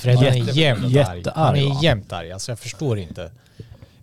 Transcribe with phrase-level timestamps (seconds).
[0.00, 0.92] Freddan är jämt arg.
[0.92, 2.32] jättearg, Han är jämt arg.
[2.32, 3.30] Alltså jag förstår inte.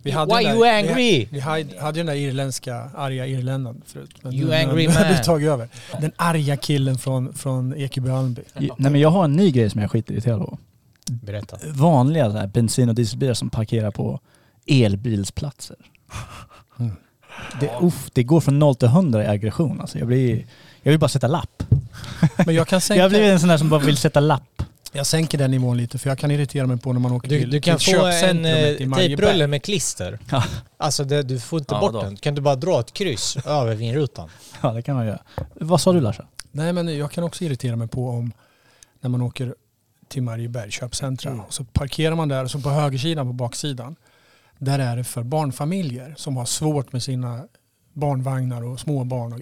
[0.02, 0.94] Vi Why den you angry?
[0.94, 4.10] Vi, vi hade hade ju den där irländska arga irländaren förut.
[4.22, 5.02] Men You nu- angry nu man.
[5.16, 5.68] du tagit över.
[6.00, 8.42] Den arga killen från, från Ekeby Almby.
[8.54, 10.58] Nej men jag har en ny grej som jag är skitirriterad på.
[11.10, 11.56] Berätta.
[11.66, 14.20] Vanliga så här, bensin och dieselbilar som parkerar på
[14.66, 15.76] elbilsplatser.
[16.78, 16.92] Mm.
[17.60, 19.98] Det, uff, det går från 0 till 100 i aggression alltså.
[19.98, 20.46] Jag, blir,
[20.82, 21.62] jag vill bara sätta lapp.
[22.46, 24.62] Men jag kan Jag sänka, blir en sån där som bara vill sätta lapp.
[24.98, 27.40] Jag sänker den nivån lite för jag kan irritera mig på när man åker Du,
[27.40, 30.18] till, du kan till få en eh, tejprulle med klister.
[30.30, 30.44] Ja.
[30.76, 32.02] Alltså det, du får inte Ja, bort då.
[32.02, 32.16] den.
[32.16, 34.28] Kan du bara dra ett kryss över vinrutan?
[34.62, 35.22] Ja det kan man göra.
[35.54, 36.26] Vad sa du Larsa?
[36.50, 38.32] Nej men jag kan också irritera mig på om
[39.00, 39.54] när man åker
[40.08, 41.44] till Marieberg köpcentra Mm.
[41.44, 43.96] och så parkerar man där och så på högersidan på baksidan
[44.58, 47.44] där är det för barnfamiljer som har svårt med sina
[47.92, 49.32] barnvagnar och småbarn.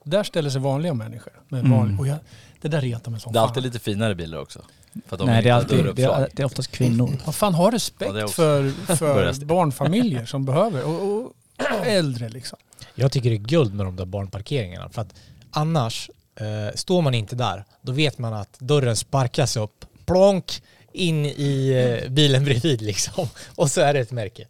[0.00, 1.32] Och, där ställer sig vanliga människor.
[1.48, 1.78] Med Mm.
[1.78, 2.18] vanlig, och jag,
[2.60, 3.48] det där retar mig som Det är fan.
[3.48, 4.62] alltid lite finare bilar också.
[5.06, 7.16] För att de Nej det är, alltid, det, är, det är oftast kvinnor.
[7.24, 11.32] Vad fan, ha respekt Ja, för, för barnfamiljer som behöver och, och
[11.86, 12.58] äldre liksom.
[12.94, 14.88] Jag tycker det är guld med de där barnparkeringarna.
[14.88, 15.14] För att
[15.50, 21.26] annars, eh, står man inte där, då vet man att dörren sparkas upp, plonk, in
[21.26, 21.70] i
[22.02, 23.28] eh, bilen bredvid liksom.
[23.54, 24.46] Och så är det ett märke.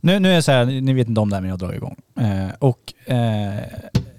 [0.00, 1.72] Nu, nu är det så här, ni vet inte om det här men jag drar
[1.72, 1.96] igång.
[2.20, 3.60] Eh, och eh,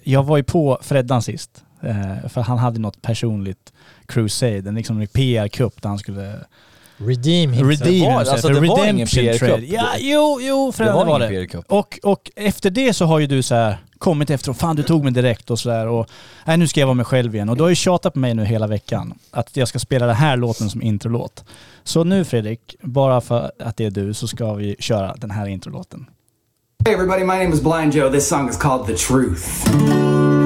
[0.03, 1.63] jag var ju på Freddan sist.
[1.81, 3.73] Eh, för han hade något personligt
[4.07, 6.35] crusade, en liksom PR-kupp där han skulle
[6.97, 7.81] Redeem himself.
[7.81, 8.29] redeem var- himself.
[8.33, 9.59] alltså, det var ingen PR-kupp.
[9.69, 11.55] Ja, jo, jo, Det Freddan var var det.
[11.67, 14.83] Och, och efter det så har ju du så här kommit efter och fan du
[14.83, 16.07] tog mig direkt och sådär och
[16.45, 17.49] nej nu ska jag vara mig själv igen.
[17.49, 20.15] Och du har ju tjatat på mig nu hela veckan att jag ska spela den
[20.15, 21.43] här låten som introlåt.
[21.83, 25.47] Så nu Fredrik, bara för att det är du så ska vi köra den här
[25.47, 26.05] introlåten.
[26.85, 28.11] Hey everybody, my name is Blind Joe.
[28.11, 30.36] This song is called The Truth.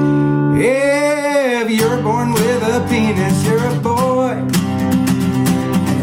[0.64, 4.44] If you're born with a penis, you're a boy.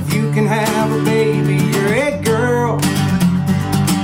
[0.02, 2.78] If you can have a baby, you're a girl.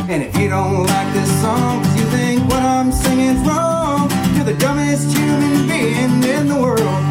[0.08, 4.46] And if you don't like this song, 'cause you think what I'm singing's wrong, you're
[4.46, 7.04] the dumbest human being in the world.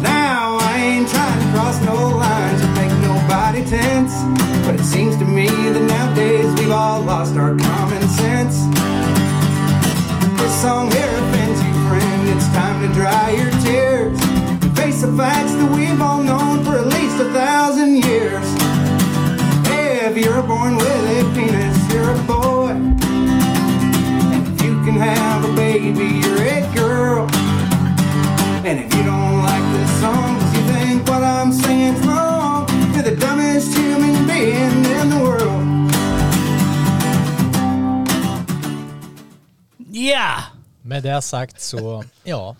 [0.00, 4.14] Now, I ain't trying to cross no lines or make nobody tense.
[4.64, 8.56] But it seems to me that nowadays we've all lost our common sense.
[10.38, 11.20] This song here
[12.86, 14.18] to dry your tears.
[14.62, 18.46] And face the facts that we've all known for at least a thousand years.
[20.06, 22.72] If you're born with a penis, you're a boy.
[24.32, 27.26] And if you can have a baby, you're a girl.
[28.68, 33.06] And if you don't like this song, 'cause you think what I'm singing's wrong, you're
[33.10, 35.64] the dumbest human being in the world.
[39.90, 40.40] Yeah!
[40.86, 42.54] Med det sagt så, ja.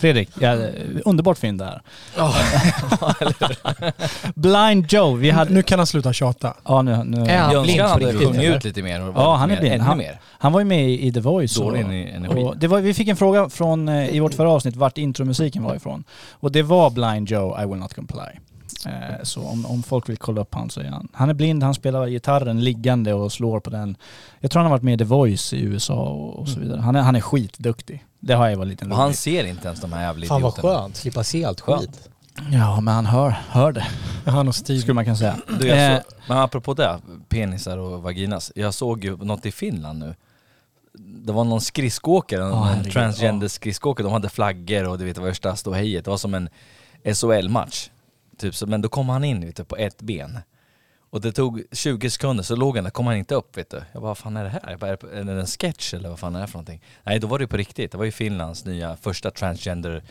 [0.00, 0.56] Fredrik, ja,
[1.04, 1.82] underbart fynd där.
[4.34, 5.54] Blind Joe, vi hade...
[5.54, 6.54] Nu kan han sluta tjata.
[6.64, 9.60] Ja, nu, nu, Är han blind på riktigt, ut lite mer och Ja, han är
[9.60, 9.82] blind.
[9.82, 10.20] Han, mer.
[10.38, 11.54] han var ju med i The Voice.
[11.56, 12.42] Dålig och- energi.
[12.44, 15.62] Och det var, vi fick en fråga från, eh, i vårt förra avsnitt vart intromusiken
[15.62, 16.04] var ifrån.
[16.30, 18.20] Och det var Blind Joe, I will not comply.
[18.86, 21.08] Eh, så om, om folk vill kolla upp han så är han.
[21.12, 23.96] Han är blind, han spelar gitarren liggande och slår på den.
[24.40, 26.80] Jag tror han har varit med i The Voice i USA och, och så vidare.
[26.80, 28.04] Han är, han är skitduktig.
[28.20, 30.52] Det har jag varit liten Och han ser inte ens de här jävla Fan vad
[30.52, 30.74] idioterna.
[30.82, 32.08] skönt, slippa se allt skit.
[32.52, 33.86] Ja, men han hör, hör det.
[34.26, 34.80] Han och Steve.
[34.80, 35.36] Skulle man kunna säga.
[35.60, 36.98] Du, jag Eh, så, men apropå det,
[37.28, 38.52] penisar och vaginas.
[38.54, 40.14] Jag såg ju något i Finland nu.
[40.98, 44.06] Det var någon skridskoåkare, någon herregud, transgender skridskoåkare.
[44.06, 46.04] De hade flaggor och du vet värsta ståhejet.
[46.04, 46.48] Det var som en
[47.14, 47.90] SHL-match.
[48.40, 50.38] Typ så, men då kom han in vet du, på ett ben.
[51.10, 53.82] Och det tog 20 sekunder så låg han där, kom han inte upp vet du.
[53.92, 54.70] Jag bara, vad fan är det här?
[54.70, 56.82] Jag bara, är det en sketch eller vad fan är det för någonting?
[57.02, 57.92] Nej då var det på riktigt.
[57.92, 60.02] Det var ju Finlands nya första transgender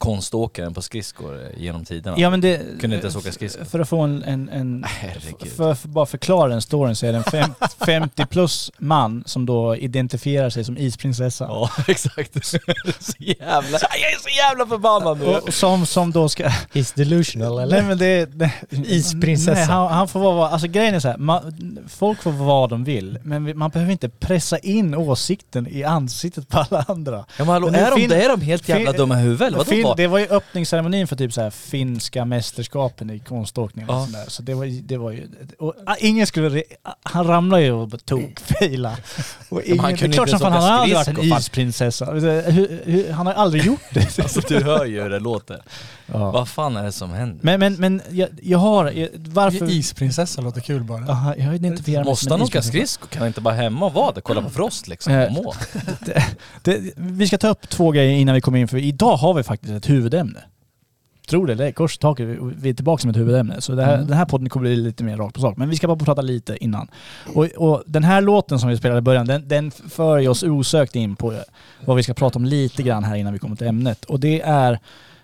[0.00, 2.16] konståkaren på skridskor eh, genom tiderna.
[2.18, 2.58] Ja men det...
[2.80, 3.64] Kunde inte ens åka skridskor.
[3.64, 4.22] För att få en...
[4.22, 5.52] en, en Herregud.
[5.56, 7.50] för, för bara förklara den storyn så är det en fem,
[7.86, 11.44] 50 plus man som då identifierar sig som isprinsessa.
[11.44, 12.46] Ja exakt.
[12.46, 12.58] så
[13.18, 15.26] jävla, jag är så jävla förbannad nu.
[15.26, 16.44] Och som, som då ska...
[16.48, 17.82] He's delusional Nej eller?
[17.82, 18.26] men det...
[18.26, 19.52] det Isprinsessa.
[19.52, 20.48] Nej, han, han får vara.
[20.48, 23.92] Alltså grejen är så här, man, folk får vara vad de vill, men man behöver
[23.92, 27.16] inte pressa in åsikten i ansiktet på alla andra.
[27.16, 29.52] Ja men hallå, Men är, de, fin- är de helt jävla fin- dumma i huvudet?
[29.52, 33.94] Vadå Fin, det var ju öppningsceremonin för typ så här finska mästerskapen i konståkning och
[33.94, 34.00] Ja.
[34.00, 34.24] sånt där.
[34.28, 35.28] Så det var, det var ju...
[35.58, 36.62] Och, ah, ingen skulle...
[36.82, 38.96] ah, Han ramlade ju och tog fejla.
[39.48, 41.38] Och ingen, han det är kunde klart inte som fan han har aldrig varit en
[41.38, 42.04] isprinsessa.
[43.12, 44.18] Han har aldrig gjort det.
[44.18, 45.62] Alltså du hör ju hur det låter.
[46.06, 46.30] Ja.
[46.30, 47.38] Vad fan är det som händer?
[47.42, 48.90] Men, men, men jag, jag har...
[48.90, 49.70] Jag, varför...
[49.70, 51.04] Isprinsessa låter kul bara.
[51.08, 53.06] Aha, jag identifierar mig Måste han åka skridskor?
[53.06, 54.20] Kan han inte bara hemma och vara där?
[54.20, 55.54] Kolla på Frost liksom Eh, och må?
[56.62, 59.42] Det, vi ska ta upp två grejer innan vi kommer in, för idag har vi
[59.42, 60.40] faktiskt ett huvudämne.
[61.28, 62.28] Tro det eller ej, kors i taket.
[62.56, 63.60] Vi- är tillbaka med ett huvudämne.
[63.60, 65.56] Så det här, den här podden kommer bli lite mer rakt på sak.
[65.56, 66.88] Men vi ska bara prata lite innan.
[67.34, 70.96] Och, och den här låten som vi spelade i början, den, den för oss osökt
[70.96, 71.34] in på
[71.84, 74.04] vad vi ska prata om lite grann här innan vi kommer till ämnet.
[74.04, 74.78] Och det är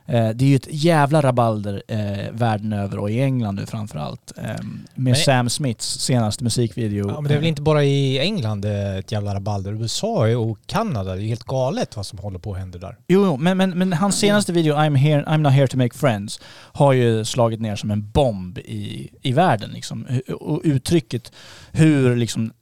[0.08, 4.32] Eh, det är ju ett jävla rabalder eh, världen över och i England nu framförallt.
[4.37, 7.08] Eh, med Men- Sam Smiths senaste musikvideo.
[7.08, 9.73] Ja, men det är väl inte bara i England det är ett jävla rabalder.
[9.82, 12.97] USA och Kanada, det är helt galet vad som håller på att hända där.
[13.08, 16.41] Jo, men, men, men hans senaste video, I'm, here, I'm not here to make friends,
[16.73, 19.70] har ju slagit ner som en bomb i, i världen.
[19.70, 20.06] Liksom.
[20.41, 21.32] Och uttrycket
[21.73, 22.53] hur, liksom,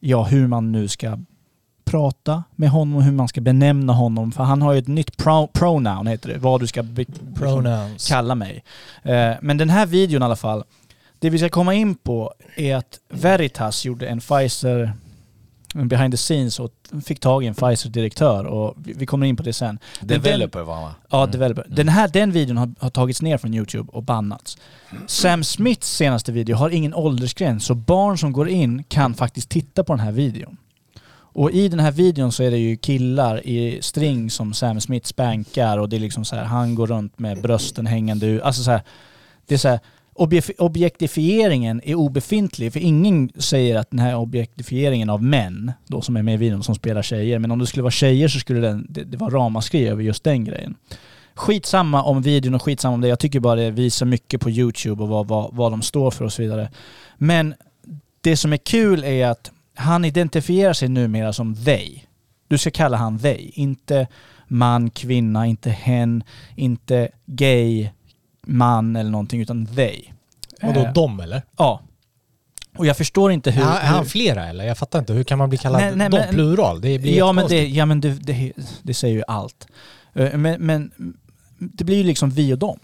[0.00, 1.18] ja, hur man nu ska
[1.90, 4.32] prata med honom och hur man ska benämna honom.
[4.32, 7.04] För han har ju ett nytt pro, pronoun, heter det, vad du ska be,
[7.34, 8.08] Pronouns.
[8.08, 8.64] kalla mig.
[9.02, 10.64] Eh, men den här videon i alla fall,
[11.18, 14.92] det vi ska komma in på är att Veritas gjorde en Pfizer
[15.74, 16.70] en behind the scenes och
[17.04, 19.78] fick tag i en Pfizer-direktör och vi kommer in på det sen.
[20.00, 20.94] Developer var han va?
[21.10, 21.30] Ja, Mm.
[21.32, 21.66] developer.
[21.68, 24.58] Den, här, den videon har, har tagits ner från YouTube och bannats.
[25.06, 29.84] Sam Smiths senaste video har ingen åldersgräns, så barn som går in kan faktiskt titta
[29.84, 30.56] på den här videon.
[31.38, 35.06] Och i den här videon så är det ju killar i string som Sam Smith
[35.06, 38.42] spankar och det är liksom så här, han går runt med brösten hängande ut.
[38.42, 38.82] Alltså så här,
[39.46, 39.80] det är så här,
[40.58, 46.22] objektifieringen är obefintlig för ingen säger att den här objektifieringen av män, då som är
[46.22, 48.86] med i videon, som spelar tjejer, men om det skulle vara tjejer så skulle den,
[48.88, 50.74] det, det vara ramaskri över just den grejen.
[51.34, 53.08] Skitsamma om videon och skitsamma om det.
[53.08, 56.24] Jag tycker bara det visar mycket på YouTube och vad, vad, vad de står för
[56.24, 56.70] och så vidare.
[57.16, 57.54] Men
[58.20, 62.00] det som är kul är att han identifierar sig numera som they.
[62.48, 64.06] Du ska kalla han they, inte
[64.48, 66.22] man, kvinna, inte hen,
[66.56, 67.88] inte gay,
[68.46, 70.02] man eller någonting, utan they.
[70.62, 71.42] Och då Eh, de eller?
[71.56, 71.80] Ja.
[72.76, 73.62] Och jag förstår inte hur...
[73.62, 74.64] är, är han flera eller?
[74.64, 75.12] Jag fattar inte.
[75.12, 76.80] Hur kan man bli kallad Nej, nej, de men- plural?
[76.80, 78.52] Det blir ja, men, det, ja men det, det,
[78.82, 79.66] det säger ju allt.
[80.14, 80.92] Eh, Men, men
[81.58, 82.78] det blir ju liksom vi och dem.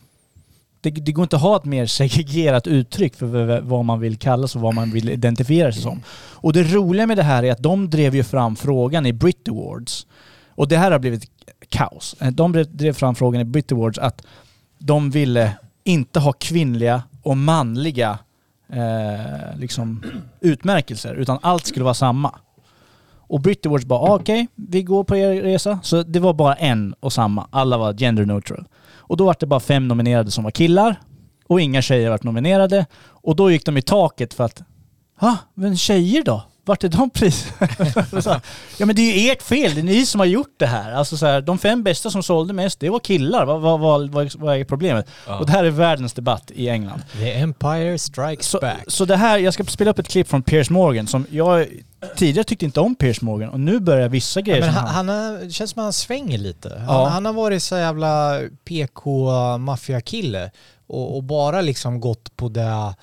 [0.84, 4.56] Det, det går inte att ha ett mer segregerat uttryck för vad man vill kallas
[4.56, 6.02] och vad man vill identifiera sig som.
[6.32, 9.48] Och det roliga med det här är att de drev ju fram frågan i Brit
[9.48, 10.06] Awards.
[10.48, 11.30] Och det här har blivit
[11.68, 12.16] kaos.
[12.20, 14.26] Eh, de drev- fram frågan i Brit Awards att
[14.78, 15.52] de ville
[15.84, 18.18] inte ha kvinnliga och manliga
[18.72, 20.04] eh, liksom,
[20.40, 22.34] utmärkelser, utan allt skulle vara samma.
[23.26, 25.78] Och Brit Awards bara, ah, okej, vi går på er resa.
[25.82, 27.46] Så det var bara en och samma.
[27.50, 28.64] Alla var gender neutral.
[29.06, 31.00] Och då var det bara fem nominerade som var killar.
[31.48, 32.86] Och inga tjejer vart nominerade.
[33.06, 34.62] Och då gick de i taket för att,
[35.20, 36.42] ha, men tjejer då?
[36.66, 37.52] Vart är de pris?
[38.22, 38.40] Så här,
[38.78, 40.92] ja men det är ju ert fel, det är ni som har gjort det här.
[40.92, 43.44] Alltså så här, de fem bästa som sålde mest, det var killar.
[43.46, 45.06] Vad, vad, vad, vad, vad är problemet?
[45.26, 45.38] Ja.
[45.38, 47.02] Och det här är världens debatt i England.
[47.18, 48.84] The Empire Strikes Så, Back.
[48.86, 51.66] så det här, jag ska spela upp ett klipp från Piers Morgan som jag
[52.16, 54.94] tidigare tyckte inte om Piers Morgan och nu börjar vissa Ja, grejer men som han,
[54.94, 56.68] han, han har, det känns som att han svänger lite.
[56.78, 57.06] Han, Ja.
[57.08, 60.50] han har varit så jävla PK-maffiakille
[60.86, 62.94] och, och bara liksom gått på det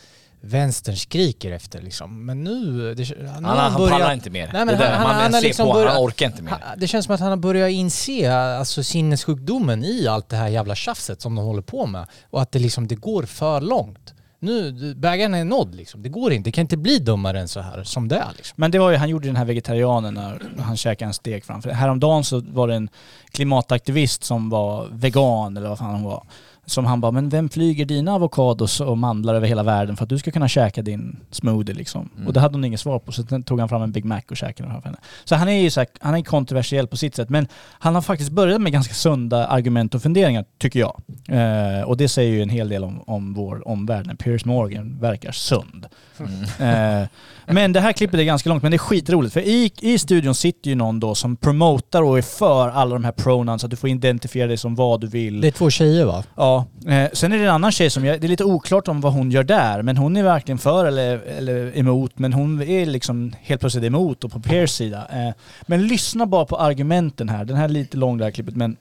[0.43, 2.25] vänstern skriker efter liksom.
[2.25, 2.93] Men nu...
[2.95, 4.49] Det, nu Han, har han, börjat- pallar inte mer.
[4.53, 6.25] Nej, men det där, han- man han- han har ser liksom på, börjat- han orkar
[6.25, 6.51] inte mer.
[6.51, 10.47] Han- Det känns som att han har börjat inse alltså, sinnessjukdomen i allt det här
[10.47, 12.05] jävla tjafset som de håller på med.
[12.29, 14.13] Och att det liksom, det går för långt.
[14.43, 16.03] Nu, bägaren är nådd liksom.
[16.03, 16.47] Det går inte.
[16.47, 18.53] Det kan inte bli dummare än så här som det är liksom.
[18.57, 21.69] Men det var ju, han gjorde den här vegetarianen när han käkade en stek framför.
[21.69, 22.89] Häromdagen så var det en
[23.31, 26.23] klimataktivist som var vegan eller vad fan hon var.
[26.65, 30.09] Som han bara, men vem flyger dina avokados och mandlar över hela världen för att
[30.09, 32.09] du ska kunna käka din smoothie liksom?
[32.15, 32.27] Mm.
[32.27, 34.21] Och det hade hon inget svar på så sen tog han fram en Big Mac
[34.29, 34.99] och käkade den framför henne.
[35.23, 37.47] Så han är ju så här, han är kontroversiell på sitt sätt men
[37.79, 41.01] han har faktiskt börjat med ganska sunda argument och funderingar tycker jag.
[41.27, 44.99] Eh, och det säger ju en hel del om, om vår omvärld när Piers Morgan
[44.99, 45.85] verkar sund.
[46.19, 47.01] Mm.
[47.01, 47.07] Eh,
[47.45, 49.33] men det här klippet är ganska långt, men det är skitroligt.
[49.33, 53.03] För i, i studion sitter ju någon då som promotar och är för alla de
[53.03, 55.41] här pronouns, att du får identifiera dig som vad du vill.
[55.41, 56.23] Det är två tjejer va?
[56.35, 56.50] Ja.
[56.87, 59.13] Eh, sen är det en annan tjej som, jag, det är lite oklart om vad
[59.13, 63.33] hon gör där, men hon är verkligen för eller, eller emot, men hon är liksom
[63.41, 65.07] helt plötsligt emot och på Peers sida.
[65.11, 67.45] Eh, men lyssna bara på argumenten här.
[67.45, 68.77] Den här är lite lång det här klippet, men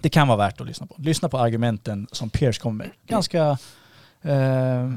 [0.00, 0.94] det kan vara värt att lyssna på.
[0.98, 2.90] Lyssna på argumenten som peers kommer med.
[3.06, 3.58] Ganska...
[4.22, 4.92] Eh,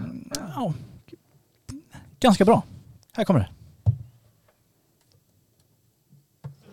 [0.56, 0.74] ja,
[2.20, 2.64] ganska bra.
[3.14, 3.61] Här kommer det.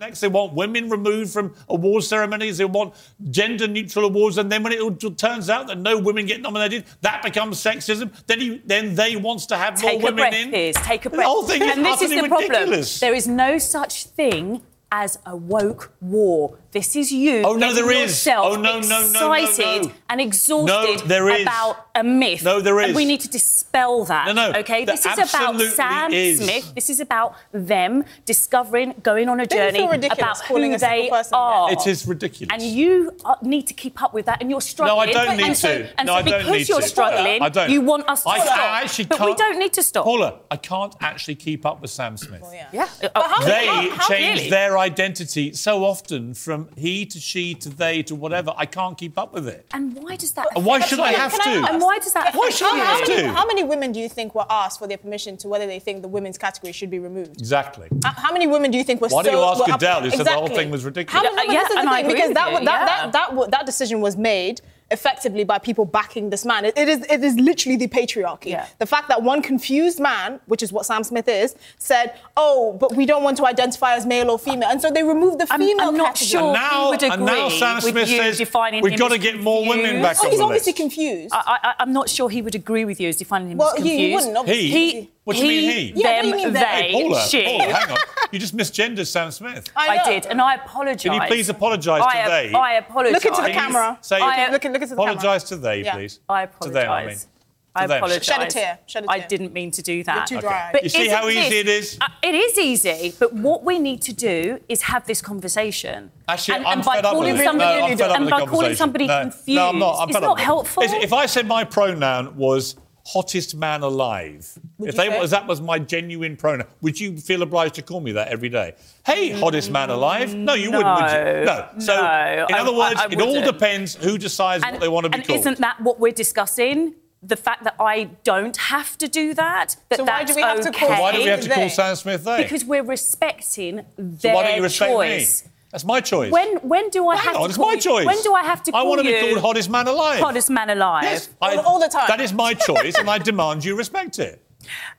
[0.01, 2.59] Next, they want women removed from award ceremonies.
[2.59, 2.95] They want
[3.31, 7.23] gender neutral awards, and then when it turns out that no women get nominated, that
[7.23, 8.13] becomes sexism.
[8.27, 10.51] Then he, then they wants to have Take more women breath, in.
[10.51, 10.77] Piers.
[10.77, 11.27] Take a The breath.
[11.27, 12.49] whole thing is and this is the problem.
[12.51, 13.01] ridiculous.
[13.01, 14.63] There is no such thing
[14.93, 16.57] as a woke war.
[16.71, 18.11] This is you Oh, no, there is.
[18.11, 19.93] yourself Oh, no, no, no, no, no.
[20.11, 21.43] And exhausted No, there is.
[21.43, 22.43] about a myth.
[22.43, 24.27] No, there And we need to dispel that.
[24.27, 26.41] No, no, Okay, there this is about Sam is.
[26.41, 26.73] Smith.
[26.75, 31.73] This is about them discovering, going on a journey about who a they are.
[31.73, 32.53] It is ridiculous.
[32.53, 34.97] And you uh, need to keep up with that, and you're struggling.
[34.97, 35.99] No, I don't need and so, to.
[35.99, 36.89] And No, so I don't because need you're to.
[36.89, 37.71] struggling, I don't.
[37.71, 38.59] you want us to I, stop.
[38.59, 39.31] I actually but can't.
[39.31, 40.05] we don't need to stop.
[40.05, 42.43] Paula, I can't actually keep up with Sam Smith.
[42.73, 42.89] Yeah.
[43.15, 44.51] how- They how- how change really?
[44.51, 48.55] their identity so often from he to she to they to whatever.
[48.57, 49.67] I can't keep up with it.
[49.73, 50.47] And why does that?
[50.57, 51.17] And why should I you?
[51.17, 51.61] have Can I to?
[51.61, 51.73] ask?
[51.73, 52.35] And why does that?
[52.35, 52.83] Why should I you?
[52.83, 53.33] How have many, to?
[53.33, 56.03] how many women do you think were asked for their permission to whether they think
[56.03, 57.39] the women's category should be removed?
[57.39, 57.89] Exactly.
[58.05, 59.31] How- How many women do you think were Why so...
[59.31, 60.03] do you ask were up- Adele?
[60.03, 60.65] He said the whole Exactly.
[60.65, 61.27] thing was ridiculous.
[61.29, 62.65] How many, Yeah, yeah, this is the and I thing, agree because with that, you,
[62.65, 62.87] that, yeah.
[62.87, 66.65] that, that, wa- that decision was made effectively by people backing this man.
[66.65, 68.47] It, it is it is literally the patriarchy.
[68.47, 68.67] Yeah.
[68.79, 72.95] The fact that one confused man, which is what Sam Smith is, said, "Oh, but
[72.97, 75.61] we don't want to identify as male or female," and so they removed the I'm-
[75.61, 76.29] female I'm not category.
[76.31, 76.43] sure.
[76.45, 79.17] and now, he would and now Sam with Smith you says defining we've got to
[79.17, 80.81] as get more women back Oh, on he's obviously list.
[80.81, 81.35] confused.
[81.35, 83.83] I, I, I'm not sure he would agree with you as defining him well, as
[83.83, 84.01] he, confused.
[84.09, 84.37] he wouldn't.
[84.39, 84.69] Obviously.
[84.71, 85.11] He?
[85.29, 85.93] What do you mean he?
[85.95, 86.61] Yeah, what them, do you mean they?
[86.61, 87.45] they, Paula, she.
[87.45, 87.99] Paula, hang on.
[88.33, 89.71] You just misgendered Sam Smith.
[89.77, 91.03] I, I did, and I apologise.
[91.03, 92.53] Can you please apologise I, to they?
[92.55, 93.13] I apologise.
[93.13, 93.99] Look into the camera.
[94.01, 95.13] Say, I- Look, look into the camera.
[95.13, 95.97] apologise to they, Yeah.
[95.97, 96.21] please.
[96.31, 96.67] I apologise.
[96.69, 97.09] To them, I mean.
[97.09, 97.27] apologise.
[97.75, 97.97] I them.
[97.99, 98.25] apologise.
[98.25, 99.25] Shed a tear, shed a I tear.
[99.25, 100.31] I didn't mean to do that.
[100.31, 100.71] You're too dry.
[100.73, 101.99] But You see how easy this- it is?
[102.01, 106.11] Uh, it is easy, but what we need to do is have this conversation.
[106.27, 107.45] Actually, and, I'm and by fed up with calling it.
[107.45, 109.79] somebody, no, I'm fed up and with by the calling somebody no, confused, no, I'm
[109.79, 109.99] not.
[110.01, 110.45] I'm it's fed up not with it.
[110.47, 110.83] helpful.
[110.85, 112.77] If- If I said my pronoun was
[113.13, 115.19] hottest man alive, Would if you they say?
[115.21, 118.49] was that was my genuine pronoun, would you feel obliged to call me that every
[118.51, 118.75] day?
[119.07, 120.35] Hey, hottest man alive?
[120.35, 121.45] No, you wouldn't, would you?
[121.45, 121.69] No.
[121.79, 124.89] So, no, in I- other words, I- I it all depends who decides what they
[124.89, 125.41] want to be and called.
[125.41, 126.95] isn't that what we're discussing?
[127.23, 130.43] The fact that I don't have to do that, that So why that's do we
[130.43, 131.01] have to call- okay.
[131.03, 131.69] Why do we have to call They.
[131.71, 132.43] Sam Smith they?
[132.45, 135.45] Because we're respecting so their why don't you respect choice.
[135.45, 135.51] me?
[135.71, 136.33] That's my choice.
[136.33, 138.07] When when do I Hang have on, to it's call my you- choice.
[138.07, 140.21] When do I have to call I want to be called hottest man alive.
[140.21, 141.05] hottest man alive?
[141.05, 142.07] Yes, All- all the time.
[142.09, 144.43] That is my choice, and I demand you respect it.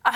[0.06, 0.14] Uh,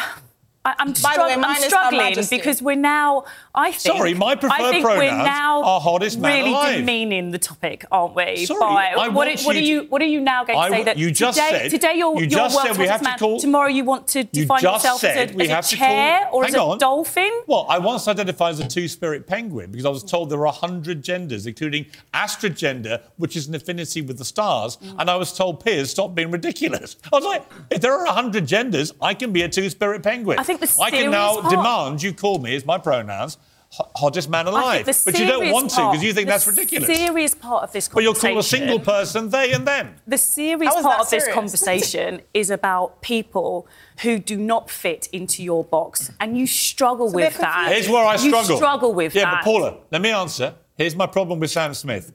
[0.65, 3.25] I, I'm, By strugg- way, I'm struggling because we're now.
[3.53, 3.98] I think.
[3.98, 6.77] Sorry, my preferred I think we're pronouns now are hottest man really alive.
[6.77, 8.46] demeaning the topic, aren't we?
[8.46, 9.89] Sorry, by, I what, want are- what you are you?
[9.89, 11.60] What are you now going to I say w- that you just today?
[11.63, 14.24] said- today you're, you you're said we hottest have to call- Tomorrow you want to
[14.24, 16.62] define just yourself said as a, we as a to chair call- or as Hang
[16.62, 16.77] a on.
[16.77, 17.32] dolphin.
[17.46, 21.03] Well, I once identified as a two-spirit penguin because I was told there are 100
[21.03, 24.77] genders, including astrogender, which is an affinity with the stars.
[24.77, 24.96] Mm.
[25.00, 26.96] And I was told, Piers, stop being ridiculous.
[27.12, 30.39] I was like, if there are 100 genders, I can be a two-spirit penguin.
[30.39, 33.38] I think the I can now part- demand you call me as my pronouns,
[33.70, 34.86] ho- hottest man alive.
[34.86, 36.88] But you don't serious want to because you think that's ridiculous.
[36.88, 39.96] serious part of this But you'll call a single person they and them.
[40.08, 43.68] The serious part that of this conversation is about people
[44.02, 47.72] who do not fit into your box, and you struggle they're with that.
[47.72, 48.50] Here's where I struggle.
[48.50, 49.44] You struggle with yeah, that.
[49.44, 50.56] but Paula, let me answer.
[50.78, 52.12] Here's my problem with Sam Smith.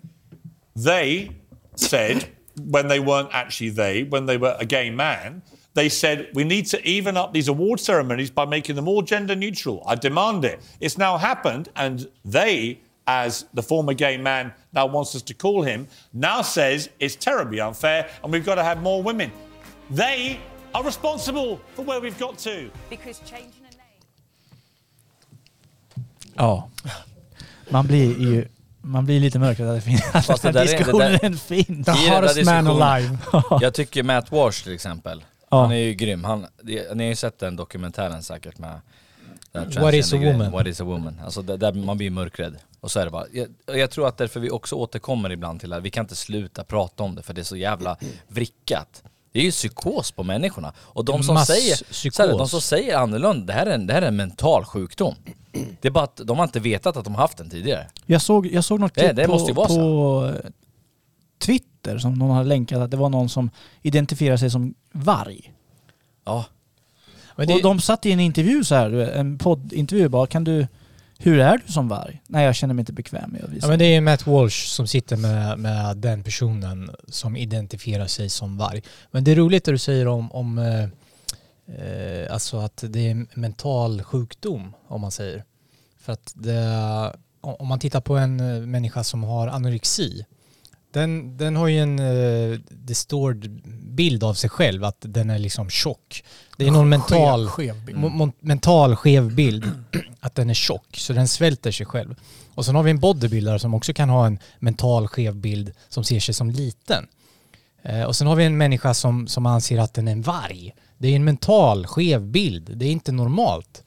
[0.75, 1.37] They
[1.77, 2.29] said,
[2.61, 5.43] when they weren't actually they, when they were a gay man,
[5.79, 9.37] they said, we need to even up these award ceremonies by making them all gender
[9.37, 9.77] neutral.
[9.93, 10.59] I demand it.
[10.81, 11.97] It's now happened, and
[12.37, 17.17] they, as the former gay man now wants us to call him, now says it's
[17.17, 19.31] terribly unfair and we've got to have more women.
[19.97, 20.39] They
[20.75, 22.57] are responsible for where we've got to.
[22.91, 24.05] Because changing a name.
[26.37, 26.69] Ja.
[27.71, 28.49] Man blir ju
[28.83, 31.37] man blir lite mörkrädd att fin- Fast att det den där är- diskussionen det där-
[31.37, 31.45] finns.
[31.45, 33.19] The I den där hottest man alive.
[33.61, 35.61] Jag tycker Matt Walsh till exempel, Ja.
[35.63, 36.25] han är ju grym.
[36.25, 38.81] Han, det- ni har ju sett den dokumentären säkert med
[39.81, 40.53] What is a woman?
[40.53, 41.21] What is a woman?
[41.25, 42.57] Alltså där, där man blir mörkrädd.
[42.81, 43.25] Och så är det bara.
[43.33, 46.65] Jag, jag tror att därför vi också återkommer ibland till att vi kan inte sluta
[46.65, 47.97] prata om det för det är så jävla
[48.29, 49.03] vrickat.
[49.33, 50.73] Det är ju psykos på människorna.
[50.79, 51.77] Och de som säger,
[52.11, 54.65] så här, de som säger annorlunda, det här, är en, det här är en mental
[54.65, 55.15] sjukdom.
[55.81, 57.87] Det är bara att de har inte vetat att de har haft den tidigare.
[58.07, 60.51] Jag såg, jag såg något Det- klipp det på, måste ju vara på eh,
[61.89, 63.51] Twitter som någon hade länkat att det var någon som
[63.83, 65.53] identifierar sig som varg.
[66.25, 66.45] Ja.
[67.37, 70.67] Men det, Och de satt i en intervju så här, en poddintervju bara, kan du,
[71.19, 72.23] hur är du som varg?
[72.29, 73.67] Nej jag känner mig inte bekväm med att visa.
[73.67, 78.29] Ja, men det är Matt Walsh som sitter med, med den personen som identifierar sig
[78.29, 78.83] som varg.
[79.11, 80.85] Men det är roligt det du säger om, om eh,
[81.77, 85.45] eh, alltså att det är en mental sjukdom om man säger.
[86.01, 90.25] För att det, om man tittar på en eh, människa som har anorexi,
[90.93, 93.61] den, den har ju en eh, distorted
[93.95, 96.25] bild av sig själv, att den är liksom tjock.
[96.57, 97.99] Det är någon mental, Skev, bild.
[97.99, 99.65] mo- mental skev bild,
[100.21, 102.15] att den är tjock, så den svälter sig själv.
[102.55, 106.05] Och sen har vi en bodybuilder som också kan ha en mental skev bild som
[106.05, 107.07] ser sig som liten.
[107.83, 110.75] Eh, och sen har vi en människa som, som anser att den är en varg.
[110.99, 113.83] Det är en mental skev bild, det är inte normalt.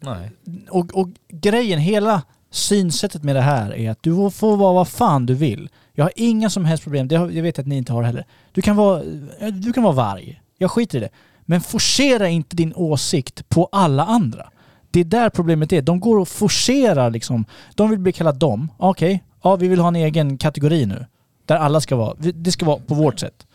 [0.00, 0.30] Nej.
[0.70, 5.26] och, och grejen, hela synsättet med det här är att du får vara vad fan
[5.26, 5.68] du vill.
[5.98, 8.24] Jag har inga som helst problem, det har, jag vet att ni inte har heller.
[8.52, 9.02] Du kan vara,
[9.50, 10.40] du kan vara varg.
[10.58, 11.08] Jag skiter i det.
[11.40, 14.50] Men forcera inte din åsikt på alla andra.
[14.90, 15.82] Det är där problemet är.
[15.82, 17.44] De går och forcerar liksom.
[17.74, 18.68] De vill bli kallade dem.
[18.76, 21.06] Okej, ja vi vill ha en egen kategori nu.
[21.46, 22.14] Där alla ska vara.
[22.18, 23.46] Det ska vara på vårt sätt.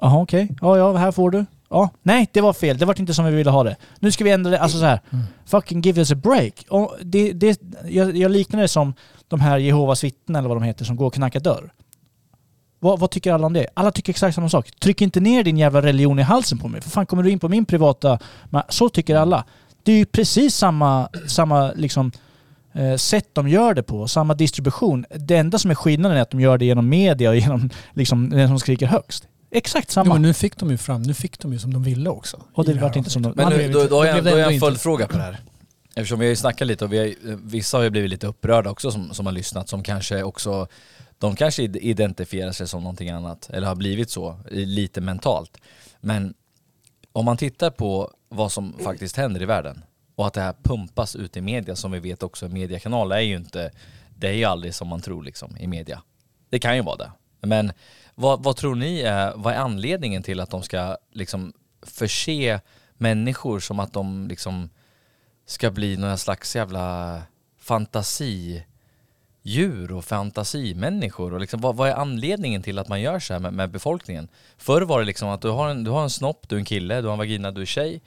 [0.00, 1.46] Jaha okej, ja ja här får du.
[1.72, 2.78] Ja, nej det var fel.
[2.78, 3.76] Det var inte som vi ville ha det.
[4.00, 4.60] Nu ska vi ändra det.
[4.60, 5.00] Alltså så här.
[5.46, 6.64] Fucking give us a break.
[6.68, 8.94] Och det, det, jag, jag liknar det som
[9.28, 11.72] de här Jehovas vittnen eller vad de heter som går och knackar dörr.
[12.78, 13.66] Vad, vad tycker alla om det?
[13.74, 14.70] Alla tycker exakt samma sak.
[14.80, 16.80] Tryck inte ner din jävla religion i halsen på mig.
[16.80, 18.18] För fan kommer du in på min privata...
[18.68, 19.44] Så tycker alla.
[19.82, 22.12] Det är ju precis samma, samma liksom,
[22.72, 25.04] eh, sätt de gör det på, samma distribution.
[25.10, 28.30] Det enda som är skillnaden är att de gör det genom media och genom liksom,
[28.30, 29.28] den som skriker högst.
[29.52, 30.14] Exakt Jo, samma.
[30.14, 32.42] men nu fick de ju fram, nu fick de ju som de ville också.
[32.54, 33.32] och det här vart inte som de...
[33.36, 35.16] Men Man nu, då, inte- då har det jag, då har jag en följdfråga på
[35.16, 35.40] det här.
[35.94, 38.70] Eftersom vi har ju snackat lite och vi har, vissa har ju blivit lite upprörda
[38.70, 40.66] också som, som har lyssnat som kanske också
[41.18, 45.58] de kanske id- identifierar sig som någonting annat eller har blivit så lite mentalt.
[46.00, 46.34] Men
[47.12, 49.84] om man tittar på vad som faktiskt händer i världen
[50.16, 53.36] och att det här pumpas ut i media som vi vet också mediekanaler är ju
[53.36, 53.70] inte,
[54.16, 56.02] det är ju aldrig som man tror liksom i media.
[56.50, 57.10] Det kan ju vara det.
[57.46, 57.72] Men
[58.22, 61.52] vad, vad tror ni är, vad är anledningen till att de ska liksom
[61.82, 62.60] förse
[62.94, 64.70] människor som att de liksom
[65.46, 67.22] ska bli några slags jävla
[67.60, 68.62] fantasidjur
[69.92, 73.52] och fantasimänniskor och liksom, vad, vad är anledningen till att man gör så här med,
[73.52, 74.28] med befolkningen?
[74.58, 76.64] Förr var det liksom att du har, en, du har en snopp, du är en
[76.64, 78.00] kille, du har en vagina, du är tjej.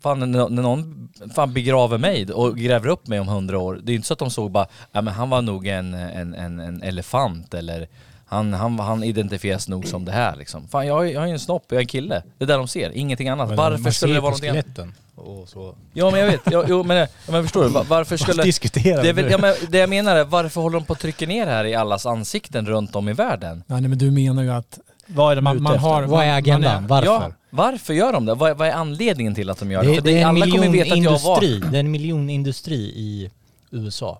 [0.00, 3.96] Fan när, någon fan begraver mig och gräver upp mig om hundra år, det är
[3.96, 6.82] inte så att de såg bara, ja men han var nog en, en, en, en
[6.82, 7.88] elefant eller
[8.32, 10.68] han, han, han identifieras nog som det här liksom.
[10.68, 12.22] Fan jag, är- jag är ju en snopp, jag är en kille.
[12.38, 13.48] Det är där de ser, ingenting annat.
[13.48, 14.64] Men Varför man skulle ser det på vara någonting annat?
[14.64, 15.74] skeletten och så.
[15.92, 18.42] Ja men jag vet, ja, jo men, ja, men förstår du, Va- varför skulle...
[18.42, 20.98] diskuterar Det, är väl, ja, men det jag menar är, varför håller de på att
[21.00, 23.64] trycka ner det här i allas ansikten runt om i världen?
[23.66, 26.02] Ja, nej, men du menar ju att Vad är de man, man har...
[26.02, 26.74] Vad är man- agendan?
[26.74, 27.06] man Varför?
[27.06, 28.34] Ja, varför gör de det?
[28.34, 29.88] Vad, vad är anledningen till att de gör det?
[29.88, 31.40] Det, För det är en alla kommer veta att jag var...
[31.40, 31.70] miljonindustri.
[31.70, 33.30] Det är en miljonindustri i
[33.70, 34.18] USA.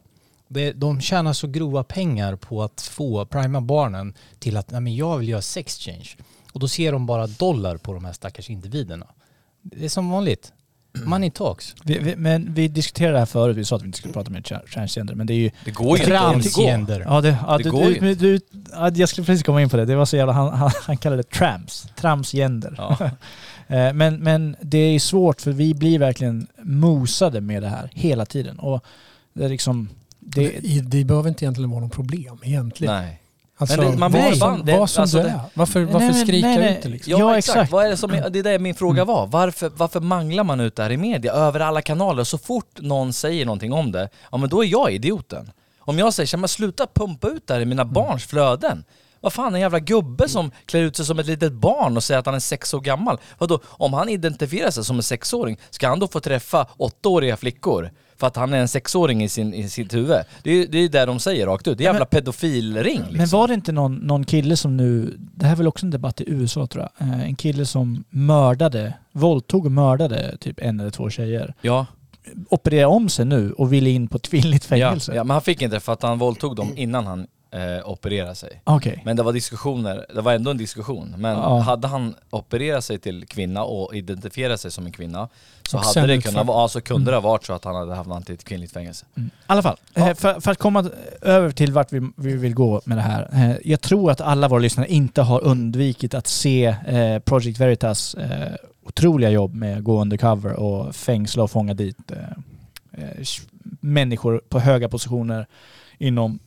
[0.53, 4.97] Det, de tjänar så grova pengar på att få prima barnen till att Nej, men
[4.97, 6.09] jag vill göra sex change.
[6.53, 9.07] Och då ser de bara dollar på de här stackars individerna.
[9.63, 10.53] Det är som vanligt.
[11.05, 11.75] Money talks.
[11.85, 14.31] Vi, vi, men vi diskuterade det här förut, vi sa att vi inte skulle prata
[14.31, 15.51] med tra- transgender, men det är ju...
[15.65, 16.05] Det går ju.
[16.05, 17.01] Transgender.
[17.01, 18.41] Ja, det, ja, Det du, går du, du,
[18.73, 19.85] ja, jag skulle precis komma in på det.
[19.85, 20.33] Det var så jävla...
[20.33, 21.87] Han, han, han kallade det trams.
[21.97, 22.75] Tramsgender.
[22.79, 23.11] Ja.
[23.67, 28.27] Eh, men, men det är svårt för vi blir verkligen mosade med det här hela
[28.27, 28.59] tiden.
[28.59, 28.85] Och
[29.33, 29.89] det är liksom...
[30.25, 32.95] Det, Det, behöver inte egentligen vara något problem egentligen.
[32.95, 33.19] Nej.
[33.57, 35.41] Alltså, Men det- man blir som, det- vad som alltså du det- är.
[35.55, 36.77] Varför, Nej, varför men- skrika nej, nej.
[36.77, 37.11] ut det liksom?
[37.11, 37.57] Ja, Ja, exakt.
[37.57, 37.73] exakt.
[37.73, 39.27] Vad är det, som är, det är det min fråga var.
[39.27, 42.25] Varför, varför manglar man ut det här i media över alla kanaler?
[42.25, 45.53] Så fort någon säger någonting om det, ja men då är jag idioten.
[45.79, 48.85] Om jag säger, "Tja, men sluta pumpa ut det här i mina barns flöden.
[49.21, 52.19] Vad fan, en jävla gubbe som klär ut sig som ett litet barn och säger
[52.21, 53.19] att han är sex år gammal.
[53.39, 57.91] Vadå, om han identifierar sig som en sexåring, ska han då få träffa åttaåriga flickor?
[58.23, 60.19] För att han är en sexåring i, sin, i sitt huvud.
[60.43, 61.79] Det är det, är det de säger rakt ut.
[61.79, 63.17] Det är jävla pedofilring liksom.
[63.17, 65.91] Men var det inte någon, någon kille som nu, det här är väl också en
[65.91, 70.81] debatt i USA tror jag, Eh, en kille som mördade, våldtog och mördade typ en
[70.81, 71.55] eller två tjejer.
[71.61, 71.87] Ja,
[72.49, 75.15] Opererade om sig nu och ville in på ett kvinnligt ja, fängelse.
[75.15, 78.35] ja, men han fick inte det för att han våldtog dem innan han eh, opererade
[78.35, 78.61] sig.
[78.65, 79.03] Okej.
[79.05, 81.15] Men det var diskussioner, det var ändå en diskussion.
[81.19, 81.59] Men Ja.
[81.59, 85.29] hade han opererat sig till kvinna och identifierat sig som en kvinna
[85.69, 87.95] så Och hade det kunnat ja, så kunde det ha varit så att han hade
[87.95, 89.07] hamnat i ett kvinnligt fängelse.
[89.17, 89.27] Mm.
[89.27, 92.81] I alla fall, eh, för, för att komma över till vart vi, vi vill gå
[92.85, 93.29] med det här.
[93.33, 98.15] Eh, jag tror att alla våra lyssnare inte har undvikit att se eh, Project Veritas
[98.15, 98.53] eh,
[98.87, 102.19] otroliga jobb med att gå undercover och fängsla och fånga dit eh,
[103.81, 105.47] människor på höga positioner
[105.99, 106.39] inom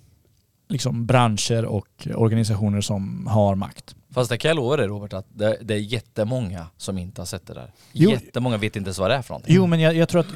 [0.68, 3.96] liksom, branscher och organisationer som har makt.
[4.14, 7.26] Fast det kan jag lova dig Robert att det, det är jättemånga som inte har
[7.26, 7.72] sett det där.
[7.94, 8.10] Jo.
[8.12, 9.56] Jättemånga vet inte ens vad det är för någonting.
[9.56, 10.28] Jo men jag, jag tror att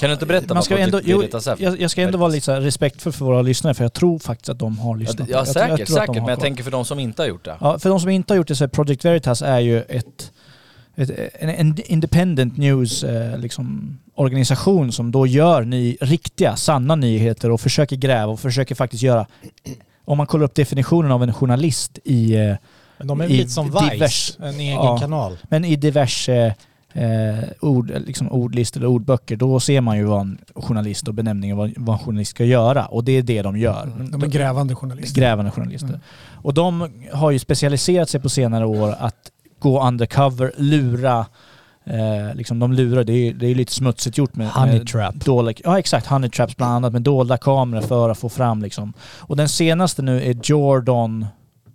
[0.00, 1.56] Kan du inte berätta man vad ska Project ändå, jo, Veritas är?
[1.58, 4.58] jag, jag ska ändå vara lite respektfull för våra lyssnare för jag tror faktiskt att
[4.58, 5.28] de har Ja, lyssnat.
[5.28, 6.08] ja Jag tror- jag säkert, säkert.
[6.08, 6.42] Men jag koll.
[6.42, 7.56] tänker för de som inte har gjort det.
[7.60, 10.32] Ja, för de som inte har gjort det så är Project Veritas är ju ett,
[10.96, 17.50] ett en, en independent news eh, liksom, organisation som då gör ny, riktiga, sanna nyheter
[17.50, 19.26] och försöker gräva och försöker faktiskt göra,
[20.04, 22.36] om man kollar upp definitionen av en journalist i,
[22.98, 24.98] Men de är I lite som Vice, divers- en egen ja.
[24.98, 25.38] kanal.
[25.42, 26.54] men i diverse
[26.92, 31.56] eh, ord, liksom ordlistor och ordböcker, då ser man ju vad en journalist och benämningen
[31.56, 32.86] vad, vad en journalist ska göra.
[32.86, 33.82] Och det är det de gör.
[33.82, 34.10] Mm.
[34.10, 35.20] De är grävande journalister.
[35.20, 35.88] Grävande journalister.
[35.88, 36.00] Mm.
[36.32, 41.26] Och de har ju specialiserat sig på senare år att gå undercover, lura,
[41.84, 45.14] eh, liksom de lurar, det är det är lite smutsigt gjort med, Honey med trap.
[45.14, 48.92] dolda, ja exakt, honey traps bland annat, med dolda kameror för att få fram liksom.
[49.18, 51.26] Och den senaste nu är Jordan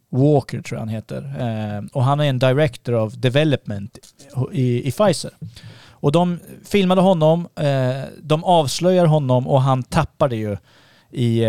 [0.10, 1.36] Walker tror jag han heter.
[1.40, 3.98] Eh, och han är en director of development
[4.52, 5.32] i, i Pfizer.
[5.90, 10.58] Och de filmade honom, eh, de avslöjar honom och han tappar det ju
[11.12, 11.46] i...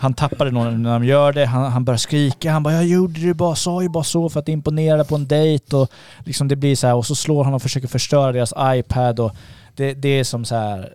[0.00, 2.86] Han tappar det någon när de gör det, han, han börjar skrika, han bara “jag
[2.86, 5.90] gjorde det bara, sa ju bara så för att imponera på en dejt” och
[6.24, 9.32] liksom det blir så här och så slår han och försöker förstöra deras iPad och
[9.76, 10.94] det, det är som så här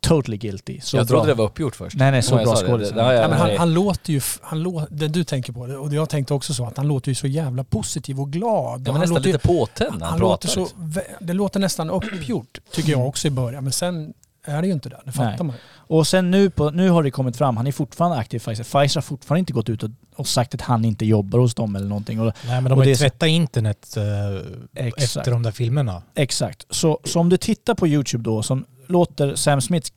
[0.00, 0.80] totally guilty.
[0.80, 1.16] Så jag bra.
[1.18, 1.96] trodde det var uppgjort först.
[1.96, 2.92] Nej, nej, så bra skådis.
[2.96, 6.08] Ja, ja, han, han låter ju, han lå, det du tänker på, det, och jag
[6.08, 8.80] tänkte också så, att han låter ju så jävla positiv och glad.
[8.80, 10.66] Ja, men han nästan låter lite påtänd när han han låter pratar.
[10.66, 13.64] så, vä- Det låter nästan uppgjort, tycker jag också i början.
[13.64, 14.12] Men sen
[14.44, 15.46] är det ju inte det, det fattar Nej.
[15.46, 15.56] man.
[15.74, 18.64] Och sen nu, på, nu har det kommit fram, han är fortfarande aktiv i Pfizer.
[18.64, 21.76] Pfizer har fortfarande inte gått ut och, och sagt att han inte jobbar hos dem
[21.76, 22.20] eller någonting.
[22.20, 26.02] Och, Nej men de har det ju tvättat internet eh, efter de där filmerna.
[26.14, 26.66] Exakt.
[26.70, 29.92] Så, så om du tittar på YouTube då, som låter Sam Smiths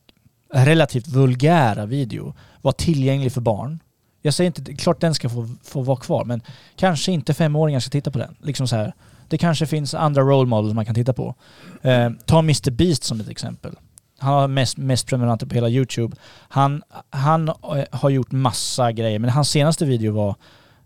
[0.52, 3.78] relativt vulgära video vara tillgänglig för barn.
[4.22, 6.42] Jag säger inte, klart den ska få, få vara kvar, men
[6.76, 8.36] kanske inte femåringar ska titta på den.
[8.42, 8.92] Liksom så här.
[9.28, 11.34] Det kanske finns andra role models man kan titta på.
[11.82, 13.74] Eh, ta Mr Beast som ett exempel.
[14.18, 16.16] Han har mest, mest prenumeranter på hela YouTube.
[16.48, 17.54] Han, han eh,
[17.90, 20.34] har gjort massa grejer, men hans senaste video var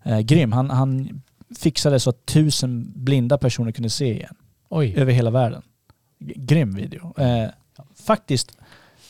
[0.05, 0.53] eh, grym.
[0.53, 1.23] Han, han
[1.59, 4.35] fixade så att tusen blinda personer kunde se igen
[4.69, 4.95] Oj.
[4.97, 5.62] över hela världen.
[6.19, 7.14] G- Grym video.
[7.19, 7.49] Eh,
[8.07, 8.53] faktiskt,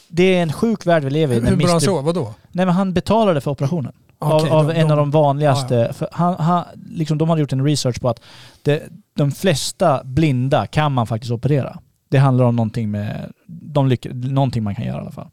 [0.08, 1.40] det är en sjuk värld vi lever i.
[1.40, 1.78] Hur, bra Mr.
[1.78, 2.00] så?
[2.02, 2.34] Vadå?
[2.52, 3.92] Nej men han betalade för operationen.
[4.18, 5.74] av Okej, av de- en de- av de vanligaste.
[5.74, 8.20] Ja, För han, han, liksom, de hade gjort en research på att
[8.62, 8.82] det,
[9.16, 11.78] de flesta blinda kan man faktiskt operera.
[12.10, 15.28] Det handlar om någonting, med, de lyck, någonting man kan göra i alla fall.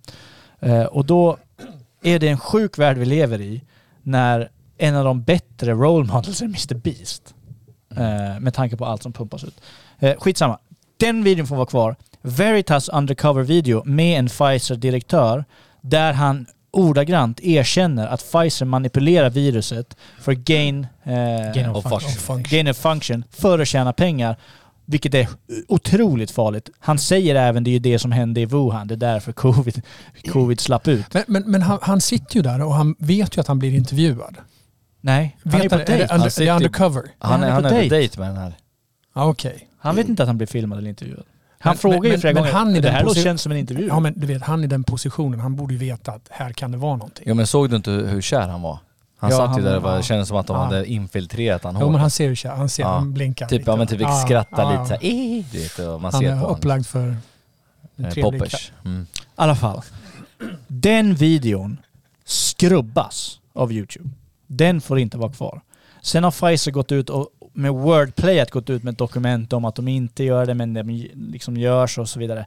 [0.59, 1.37] Eh, och då
[2.03, 3.61] är det en sjuk värld vi lever i
[4.03, 7.35] när en av de bättre role models är Mr Beast.
[7.91, 9.61] Eh, med tanke på allt som pumpas ut.
[9.99, 10.59] Eh, skitsamma.
[10.97, 11.95] Den videon får vara kvar.
[12.21, 15.45] Veritas undercover video med en Pfizer-direktör
[15.81, 21.13] där han ordagrant erkänner att Pfizer manipulerar viruset för gain, eh,
[21.53, 22.11] Gain of function.
[22.11, 22.43] Function.
[22.43, 24.37] gain of function för att tjäna pengar.
[24.89, 25.28] Vilket är
[25.67, 26.69] otroligt farligt.
[26.80, 28.88] Han säger även det är ju det som hände i Wuhan.
[28.88, 29.82] Det är därför covid,
[30.32, 31.13] covid slapp ut.
[31.13, 33.73] Men, men, men han, han sitter ju där och han vet ju att han blir
[33.73, 34.38] intervjuad.
[35.02, 35.93] Nej, han är Vet på är dejt.
[36.04, 37.04] under, Han sitter är undercover?
[37.19, 37.95] Han, Han är, är han på är på dejt.
[37.95, 38.58] dejt med den här.
[39.15, 39.67] Ja, Okej.
[39.80, 41.23] Han vet inte att han blir filmad eller intervjuad.
[41.60, 42.54] Han Men- frågar ju flera men gånger.
[42.54, 43.88] han i det den här känns som en intervju.
[43.88, 46.71] Ja men du vet, han i den positionen, han borde ju veta att här kan
[46.71, 47.23] det vara någonting.
[47.28, 48.80] Jo men såg du inte hur kär han var?
[49.19, 49.97] Han Ja, satt han- ju där och var, ja.
[49.97, 50.63] det kändes som att de Ja.
[50.63, 51.91] hade infiltrerat han hårt.
[51.91, 52.89] men han ser ju han ser, Ja.
[52.89, 53.71] han blinkar Typ, lite.
[53.71, 54.99] ja men typ Ja, skrattar ja, lite ja.
[54.99, 57.21] såhär, "Eh", du vet, och man Han ser är på upplagd för en
[57.97, 58.12] honom.
[58.12, 58.71] trevlig Poppers.
[58.86, 59.01] Mm.
[59.01, 59.82] I alla fall.
[60.67, 61.77] Den videon
[62.25, 64.10] skrubbas av YouTube.
[64.47, 65.62] Den får inte vara kvar.
[66.01, 69.75] Sen har Pfizer gått ut och med Wordplayet gått ut med ett dokument om att
[69.75, 72.45] de inte gör det men de liksom görs och så vidare.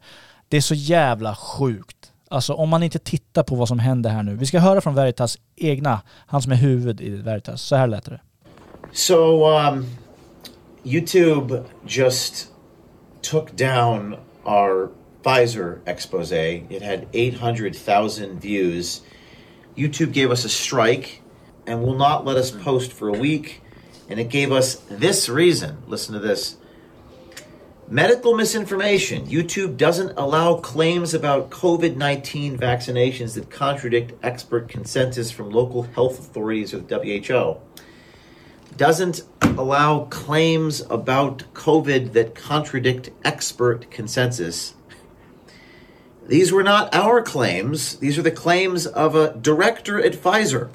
[0.48, 2.09] Det är så jävla sjukt.
[2.32, 4.36] Alltså om man inte tittar på vad som händer här nu.
[4.36, 7.62] Vi ska höra från Veritas egna, han som är huvud i Veritas.
[7.62, 8.20] Så här lät det.
[8.92, 9.86] So, um,
[10.84, 12.48] YouTube just
[13.22, 14.88] took down our
[15.22, 16.32] Pfizer expose.
[16.70, 19.02] It had 800,000 views.
[19.76, 21.22] YouTube gave us a strike
[21.66, 23.60] and will not let us post for a week.
[24.10, 25.76] And it gave us this reason.
[25.88, 26.56] Listen to this.
[27.92, 29.26] Medical misinformation.
[29.26, 36.20] YouTube doesn't allow claims about COVID 19 vaccinations that contradict expert consensus from local health
[36.20, 37.60] authorities or the WHO
[38.76, 44.74] doesn't allow claims about COVID that contradict expert consensus.
[46.26, 47.96] These were not our claims.
[47.96, 50.70] These are the claims of a director at Pfizer.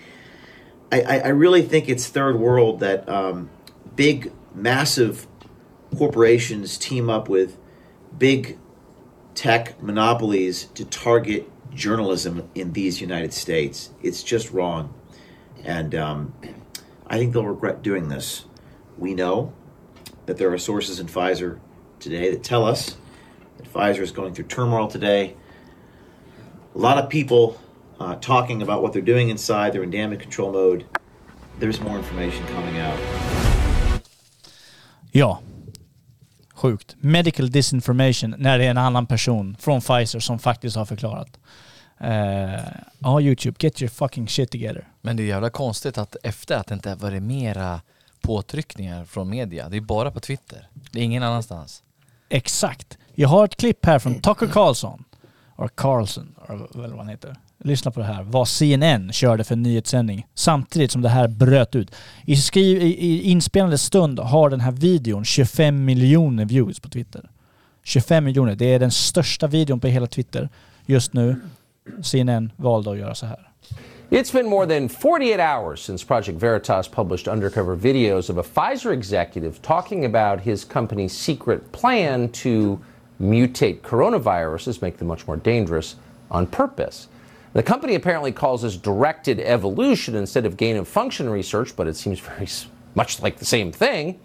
[0.92, 3.50] I, I, I really think it's third world that um,
[3.96, 5.26] big, massive
[5.96, 7.58] corporations team up with
[8.16, 8.58] big
[9.34, 13.90] tech monopolies to target journalism in these United States.
[14.02, 14.94] It's just wrong.
[15.64, 16.34] And um,
[17.06, 18.44] I think they'll regret doing this.
[18.96, 19.52] We know
[20.26, 21.58] that there are sources in Pfizer
[22.00, 22.96] today that tell us
[23.56, 25.36] that Pfizer is going through turmoil today.
[26.74, 27.60] A lot of people
[27.98, 30.86] uh, talking about what they're doing inside, they're in damage control mode.
[31.58, 32.98] There's more information coming out.
[35.12, 35.38] Ja.
[36.58, 36.96] Sjukt.
[37.00, 41.38] Medical disinformation när det är en annan person från Pfizer som faktiskt har förklarat.
[42.00, 42.60] Eh,
[42.98, 44.88] Ja, YouTube, get your fucking shit together.
[45.00, 47.80] Men det är jävla konstigt att efter att det inte varit mera
[48.20, 50.68] påtryckningar från media, det är bara på Twitter.
[50.90, 51.82] Det är ingen annanstans.
[52.28, 52.98] Exakt.
[53.14, 55.04] Jag har ett klipp här från Tucker Carlson.
[55.58, 56.34] Eller Carlson,
[56.74, 57.36] eller vad han heter.
[57.64, 58.22] Lyssna på det här.
[58.22, 61.94] Vad CNN körde för nyhetssändning samtidigt som det här bröt ut.
[62.26, 67.30] I, skriv, i, i inspelande stund har den här videon 25 miljoner views på Twitter.
[67.84, 68.54] 25 miljoner.
[68.54, 70.48] Det är den största videon på hela Twitter
[70.86, 71.36] just nu.
[72.02, 73.48] CNN valde att göra så här.
[74.10, 78.92] It's been more than 48 hours since Project Veritas published undercover videos of a Pfizer
[78.92, 82.78] executive talking about his company's secret plan to
[83.18, 85.96] mutate coronaviruses, make them much more dangerous,
[86.30, 87.08] on purpose.
[87.58, 91.96] The company apparently calls this directed evolution instead of gain of function research, but it
[91.96, 92.46] seems very
[92.94, 94.20] much like the same thing.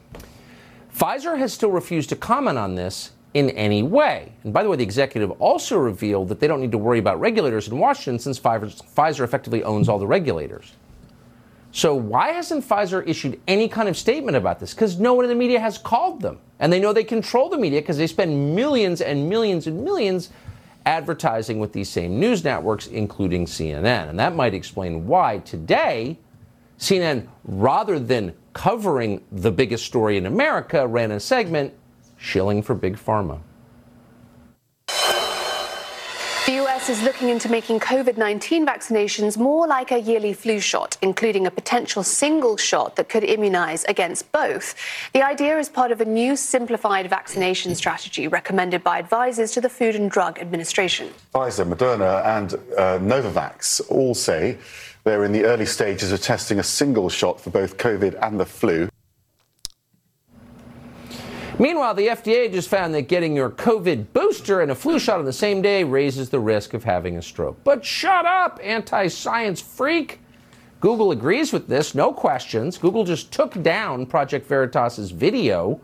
[0.96, 4.34] Pfizer has still refused to comment on this in any way.
[4.44, 7.20] And by the way, the executive also revealed that they don't need to worry about
[7.20, 10.74] regulators in Washington since Pfizer effectively owns all the regulators.
[11.72, 14.76] So why hasn't Pfizer issued any kind of statement about this?
[14.76, 16.38] Because no one in the media has called them.
[16.60, 20.30] And they know they control the media because they spend millions and millions and millions
[20.86, 24.10] advertising with these same news networks, including CNN.
[24.10, 26.18] And that might explain why today
[26.80, 31.74] CNN, rather than covering the biggest story in America, ran a segment
[32.18, 33.40] shilling for Big Pharma.
[36.46, 40.98] The US is looking into making COVID 19 vaccinations more like a yearly flu shot,
[41.02, 44.76] including a potential single shot that could immunize against both.
[45.14, 49.70] The idea is part of a new simplified vaccination strategy recommended by advisors to the
[49.70, 51.14] Food and Drug Administration.
[51.34, 54.58] Pfizer, Moderna, and uh, Novavax all say
[55.06, 58.46] they're in the early stages of testing a single shot for both COVID and the
[58.46, 58.90] flu.
[61.60, 65.26] Meanwhile, the FDA just found that getting your COVID booster and a flu shot on
[65.26, 67.58] the same day raises the risk of having a stroke.
[67.64, 70.20] But shut up, anti science freak!
[70.80, 72.78] Google agrees with this, no questions.
[72.78, 75.80] Google just took down Project Veritas's video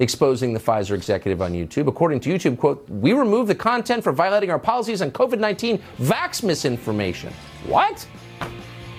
[0.00, 1.86] exposing the Pfizer executive on YouTube.
[1.86, 5.80] According to YouTube, quote, we removed the content for violating our policies on COVID 19
[5.98, 7.32] vax misinformation.
[7.66, 8.06] What?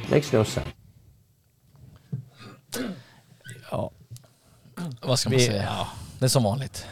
[0.09, 0.69] Makes no sense.
[5.01, 5.63] Vad ska man Vi- säga?
[5.63, 5.88] ja.
[6.19, 6.85] Det är som vanligt.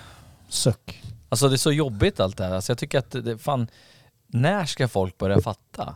[0.50, 1.02] Suck.
[1.30, 2.54] Alltså det är så jobbigt allt det här.
[2.56, 3.67] Alltså jag tycker att det, fan,
[4.28, 5.96] när ska folk börja fatta?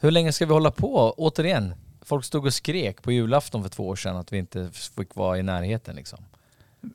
[0.00, 1.14] Hur länge ska vi hålla på?
[1.16, 5.14] Återigen, folk stod och skrek på julafton för två år sedan att vi inte fick
[5.14, 6.18] vara i närheten liksom.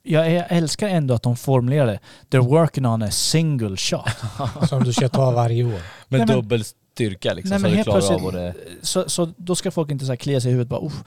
[0.04, 1.99] Jag, jag älskar ändå att de formulerade
[2.30, 4.10] They're working on a single shot.
[4.69, 5.69] Som du ska ta varje år.
[5.71, 8.54] Med Nej, men- dubbel styrka liksom, Nej, så men du helt klarar av det...
[8.82, 11.04] så, så då ska folk inte så här klia sig i huvudet bara "Uff,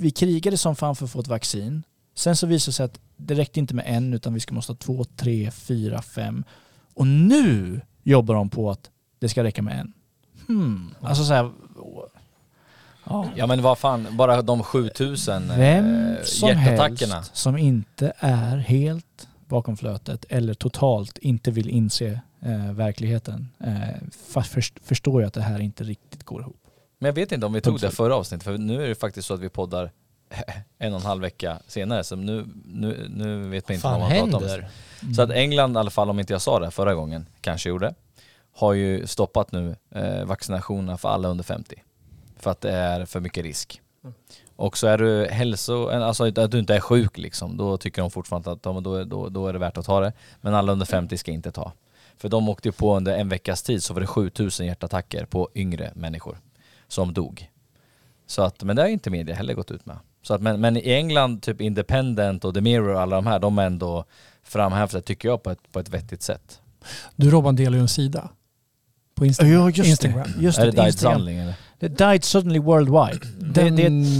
[0.00, 1.82] vi krigade som fan för att få ett vaccin.
[2.18, 4.72] Sen så visade det sig att det räckte inte med en utan vi ska måste
[4.72, 6.44] ha två, tre, fyra, fem.
[6.94, 9.92] Och nu jobbar de på att det ska räcka med en.
[10.46, 10.94] Hmm.
[11.00, 11.50] Alltså så här,
[13.04, 13.26] ja.
[13.36, 17.14] Ja men vad fan, bara de 7000 Vem eh, som hjärtattackerna.
[17.14, 24.42] helst som inte är helt bakom flötet eller totalt inte vill inse eh, verkligheten eh,
[24.82, 26.60] förstår jag att det här inte riktigt går ihop.
[26.98, 29.28] Men jag vet inte om vi tog det förra avsnittet, för nu är det faktiskt
[29.28, 29.90] så att vi poddar
[30.78, 34.10] en och en halv vecka senare, så nu, nu, nu vet man inte vad man
[34.10, 34.32] pratar om.
[34.32, 34.68] händer?
[35.16, 37.94] Så att England i alla fall, om inte jag sa det förra gången, kanske gjorde,
[38.52, 41.82] har ju stoppat nu eh, vaccinationerna för alla under 50.
[42.36, 43.80] För att det är för mycket risk.
[44.56, 48.10] Och så är du hälso, alltså att du inte är sjuk liksom, då tycker de
[48.10, 50.12] fortfarande att då, då, då är det värt att ta det.
[50.40, 51.72] Men alla under 50 ska inte ta.
[52.16, 55.92] För de åkte på under en veckas tid så var det 7000 hjärtattacker på yngre
[55.94, 56.38] människor
[56.88, 57.50] som dog.
[58.26, 59.96] Så att, men det har inte media heller gått ut med.
[60.22, 63.38] Så att, men, men i England, typ Independent och The Mirror och alla de här,
[63.38, 64.04] de är ändå
[64.44, 66.60] framhävt det tycker jag på ett, på ett vettigt sätt.
[67.16, 68.28] Du Robban delar ju en sida.
[69.14, 70.28] På Insta- Ja, just Instagram.
[70.36, 70.42] det.
[70.44, 71.18] Just är det Died Instagram.
[71.18, 71.54] Suddenly eller?
[71.80, 73.20] Det died suddenly worldwide.
[73.40, 73.76] Det, Den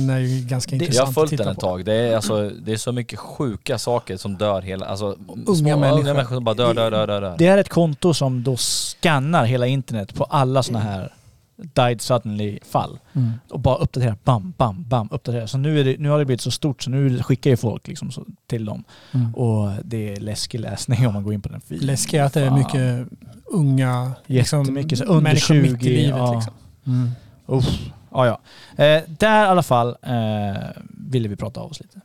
[0.07, 1.61] det, är ju ganska det- Jag intressant har att följt titta den ett på.
[1.61, 1.85] tag.
[1.85, 4.87] Det är, alltså, det är så mycket sjuka saker som dör hela...
[4.87, 6.35] Alltså, Unga människor.
[6.35, 7.21] som bara dör, dör, dör, dör.
[7.21, 7.35] dör.
[7.39, 11.13] det är ett konto som då skannar hela internet på alla sådana här
[11.59, 12.99] died suddenly fall.
[13.13, 13.33] Mm.
[13.51, 15.47] Och bara uppdaterar, bam, bam, bam, uppdaterar.
[15.47, 17.89] Så nu, är det, nu har det blivit så stort så nu skickar ju folk
[17.89, 18.85] liksom så, till dem.
[19.13, 19.35] Mm.
[19.35, 21.87] Och det är läskig läsning om man går in på den filen.
[21.87, 23.09] Läskigt att det är mycket
[23.47, 25.73] unga liksom, Jättemycket, så under människor 20.
[25.73, 26.19] mitt i livet.
[26.19, 26.35] ja.
[26.35, 26.55] Liksom.
[26.87, 27.11] Mm.
[27.47, 27.91] Uff.
[28.11, 28.41] Ja, ja.
[28.85, 32.01] Eh, där i alla fall eh, ville vi prata av oss lite.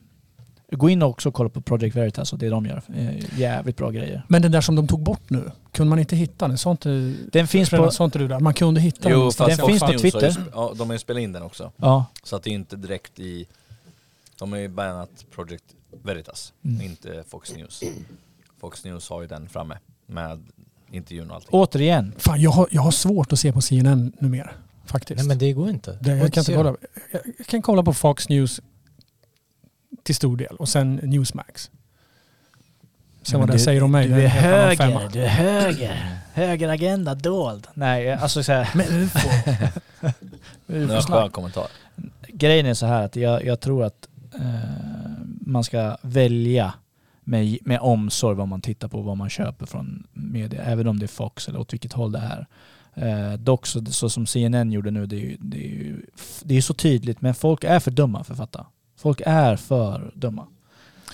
[0.77, 2.81] Gå in och också kolla på Project Veritas och det de gör.
[2.95, 4.25] Eh, jävligt bra grejer.
[4.27, 6.57] Men den där som de tog bort nu, kunde man inte hitta den?
[6.57, 7.91] Sa inte, Den finns på...
[7.91, 8.39] sa inte du där?
[8.39, 10.29] Man kunde hitta den Jo, fast Den finns på ju Twitter.
[10.29, 11.71] sp- Ja, de har ju spelat in den också.
[11.75, 12.05] Ja.
[12.23, 13.45] Så att det är inte direkt i...
[14.39, 15.63] De har ju bannat Project
[16.03, 16.81] Veritas, Mm.
[16.81, 17.83] inte Fox News.
[18.59, 20.43] Fox News har ju den framme med
[20.91, 21.49] intervjun och allting.
[21.51, 22.13] Återigen.
[22.17, 24.49] Fan, jag har, jag har svårt att se på CNN numera.
[24.85, 25.17] Faktiskt.
[25.17, 25.97] Nej men det går inte.
[26.01, 26.75] det, jag, kan inte se kolla.
[27.11, 28.61] Jag, jag kan kolla på Fox News
[30.03, 31.71] till stor del och sen Newsmax.
[33.21, 34.07] Sen vad det säger om mig.
[34.07, 34.29] Du är
[34.75, 34.99] femma.
[34.99, 36.19] höger, du är höger.
[36.33, 37.67] Högeragenda dold.
[37.73, 38.69] Nej, alltså så här.
[38.75, 39.29] Men UFO.
[40.67, 41.21] UFO-snack.
[41.21, 41.67] skön kommentar.
[42.27, 44.41] Grejen är så här att jag, jag tror att eh,
[45.41, 46.73] man ska välja
[47.23, 51.05] med, med omsorg vad man tittar på, vad man köper från media, även om det
[51.05, 52.47] är Fox eller åt vilket håll det är.
[52.95, 56.05] Eh, dock så, så som CNN gjorde nu, det är ju, det är ju
[56.43, 58.65] det är så tydligt, men folk är för dumma för att fatta.
[59.03, 60.45] Folk är för dumma.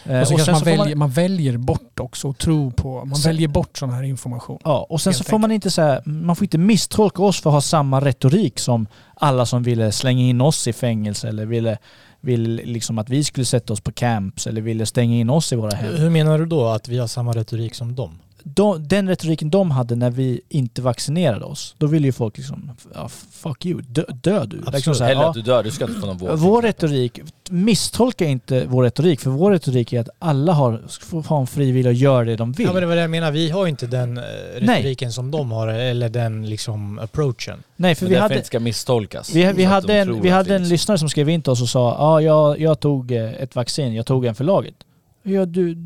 [0.05, 3.05] Eh, Och så och sen man, så väljer, man väljer bort också och tro på,
[3.05, 4.59] man Sen- väljer bort sån här information.
[4.63, 7.53] Ja, och sen så får man inte säga, man får inte misstolka oss för att
[7.53, 11.77] ha samma retorik som alla som ville slänga in oss i fängelse eller ville,
[12.21, 15.55] ville liksom att vi skulle sätta oss på camps eller ville stänga in oss i
[15.55, 15.95] våra hem.
[15.95, 18.19] Hur menar du då att vi har samma retorik som dem?
[18.43, 22.71] De, den retoriken de hade när vi inte vaccinerade oss, då ville ju folk liksom,
[22.93, 24.61] ja, fuck you, dö, dö du.
[24.73, 26.31] Liksom så här, Hellre ja, att du dör, du ska inte få någon vård.
[26.35, 31.39] vår retorik, misstolka inte vår retorik, för vår retorik är att alla har, får ha
[31.39, 32.65] en fri vilja och gör det de vill.
[32.65, 34.23] Ja men det var det jag menar, vi har ju inte den eh,
[34.53, 37.63] retoriken som de har eller den liksom approachen.
[37.75, 39.33] Nej, för Men vi hade, inte ska misstolkas.
[39.33, 41.51] Vi, vi att hade, de en, vi att hade en lyssnare som skrev in till
[41.51, 44.75] oss och sa ja, jag, jag tog eh, ett vaccin, jag tog en för laget.
[45.23, 45.77] Ja, du...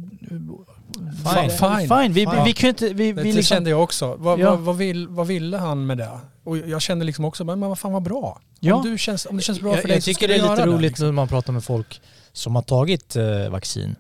[1.34, 1.50] Fine.
[1.50, 1.88] Fine.
[1.88, 2.14] Fine.
[2.14, 2.44] Vi, Fine.
[2.46, 2.94] vi kunde inte...
[2.94, 4.16] Vi, Det, vi liksom, kände jag också.
[4.16, 4.50] Vad, Ja.
[4.50, 6.20] vad, vad, vill, vad ville han med det?
[6.44, 8.42] Och jag kände liksom också, men vad fan vad bra.
[8.60, 8.76] Ja.
[8.76, 10.66] Om, du känns, om det känns bra jag, för dig jag tycker det är lite
[10.66, 11.06] roligt liksom.
[11.06, 12.02] när man pratar med folk
[12.34, 13.96] som har tagit eh, vaccin.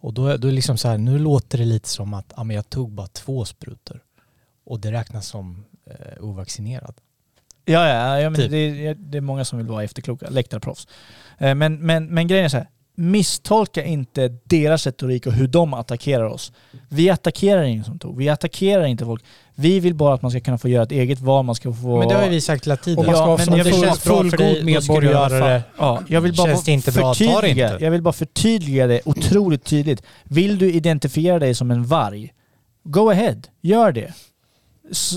[0.00, 2.44] Och då, då är det liksom så här, nu låter det lite som att ja,
[2.44, 4.00] men jag tog bara två sprutor.
[4.66, 6.94] Och det räknas som eh, ovaccinerad.
[7.64, 8.50] Ja, ja, ja men Typ.
[8.50, 10.88] det, är, det är många som vill vara efterkloka, läktarproffs.
[11.38, 12.68] Eh, Men, men, men grejen är så här.
[12.98, 16.52] Misstolka inte deras retorik och hur de attackerar oss.
[16.88, 19.24] Vi attackerar ingen som tog, vi attackerar inte folk.
[19.54, 21.98] Vi vill bara att man ska kunna få göra ett eget val, man ska få...
[21.98, 22.98] Men det har ju vi sagt hela tiden.
[22.98, 25.62] Och man ska Ja, men det känns bra för dig, fullgod medborgare.
[25.78, 27.78] Ja, jag vill bara Känns det inte bra, ta det inte.
[27.80, 30.02] jag vill bara förtydliga det otroligt tydligt.
[30.24, 32.32] Vill du identifiera dig som en varg,
[32.84, 34.12] go ahead, gör det.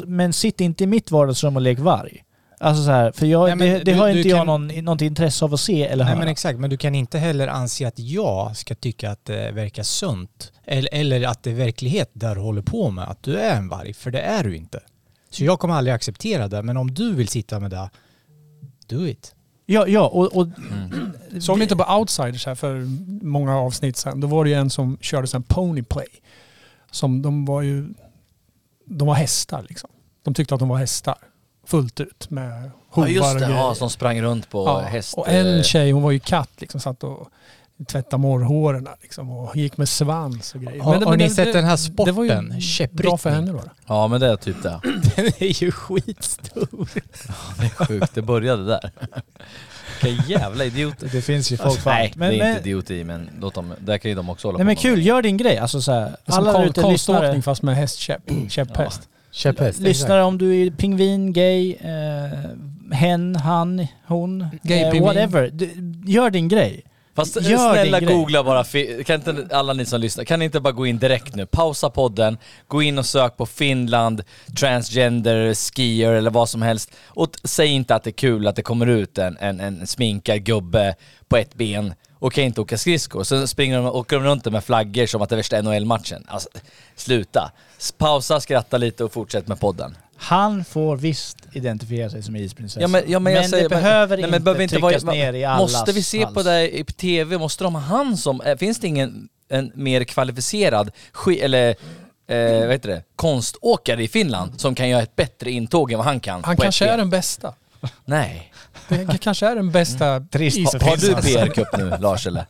[0.05, 2.23] Men sitt inte i mitt vardagsrum och lek varg.
[2.61, 4.47] Alltså så här, för jag, Nej, men det, det du- har du inte jag kan-
[4.47, 6.19] någon, något intresse av att se eller Nej höra.
[6.19, 9.83] men exakt, men du kan inte heller anse att jag ska tycka att det verkar
[9.83, 10.51] sunt.
[10.65, 13.69] Eller, eller att det är verklighet där du håller på med, att du är en
[13.69, 13.93] varg.
[13.93, 14.79] För det är du inte.
[15.29, 17.89] Så jag kommer aldrig acceptera det, men om du vill sitta med det,
[18.87, 19.35] do it.
[19.65, 20.47] Ja, ja och, och
[21.41, 22.79] Såg ni inte på Outsiders här för
[23.25, 24.19] många avsnitt sedan?
[24.21, 26.07] Då var det ju en som körde sån ponyplay.
[26.91, 27.93] Som de var ju...
[28.85, 29.89] De var hästar liksom.
[30.23, 31.15] De tyckte att de var hästar.
[31.65, 33.57] Fullt ut med Ja hovar just och det, grejer.
[33.59, 35.13] ja, som sprang runt på Ja, häst...
[35.17, 37.27] Och en eh, tjej, hon var ju katt liksom, satt och
[37.87, 40.81] tvättade morrhåren liksom, och gick med svans och grejer.
[40.81, 42.95] Har, det- har ni det- sett det- den här Det var ju sporten?
[42.95, 43.61] bra för henne då.
[43.87, 44.79] Ja men det är typ det.
[45.15, 46.67] Den är ju skitstor.
[47.59, 48.91] Det är sjukt, det började där.
[50.03, 51.09] Vilka jävla idioter.
[51.11, 53.73] det finns ju folk Alltså, nej, men, det är men, inte idioti men låt dem,
[53.79, 55.57] där kan ju de också hålla Nej på men med kul, gör din grej.
[55.57, 58.21] Alltså så här, Det är som alla kon- ute lyssnare, fast med hästkäpp.
[58.49, 59.01] Käpphäst.
[59.31, 59.79] Käpphäst.
[59.79, 62.49] lyssnare om du är pingvin, gay, eh,
[62.91, 65.49] hen, han, hon, Gay eh, whatever.
[65.53, 65.69] Du,
[66.05, 66.83] gör din grej.
[67.15, 68.17] Fast Gör snälla din grej.
[68.17, 68.63] googla bara,
[69.03, 71.45] kan inte alla ni som lyssnar, kan ni inte bara gå in direkt nu?
[71.45, 74.23] Pausa podden, gå in och sök på Finland,
[74.59, 76.91] transgender, skier eller vad som helst.
[77.07, 80.43] Och säg inte att det är kul att det kommer ut en, en, en sminkad
[80.43, 80.95] gubbe
[81.27, 83.23] på ett ben och kan inte åka skridskor.
[83.23, 86.25] Sen springer de, åker de runt med flaggor som att det är värsta NHL-matchen.
[86.27, 86.49] Alltså,
[86.95, 87.51] sluta.
[87.97, 89.95] Pausa, skratta lite och fortsätt med podden.
[90.23, 92.81] Han får visst identifiera sig som isprinsessa.
[92.81, 95.33] Ja men, ja, men, säger, det behöver nej, inte, men behöver inte tryckas vara, ner
[95.33, 96.45] i allas Måste vi se på hals.
[96.45, 100.91] det i TV, måste de ha han som, eh, finns det ingen en mer kvalificerad,
[101.39, 101.69] eller
[102.27, 106.07] eh, vad heter det, konståkare i Finland som kan göra ett bättre intåg än vad
[106.07, 107.53] han kan Han på kanske är den bästa.
[108.05, 108.53] Nej.
[108.87, 110.73] Det kanske är den bästa Trist.
[110.73, 112.45] Har, har du PR-cup nu Lars eller?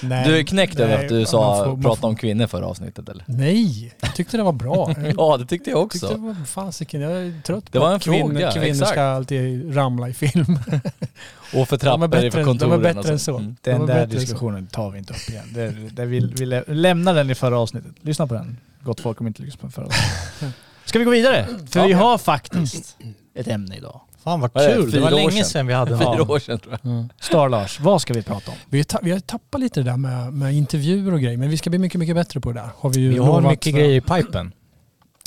[0.00, 3.24] Nej, Du är knäckt över att du sa, får- får- om kvinnor förra avsnittet eller?
[3.26, 4.94] Nej, jag tyckte det var bra.
[5.16, 6.16] Ja det tyckte jag tyckte också.
[6.18, 8.90] det var fasiken, jag är trött Det på var en att kvinnor, fråga, kvinnor exakt.
[8.90, 10.58] ska alltid ramla i film.
[11.54, 13.36] Och för De är trappor bättre ifrån än- de är kontoren bättre och än så.
[13.38, 13.56] Mm.
[13.62, 14.18] Det Den var där bättre så.
[14.20, 15.44] diskussionen tar vi inte upp igen.
[15.54, 17.92] Det, det vill, vi lä- lämnar den i förra avsnittet.
[18.02, 18.56] Lyssna på den.
[18.82, 20.54] Gott folk om inte lyssnar på den förra avsnittet.
[20.84, 21.46] Ska vi gå vidare?
[21.70, 22.96] För vi har faktiskt
[23.34, 24.00] ett ämne idag.
[24.28, 25.66] Fan vad det, kul, det fyra var länge sedan?
[25.66, 26.30] vi hade Fyra någon.
[26.30, 27.08] år sedan tror jag.
[27.20, 28.56] Star-Lars, vad ska vi prata om?
[28.70, 31.50] Vi, har ta, vi har tappat lite det där med, med intervjuer och grejer, men
[31.50, 32.68] vi ska bli mycket, mycket bättre på det där.
[32.78, 34.52] Har vi ju Vi har lovat mycket för- grejer i pipen.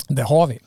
[0.08, 0.58] Det har vi.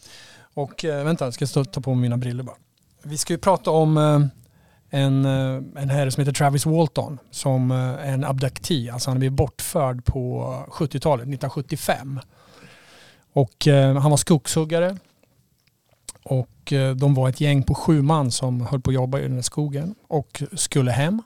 [0.53, 2.55] Och eh, vänta, jag ska stå, ta på mig mina briller bara.
[3.03, 7.71] Vi ska ju prata om eh, en, eh, en herre som heter Travis Walton som
[7.71, 8.89] eh, är en abduktee.
[8.93, 12.19] Alltså han blev bortförd på 70-talet, 1975.
[13.33, 14.97] Och eh, han var skogshuggare.
[16.23, 19.19] Och och eh, de var ett gäng på sju man som höll på att jobba
[19.19, 21.21] i den här skogen och skulle hem.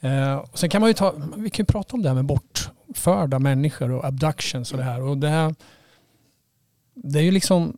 [0.00, 3.38] Eh, sen kan man ju ta, vi kan ju prata om det här med bortförda
[3.38, 5.00] människor och abductions och det här.
[5.02, 5.54] Och det här
[6.94, 7.76] det är ju liksom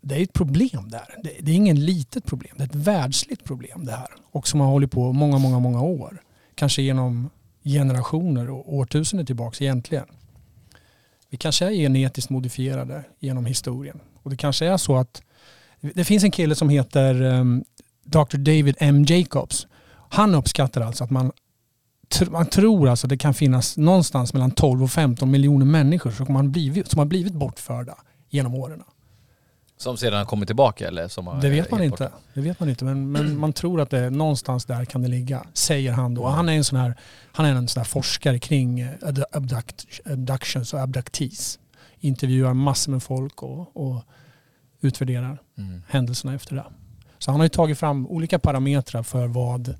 [0.00, 1.14] det är ett problem där.
[1.22, 2.54] Det, det är ingen litet problem.
[2.56, 4.08] Det är ett världsligt problem det här.
[4.30, 6.22] Och som har hållit på många, många, många år.
[6.54, 7.30] Kanske genom
[7.64, 10.06] generationer och årtusenden tillbaks egentligen.
[11.30, 14.00] Vi kanske är genetiskt modifierade genom historien.
[14.22, 15.22] Och det kanske är så att
[15.94, 17.64] det finns en kille som heter um,
[18.04, 18.36] Dr.
[18.36, 19.04] David M.
[19.04, 19.66] Jacobs.
[20.08, 21.32] Han uppskattar alltså att man,
[22.14, 26.10] tr- man tror alltså att det kan finnas någonstans mellan 12 och 15 miljoner människor
[26.10, 27.94] som har blivit, som har blivit bortförda
[28.30, 28.82] genom åren.
[29.76, 31.08] Som sedan har kommit tillbaka eller?
[31.08, 32.10] Som har, Det vet man inte.
[32.34, 32.84] Det vet man inte.
[32.84, 36.26] Men, men man tror att det någonstans där kan det ligga, säger han då.
[36.26, 36.94] Han är en sån här,
[37.32, 38.90] han är en sån här forskare kring eh,
[39.32, 41.58] abduct, abductions och abductees.
[42.00, 44.02] Intervjuar massor med folk och, och
[44.84, 45.82] utvärderar Mm.
[45.88, 46.64] händelserna efter det.
[47.18, 49.74] Så han har ju tagit fram olika parametrar för vad,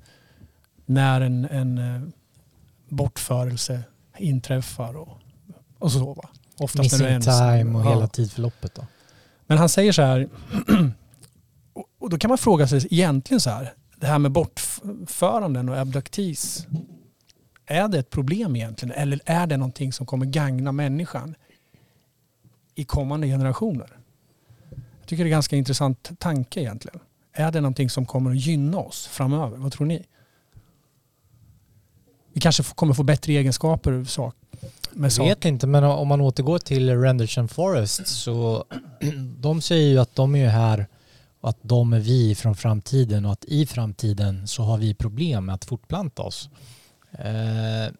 [0.85, 2.01] när en, en eh,
[2.89, 3.83] bortförelse
[4.17, 5.17] inträffar och,
[5.79, 6.13] och så.
[6.13, 6.29] Va?
[6.57, 7.89] Oftast när Missing en- time och ja.
[7.89, 8.85] hela tidförloppet då.
[9.47, 10.29] Men han säger så här,
[11.99, 16.67] och- då kan man fråga sig egentligen så här, det här med bortföranden och abductees,
[17.65, 18.95] är det ett problem egentligen?
[18.95, 21.35] Eller är det någonting som kommer gagna människan
[22.75, 23.97] i kommande generationer?
[25.05, 26.99] Jag tycker det är en ganska intressant tanke egentligen.
[27.33, 29.57] Är det någonting som kommer att gynna oss framöver?
[29.57, 30.05] Vad tror ni?
[32.33, 34.35] Vi kanske kommer få bättre egenskaper sak,
[34.91, 35.29] med Jag saker.
[35.29, 38.65] vet inte, men om man återgår till Renderson Forest så
[39.39, 40.87] de säger ju att de är här
[41.41, 45.45] och att de är vi från framtiden och att i framtiden så har vi problem
[45.45, 46.49] med att fortplanta oss.
[47.11, 47.93] Eh,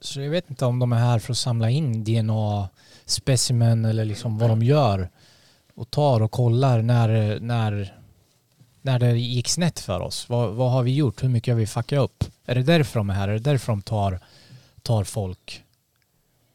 [0.00, 4.38] så jag vet inte om de är här för att samla in DNA-specimen eller liksom
[4.38, 5.10] vad de gör
[5.74, 7.94] och tar och kollar när, när,
[8.82, 10.28] när det gick snett för oss.
[10.28, 11.22] Vad, vad har vi gjort?
[11.22, 12.24] Hur mycket har vi fuckat upp?
[12.46, 13.28] Är det därför de är här?
[13.28, 14.20] Är det därför de tar,
[14.82, 15.62] tar folk?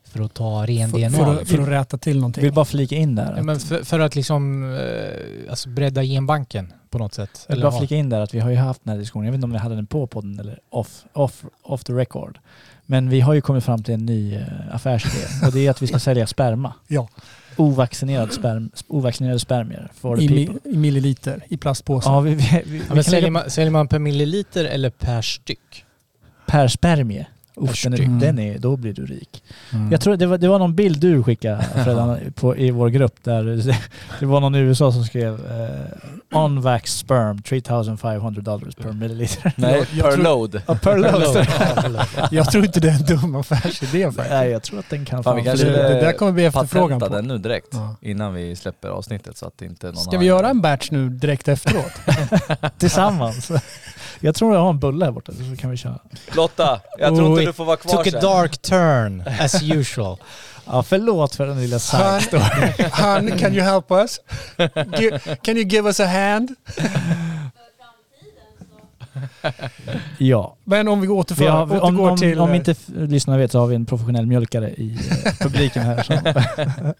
[0.03, 1.17] För att ta ren För, DNA?
[1.17, 2.43] för, att, för att rätta till någonting.
[2.43, 3.33] Vill bara flika in där.
[3.37, 7.45] Ja, men för, för att liksom eh, alltså bredda genbanken på något sätt.
[7.47, 8.99] Jag vill Eller bara ha- flika in där att vi har ju haft den här
[8.99, 11.93] diskussionen, jag vet inte om vi hade den på podden eller off, off, off the
[11.93, 12.39] record.
[12.85, 14.41] Men vi har ju kommit fram till en ny eh,
[14.71, 16.73] affärsidé och det är att vi ska sälja sperma.
[16.87, 17.07] Ja.
[17.57, 22.11] Ovaccinerad sperm, ovaccinerade spermier for I, mi, I milliliter, i plastpåsar.
[22.13, 25.83] Ja, vi, vi, vi, Ja, säljer, lägga man, säljer man per milliliter eller per styck?
[26.45, 27.25] per spermie.
[27.59, 28.09] Uff, den, är, styck.
[28.19, 29.43] den är, då blir du rik.
[29.73, 29.91] Mm.
[29.91, 33.15] Jag tror det var, det var någon bild du skickade Fredan, på, i vår grupp
[33.23, 33.43] där
[34.19, 39.53] det var någon i USA som skrev eh, On-vax sperm 3500 dollars per milliliter.
[39.55, 40.61] Nej, Jag- per tror- load.
[40.67, 41.47] Ja, per load.
[42.31, 44.29] Jag tror inte det är en dum affärsidé faktiskt.
[44.29, 46.45] Nej, jag tror att den kan Fan, vi fan kanske det- det där kommer bli
[46.45, 47.07] efterfrågan på.
[47.07, 47.67] den nu direkt.
[47.71, 47.95] Ja.
[48.01, 51.09] Innan vi släpper avsnittet så att inte någon Ska annan- vi göra en batch nu
[51.09, 51.91] direkt efteråt?
[52.77, 53.51] tillsammans.
[54.19, 55.99] Jag tror jag har en bulle här borta så kan vi köra.
[56.35, 58.21] Lotta, jag tror inte du får vara kvar Took a sen.
[58.21, 60.17] dark turn as usual.
[60.69, 62.41] Ja, förlåt för den lilla side.
[62.91, 64.19] Han, can you help us?
[65.41, 66.55] Can you give us a hand?
[70.17, 70.55] Ja.
[70.63, 72.39] Men om vi återför, Vi har, om, återgår om, till...
[72.39, 76.03] om inte lyssnarna vet så har vi en professionell mjölkare i eh, publiken här.
[76.03, 76.93] Som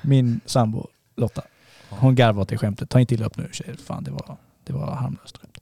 [0.00, 0.86] min sambo
[1.16, 1.42] Lotta.
[1.88, 2.90] Hon garvar åt det skämtet.
[2.90, 3.76] Ta inte illa upp nu tjejer.
[3.86, 5.58] Fan det var, det var harmlöst skämt.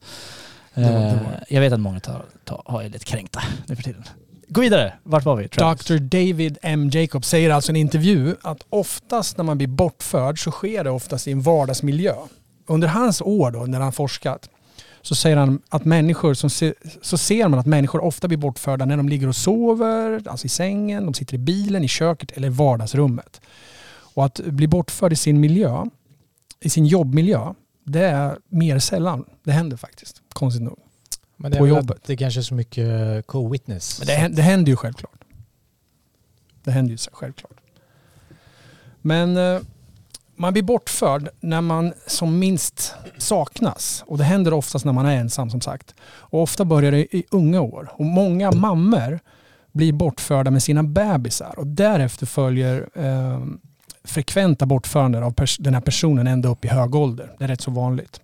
[0.79, 3.41] Det var- det Eh, var- Jag vet att många tar, tar, har är lite kränkta
[3.66, 4.05] nu för tiden.
[4.49, 4.93] Gå vidare.
[5.03, 5.49] Vart var vi?
[5.49, 5.85] Travis?
[5.87, 5.97] Dr.
[5.99, 6.91] David M.
[6.93, 10.91] Jacob säger alltså i en intervju att oftast när man blir bortförd så sker det
[10.91, 12.14] oftast i en vardagsmiljö.
[12.66, 14.49] Under hans år då, när han forskat,
[15.03, 18.85] så säger han att människor som se, så ser man att människor ofta blir bortförda
[18.85, 22.49] när de ligger och sover, alltså i sängen, de sitter i bilen, i köket eller
[22.49, 23.41] i vardagsrummet.
[24.14, 25.87] Och att bli bortförd i sin miljö,
[26.61, 27.55] i sin jobbmiljö,
[27.89, 29.24] det är mer sällan.
[29.45, 30.78] Det händer faktiskt, konstigt nog.
[31.36, 32.03] Men det På jobbet.
[32.07, 33.99] det kanske är så mycket co-witness.
[33.99, 35.24] Men det, det händer ju självklart.
[36.64, 37.61] Det händer ju självklart.
[39.03, 39.61] Men eh,
[40.36, 44.05] man blir bortförd när man som minst saknas.
[44.07, 45.95] Och det händer oftast när man är ensam som sagt.
[46.03, 47.91] Och ofta börjar det i unga år.
[47.93, 49.20] Och många mammor
[49.72, 51.55] blir bortförda med sina bebisar.
[51.59, 53.45] Och därefter följer eh,
[54.11, 57.33] frekventa bortföranden av pers- den här personen ända upp i hög ålder.
[57.39, 58.21] Det är rätt så vanligt.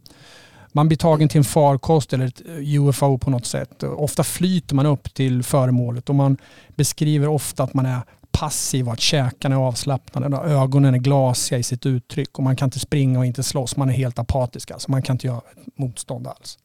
[0.72, 3.82] Man blir tagen till en farkost eller ett eh, UFO på något sätt.
[3.82, 6.36] Ofta flyter man upp till föremålet och man
[6.76, 10.36] beskriver ofta att man är passiv och att käkarna är avslappnade.
[10.36, 13.76] och Ögonen är glasiga i sitt uttryck och man kan inte springa och inte slåss.
[13.76, 14.70] Man är helt apatisk.
[14.70, 16.58] Alltså man kan inte göra ett motstånd alls.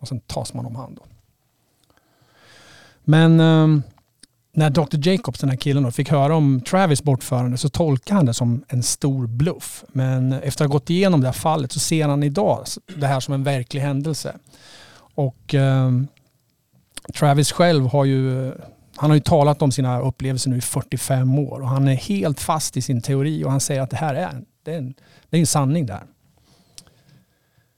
[0.00, 0.96] Och sen tas man om hand.
[0.96, 1.02] Då.
[3.04, 3.82] Men ehm,
[4.52, 5.08] när Dr.
[5.08, 8.64] Jacobs, den här killen, då, fick höra om Travis bortförande så tolkade han det som
[8.68, 9.84] en stor bluff.
[9.88, 12.64] Men efter att ha gått igenom det här fallet så ser han idag
[12.96, 14.34] det här som en verklig händelse.
[15.14, 16.08] Och ehm,
[17.18, 18.52] Travis själv har ju,
[18.96, 22.40] han har ju talat om sina upplevelser nu i 45 år och han är helt
[22.40, 24.94] fast i sin teori och han säger att det här är, det är, en,
[25.30, 26.02] det är en sanning där.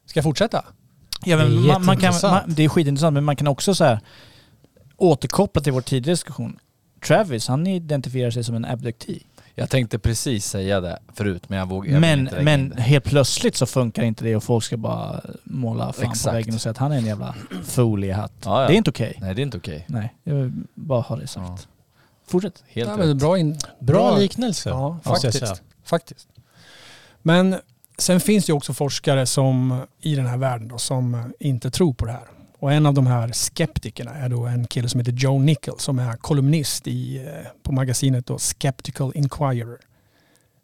[0.06, 0.64] Ska jag fortsätta?
[1.24, 3.74] Ja, Det är men man, man kan, man, det är skitintressant men man kan också
[3.74, 4.00] så här,
[5.02, 6.58] återkoppla till vår tidigare diskussion.
[7.06, 9.20] Travis, han identifierar sig som en abductee.
[9.54, 12.82] Jag tänkte precis säga det förut men jag Men, inte in men det.
[12.82, 16.36] helt plötsligt så funkar inte det och folk ska bara måla fan på Exakt.
[16.36, 17.34] väggen och säga att han är en jävla
[17.64, 18.32] foliehatt.
[18.44, 18.68] Ja, ja.
[18.68, 19.18] Det är inte okej.
[19.20, 19.84] Nej det är inte okej.
[19.88, 21.68] Nej, jag vill bara ha det sagt.
[22.26, 22.62] Fortsätt.
[22.68, 25.62] Helt Ja, men bra, in, Bra liknelse, Ja, faktiskt.
[25.84, 26.28] faktiskt.
[27.22, 27.56] Men
[27.98, 31.94] sen finns det ju också forskare som i den här världen då, som inte tror
[31.94, 32.26] på det här.
[32.62, 35.98] Och en av de här skeptikerna är då en kille som heter Joe Nickel som
[35.98, 39.78] är kolumnist i, eh, på magasinet då Skeptical Inquirer.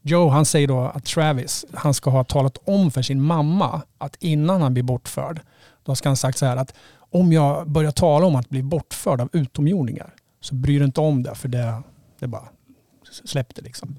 [0.03, 4.17] Joe han säger då att Travis han ska ha talat om för sin mamma att
[4.21, 5.41] innan han blir bortförd
[5.83, 6.75] då ska han sagt så här att
[7.11, 11.23] om jag börjar tala om att bli bortförd av utomjordingar så bryr du inte om
[11.23, 11.83] det för det,
[12.19, 12.49] det bara
[13.25, 13.99] släppte liksom.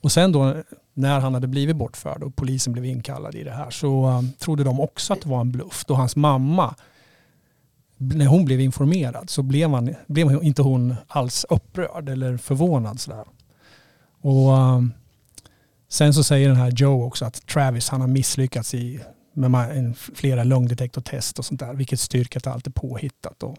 [0.00, 0.62] Och sen då
[0.94, 4.64] när han hade blivit bortförd och polisen blev inkallad i det här så um, trodde
[4.64, 5.84] de också att det var en bluff.
[5.84, 6.74] Då hans mamma,
[8.02, 13.00] när hon blev informerad så blev, han, blev inte hon alls upprörd eller förvånad.
[13.00, 13.24] Sådär.
[14.20, 14.92] Och um,
[15.88, 19.00] sen så säger den här Joe också att Travis han har misslyckats i
[19.32, 21.74] med flera lögndetektortest och sånt där.
[21.74, 23.56] Vilket styrker att allt är påhittat och,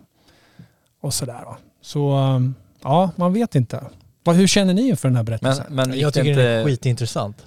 [1.02, 1.44] och sådär.
[1.46, 1.58] Va.
[1.82, 3.84] Så um, ja, man vet inte.
[4.26, 5.66] Hur känner ni inför den här Men, berättelsen?
[5.70, 7.46] men gick Jag tycker det är inte, skitintressant.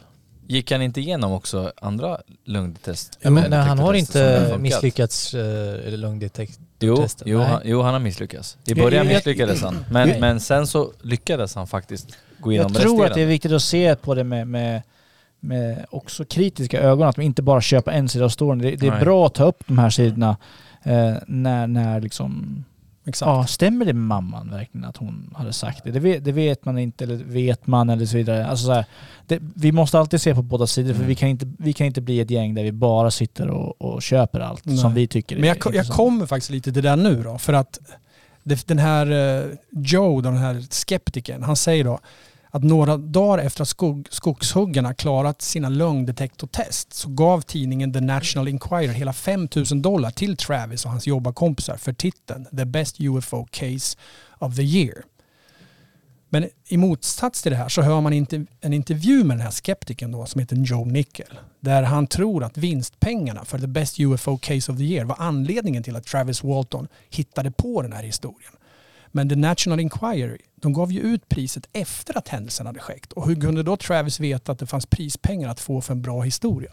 [0.49, 3.19] Gick han inte igenom också andra lungtest?
[3.21, 5.41] Ja, men, nej, han har inte misslyckats eh,
[5.87, 7.23] eller lögndetektortestet.
[7.27, 8.59] Jo, jo, han, jo, han har misslyckats.
[8.65, 9.85] I början misslyckades han.
[9.91, 13.53] Men, men sen så lyckades han faktiskt gå igenom Jag tror att det är viktigt
[13.53, 14.83] att se på det med, med,
[15.41, 18.59] med också kritiska ögon, att man inte bara köper en sida av storyn.
[18.59, 19.01] Det, det är Nej.
[19.01, 20.37] bra att ta upp de här sidorna
[20.83, 22.65] eh, när, när liksom
[23.07, 23.27] Exakt.
[23.29, 25.91] Ja, stämmer det med mamman verkligen att hon hade sagt det?
[25.91, 28.47] Det vet, det vet man inte, eller vet man eller så vidare.
[28.47, 28.85] Alltså så här,
[29.27, 31.09] det, vi måste alltid se på båda sidor för Mm.
[31.09, 34.03] vi kan, inte, vi kan inte bli ett gäng där vi bara sitter och, och
[34.03, 34.77] köper allt Nej.
[34.77, 37.39] som vi tycker Men är jag, ko- jag kommer faktiskt lite till det nu då.
[37.39, 37.79] För att
[38.67, 41.99] den här eh, Joe, den här skeptikern, han säger då
[42.57, 48.49] att några dagar efter att skog, skogshuggarna klarat sina lögndetektortest så gav tidningen The National
[48.49, 53.47] Enquirer hela 5 000 dollar till Travis och hans jobbarkompisar för titeln The Best UFO
[53.51, 53.99] Case
[54.39, 55.05] of the Year.
[56.29, 59.51] Men i motsats till det här så hör man inte en intervju med den här
[59.51, 61.39] skeptikern då som heter Joe Nickel.
[61.61, 65.83] Där han tror att vinstpengarna för The Best UFO Case of the Year var anledningen
[65.83, 68.53] till att Travis Walton hittade på den här historien.
[69.17, 73.13] Men The National Enquirer, de gav ju ut priset efter att händelsen hade skett.
[73.13, 76.23] Och hur kunde då Travis veta att det fanns prispengar att få för en bra
[76.23, 76.71] historia?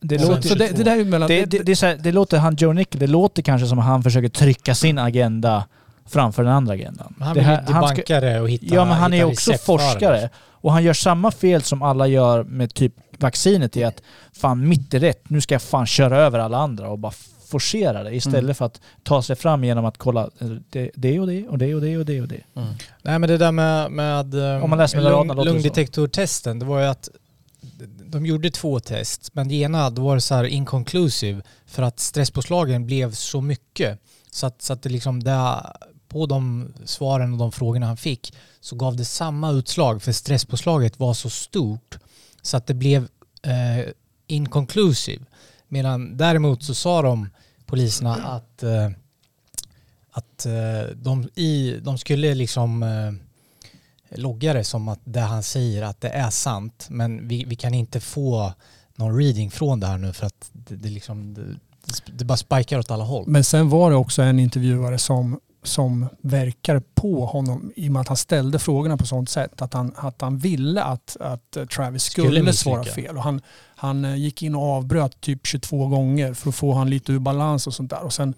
[0.00, 1.28] Det, låter, det, det där är ju mellan...
[1.28, 3.78] det, det, det, är så här, det låter, han Joe Nickel, det låter kanske som
[3.78, 5.66] att han försöker trycka sin agenda
[6.06, 7.14] framför den andra agendan.
[7.20, 10.30] Han vill här- han ska- debanka det och hitta Ja men han är också forskare.
[10.50, 14.02] Och han gör samma fel som alla gör med typ vaccinet i att
[14.32, 17.12] fan mitt är rätt, nu ska jag fan köra över alla andra och bara
[17.52, 18.54] forcera det istället Mm.
[18.54, 21.74] för att ta sig fram genom att kolla eh, det, det och det och det
[21.74, 22.40] och det och det och det.
[23.02, 26.64] Nej men det där med, med eh, Om man läser mellan lung, det lungdetektortesten, det
[26.66, 27.08] var ju att
[28.06, 32.00] de gjorde två test, men det ena då var det så här inconclusive för att
[32.00, 33.98] stresspåslagen blev så mycket.
[34.30, 35.76] Så att, så att det liksom där,
[36.08, 40.98] på de svaren och de frågorna han fick så gav det samma utslag för stresspåslaget
[40.98, 41.98] var så stort
[42.42, 43.08] så att det blev
[43.42, 43.86] eh,
[44.26, 45.24] inconclusive.
[45.68, 47.28] Medan däremot så sa de
[47.72, 48.90] poliserna att, eh,
[50.10, 53.12] att eh, de, i, de skulle liksom eh,
[54.18, 57.74] logga det som att det han säger att det är sant men vi, vi kan
[57.74, 58.52] inte få
[58.96, 61.42] någon reading från det här nu för att det, det, liksom, det,
[62.18, 63.24] det bara spikar åt alla håll.
[63.26, 68.00] Men sen var det också en intervjuare som, som verkar på honom i och med
[68.00, 72.02] att han ställde frågorna på sånt sätt att han, att han ville att, att Travis
[72.02, 73.16] skulle, Skulle svara fel.
[73.16, 73.40] Och han,
[73.76, 77.18] han eh, gick in och avbröt typ 22 gånger för att få han lite ur
[77.18, 78.02] balans och sånt där.
[78.04, 78.34] Och sen,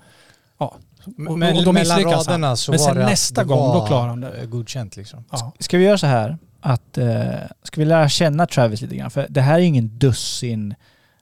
[0.58, 0.74] ja.
[1.04, 2.56] Men och, och då mellan misslyckas han.
[2.56, 4.30] så Men var sen det nästa det gång, då klarar han det.
[4.32, 5.24] eh, Godkänt liksom.
[5.30, 5.52] Ja.
[5.58, 7.24] Ska vi göra så här att, eh,
[7.62, 9.10] ska vi lära känna Travis lite grann?
[9.10, 10.74] För det här är ingen dussin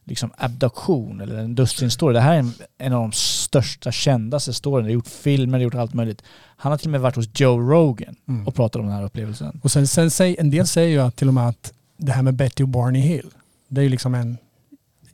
[0.05, 2.15] liksom abduktion eller en dussin story.
[2.15, 4.87] Det här är en, en av de största, kändaste storyna.
[4.87, 6.23] Det har gjort filmer, det har gjort allt möjligt.
[6.57, 8.47] Han har till och med varit hos Joe Rogan Mm.
[8.47, 9.61] och pratat om den här upplevelsen.
[9.63, 12.23] Och sen, sen säger, en del säger ju att till och med att det här
[12.23, 13.31] med Betty och Barney Hill,
[13.69, 14.39] det är ju liksom en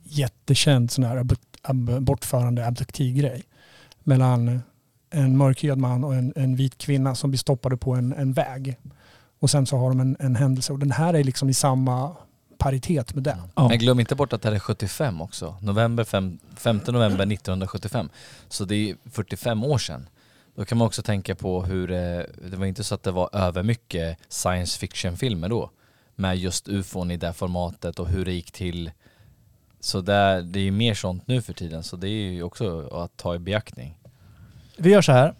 [0.03, 3.43] jättekänd sån här ab, ab, bortförande abduktivgrej.
[4.03, 4.61] Mellan
[5.11, 8.77] en mörkhyad man och en, en vit kvinna som blir stoppade på en, en väg.
[9.39, 10.73] Och sen så har de en, en händelse.
[10.73, 12.15] Och den här är liksom i samma
[12.59, 13.39] paritet med den.
[13.55, 13.67] Ja.
[13.67, 15.55] Men glöm inte bort att det här är 75 också.
[15.61, 18.09] November 5, 5 november 1975.
[18.49, 20.09] Så det är 45 år sedan.
[20.55, 23.29] Då kan man också tänka på hur, eh, det var inte så att det var
[23.33, 25.71] över mycket science fiction-filmer då.
[26.15, 28.91] Med just ufon i det formatet och hur det gick till.
[29.79, 32.87] Så där, det är ju mer sånt nu för tiden så det är ju också
[32.87, 33.97] att ta i beaktning.
[34.77, 35.35] Vi gör så här.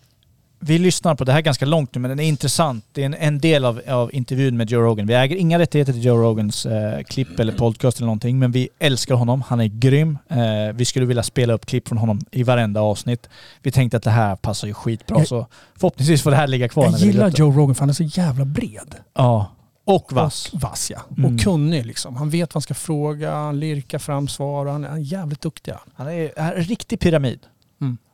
[0.59, 2.85] Vi lyssnar på, det här är ganska långt nu men den är intressant.
[2.91, 5.07] Det är en, en del av, av intervjun med Joe Rogan.
[5.07, 8.69] Vi äger inga rättigheter till Joe Rogans eh, klipp eller podcast eller någonting men vi
[8.79, 9.41] älskar honom.
[9.47, 10.17] Han är grym.
[10.29, 10.37] Eh,
[10.73, 13.29] vi skulle vilja spela upp klipp från honom i varenda avsnitt.
[13.61, 15.47] Vi tänkte att det här passar ju skitbra Jag- så
[15.79, 16.83] förhoppningsvis får det här ligga kvar.
[16.85, 17.29] Jag gillar.
[17.29, 18.95] Joe Rogan för han är så jävla bred.
[19.15, 19.51] Ja.
[19.85, 20.49] Och vass.
[20.53, 20.99] Och vass ja.
[21.17, 21.35] Mm.
[21.35, 22.15] Och kunnig liksom.
[22.15, 25.73] Han vet vad han ska fråga, han lirkar fram svar och han är jävligt duktig.
[25.95, 27.39] Han är, han är en riktig pyramid.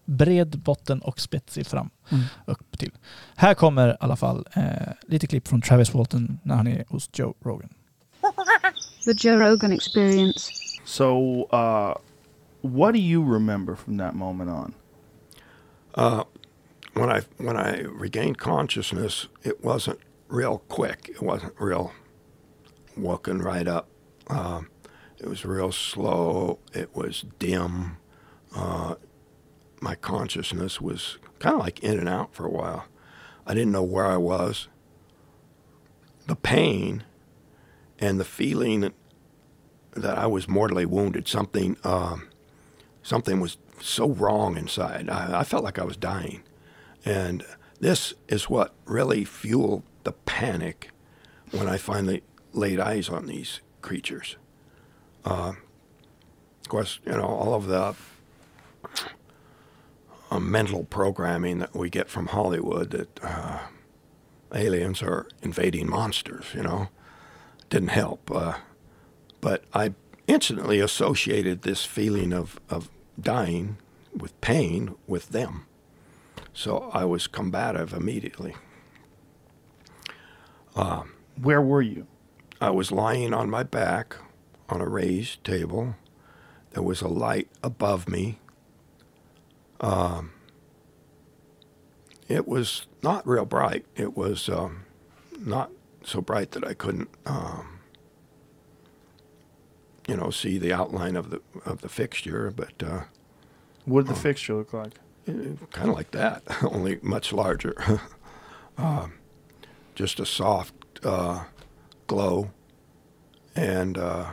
[0.05, 1.89] Bred botten och spetsig fram.
[2.09, 2.23] Mm.
[2.45, 2.91] Upp till.
[3.35, 4.63] Här kommer i alla fall eh,
[5.07, 7.69] lite klipp från Travis Walton när han är hos Joe Rogan.
[9.05, 10.51] The Joe Rogan experience.
[10.85, 11.95] So, uh,
[12.61, 14.73] what do you remember from that moment on?
[15.95, 16.23] Uh,
[16.93, 21.09] when I when I regained consciousness, it wasn't real quick.
[21.09, 21.91] It wasn't real
[22.97, 23.87] walking right up.
[24.27, 24.61] Uh,
[25.19, 26.59] it was real slow.
[26.73, 27.97] It was dim.
[28.55, 28.95] Uh,
[29.85, 32.85] my consciousness was kind of like in and out for a while.
[33.45, 34.67] I didn't know where I was.
[36.25, 37.03] The pain
[37.99, 38.91] and the feeling
[39.91, 41.27] that I was mortally wounded.
[41.27, 41.77] Something.
[41.83, 42.29] Um,
[43.03, 45.07] something was so wrong inside.
[45.07, 46.41] I, I felt like I was dying.
[47.05, 47.45] And
[47.79, 50.89] this is what really fueled the panic
[51.51, 52.23] when I finally
[52.53, 54.37] laid eyes on these creatures.
[55.23, 55.53] Uh,
[56.61, 57.95] of course, you know, all of the
[60.35, 63.59] uh, mental programming that we get from Hollywood that uh,
[64.53, 66.89] aliens are invading monsters, you know,
[67.69, 68.29] didn't help.
[68.29, 68.55] Uh,
[69.41, 69.93] but I
[70.27, 73.77] instantly associated this feeling of, of dying
[74.15, 75.65] with pain with them.
[76.53, 78.55] So I was combative immediately.
[80.75, 81.03] Uh,
[81.41, 82.07] Where were you?
[82.59, 84.15] I was lying on my back
[84.69, 85.95] on a raised table.
[86.71, 88.39] There was a light above me.
[89.81, 90.31] Um,
[92.27, 93.85] it was not real bright.
[93.95, 94.85] It was um,
[95.39, 95.71] not
[96.03, 97.79] so bright that I couldn't, um,
[100.07, 102.51] you know, see the outline of the of the fixture.
[102.55, 103.01] But uh,
[103.85, 104.93] What did the fixture look like?
[105.25, 107.99] kind of like that, only much larger.
[108.77, 109.13] um,
[109.95, 110.73] just a soft
[111.03, 111.45] uh,
[112.07, 112.51] glow.
[113.55, 114.31] And uh,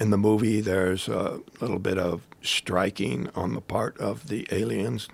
[0.00, 5.08] in the movie, there's a little bit of striking on the part of the aliens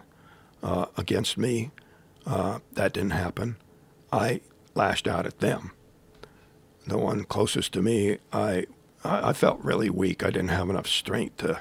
[0.62, 1.72] uh, against me.
[2.24, 3.56] Uh, that didn't happen.
[4.12, 4.40] I
[4.74, 5.72] lashed out at them.
[6.86, 8.66] The one closest to me, I,
[9.04, 10.22] I felt really weak.
[10.22, 11.60] I didn't have enough strength to,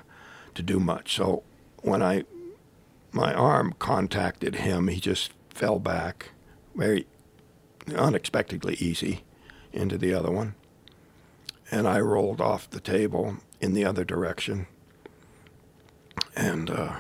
[0.54, 1.16] to do much.
[1.16, 1.44] So
[1.82, 2.24] when I
[3.16, 4.90] my arm contacted him.
[4.90, 6.32] He just fell back
[6.76, 7.08] very
[7.96, 9.24] unexpectedly easy
[9.72, 10.54] into the other one.
[11.76, 14.68] And I rolled off the table in the other direction.
[16.34, 17.00] And uh,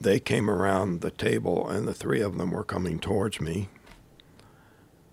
[0.00, 3.68] they came around the table, and the three of them were coming towards me.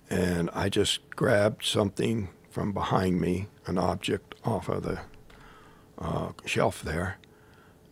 [0.10, 5.02] And I just grabbed something from behind me, an object off of the
[6.00, 7.20] uh, shelf there,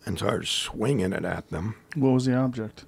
[0.04, 1.76] and started swinging it at them.
[1.94, 2.86] What was the object?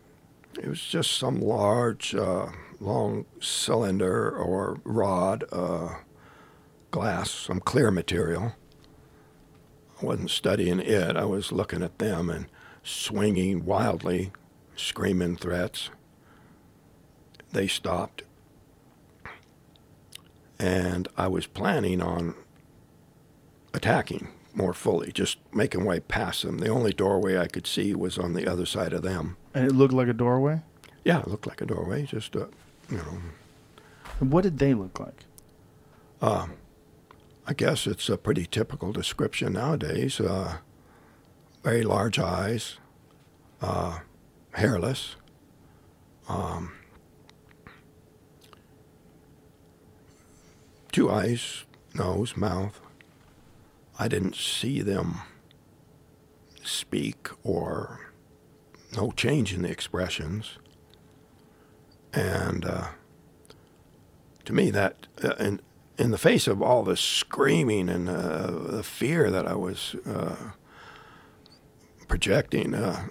[0.61, 2.49] It was just some large, uh,
[2.81, 5.99] long cylinder or rod, uh,
[6.95, 8.55] glass, some clear material.
[10.01, 11.17] I wasn't studying it.
[11.17, 12.47] I was looking at them and
[12.85, 14.31] swinging wildly,
[14.77, 15.91] screaming threats.
[17.51, 18.23] They stopped.
[20.57, 22.37] And I was planning on
[23.73, 26.59] attacking more fully, just making way past them.
[26.59, 29.37] The only doorway I could see was on the other side of them.
[29.53, 30.63] And it looked like a doorway?
[31.05, 32.47] Yeah, it looked like a doorway, just, uh,
[32.89, 33.19] you know.
[34.21, 35.25] And what did they look like?
[36.23, 36.47] Uh,
[37.47, 40.19] I guess it's a pretty typical description nowadays.
[40.19, 40.59] Uh,
[41.63, 42.79] very large eyes,
[43.61, 44.01] uh,
[44.53, 45.17] hairless,
[46.29, 46.73] um,
[50.91, 51.65] two eyes,
[51.95, 52.81] nose, mouth.
[53.99, 55.21] I didn't see them
[56.63, 58.13] speak or
[58.97, 60.59] no change in the expressions.
[62.13, 62.89] And uh,
[64.47, 65.61] to me, that uh, in
[65.99, 70.37] in the face of all the screaming and uh, the fear that I was uh,
[72.09, 73.07] projecting, uh,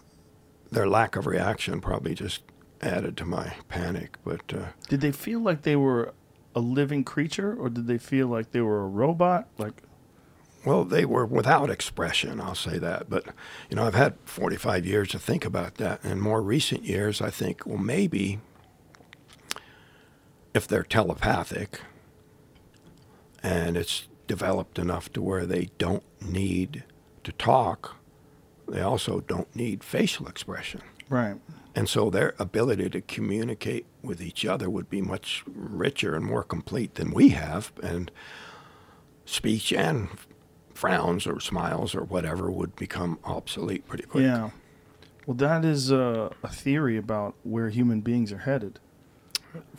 [0.72, 2.44] their lack of reaction probably just
[2.82, 4.18] added to my panic.
[4.26, 6.14] But uh, Did they feel like they were
[6.56, 9.48] a living creature or did they feel like they were a robot?
[9.58, 9.82] Like
[10.66, 13.10] Well, they were without expression, I'll say that.
[13.10, 13.28] But,
[13.70, 16.04] you know, I've had 45 years to think about that.
[16.04, 18.40] In more recent years, I think, well, maybe
[20.54, 21.80] if they're telepathic
[23.44, 26.84] and it's developed enough to where they don't need
[27.24, 27.98] to talk,
[28.68, 30.82] they also don't need facial expression.
[31.10, 31.36] Right.
[31.76, 36.44] and so their ability to communicate with each other would be much richer and more
[36.44, 38.10] complete than we have, and
[39.26, 40.08] speech and
[40.74, 44.24] frowns or smiles or whatever would become obsolete pretty quick.
[44.24, 44.52] Yeah.
[45.28, 48.80] Well, that is a, a theory about where human beings are headed.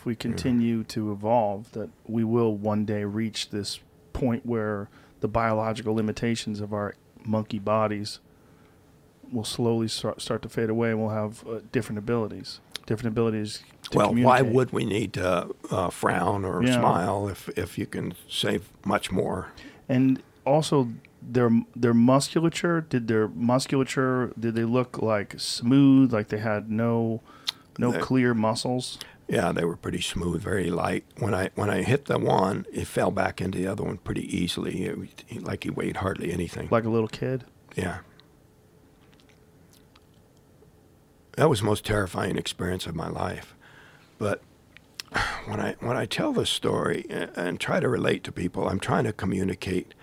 [0.04, 3.80] If we continue to evolve, that we will one day reach this
[4.12, 4.90] point where
[5.20, 6.94] the biological limitations of our
[7.24, 8.20] monkey bodies
[9.32, 12.60] will slowly start, start to fade away and we'll have uh, different abilities.
[12.84, 16.80] Different abilities to Well, why would we need to uh, frown or Yeah.
[16.80, 19.52] smile if, if you can save much more?
[19.88, 20.88] and also
[21.22, 27.20] their their musculature did their musculature did they look like smooth like they had no
[27.78, 28.98] no They- clear muscles
[29.28, 31.04] Yeah, they were pretty smooth, very light.
[31.18, 34.24] When I when I hit the one, it fell back into the other one pretty
[34.36, 34.84] easily.
[34.84, 36.68] It, like he weighed hardly anything.
[36.70, 37.44] like a little kid
[37.74, 37.98] Yeah.
[41.36, 43.54] That was the most terrifying experience of my life.
[44.18, 44.42] But
[45.46, 49.04] when I when I tell this story and try to relate to people, I'm trying
[49.04, 49.94] to communicate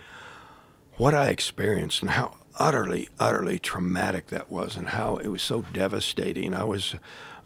[0.97, 5.63] what I experienced and how utterly, utterly traumatic that was and how it was so
[5.74, 6.53] devastating.
[6.53, 6.95] I was,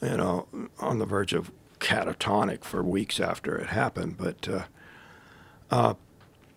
[0.01, 0.47] you know,
[0.79, 1.51] on the verge of
[1.85, 4.17] catatonic for weeks after it happened.
[4.17, 4.63] But uh,
[5.69, 5.93] uh,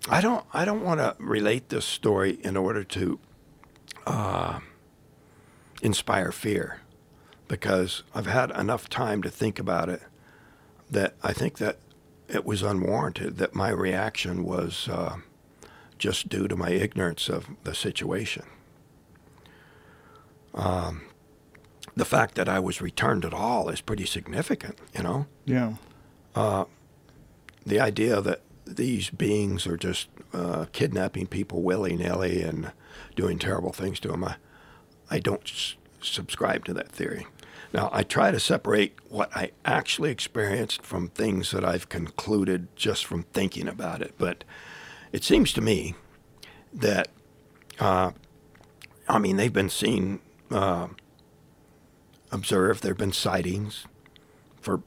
[0.09, 3.21] I don't I don't want to relate this story in order to
[4.07, 4.61] uh,
[5.83, 6.81] inspire fear
[7.47, 10.03] because I've had enough time to think about it
[10.91, 11.79] that I think that
[12.27, 15.17] it was unwarranted, that my reaction was uh,
[15.99, 18.45] just due to my ignorance of the situation.
[20.55, 21.03] Um,
[21.99, 25.27] the fact that I was returned at all is pretty significant, you know?
[25.45, 25.75] yeah
[26.35, 26.65] Uh,
[27.67, 32.73] the idea that these beings are just uh, kidnapping people willy nilly and
[33.17, 34.37] doing terrible things to them, I,
[35.11, 37.27] I don't s- subscribe to that theory.
[37.73, 43.05] Now, I try to separate what I actually experienced from things that I've concluded just
[43.05, 44.15] from thinking about it.
[44.19, 44.45] But
[45.13, 45.95] it seems to me
[46.73, 47.09] that,
[47.81, 48.13] uh,
[49.09, 50.21] I mean, they've been seen,
[50.51, 50.89] uh,
[52.31, 53.85] observed, there have been sightings
[54.61, 54.83] for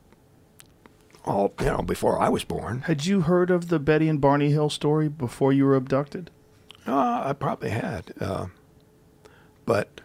[1.26, 2.82] all, you know, before I was born.
[2.82, 6.32] had you heard of the betty and barney hill story before you were abducted
[6.88, 8.12] Uh, I probably had.
[8.20, 8.48] Uh,
[9.66, 10.02] but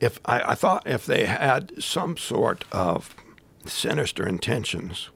[0.00, 3.14] if I, I thought if they had some sort of
[3.66, 5.10] sinister intentions,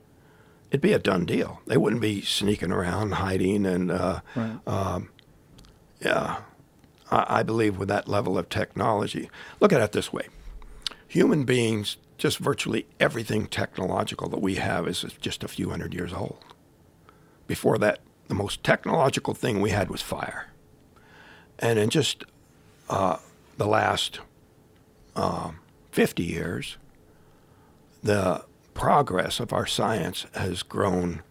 [0.71, 1.61] it'd be a done deal.
[1.67, 4.59] They wouldn't be sneaking around, hiding, and uh, Right.
[4.67, 5.09] um,
[6.01, 6.43] yeah,
[7.11, 9.31] I, I believe with that level of technology.
[9.61, 10.27] Look at it this way:
[11.13, 16.11] human beings, just virtually everything technological that we have is just a few hundred years
[16.11, 16.43] old.
[17.47, 17.99] Before that,
[18.29, 20.47] the most technological thing we had was fire.
[21.59, 22.25] And in just
[22.89, 23.19] uh,
[23.59, 24.21] the last
[25.15, 25.59] um
[25.91, 26.79] 50 years,
[28.03, 31.23] the progress of our science has grown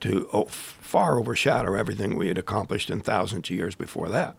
[0.00, 4.36] to oh, far overshadow everything we had accomplished in thousands of years before that.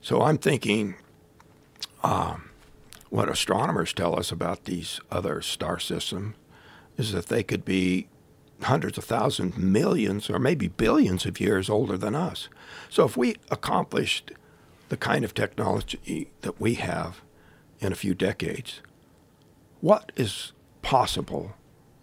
[0.00, 0.94] So I'm thinking
[2.02, 2.45] um,
[3.10, 6.34] what astronomers tell us about these other star systems
[6.96, 8.08] is that they could be
[8.62, 12.48] hundreds of thousands, millions, or maybe billions of years older than us.
[12.88, 14.32] So if we accomplished
[14.88, 17.20] the kind of technology that we have
[17.80, 18.80] in a few decades,
[19.80, 21.54] what is possible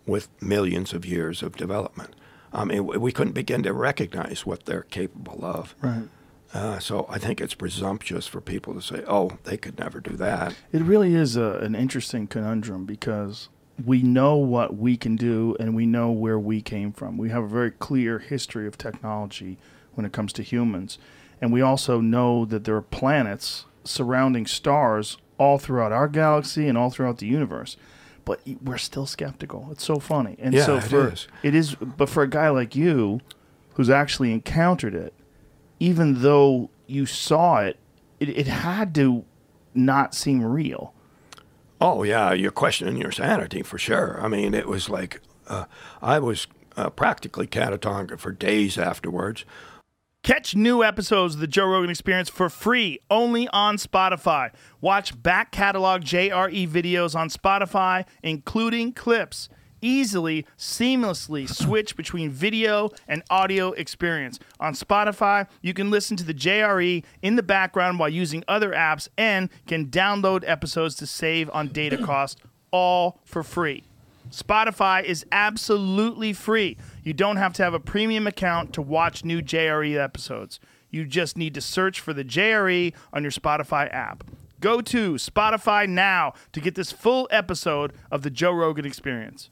[0.06, 2.16] with millions of years of development?
[2.54, 5.76] I mean, we couldn't begin to recognize what they're capable of.
[5.82, 6.08] right
[6.54, 10.16] Uh, so I think it's presumptuous for people to say, "Oh, they could never do
[10.18, 13.50] that." It really is a, an interesting conundrum because
[13.84, 17.18] we know what we can do and we know where we came from.
[17.18, 19.58] We have a very clear history of technology
[19.96, 21.00] when it comes to humans.
[21.42, 26.78] And we also know that there are planets surrounding stars all throughout our galaxy and
[26.78, 27.76] all throughout the universe.
[28.26, 29.68] But we're still skeptical.
[29.72, 30.36] It's so funny.
[30.40, 31.28] And Yeah, so for is.
[31.42, 33.20] it is but for a guy like you
[33.74, 35.14] who's actually encountered it,
[35.84, 37.78] even though you saw it,
[38.18, 39.26] it, it had to
[39.74, 40.94] not seem real.
[41.82, 44.18] Oh yeah, you're questioning your sanity for sure.
[44.22, 45.20] I mean, it was like
[45.50, 45.66] uh,
[46.02, 49.44] I was uh, practically catatonic for days afterwards.
[50.24, 54.52] Catch new episodes of the Joe Rogan Experience for free only on Spotify.
[54.80, 59.50] Watch back catalog JRE videos on Spotify, including clips.
[59.84, 64.40] Easily, seamlessly switch between video and audio experience.
[64.58, 69.10] On Spotify, you can listen to the JRE in the background while using other apps
[69.18, 72.40] and can download episodes to save on data cost,
[72.72, 73.84] all for free.
[74.30, 76.78] Spotify is absolutely free.
[77.04, 80.62] You don't have to have a premium account to watch new JRE episodes.
[80.92, 84.24] You just need to search for the JRE on your Spotify app.
[84.62, 89.50] Go to Spotify now to get this full episode of the Joe Rogan Experience.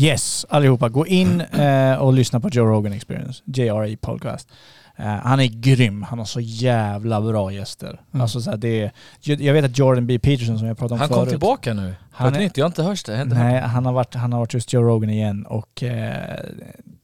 [0.00, 0.88] Yes, allihopa.
[0.88, 4.48] Gå in eh, och lyssna på Joe Rogan Experience, JRE Podcast.
[4.96, 6.02] Eh, han är grym.
[6.02, 8.00] Han har så jävla bra gäster.
[8.12, 8.22] Mm.
[8.22, 10.18] Alltså, så här, det är, jag vet att Jordan B.
[10.18, 11.20] Peterson som jag pratade om Han förut.
[11.20, 11.94] kom tillbaka nu.
[12.18, 12.56] På ett nytt.
[12.56, 13.24] Jag har inte hört det.
[13.24, 16.40] Nej, han har, varit, han har varit just Joe Rogan igen och eh,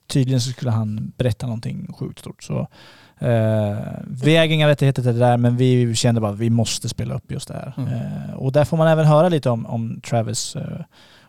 [0.07, 2.43] tydligen så skulle han berätta någonting sjukt stort.
[2.43, 2.59] Så,
[3.19, 3.77] eh,
[4.07, 7.15] vi äger inga rättigheter till det där men vi kände bara att vi måste spela
[7.15, 7.75] upp just det här.
[7.77, 7.93] Mm.
[7.93, 10.81] Eh, och där får man även höra lite om, om Travis eh,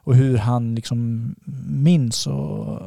[0.08, 1.36] och hur han liksom
[1.68, 2.80] minns och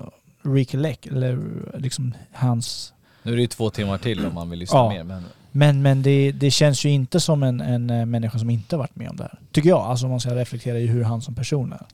[0.43, 1.39] recollect, eller
[1.79, 2.93] liksom hans...
[3.23, 4.89] Nu är det ju två timmar till om man vill lyssna Ja.
[4.89, 5.05] mer.
[5.05, 8.77] Men Men, men det, det känns ju inte som en, en eh, människa som inte
[8.77, 9.39] varit med om det här.
[9.53, 9.81] Tycker jag.
[9.81, 11.87] Alltså om man ska reflektera i hur han som person är.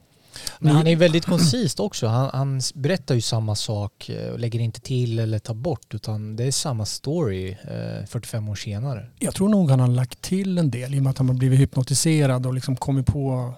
[0.58, 2.06] Men han är väldigt koncist också.
[2.06, 6.36] Han, han berättar ju samma sak eh, och lägger inte till eller tar bort utan
[6.36, 9.06] det är samma story eh, 45 år senare.
[9.18, 11.34] Jag tror nog han har lagt till en del i och med att han har
[11.34, 13.54] blivit hypnotiserad och liksom kommit på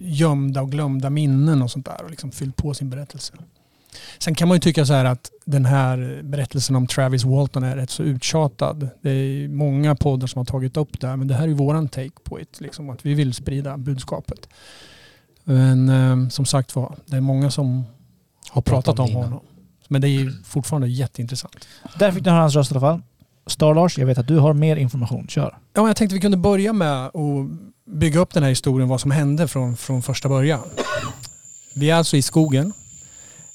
[0.00, 3.34] gömda och glömda minnen och sånt där och liksom fyllt på sin berättelse.
[4.18, 7.76] Sen kan man ju tycka så här att den här berättelsen om Travis Walton är
[7.76, 8.88] rätt så uttjatad.
[9.00, 11.54] Det är många poddar som har tagit upp det här men det här är ju
[11.54, 12.60] våran take på it.
[12.60, 14.48] Liksom, att vi vill sprida budskapet.
[15.44, 17.84] Men eh, som sagt var, det är många som
[18.50, 19.40] har pratat om det honom.
[19.88, 21.68] Men det är ju fortfarande jätteintressant.
[21.98, 23.02] Där fick ni höra hans röst i alla fall.
[23.46, 25.26] Star Lars, jag vet att du har mer information.
[25.28, 25.58] Kör.
[25.74, 27.12] Ja, jag tänkte vi kunde börja med att
[27.86, 30.60] bygga upp den här historien, vad som hände från, från första början.
[31.74, 32.72] Vi är alltså i skogen.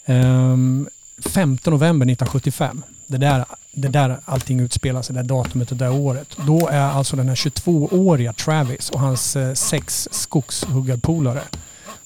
[0.05, 0.87] Ehm, um,
[1.25, 2.83] 5 november 1975.
[3.07, 6.37] Det där, det där allting utspelar sig, det där datumet och det där året.
[6.45, 11.41] Då är alltså den här 22-åriga Travis och hans eh, sex skogshuggarpolare.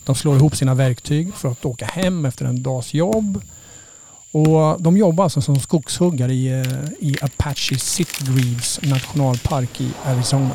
[0.04, 3.42] De slår ihop sina verktyg för att åka hem efter en dags jobb.
[4.32, 10.52] Och de jobbar alltså som skogshuggare i, eh, i Apache Sitgreaves nationalpark i Arizona.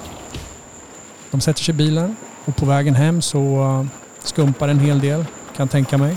[1.31, 3.87] De sätter sig i bilen och på vägen hem så eh,
[4.25, 5.25] skumpar en hel del,
[5.57, 6.17] kan tänka mig.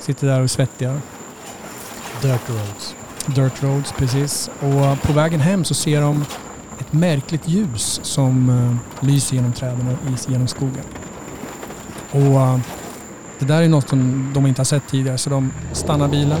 [0.00, 1.00] Sitter där och är svettiga.
[2.22, 2.94] Dirt roads.
[3.26, 4.50] Dirt roads, precis.
[4.60, 6.24] Och på vägen hem så ser de
[6.80, 10.84] ett märkligt ljus som eh, lyser genom träden och is genom skogen.
[12.10, 12.60] Och
[13.38, 16.40] det där är något som de inte har sett tidigare så de stannar bilen.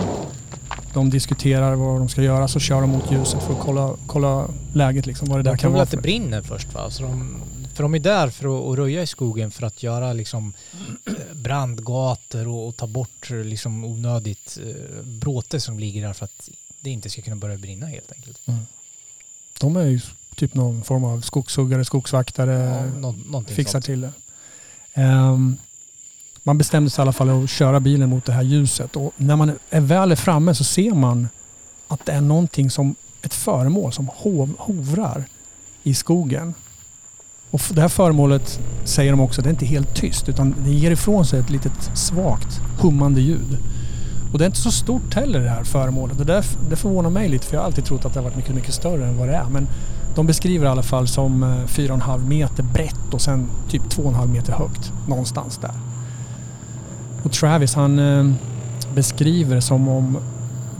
[0.92, 4.48] De diskuterar vad de ska göra så kör de mot ljuset för att kolla, kolla
[4.74, 5.28] läget liksom.
[5.28, 6.90] Vad det där De kan vara att det brinner först va?
[6.90, 7.42] Så de,
[7.74, 10.52] för de är där för att, röja i skogen för att göra liksom
[11.06, 16.48] eh, brandgator och, och ta bort liksom onödigt eh, bråte som ligger där för att
[16.80, 18.40] det inte ska kunna börja brinna helt enkelt.
[19.60, 20.00] De är ju
[20.36, 22.52] typ någon form av skogshuggare, skogsvaktare.
[23.02, 23.84] Ja, nå- fixar sånt.
[23.84, 24.12] till det.
[24.94, 25.56] Ehm,
[26.50, 29.36] man bestämde sig i alla fall att köra bilen mot det här ljuset och när
[29.36, 31.28] man är väl är framme så ser man
[31.88, 35.24] att det är någonting som ett föremål som hov, hovrar
[35.82, 36.54] i skogen.
[37.50, 40.90] Och det här föremålet säger de också, det är inte helt tyst utan det ger
[40.90, 43.58] ifrån sig ett litet svagt hummande ljud.
[44.32, 46.20] Och det är inte så stort heller det här föremålet.
[46.20, 48.36] Och det, det förvånar mig lite för jag har alltid trott att det har varit
[48.36, 49.46] mycket, mycket större än vad det är.
[49.50, 49.68] Men
[50.14, 54.52] de beskriver i alla fall som eh, 4,5 meter brett och sen typ 2,5 meter
[54.52, 54.92] högt.
[55.08, 55.89] Någonstans där.
[57.24, 58.32] Och Travis han eh,
[58.94, 60.18] beskriver det som om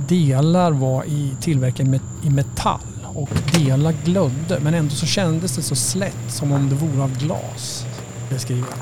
[0.09, 4.61] delar var i tillverkade i metall och delar glödde.
[4.61, 7.87] Men ändå så kändes det så slätt som om det vore av glas.
[8.29, 8.81] Beskriver han.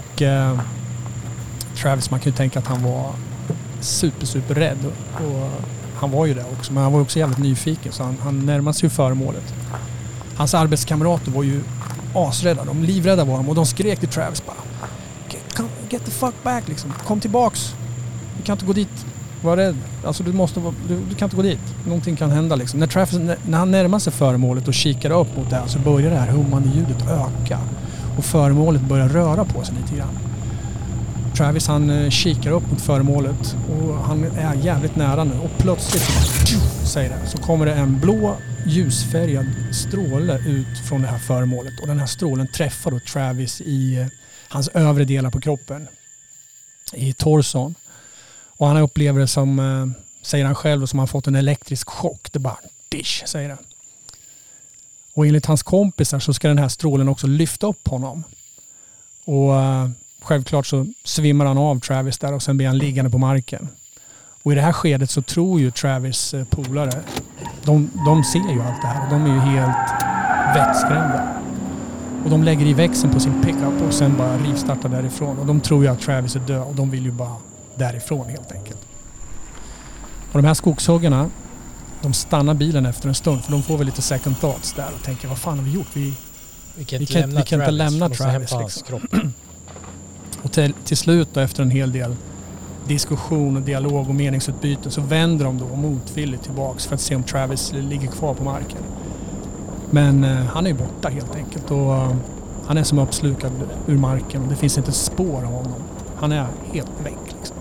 [0.00, 0.60] Och eh,
[1.76, 3.10] Travis, man kan ju tänka att han var
[3.80, 4.78] super, super rädd.
[4.84, 5.50] Och, och
[5.96, 8.76] han var ju det också, men han var också jävligt nyfiken så han, han närmade
[8.76, 9.54] sig ju föremålet.
[10.36, 11.60] Hans arbetskamrater var ju
[12.14, 12.64] asrädda.
[12.64, 14.56] De livrädda var de och de skrek till Travis bara
[15.90, 16.92] get, the fuck back liksom.
[16.92, 17.74] Kom tillbaks.
[18.36, 19.06] Du kan inte gå dit.
[19.42, 19.76] Var rädd.
[20.04, 21.60] Alltså du måste vara, du, du kan inte gå dit.
[21.86, 22.80] Någonting kan hända liksom.
[22.80, 23.12] När, Travis,
[23.46, 26.28] när, han närmar sig föremålet och kikar upp mot det här så börjar det här
[26.28, 27.58] hummande ljudet öka.
[28.18, 30.18] Och föremålet börjar röra på sig lite grann.
[31.36, 36.02] Travis han eh, kikar upp mot föremålet och han är jävligt nära nu och plötsligt
[36.86, 41.86] säger det, så kommer det en blå ljusfärgad stråle ut från det här föremålet och
[41.86, 44.06] den här strålen träffar då Travis i eh,
[44.48, 45.88] hans övre delar på kroppen.
[46.92, 47.74] I torson.
[48.56, 52.32] Och han upplever det som, eh, säger han själv, som han fått en elektrisk chock.
[52.32, 53.58] Det bara dish, säger det.
[55.14, 58.24] Och enligt hans kompisar så ska den här strålen också lyfta upp honom.
[59.24, 59.90] Och eh,
[60.22, 63.68] självklart så svimmar han av Travis där och sen blir han liggande på marken.
[64.42, 67.02] Och i det här skedet så tror ju Travis eh, polare,
[67.64, 69.90] de, de ser ju allt det här och de är ju helt
[70.56, 71.45] vettskrämda.
[72.26, 75.38] Och de lägger i växeln på sin pickup och sen bara rivstartar därifrån.
[75.38, 77.36] Och de tror ju att Travis är död och de vill ju bara
[77.76, 78.78] därifrån helt enkelt.
[80.32, 81.30] Och de här skogshuggarna,
[82.02, 85.02] de stannar bilen efter en stund för de får väl lite second thoughts där och
[85.02, 85.86] tänker vad fan har vi gjort?
[85.92, 86.14] Vi,
[86.76, 87.92] Vi kan vi inte kan, lämna vi kan inte Travis.
[87.92, 88.76] lämna Travis.
[88.90, 89.00] Liksom.
[90.42, 92.16] Och till, till slut då, efter en hel del
[92.86, 97.22] diskussion och dialog och meningsutbyte så vänder de då motvilligt tillbaks för att se om
[97.22, 98.78] Travis ligger kvar på marken.
[99.90, 102.16] Men eh, han är ju borta helt enkelt och eh,
[102.66, 103.52] han är som uppslukad
[103.86, 105.74] ur marken och det finns inte ett spår av honom.
[106.16, 107.56] Han är helt väck liksom.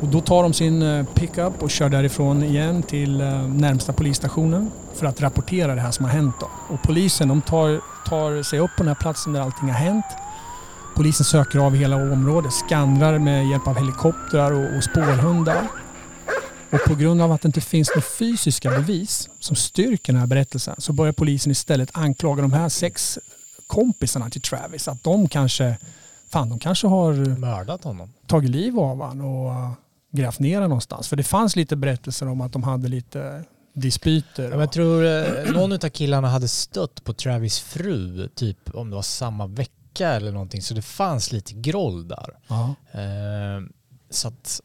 [0.00, 4.70] Och då tar de sin eh, pickup och kör därifrån igen till eh, närmsta polisstationen
[4.94, 6.34] för att rapportera det här som har hänt.
[6.40, 6.46] Då.
[6.74, 10.04] Och polisen de tar, tar sig upp på den här platsen där allting har hänt.
[10.96, 15.68] Polisen söker av hela området, skannrar med hjälp av helikoptrar och, och spårhundar.
[16.70, 20.26] Och på grund av att det inte finns några fysiska bevis som styrker den här
[20.26, 23.18] berättelsen så börjar polisen istället anklaga de här sex
[23.66, 25.78] kompisarna till Travis att de kanske,
[26.28, 28.12] fan de kanske har Mördat honom.
[28.26, 29.72] tagit liv av han och uh,
[30.12, 31.08] grävt ner honom någonstans.
[31.08, 34.50] För det fanns lite berättelser om att de hade lite dispyter.
[34.50, 38.96] Ja, jag tror eh, någon av killarna hade stött på Travis fru, typ om det
[38.96, 40.62] var samma vecka eller någonting.
[40.62, 42.36] Så det fanns lite groll där.
[42.92, 43.62] Eh,
[44.10, 44.60] så att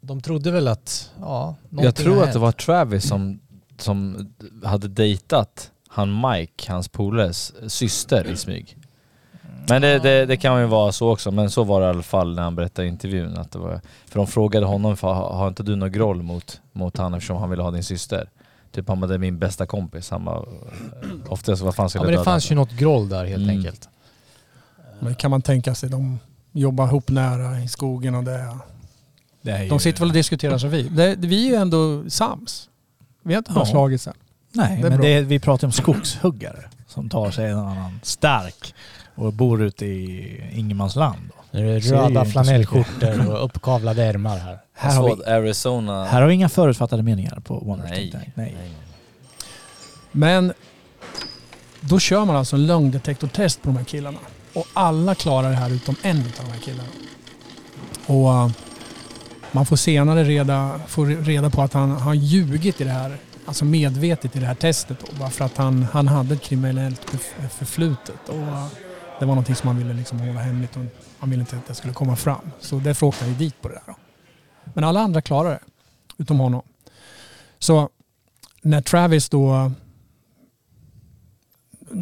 [0.00, 3.40] de trodde väl att, ja, Jag tror att det var Travis som,
[3.78, 4.28] som
[4.64, 8.76] hade dejtat han Mike, hans polares syster i smyg.
[9.68, 12.02] Men det, det, det kan ju vara så också, men så var det i alla
[12.02, 13.36] fall när han berättade i intervjun.
[13.36, 16.96] Att det var, för de frågade honom, för, har inte du något groll mot, mot
[16.96, 18.30] han eftersom han ville ha din syster?
[18.72, 20.10] Typ han var det min bästa kompis.
[20.10, 20.48] Han var,
[21.28, 22.68] oftast vad fan Ja, skulle men det fanns ju honom?
[22.68, 23.56] något groll där helt Mm.
[23.56, 23.88] enkelt.
[25.00, 26.18] Men kan man tänka sig, de
[26.52, 28.58] jobbar ihop nära i skogen och det.
[29.62, 30.82] Ju- De sitter väl och diskuterar som vi.
[30.82, 32.68] Det, vi är ju ändå sams.
[33.22, 33.70] Vi har inte bara Ja.
[33.70, 34.14] slagit sen.
[34.52, 38.74] Nej, Det men det, vi pratar om skogshuggare som tar sig en annan stark
[39.14, 41.18] och bor ute i ingenmansland.
[41.50, 44.58] röda flanellskjortor och uppkavlade ärmar här.
[44.78, 46.04] Här har, Så vi, Arizona...
[46.04, 48.10] här har vi inga förutfattade meningar på Wonder Nej.
[48.12, 48.28] Tank.
[48.34, 48.56] Nej.
[50.12, 50.52] Men
[51.80, 54.18] då kör man alltså en lögndetektortest på de här killarna.
[54.54, 56.88] Och alla klarar det här utom en av de här killarna.
[58.06, 58.50] Och uh,
[59.56, 63.64] man får senare reda, får reda på att han har ljugit i det här, alltså
[63.64, 64.98] medvetet i det här testet.
[65.00, 67.10] Då, bara för att han, han hade ett kriminellt
[67.50, 68.28] förflutet.
[68.28, 68.36] Och,
[69.18, 70.82] det var någonting som han ville liksom hålla hemligt och
[71.18, 72.50] han ville inte att det skulle komma fram.
[72.60, 73.82] Så därför åkte han ju dit på det där.
[73.86, 73.94] Då.
[74.74, 76.62] Men alla andra klarade det, utom honom.
[77.58, 77.88] Så
[78.62, 79.72] när Travis då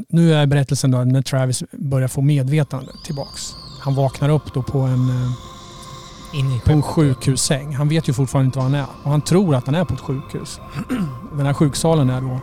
[0.08, 3.54] nu är berättelsen då när Travis börjar få medvetande tillbaks.
[3.80, 5.53] Han vaknar upp då på en, eh,
[6.64, 7.74] på en sjukhussäng.
[7.74, 9.94] Han vet ju fortfarande inte var han är och han tror att han är på
[9.94, 10.60] ett sjukhus.
[11.32, 12.40] Den här sjuksalen är då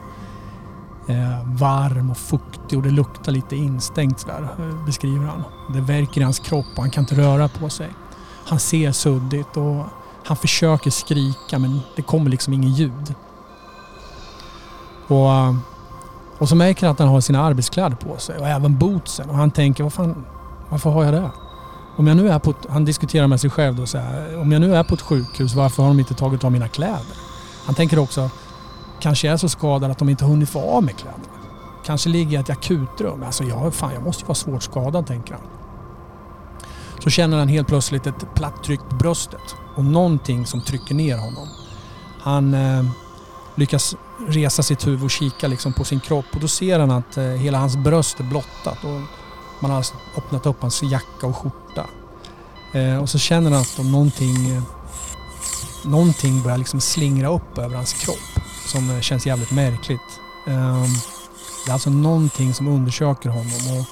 [1.13, 5.43] eh, varm och fuktig och det luktar lite instängt sådär, eh, beskriver han.
[5.73, 7.89] Det värker i hans kropp och han kan inte röra på sig.
[8.45, 9.85] Han ser suddigt och
[10.25, 13.15] han försöker skrika men det kommer liksom ingen ljud.
[15.07, 15.55] Och eh,
[16.41, 19.29] och så märker han att han har sina arbetskläder på sig och även bootsen.
[19.29, 20.25] Och han tänker, vad fan,
[20.69, 21.31] varför har jag det?
[22.01, 24.51] Om jag nu är på ett, han diskuterar med sig själv då så här, om
[24.51, 27.15] jag nu är på ett sjukhus, varför har de inte tagit av mina kläder?
[27.65, 28.29] Han tänker också,
[28.99, 31.23] kanske jag är så skadad att de inte hunnit få av mig kläderna.
[31.85, 33.23] Kanske ligger jag i ett akutrum.
[33.23, 35.43] Alltså jag, fan, jag måste ju vara svårt skadad, tänker han.
[37.03, 41.17] Så känner han helt plötsligt ett platt tryck på bröstet och någonting som trycker ner
[41.17, 41.47] honom.
[42.21, 42.83] Han eh,
[43.55, 43.95] lyckas
[44.27, 47.23] resa sitt huvud och kika liksom på sin kropp och då ser han att eh,
[47.23, 49.20] hela hans bröst är blottat och
[49.61, 49.85] man har
[50.17, 51.85] öppnat upp hans jacka och skjorta.
[52.73, 54.63] Eh, och så känner han att om någonting, eh,
[55.85, 60.19] någonting börjar liksom slingra upp över hans kropp som eh, känns jävligt märkligt.
[60.47, 60.83] Eh,
[61.65, 63.85] det är alltså någonting som undersöker honom och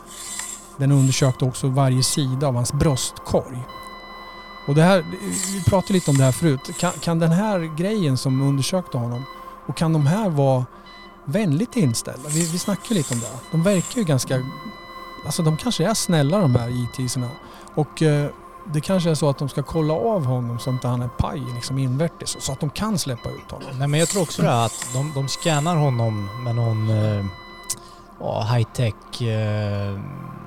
[0.78, 3.64] den undersökte också varje sida av hans bröstkorg.
[4.68, 5.06] Och det här,
[5.54, 6.78] vi pratade lite om det här förut.
[6.80, 9.24] Kan, kan den här grejen som undersökte honom
[9.68, 10.66] och kan de här vara
[11.26, 12.30] vänligt inställda?
[12.30, 13.28] Vi, vi snackade lite om det.
[13.52, 14.36] De verkar ju ganska...
[15.26, 17.30] Alltså de kanske är snälla de här E.T.sarna.
[17.76, 18.30] Och eh,
[18.74, 21.08] det kanske är så att de ska kolla av honom så att inte han är
[21.08, 22.38] paj liksom invärtes.
[22.40, 23.70] Så att de kan släppa ut honom.
[23.78, 27.26] Nej men jag tror också det här att de, de scannar honom med någon eh,
[28.54, 30.00] high-tech eh,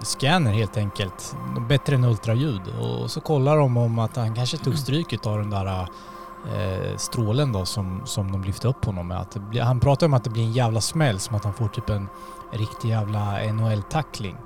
[0.02, 1.36] scanner helt enkelt.
[1.68, 2.62] Bättre än ultraljud.
[2.80, 5.88] Och så kollar de om att han kanske tog stryk av den där
[6.54, 9.20] eh, strålen då som, som de lyfte upp honom med.
[9.20, 11.68] Att blir, han pratar om att det blir en jävla smäll som att han får
[11.68, 12.08] typ en
[12.50, 14.36] riktig jävla NHL-tackling.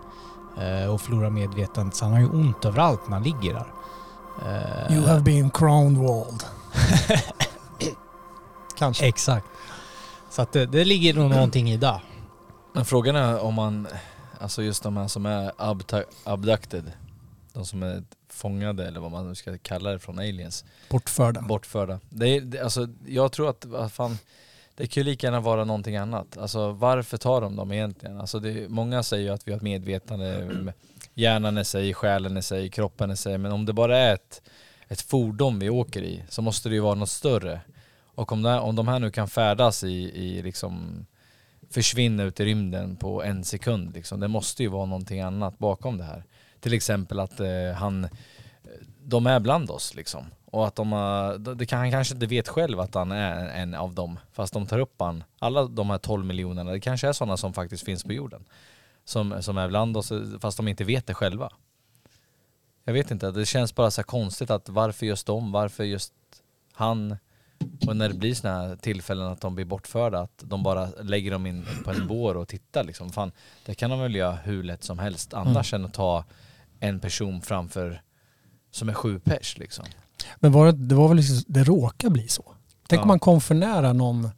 [0.61, 1.97] Eh, och förlorar medvetandet.
[1.97, 3.67] Så han har ju ont överallt när han ligger där.
[4.47, 6.43] Eh, You have been crowned walled.
[8.79, 9.07] Kanske.
[9.07, 9.47] Exakt.
[10.31, 12.01] Så att det, det ligger nog någonting i det.
[12.73, 13.89] Men frågan är om man,
[14.41, 15.53] alltså just de här som är
[16.25, 16.93] abducted,
[17.53, 20.65] de som är fångade eller vad man nu ska kalla det från aliens.
[20.91, 21.41] Bortförda.
[21.41, 22.01] Bortförda.
[22.09, 24.19] Det är, det, alltså, jag tror att, vad fan,
[24.77, 26.39] det kan ju lika gärna vara någonting annat.
[26.39, 28.21] Alltså varför tar de dem egentligen?
[28.21, 30.73] Alltså det, många säger ju att vi har ett medvetande,
[31.15, 33.39] hjärnan i sig, själen i sig, kroppen i sig.
[33.39, 34.43] Men om det bara är ett,
[34.89, 37.61] ett fordon vi åker i så måste det ju vara något större.
[38.15, 41.07] Och om, det, här- om de här nu kan färdas i, i liksom
[41.71, 44.21] försvinna ut i rymden på en sekund liksom.
[44.21, 46.25] Det måste ju vara någonting annat bakom det här.
[46.61, 48.09] Till exempel att eh, han,
[49.05, 50.27] de är bland oss liksom.
[50.57, 53.95] Och att de det kan, han kanske inte vet själv att han är en av
[53.95, 54.19] dem.
[54.33, 57.53] Fast de tar upp han, alla de här 12 miljonerna, det kanske är sådana som
[57.53, 58.45] faktiskt finns på jorden.
[59.05, 61.53] Som, som är bland oss, fast de inte vet det själva.
[62.85, 66.13] Jag vet inte, det känns bara så här konstigt att varför just de, varför just
[66.73, 67.17] han?
[67.87, 71.31] Och när det blir sådana här tillfällen att de blir bortförda, att de bara lägger
[71.31, 73.13] dem in på en bår och tittar liksom.
[73.13, 73.33] Fan,
[73.67, 76.25] det kan de väl göra hur lätt som helst annars än att ta
[76.81, 78.03] en person framför
[78.71, 79.85] som är sju pers liksom.
[80.37, 82.45] Men var det, det var väl liksom, det råkar bli så.
[82.89, 83.03] Tänk Ja.
[83.03, 84.31] om man kom för nära någon,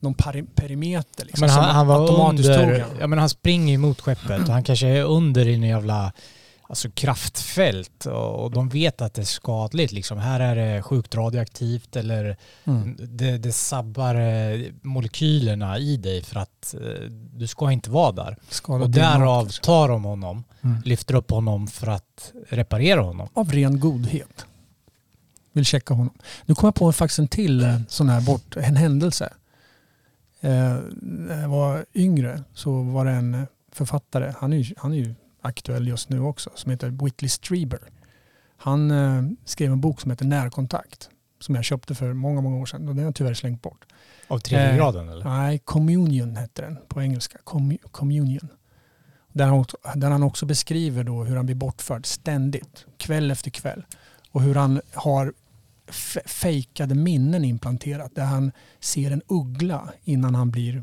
[0.00, 0.14] någon
[0.54, 4.54] perimeter liksom, Men han, han var under, ja men han springer ju mot skeppet och
[4.54, 6.12] han kanske är under i en jävla
[6.68, 10.18] alltså kraftfält och, de vet att det är skadligt liksom.
[10.18, 12.96] Här är det sjukt radioaktivt eller Mm.
[13.00, 18.36] det, det sabbar eh, molekylerna i dig för att eh, du ska inte vara där.
[18.48, 20.82] Skadad och därav tar de honom, Mm.
[20.84, 23.28] lyfter upp honom för att reparera honom.
[23.34, 24.46] Av ren godhet.
[25.54, 26.14] Vill checka honom.
[26.46, 29.32] Nu kom jag på faktiskt en till eh, sån här bort, en händelse.
[30.40, 33.42] Eh, när jag var yngre så var det en eh,
[33.72, 37.78] författare, han är, ju, han är ju aktuell just nu också, som heter Whitley Strieber.
[38.56, 41.08] Han eh, skrev en bok som heter Närkontakt.
[41.40, 43.84] Som jag köpte för många, många år sedan och den har jag tyvärr slängt bort.
[44.28, 45.24] Av tredje Eh, graden eller?
[45.24, 47.38] Nej, Communion hette den på engelska.
[47.44, 48.48] Commu- communion.
[49.32, 53.50] Där han, också, där han också beskriver då hur han blir bortförd ständigt, kväll efter
[53.50, 53.84] kväll.
[54.30, 55.32] Och hur han har
[56.26, 58.14] fejkade minnen implanterat.
[58.14, 60.82] Där han ser en uggla innan han blir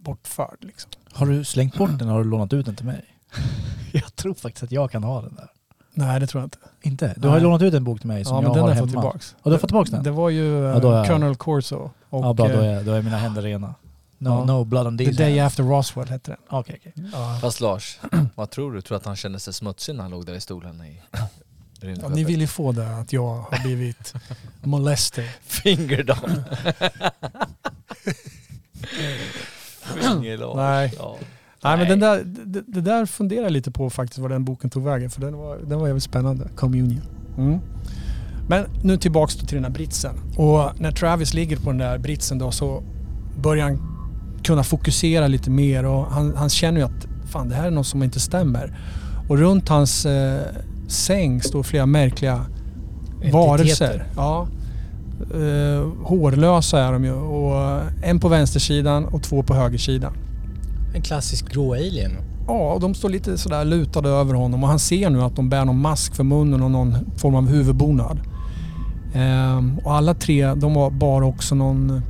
[0.00, 0.56] bortförd.
[0.60, 0.90] Liksom.
[1.12, 3.04] Har du slängt bort den har du lånat ut den till mig?
[3.92, 5.48] Jag tror faktiskt att jag kan ha den där.
[5.96, 6.58] Nej, det tror jag inte.
[6.82, 7.14] Inte?
[7.16, 7.42] Du har ju Nej.
[7.42, 8.86] lånat ut en bok till mig som ja, jag men den har har jag hemma.
[8.86, 9.36] fått tillbaks.
[9.42, 10.02] Och du har fått tillbaka den?
[10.02, 11.90] Det var ju Ja, uh, jag- Colonel Corso.
[12.10, 12.48] Och, ja, bra.
[12.48, 13.74] Då eh, är, då är mina händer rena.
[14.18, 14.44] No, ja.
[14.44, 15.52] no blood on The these Day hands.
[15.52, 16.40] After Roswell hette den.
[16.48, 17.10] Okej, okej.
[17.12, 17.38] Ja.
[17.40, 17.98] Fast Lars,
[18.34, 18.82] vad tror du?
[18.82, 21.02] Tror du att han kände sig smutsig när han låg där i stolen i
[22.02, 24.14] Ja, ni vill ju få det att jag har blivit
[24.62, 25.28] molested.
[25.42, 26.42] Fingerdom.
[30.00, 30.56] Fingerlars.
[30.56, 30.94] Nej.
[30.98, 31.16] Ja.
[31.64, 34.70] Nej, men den där, det, det där funderar jag lite på faktiskt vad den boken
[34.70, 36.48] tog vägen för den var, den var jävligt spännande.
[36.56, 37.02] Communion.
[37.38, 37.60] Mm.
[38.48, 40.14] Men nu tillbaks till den här britsen.
[40.36, 42.82] Och när Travis ligger på den där britsen då så
[43.42, 43.94] börjar han
[44.42, 47.86] kunna fokusera lite mer och han, han känner ju att fan det här är något
[47.86, 48.78] som inte stämmer.
[49.28, 50.40] Och runt hans eh,
[50.88, 52.40] säng står flera märkliga
[53.32, 54.04] varelser.
[54.16, 54.46] Ja.
[55.34, 60.12] Eh, hårlösa är de ju och en på vänstersidan och två på högersidan.
[60.94, 62.12] En klassisk grå alien.
[62.46, 65.48] Ja, och de står lite sådär lutade över honom och han ser nu att de
[65.48, 68.20] bär någon mask för munnen och någon form av huvudbonad.
[69.14, 72.02] Ehm, och alla tre, de var- bar också någon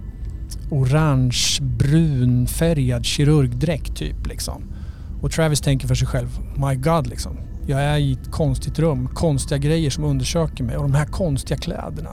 [0.71, 4.63] orange-brun färgad kirurgdräkt typ liksom.
[5.23, 7.37] Och Travis tänker för sig själv, my God liksom.
[7.67, 11.61] Jag är i ett konstigt rum, konstiga grejer som undersöker mig och de här konstiga
[11.61, 12.11] kläderna.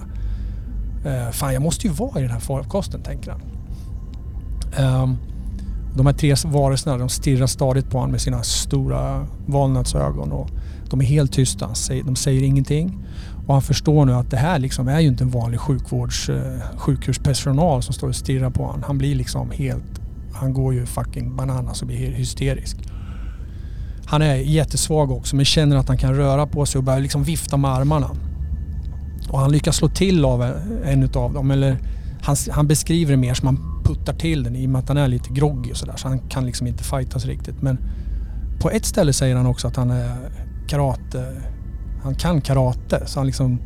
[1.05, 3.41] Eh, fan, jag måste ju vara i den här farkosten, tänker han.
[4.77, 5.13] Eh,
[5.95, 10.31] de här tre varelserna de stirrar stadigt på honom med sina stora valnötsögon.
[10.31, 10.49] Och
[10.89, 11.69] de är helt tysta,
[12.05, 12.97] de säger ingenting.
[13.47, 16.77] Och han förstår nu att det här liksom är ju inte en vanlig sjukvårds, eh,
[16.77, 18.83] sjukhuspersonal som står och stirrar på honom.
[18.83, 20.01] Han blir liksom helt...
[20.33, 22.77] Han går ju fucking bananas och blir hysterisk.
[24.11, 27.23] Han är jättesvag också men känner att han kan röra på sig och börjar liksom
[27.23, 28.09] vifta med armarna.
[29.29, 30.43] Och han lyckas slå till av
[30.85, 31.51] en utav dem.
[31.51, 31.77] Eller
[32.21, 34.97] han, han beskriver det mer som han puttar till den i och med att han
[34.97, 35.93] är lite groggy och sådär.
[35.97, 37.61] Så han kan liksom inte fightas riktigt.
[37.61, 37.77] Men
[38.61, 40.15] på ett ställe säger han också att han är
[40.67, 41.25] karate...
[42.03, 43.03] Han kan karate.
[43.05, 43.59] Så han liksom...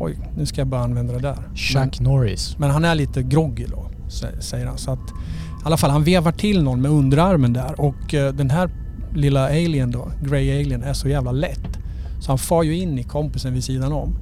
[0.00, 1.38] Oj, nu ska jag bara använda det där.
[1.54, 2.56] Chuck Norris.
[2.58, 4.78] Men han är lite groggy då, sä- säger han.
[4.78, 8.50] Så att, I alla fall, han vevar till någon med underarmen där och eh, den
[8.50, 8.70] här
[9.14, 11.78] lilla alien då, Grey Alien, är så jävla lätt.
[12.20, 14.18] Så han far ju in i kompisen vid sidan om.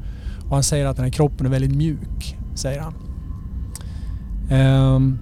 [0.49, 2.95] Och han säger att den här kroppen är väldigt mjuk, säger han.
[4.51, 5.19] Um,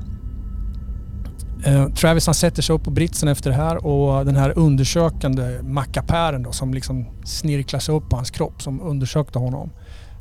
[1.67, 5.63] uh, Travis han sätter sig upp på britsen efter det här och den här undersökande
[5.63, 9.71] mackapären då som liksom snirklar sig upp på hans kropp som undersökte honom.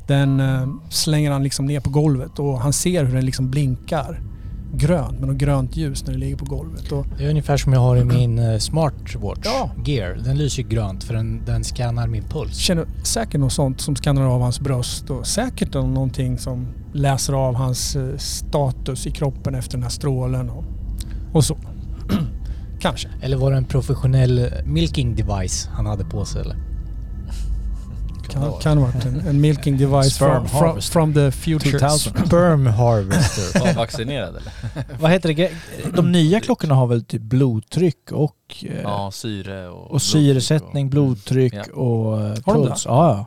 [0.06, 4.20] Den uh, slänger han liksom ner på golvet och han ser hur den liksom blinkar
[4.78, 6.92] grönt med något grönt ljus när det ligger på golvet.
[6.92, 9.70] Och Det är ungefär som jag har i min eh, smartwatch Ja.
[9.86, 10.14] Gear.
[10.24, 12.56] Den lyser grönt för den, den scannar min puls.
[12.56, 17.54] känner säkert något sånt som skannar av hans bröst och säkert någonting som läser av
[17.54, 20.64] hans eh, status i kroppen efter den här strålen och,
[21.32, 21.56] och så.
[22.80, 23.08] Kanske.
[23.22, 26.56] Eller var det en professionell milking device han hade på sig eller?
[28.34, 31.70] Kan, kan ha varit en, en milking device from, from, from the future.
[31.78, 32.26] 2000.
[32.26, 33.60] Sperm harvester.
[33.60, 34.52] Var vaccinerad eller?
[35.00, 35.50] Vad heter det?
[35.94, 39.90] De nya klockorna har väl typ blodtryck och, eh, Ja, syre och...
[39.90, 41.72] och syresättning, blodtryck Ja.
[41.80, 42.74] och eh, Har de det?
[42.84, 43.26] Ja, ja.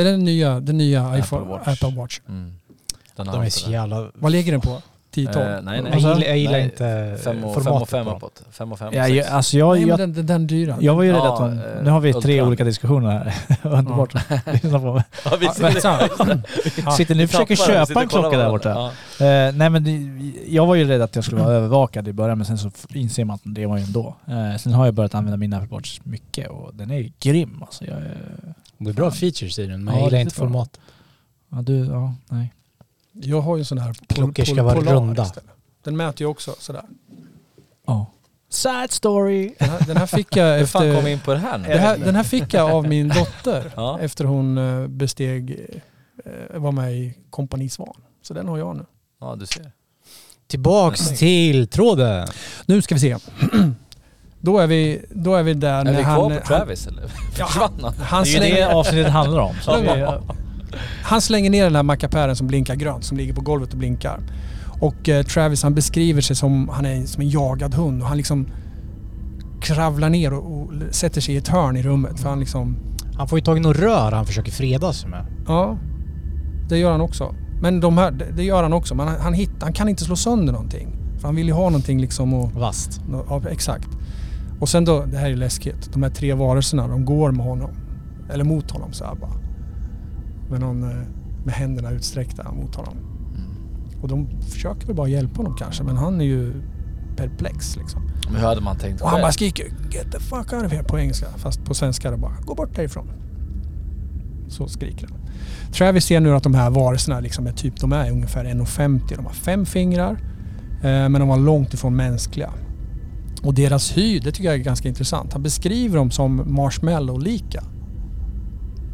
[0.00, 1.68] Är det den nya, den nya Apple iPhone, Watch.
[1.68, 2.20] Apple Watch?
[2.28, 2.52] Mm.
[3.16, 3.72] Den De är så det.
[3.72, 4.10] jävla...
[4.14, 4.82] Vad ligger den på?
[5.14, 5.46] 10 12?
[5.46, 5.92] Eh, nej, nej.
[5.92, 8.16] Jag gillar, jag gillar Nej, inte fem och, formatet fem och fem på dem.
[8.16, 8.42] uppåt.
[8.50, 9.16] Fem och fem och ja sex.
[9.16, 10.76] jag, alltså jag, Nej, jag, den, den, den dyra.
[10.80, 11.58] jag var ju rädd Ja, att de...
[11.58, 12.46] eh, Nu har vi tre Ultra.
[12.46, 13.34] olika diskussioner här.
[13.78, 14.14] Underbart.
[14.62, 15.04] Lyssna på mig.
[15.24, 18.70] Ja, vi Ja, sitter- Sitter ni och försöker köpa en klocka där borta?
[19.20, 22.46] Eh, nej men jag var ju rädd att jag skulle vara övervakad i början men
[22.46, 24.16] sen så inser man att det var ju ändå.
[24.58, 27.84] Sen har jag börjat använda min Apple Watch mycket och den är grym alltså.
[28.78, 30.80] Det är bra features i den men Ja, jag gillar inte formatet.
[31.50, 32.52] ja du, ja, nej.
[33.22, 35.22] Jag har ju en sån här pol- Klockor ska pol- vara Polar runda.
[35.22, 35.50] istället.
[35.84, 36.82] Den mäter ju också sådär.
[37.86, 38.06] Ja.
[38.48, 39.54] Sad story!
[39.58, 41.08] Den här, den här fick jag Hur fan kom vi efter...
[41.10, 41.68] in på det här nu?
[41.68, 43.98] Det här, den här fick jag av min dotter Ja.
[44.00, 45.66] efter hon eh, besteg,
[46.52, 47.94] eh, var med i Kompani Svan.
[48.22, 48.84] Så den har jag nu.
[49.20, 49.72] Ja, du ser.
[50.46, 52.28] Tillbaks till tråden.
[52.66, 53.16] Nu ska vi se.
[54.40, 56.14] Då är vi, då är vi där Är när vi han...
[56.16, 57.02] kvar på han- Travis eller?
[57.38, 57.94] Ja, Försvann han?
[57.94, 59.54] han, Det är ju det avsnittet handlar om.
[59.62, 59.86] Så vi,
[61.02, 64.20] han slänger ner den här mackapären som blinkar grönt, som ligger på golvet och blinkar.
[64.80, 68.16] Och eh, Travis han beskriver sig som, han är som en jagad hund och han
[68.16, 68.46] liksom
[69.60, 72.20] kravlar ner och, och sätter sig i ett hörn i rummet.
[72.20, 72.76] För han liksom,
[73.16, 75.26] Han får ju tag i något rör han försöker freda sig med.
[75.48, 75.78] ja,
[76.68, 77.34] det gör han också.
[77.60, 78.94] Men de här, det, det gör han också.
[78.94, 80.96] Men han, han, hittar, han kan inte slå sönder någonting.
[81.18, 82.52] För han vill ju ha någonting liksom och...
[82.52, 83.00] Vast.
[83.28, 83.88] Ja, exakt.
[84.60, 85.92] Och sen då, det här är läskigt.
[85.92, 87.70] De här tre varelserna, de går med honom.
[88.32, 89.43] Eller mot honom så här bara.
[90.54, 90.96] Med, någon, eh,
[91.44, 92.94] med händerna utsträckta mot honom.
[94.02, 96.52] Och de försöker väl bara hjälpa honom kanske, men han är ju
[97.16, 98.02] perplex liksom.
[98.26, 100.82] Men hur hade man tänkt Och han bara skriker “Get the fuck out of here”
[100.82, 101.26] på engelska.
[101.36, 103.10] Fast på svenska är det bara “Gå bort därifrån”.
[104.48, 105.18] Så skriker han.
[105.72, 109.16] Travis ser nu att de här varelserna liksom är typ, de är ungefär 1,50.
[109.16, 110.12] De har fem fingrar.
[110.76, 112.50] Eh, men de var långt ifrån mänskliga.
[113.42, 115.32] Och deras hy, det tycker jag är ganska intressant.
[115.32, 117.64] Han beskriver dem som marshmallow-lika.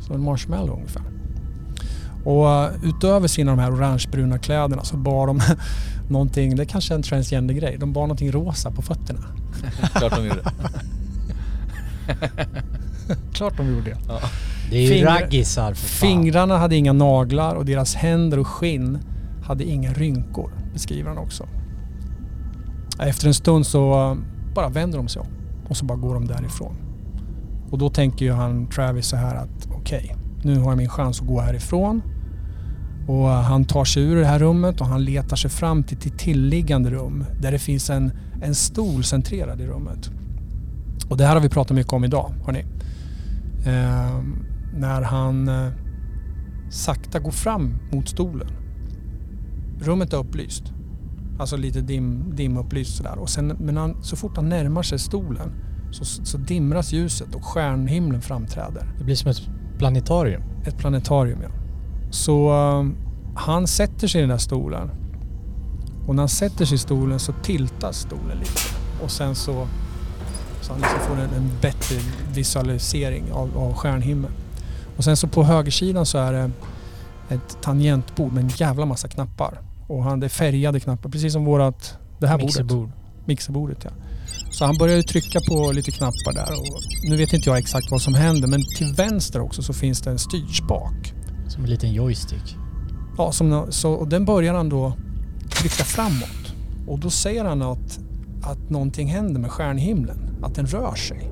[0.01, 1.20] Som en marshmallow ungefär.
[2.25, 5.41] Och eh, utöver sina de här orangebruna kläderna så bar de
[6.09, 9.21] någonting, det är kanske är en transgender-grej, de bar någonting rosa på fötterna.
[9.95, 10.43] Klart de gjorde.
[13.33, 13.97] Klart de gjorde det.
[14.09, 14.21] Ja.
[14.71, 16.09] Det är ju Fingrar- raggisar för fan.
[16.09, 18.99] Fingrarna hade inga naglar och deras händer och skinn
[19.45, 21.49] hade inga rynkor, beskriver han också.
[23.01, 24.17] Efter en stund så eh,
[24.55, 25.29] bara vänder de sig om
[25.69, 26.77] och så bara går de därifrån.
[27.71, 31.21] Och då tänker ju han, Travis, så här att okej, nu har jag min chans
[31.21, 32.03] att gå härifrån.
[33.09, 35.99] Och eh, han tar sig ur det här rummet och han letar sig fram till
[35.99, 38.13] ett tilliggande rum där det finns en,
[38.43, 40.11] en stol centrerad i rummet.
[41.11, 42.65] Och det här har vi pratat mycket om idag, hörni.
[43.67, 44.21] Eh,
[44.75, 45.73] när han eh,
[46.71, 48.49] sakta går fram mot stolen.
[49.81, 50.73] Rummet är upplyst.
[51.39, 53.19] Alltså lite dim, dimupplyst sådär.
[53.19, 55.53] Och sen, men han, så fort han närmar sig stolen
[55.91, 58.95] så, så dimras ljuset och stjärnhimlen framträder.
[58.99, 59.51] Det blir som ett
[59.81, 60.43] planetarium.
[60.67, 61.49] Ett planetarium ja.
[62.11, 62.87] Så eh,
[63.35, 64.91] han sätter sig i den där stolen.
[66.07, 68.61] Och när han sätter sig i stolen så tiltas stolen lite.
[69.03, 69.67] Och sen så,
[70.61, 71.97] så han liksom får en, en bättre
[72.35, 74.33] visualisering av, av stjärnhimlen.
[74.97, 76.51] Och sen så på högersidan så är det
[77.35, 79.61] ett tangentbord med en jävla massa knappar.
[79.87, 82.47] Och han, det är färgade knappar, precis som vårat, det här bordet.
[82.47, 82.91] Mixerbord.
[83.25, 83.91] Mixerbordet ja.
[84.51, 87.91] Så han börjar ju trycka på lite knappar där och nu vet inte jag exakt
[87.91, 91.15] vad som händer men till vänster också så finns det en styrspak.
[91.49, 92.57] Som en liten joystick.
[93.19, 94.93] Ja, som, så, och den börjar han då
[95.51, 96.55] trycka framåt.
[96.87, 97.99] Och då ser han att,
[98.43, 100.39] att någonting händer med stjärnhimlen.
[100.43, 101.31] Att den rör sig.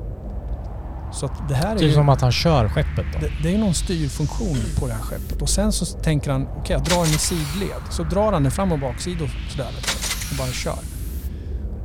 [1.12, 3.18] Så att det här är Typ ju, som att han kör skeppet då.
[3.20, 5.42] det, det är någon styrfunktion på det här skeppet.
[5.42, 7.82] Och sen så tänker han, okej jag drar den i sidled.
[7.90, 10.78] Så drar han den fram och baksidor sådär vet du, och bara kör.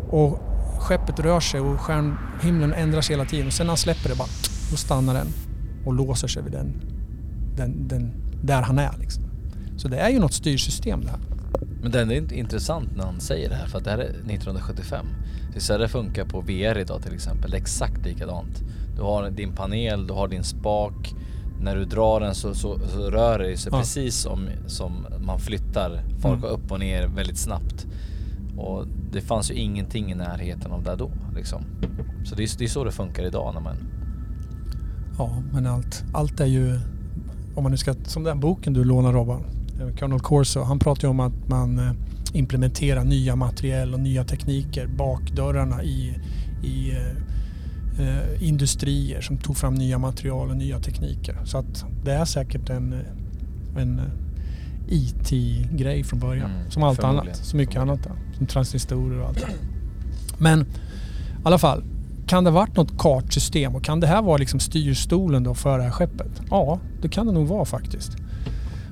[0.10, 0.53] Och
[0.84, 3.48] skeppet rör sig och stjärnhimlen ändrar sig hela tiden.
[3.48, 4.28] Och sen när han släpper det bara,
[4.72, 5.28] då stannar den
[5.86, 6.74] och låser sig vid den,
[7.58, 8.12] den, den
[8.44, 9.24] där han är liksom.
[9.78, 11.20] Så det är ju något styrsystem det här.
[11.82, 15.06] Men det är intressant när han säger det här för att det här är 1975.
[15.52, 17.52] Det är så det funkar på VR idag till exempel.
[17.52, 18.62] Det är exakt likadant.
[18.96, 21.16] Du har din panel, du har din spak.
[21.62, 23.80] När du drar den så, så, så rör det sig Ja.
[23.80, 26.50] precis som, som man flyttar folk Mm.
[26.56, 27.86] upp och ner väldigt snabbt.
[28.58, 31.64] Och det fanns ju ingenting i närheten av det då liksom.
[32.24, 33.76] Så det är, det är så det funkar idag när man...
[35.18, 36.80] Ja, men allt, allt är ju...
[37.56, 37.94] Om man nu ska...
[38.04, 39.44] Som den boken du lånar Robban.
[39.80, 40.62] Eh, Colonel Corso.
[40.62, 41.92] Han pratar ju om att man eh,
[42.34, 44.88] implementerar nya material och nya tekniker.
[44.88, 46.20] Bakdörrarna i,
[46.64, 51.38] i eh, eh, industrier som tog fram nya material och nya tekniker.
[51.46, 52.96] Så att det är säkert en,
[53.78, 54.02] en
[54.88, 56.52] IT-grej från början.
[56.52, 57.36] Mm, som allt annat.
[57.36, 58.04] Så mycket annat.
[58.04, 58.12] Där.
[58.38, 59.48] Som transistorer och allt det.
[60.38, 60.66] Men i
[61.44, 61.84] alla fall.
[62.28, 65.78] Kan det ha varit något kartsystem och kan det här vara liksom styrstolen då för
[65.78, 66.42] det här skeppet?
[66.50, 68.18] Ja, det kan det nog vara faktiskt.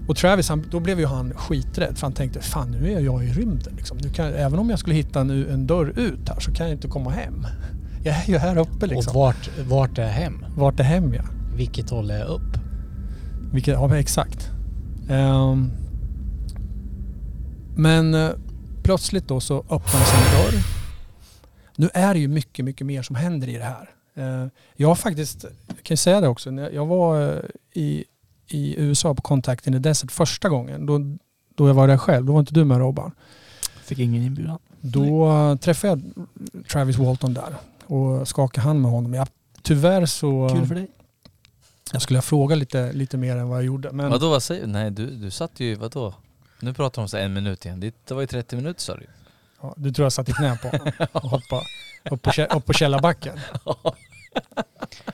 [0.08, 3.24] Och Travis, han, då blev ju han skiträdd för han tänkte fan nu är jag
[3.24, 3.74] i rymden.
[3.78, 3.98] Liksom.
[3.98, 6.76] Nu kan, även om jag skulle hitta en, en dörr ut här så kan jag
[6.76, 7.48] inte komma hem.
[8.04, 9.16] Jag är ju här uppe liksom.
[9.16, 10.46] Och vart, vart är hem?
[10.56, 11.24] Vart är hem ja.
[11.56, 12.58] Vilket håll är upp?
[13.54, 14.52] Vilket, ja exakt.
[15.12, 15.72] Ehm,
[17.76, 18.32] men eh,
[18.84, 20.64] plötsligt då så öppnades en dörr.
[21.76, 23.90] Nu är det ju mycket, mycket mer som händer i det här.
[24.16, 27.40] Eh, jag har faktiskt, jag kan ju säga det också, när jag var eh,
[27.74, 28.06] i,
[28.48, 30.86] i USA på Contact in the Desert första gången.
[30.86, 31.00] Då,
[31.56, 33.12] då jag var där själv, då var inte du med Robban.
[33.84, 34.60] Fick ingen inbjudan.
[34.82, 37.56] Då eh, träffade jag Travis Walton där
[37.86, 39.14] och skakade hand med honom.
[39.14, 39.28] Jag,
[39.62, 40.50] tyvärr så...
[40.50, 40.88] Kul för dig.
[41.92, 43.92] Jag skulle ha frågat lite, lite mer än vad jag gjorde.
[43.92, 44.68] Men Vadå vad säger du?
[44.68, 46.14] Nej du, du satt ju, vadå?
[46.60, 47.80] Nu pratar de om så en minut igen.
[47.80, 49.08] Det, det var ju 30 minuter sa du
[49.62, 50.68] ja, du tror jag satt i knä på
[51.12, 51.66] och hoppade
[52.12, 53.40] upp på, kä- upp på källarbacken.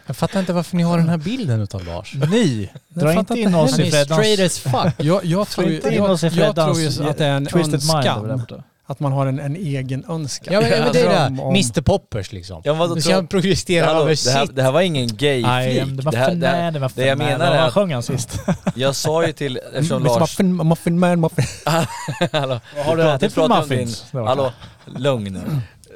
[0.06, 2.14] Jag fattar inte varför ni har den här bilden utav Lars.
[2.30, 2.70] Ni!
[2.90, 4.20] Jag Dra inte in oss i är Freddans...
[4.20, 5.06] straight as fuck.
[5.06, 8.64] Jag, jag, tror, ju, jag, jag tror ju att det är en twisted önskan.
[8.90, 10.54] Att man har en, en egen önskan.
[10.54, 11.42] Ja men, men det är det.
[11.42, 12.62] om- Mr Poppers liksom.
[12.66, 14.56] Ja, vadå, nu ska jag protestera Hallå, över det, här, shit.
[14.56, 17.18] det här var ingen gay Nej, det var för det, det var för det jag
[17.18, 18.40] menar är att sjöng han sist?
[18.76, 20.20] jag sa ju till, eftersom Mr Lars...
[20.40, 21.46] Muffin, muffin man, muffin.
[22.32, 24.06] hallå, Vad har du pratar- ätit för muffins?
[24.12, 24.52] Din, hallå,
[24.86, 25.42] lugn nu.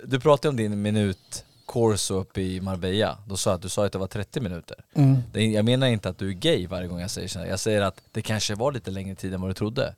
[0.05, 3.17] Du pratade om din minut corso uppe i Marbella.
[3.27, 4.77] Då sa jag att du sa att det var 30 minuter.
[4.95, 5.53] Mm.
[5.53, 7.39] Jag menar inte att du är gay varje gång jag säger så.
[7.39, 7.45] här.
[7.45, 9.95] Jag säger att det kanske var lite längre tid än vad du trodde.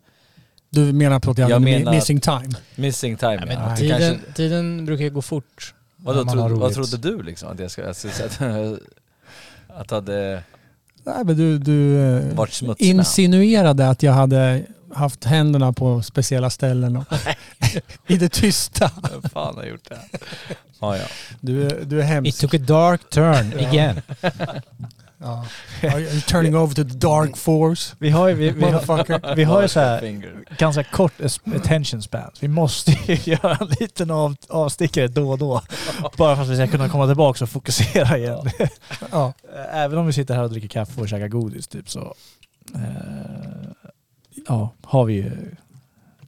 [0.74, 2.50] Du menar på att jag, Jag menar- missing time?
[2.76, 3.76] Missing time Ja, men ja.
[3.76, 5.74] Tiden, kanske, tiden brukar ju gå fort.
[5.98, 7.50] man har tro, vad trodde du liksom?
[7.50, 8.42] Att jag ska, att, att,
[9.68, 10.44] att hade
[11.06, 12.46] Nej men du, du eh,
[12.78, 14.64] insinuerade att jag hade
[14.94, 17.06] haft händerna på speciella ställen och
[18.08, 18.92] i det tysta.
[19.12, 20.00] Vem fan har gjort det?
[20.80, 21.04] Ja, ja.
[21.42, 22.40] Du, är- du är It hemsk.
[22.42, 24.02] took a dark turn again.
[25.24, 25.46] Ja.
[25.90, 27.96] Are you turning over to the dark force?
[28.00, 30.22] Vi har ju, vi, vi, har, vi har ju så här
[30.58, 31.14] ganska kort
[31.56, 32.32] attention span.
[32.40, 35.62] Vi måste ju göra en liten av, avstickare då och då.
[36.18, 38.50] Bara för att vi ska kunna komma tillbaka och fokusera igen.
[39.12, 39.34] Ja.
[39.72, 42.16] Även om vi sitter här och dricker kaffe och käkar godis typ så
[42.76, 42.82] eh,
[44.48, 45.56] ja, har vi ju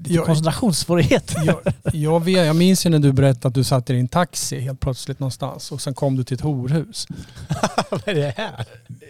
[0.07, 1.41] lite Jag- koncentrationssvårigheter.
[1.45, 4.59] Jag, jag, vet, jag minns ju när du berättade att du satt i din taxi
[4.59, 7.07] helt plötsligt någonstans och sen kom du till ett horhus.
[7.89, 8.65] Vad är det här?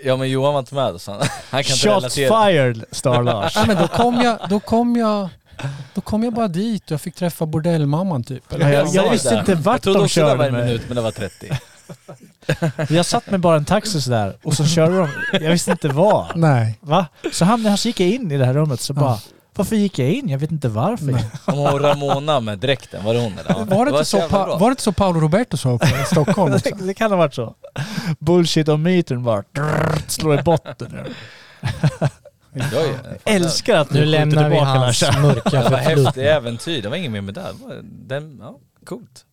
[0.05, 2.45] ja men Johan var inte med så han, han kan inte Shots relatera.
[2.45, 3.55] fired, Star Lars.
[3.57, 5.29] Nej, men då kom jag, då kom jag,
[5.93, 8.53] då kom jag bara dit och jag fick träffa bordellmamman typ.
[8.53, 9.39] Eller Ja, jag fan visste var det?
[9.39, 10.65] inte Jag vart trodde de också det var körde en med.
[10.65, 11.51] minut men det var 30.
[12.89, 15.09] Jag satt med bara en taxi sådär och så körde de.
[15.43, 16.31] Jag visste inte var.
[16.35, 16.77] Nej.
[16.81, 17.05] Va?
[17.31, 19.19] Så jag, så gick jag in i det här rummet så bara
[19.55, 20.29] varför gick jag in?
[20.29, 21.05] Jag vet inte varför.
[21.05, 21.25] Nej.
[21.45, 23.45] Om hon Ramona med dräkten, var det hon eller?
[23.59, 23.63] Ja.
[23.75, 26.69] Var det, inte så, pa- var det inte så Paolo Roberto sa i Stockholm också?
[26.69, 27.55] det, det kan ha varit så.
[28.19, 30.99] Bullshit om myten bara drrrt, slår i botten.
[32.57, 33.09] Ja, ja.
[33.25, 35.19] Älskar att du Nu lämnar vi hans Larsa.
[35.19, 36.23] mörka Det var häftigt förflutna.
[36.31, 37.33] äventyr, det var ingen mer med.
[37.33, 37.43] Det
[37.83, 39.25] Den, ja, coolt.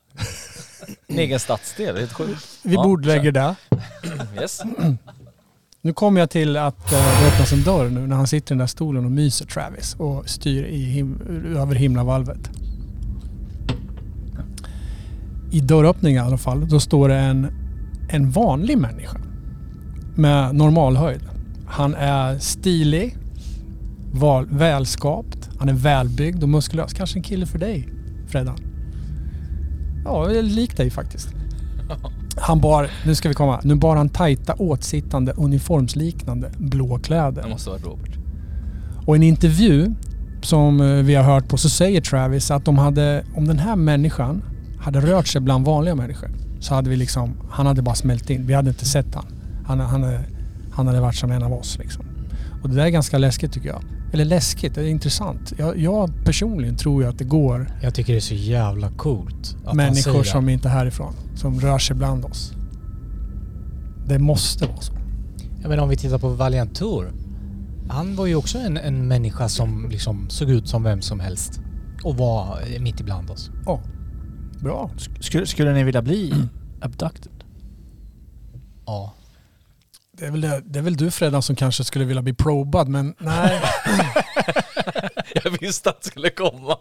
[1.07, 2.49] En egen stadsdel, helt sjukt.
[2.63, 3.55] Vi Ja, bordlägger det.
[4.41, 4.61] Yes.
[5.85, 8.55] Nu kommer jag till att eh, det öppnas en dörr nu när han sitter i
[8.55, 12.51] den där stolen och myser Travis och styr i him- över himlavalvet.
[15.51, 17.47] I dörröppningen i alla fall, då står det en,
[18.09, 19.19] en vanlig människa
[20.17, 21.21] med normalhöjd.
[21.67, 23.17] Han är stilig,
[24.13, 26.93] val, välskapt, han är välbyggd och muskulös.
[26.93, 27.89] Kanske en kille för dig,
[28.29, 28.57] Freddan?
[30.05, 31.29] Ja, lik dig faktiskt.
[32.37, 37.43] Han bar, nu ska vi komma, nu bar han tajta åtsittande uniformsliknande blå kläder.
[37.43, 38.11] Det måste vara Robert.
[39.07, 39.95] Och i en intervju
[40.43, 43.77] som eh, vi har hört på så säger Travis att de hade, om den här
[43.77, 44.43] människan
[44.81, 46.31] hade rört sig bland vanliga människor
[46.61, 48.47] så hade vi liksom, han hade bara smält in.
[48.47, 49.27] Vi hade inte sett han.
[49.67, 50.21] Han, han, hade-
[50.73, 52.05] han hade varit som en av oss liksom.
[52.63, 53.83] Och det där är ganska läskigt tycker jag.
[54.13, 55.53] Eller läskigt, det är intressant.
[55.59, 59.57] Jag, jag personligen tror ju att det går Jag tycker det är så jävla coolt
[59.65, 62.53] att människor som inte är härifrån, som rör sig bland oss.
[64.07, 64.93] Det måste vara så.
[65.61, 67.13] Jag menar om vi tittar på Valiant Tour.
[67.89, 71.61] Han var ju också en, en människa som liksom såg ut som vem som helst.
[72.05, 73.51] och vara eh, mitt ibland oss.
[73.67, 73.81] Ja.
[74.61, 74.91] Bra.
[75.21, 76.35] Skulle, skulle ni vilja bli
[76.81, 77.45] abducted?
[78.87, 79.15] Ja.
[80.19, 82.89] Det är, väl det, det är väl du Fredan som kanske skulle vilja bli probad,
[82.89, 83.61] men nej.
[85.45, 86.79] Jag visste att det skulle komma.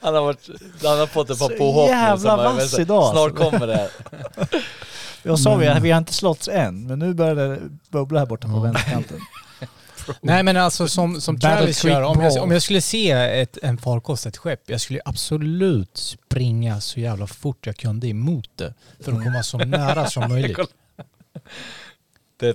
[0.00, 0.48] Han har, varit,
[0.84, 3.50] han har fått ett par Så påhopp jävla vass idag, Snart alltså.
[3.50, 3.90] kommer det.
[5.22, 7.60] Jag sa vi, Men- vi har inte slåtts än, men nu börjar det
[7.90, 9.20] bubbla här borta på vänsterkanten.
[10.20, 13.10] Nej men alltså som, som Battle Travis Creek gör, om jag, om jag skulle se
[13.10, 18.50] ett, en farkost, ett skepp, jag skulle absolut springa så jävla fort jag kunde emot
[18.56, 18.74] det.
[19.00, 20.58] För att komma så nära som möjligt.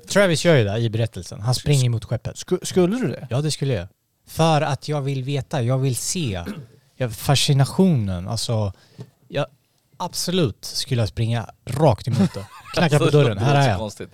[0.09, 1.41] Travis gör ju det i berättelsen.
[1.41, 2.43] Han springer mot skeppet.
[2.63, 3.27] skulle du det?
[3.29, 3.87] Ja det skulle jag.
[4.31, 6.43] För att jag vill veta, jag vill se.
[7.17, 8.73] Fascinationen, alltså.
[9.27, 9.45] Jag,
[9.97, 12.45] absolut skulle jag springa rakt emot det.
[12.73, 13.77] Knacka på dörren, Det här är jag.
[13.79, 14.09] konstigt.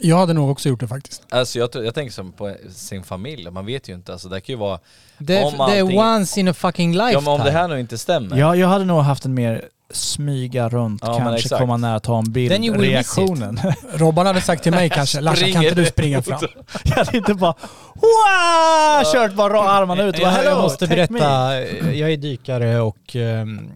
[0.00, 1.22] Jag hade nog också gjort det faktiskt.
[1.30, 4.12] Alltså jag, jag tänker som på sin familj, man vet ju inte.
[4.12, 4.80] Alltså det kan ju vara...
[5.18, 7.12] Det, är allting- once in a fucking lifetime.
[7.12, 8.36] Ja men om det här nu inte stämmer.
[8.36, 12.32] Ja, jag hade nog haft en mer smyga runt, Ja, kanske komma nära, ta en
[12.32, 13.60] bild, Then you reaktionen.
[13.94, 16.40] Robban hade sagt till mig kanske, Larsa kan inte du springa fram?
[16.84, 17.54] jag hade inte bara
[17.94, 19.12] Wow!
[19.12, 21.60] Kört bara ra- armarna ut jag, jag "Hello, måste berätta,
[21.92, 23.70] jag är dykare och ehm,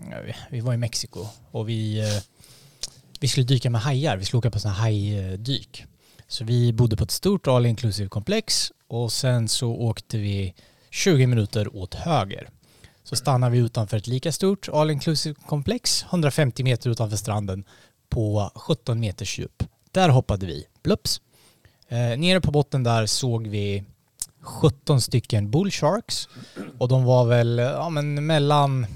[0.51, 2.23] vi var i Mexiko och vi, eh,
[3.21, 4.17] vi skulle dyka med hajar.
[4.17, 5.85] Vi skulle åka på sådana hajdyk.
[6.29, 10.55] Så vi bodde på ett stort all inclusive komplex och sen så åkte vi
[10.91, 12.49] 20 minuter åt höger.
[13.05, 17.65] Så stannar vi utanför ett lika stort all inclusive komplex 150 meter utanför stranden
[18.09, 19.63] på 17 meters djup.
[19.91, 21.21] Där hoppade vi, blups.
[21.89, 23.85] Eh, nere på botten där såg vi
[24.41, 26.29] 17 stycken bull sharks
[26.79, 28.87] och de var väl ja, men mellan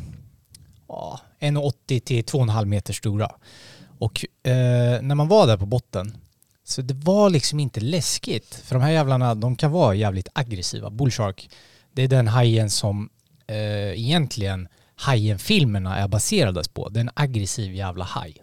[0.89, 3.31] ja, 1,80 till 2,5 meter stora.
[3.99, 6.17] Och eh, när man var där på botten
[6.65, 8.55] så det var liksom inte läskigt.
[8.55, 10.91] För de här jävlarna, de kan vara jävligt aggressiva.
[10.91, 11.51] Bull shark,
[11.93, 13.09] det är den hajen som
[13.47, 16.89] eh, egentligen hajen-filmerna är baserades på.
[16.89, 18.43] Det är en aggressiv jävla haj.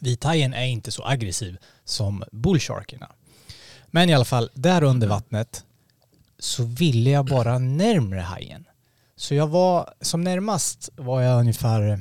[0.00, 3.10] Vithajen är inte så aggressiv som bullsharkerna.
[3.86, 5.64] Men i alla fall, där under vattnet
[6.38, 8.64] så ville jag bara närmre hajen.
[9.16, 12.00] Så jag var, som närmast var jag ungefär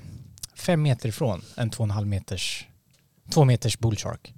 [0.55, 2.65] fem meter ifrån en två och en halv meters,
[3.33, 4.33] två meters bullshark.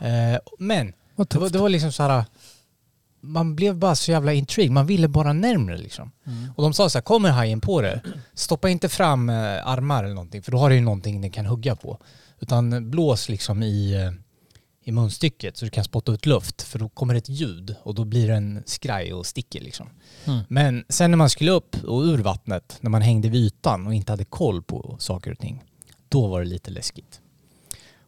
[0.00, 2.24] Eh, men det var, det var liksom så här,
[3.24, 6.10] man blev bara så jävla intrigued, man ville bara närmre liksom.
[6.56, 8.00] Och de sa så här, kommer hajen på det,
[8.34, 11.46] stoppa inte fram eh, armar eller någonting, för då har du ju någonting den kan
[11.46, 11.98] hugga på.
[12.40, 14.12] Utan blås liksom i, eh,
[14.84, 18.04] i munstycket så du kan spotta ut luft, för då kommer ett ljud och då
[18.04, 19.88] blir det en skraj och sticker liksom.
[20.24, 20.40] Mm.
[20.48, 23.94] Men sen när man skulle upp och ur vattnet, när man hängde vid ytan och
[23.94, 25.64] inte hade koll på saker och ting,
[26.08, 27.20] då var det lite läskigt.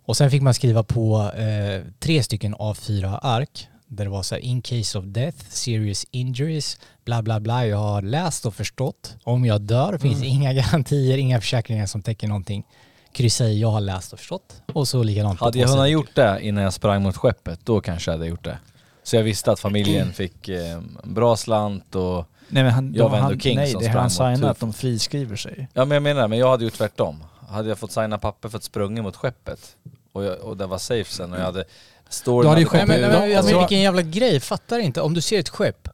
[0.05, 4.35] Och sen fick man skriva på eh, tre stycken A4 ark där det var så
[4.35, 7.67] här in case of death, serious injuries, bla bla bla.
[7.67, 9.17] Jag har läst och förstått.
[9.25, 10.29] Om jag dör finns Mm.
[10.29, 12.65] inga garantier, inga försäkringar som täcker någonting.
[13.13, 14.63] Kryssa i jag har läst och förstått.
[14.73, 15.87] Och så likadant Hade jag sidor.
[15.87, 18.59] gjort det innan jag sprang mot skeppet, då kanske jag hade gjort det.
[19.03, 23.17] Så jag visste att familjen fick eh, bra slant och Nej men han, jag var
[23.17, 24.47] ändå han, king nej, som det sprang han mot signar Tufo.
[24.47, 25.69] att de friskriver sig.
[25.73, 27.25] Ja men jag menar men jag hade gjort tvärtom.
[27.49, 29.77] Hade jag fått signa papper för att sprungit mot skeppet
[30.13, 31.65] och, jag, och det var safe sen och jag hade...
[32.09, 35.01] Storyn Du hade ju skeppet- Nej, men, men, alltså, vilken jävla grej, fattar inte.
[35.01, 35.89] Om du ser ett skepp,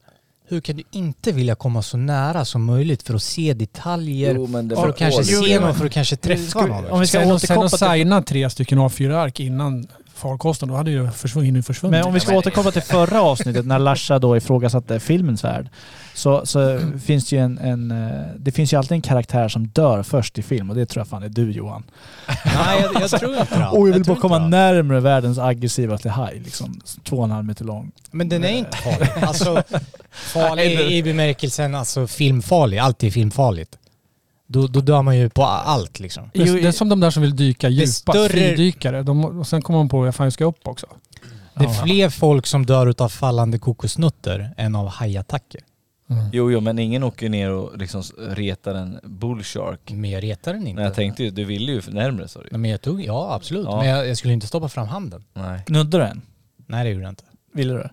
[0.47, 4.47] hur kan du inte vilja komma så nära som möjligt för att se detaljer, Jo,
[4.47, 6.85] men det för att kanske se någon, för att kanske träffa Ska vi- någon?
[6.85, 9.87] om vi ska återkoppla till- signa tre stycken A4-ark innan
[10.23, 11.91] farkosten, då hade ju försvunnit, försvunnit.
[11.99, 15.69] Men om vi ska återkomma till förra avsnittet när Larsa då ifrågasatte filmens värld.
[16.15, 17.91] Så, så finns det ju en, en...
[17.91, 21.01] eh, Det finns ju alltid en karaktär som dör först i film och det tror
[21.01, 21.83] jag fan är du Johan.
[22.27, 23.67] Nej, jag, jag tror inte det.
[23.71, 26.39] Och jag vill tror bara komma närmare världens aggressivaste haj.
[26.45, 27.91] Liksom två och en halv meter lång.
[28.11, 29.09] Men den är inte farlig.
[29.27, 29.63] Alltså,
[30.11, 32.77] farlig i, i bemärkelsen alltså filmfarlig.
[32.77, 33.77] Allt är filmfarligt.
[34.47, 36.29] Då, då dör man ju på allt liksom.
[36.33, 39.03] Det är, det är som de där som vill dyka djupast, större- fridykare.
[39.03, 40.87] De, och sen kommer de på att fan jag ska upp också.
[41.55, 45.61] Det är fler folk som dör utav fallande kokosnötter än av hajattacker.
[46.31, 49.91] Jo, jo, men ingen åker ner och liksom retar en bullshark.
[49.91, 50.75] Men jag retar den inte.
[50.75, 53.33] Nej, jag tänkte ju, du ville ju närmre sa du Nej, men jag tog, ja
[53.33, 53.65] absolut.
[53.65, 53.77] Ja.
[53.77, 55.23] Men jag, jag skulle inte stoppa fram handen.
[55.33, 55.63] Nej.
[55.67, 56.21] Nuddar du den?
[56.67, 57.23] Nej det gjorde jag inte.
[57.53, 57.89] Ville du?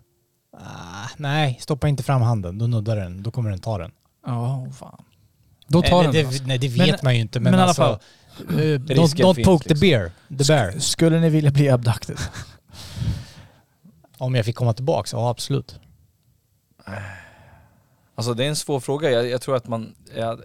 [0.57, 2.59] Ah, nej, stoppa inte fram handen.
[2.59, 3.23] Då nuddar den.
[3.23, 3.91] Då kommer den ta den.
[4.27, 5.03] Ja, fan.
[5.71, 6.45] Då tar nej, den det, alltså.
[6.47, 7.41] nej, det vet Men- man ju inte.
[7.41, 7.99] Men, men i alla alltså, fall,
[8.39, 9.89] eh, don't, don't finns poke the liksom.
[9.89, 10.11] bear.
[10.39, 10.79] The bear.
[10.79, 12.19] Skulle ni vilja bli abducted?
[14.19, 15.13] Om jag fick komma tillbaks?
[15.13, 15.81] Ja absolut.
[18.15, 19.11] Alltså det är en svår fråga.
[19.11, 19.95] Jag, jag tror att man...
[20.17, 20.39] Ja,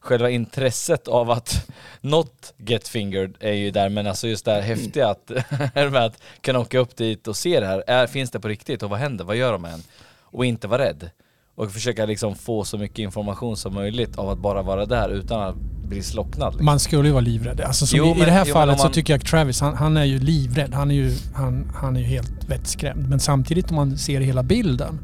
[0.00, 1.70] själva intresset av att
[2.00, 5.30] not get fingered är ju där, men alltså just det här häftiga att,
[5.74, 7.84] med att kunna åka upp dit och se det här.
[7.86, 9.24] Är, finns det på riktigt och vad händer?
[9.24, 9.82] Vad gör de med en?
[10.20, 11.10] Och inte vara rädd.
[11.54, 15.42] Och försöka liksom få så mycket information som möjligt av att bara vara där utan
[15.42, 15.56] att
[15.88, 16.52] bli slocknad.
[16.52, 16.64] Liksom.
[16.64, 17.60] Man skulle ju vara livrädd.
[17.60, 19.60] Alltså, Jo, i, I men- det här jo, fallet man- så tycker jag att Travis,
[19.60, 20.74] han, han är ju livrädd.
[20.74, 23.08] Han är ju, han, han är ju helt vettskrämd.
[23.08, 24.98] Men samtidigt om man ser hela bilden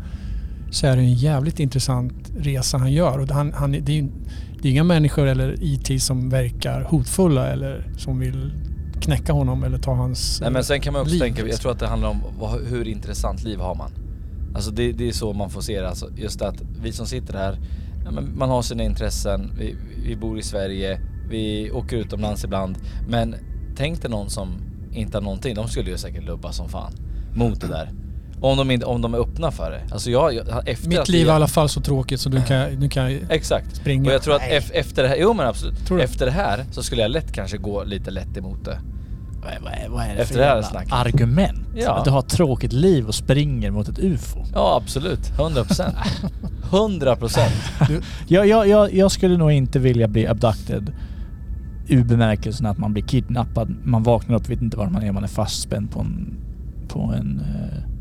[0.70, 3.18] så är det en jävligt intressant resa han gör.
[3.18, 4.08] Och han, han, det är ju
[4.62, 8.52] det är inga människor eller IT som verkar hotfulla eller som vill
[9.00, 11.62] knäcka honom eller ta hans Nej men sen kan man också liv, tänka, jag liksom.
[11.62, 13.90] tror att det handlar om vad, hur intressant liv har man?
[14.58, 17.34] Alltså det, det är så man får se det, alltså just att vi som sitter
[17.34, 17.58] här,
[18.04, 19.76] ja, men man har sina intressen, vi,
[20.06, 22.78] vi bor i Sverige, vi åker utomlands ibland.
[23.08, 23.34] Men
[23.76, 24.48] tänk dig någon som
[24.92, 26.92] inte har någonting, de skulle ju säkert lubba som fan
[27.34, 27.90] mot det där.
[28.40, 29.94] Om de, inte, om de är öppna för det.
[29.94, 32.42] Alltså jag, jag efter Mitt att liv är i alla fall så tråkigt så du
[32.42, 33.76] kan, du kan Exakt.
[33.76, 34.08] springa.
[34.08, 34.62] Och jag tror att Nej.
[34.72, 35.86] efter det här, jo men absolut.
[35.86, 36.04] Tror du?
[36.04, 38.80] Efter det här så skulle jag lätt kanske gå lite lätt emot det.
[39.48, 40.92] Vad är, vad är, vad är det Efter för det här snacket.
[40.92, 41.58] argument?
[41.74, 41.94] Ja.
[41.98, 44.44] Att du har ett tråkigt liv och springer mot ett UFO?
[44.54, 45.94] Ja absolut, 100%.
[46.70, 48.02] 100%.
[48.28, 50.92] Jag, jag, jag, jag skulle nog inte vilja bli abducted
[51.88, 53.76] ur bemärkelsen att man blir kidnappad.
[53.84, 56.36] Man vaknar upp, vet inte var man är, man är fastspänd på en,
[56.88, 57.97] på en uh,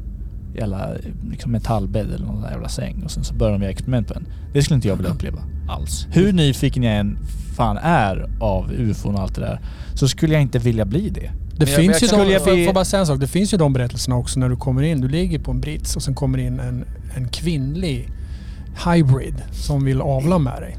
[0.57, 0.89] jävla
[1.29, 4.27] liksom metallbädd eller någon jävla säng och sen så börjar de göra experiment på en.
[4.53, 5.39] Det skulle inte jag vilja uppleva
[5.69, 6.07] alls.
[6.11, 7.17] Hur nyfiken jag än
[7.55, 9.59] fan är av ufon och allt det där
[9.93, 11.31] så skulle jag inte vilja bli det.
[11.57, 13.19] Det Men finns ju jag skulle de, jag får bara säga en sak.
[13.19, 15.01] Det finns ju de berättelserna också när du kommer in.
[15.01, 16.85] Du ligger på en brits och sen kommer in en,
[17.15, 18.09] en kvinnlig
[18.85, 20.77] hybrid som vill avla med dig.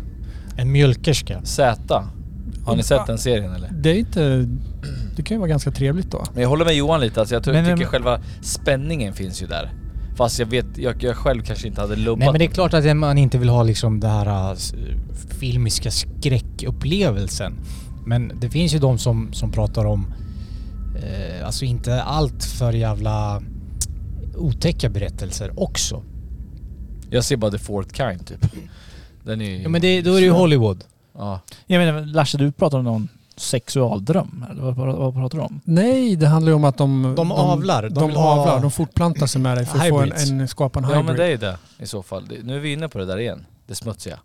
[0.57, 1.41] En mjölkerska.
[1.45, 2.05] Z.
[2.65, 3.71] Har ni sett den serien eller?
[3.73, 4.49] Det är inte...
[5.19, 6.25] Det kan ju vara ganska trevligt då.
[6.33, 9.43] Men jag håller med Johan lite, alltså jag tror, Men- tycker men- själva spänningen finns
[9.43, 9.73] ju där.
[10.17, 12.75] Fast jag vet, jag, jag själv kanske inte hade lubbat Nej men det är klart
[12.75, 14.57] att man inte vill ha liksom det här äh,
[15.41, 17.55] filmiska skräckupplevelsen.
[18.07, 20.07] Men det finns ju de som, som pratar om,
[21.03, 23.43] eh, alltså inte allt för jävla
[24.37, 26.03] otäcka berättelser också.
[27.11, 28.47] Jag ser bara The Fourth Kind typ.
[29.25, 29.63] Den är ju...
[29.63, 30.85] Ja men det, då är det ju Hollywood.
[31.15, 31.41] Ja.
[31.67, 33.09] Jag menar Lasse, du pratar om någon
[33.41, 34.45] sexualdröm?
[34.51, 35.61] Eller vad, vad, pratar du om?
[35.65, 37.15] Nej, det handlar ju om att de...
[37.17, 37.83] De avlar.
[37.83, 38.61] De, De ha- avlar.
[38.61, 41.07] De fortplantar sig med dig för att få en, en, skapa en Ja hybrid.
[41.07, 42.29] men det är det i så fall.
[42.43, 43.47] Nu är vi inne på det där igen.
[43.67, 44.19] Det smutsiga.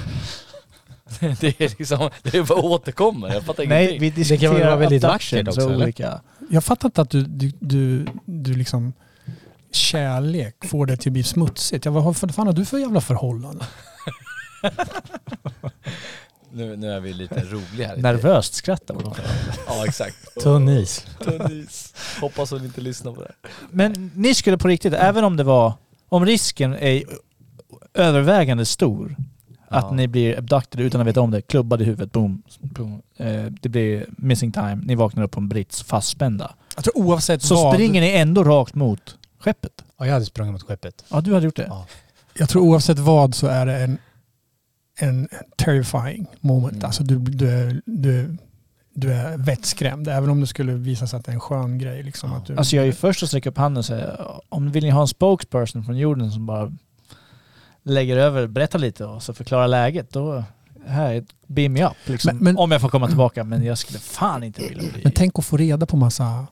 [1.40, 3.34] det är liksom, det är bara återkommer.
[3.34, 4.00] Jag fattar Nej, ingenting.
[4.00, 5.76] vi Det kan väl diskuterar vara väldigt vackert också, eller?
[5.76, 6.20] olika...
[6.50, 8.92] Jag fattar inte att du, du, du, du liksom
[9.72, 11.84] kärlek får det till att bli smutsigt.
[11.84, 13.64] Jag, vad fan har du för jävla förhållande?
[16.52, 17.96] Nu, nu är vi lite roliga här.
[17.96, 19.14] Nervöst skrattar man.
[19.66, 20.16] Ja exakt.
[20.42, 21.06] Tunn is.
[21.24, 21.94] Tunn is.
[22.20, 23.32] Hoppas hon inte lyssnar på det.
[23.70, 25.72] Men ni skulle på riktigt, även om det var,
[26.08, 27.02] om risken är
[27.94, 29.16] övervägande stor
[29.68, 29.90] att Ja.
[29.92, 33.02] ni blir abducted utan att veta om det, klubbad i huvudet, boom, boom.
[33.16, 36.54] Eh, det blir missing time, ni vaknar upp på en brits fastspända.
[36.74, 37.74] Jag tror oavsett Så vad...
[37.74, 39.84] springer ni ändå rakt mot skeppet?
[39.98, 41.04] Ja jag hade sprungit mot skeppet.
[41.08, 41.66] Ja, du hade gjort det?
[41.68, 41.86] Ja.
[42.34, 43.98] Jag tror oavsett vad så är det en,
[44.98, 46.72] en terrifying moment.
[46.72, 46.84] Mm.
[46.84, 48.36] Alltså du, du, är, du,
[48.94, 50.08] du är vettskrämd.
[50.08, 52.02] Även om det skulle visa sig att det är en skön grej.
[52.02, 54.16] Liksom, att du, Alltså jag är ju först att sträcka upp handen och säga,
[54.48, 56.72] om vill ni ha en spokesperson från jorden som bara
[57.82, 60.44] lägger över, berättar lite och så förklarar läget, då
[60.86, 62.36] här, beam me up liksom.
[62.36, 65.00] Men- men- om jag får komma tillbaka, men jag skulle fan inte vilja bli...
[65.04, 66.46] Men tänk att få reda på massa,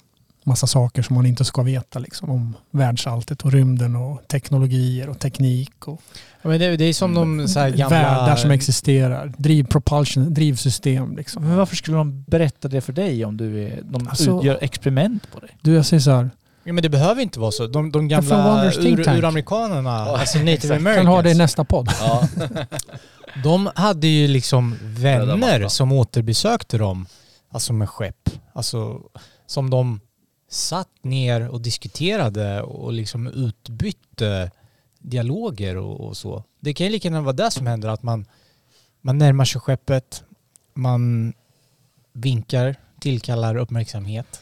[0.46, 1.98] massa saker som man inte ska veta.
[1.98, 5.88] Liksom, om världsalltet och rymden och teknologier och teknik.
[5.88, 6.00] Och
[6.42, 7.88] Ja, men det, det är som de så här gamla...
[7.88, 9.32] Världar som existerar.
[9.38, 11.16] Driv propulsion, drivsystem.
[11.16, 11.44] Liksom.
[11.44, 15.30] Men varför skulle de berätta det för dig om du är, de Alltså- gör experiment
[15.32, 15.50] på dig?
[15.62, 16.30] Du, jag säger så här.
[16.64, 17.66] Ja, men det behöver inte vara så.
[17.66, 20.96] De, de gamla ur, uramerikanerna, alltså native americans.
[20.96, 21.90] Kan ha det i nästa podd.
[22.00, 22.28] Ja.
[23.42, 27.06] De hade ju liksom vänner som återbesökte dem,
[27.52, 28.30] alltså med skepp.
[28.52, 29.00] Alltså
[29.46, 30.00] som de
[30.48, 34.50] satt ner och diskuterade och liksom utbytte
[34.98, 36.44] dialoger och, och så.
[36.60, 38.26] Det kan ju lika gärna vara det som händer, att man,
[39.00, 40.24] man närmar sig skeppet,
[40.74, 41.32] man
[42.12, 44.40] vinkar, tillkallar uppmärksamhet.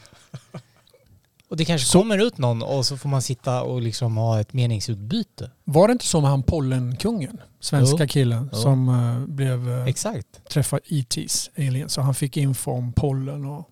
[1.49, 4.53] Och det kanske kommer ut någon och så får man sitta och liksom ha ett
[4.53, 5.51] meningsutbyte.
[5.63, 7.41] Var det inte så med han Pollenkungen?
[7.59, 8.07] Svenska Jo.
[8.07, 8.59] killen Jo.
[8.59, 10.49] som eh, blev eh, Exakt.
[10.49, 11.93] träffad ETs, aliens.
[11.93, 13.69] Så han fick info om pollen och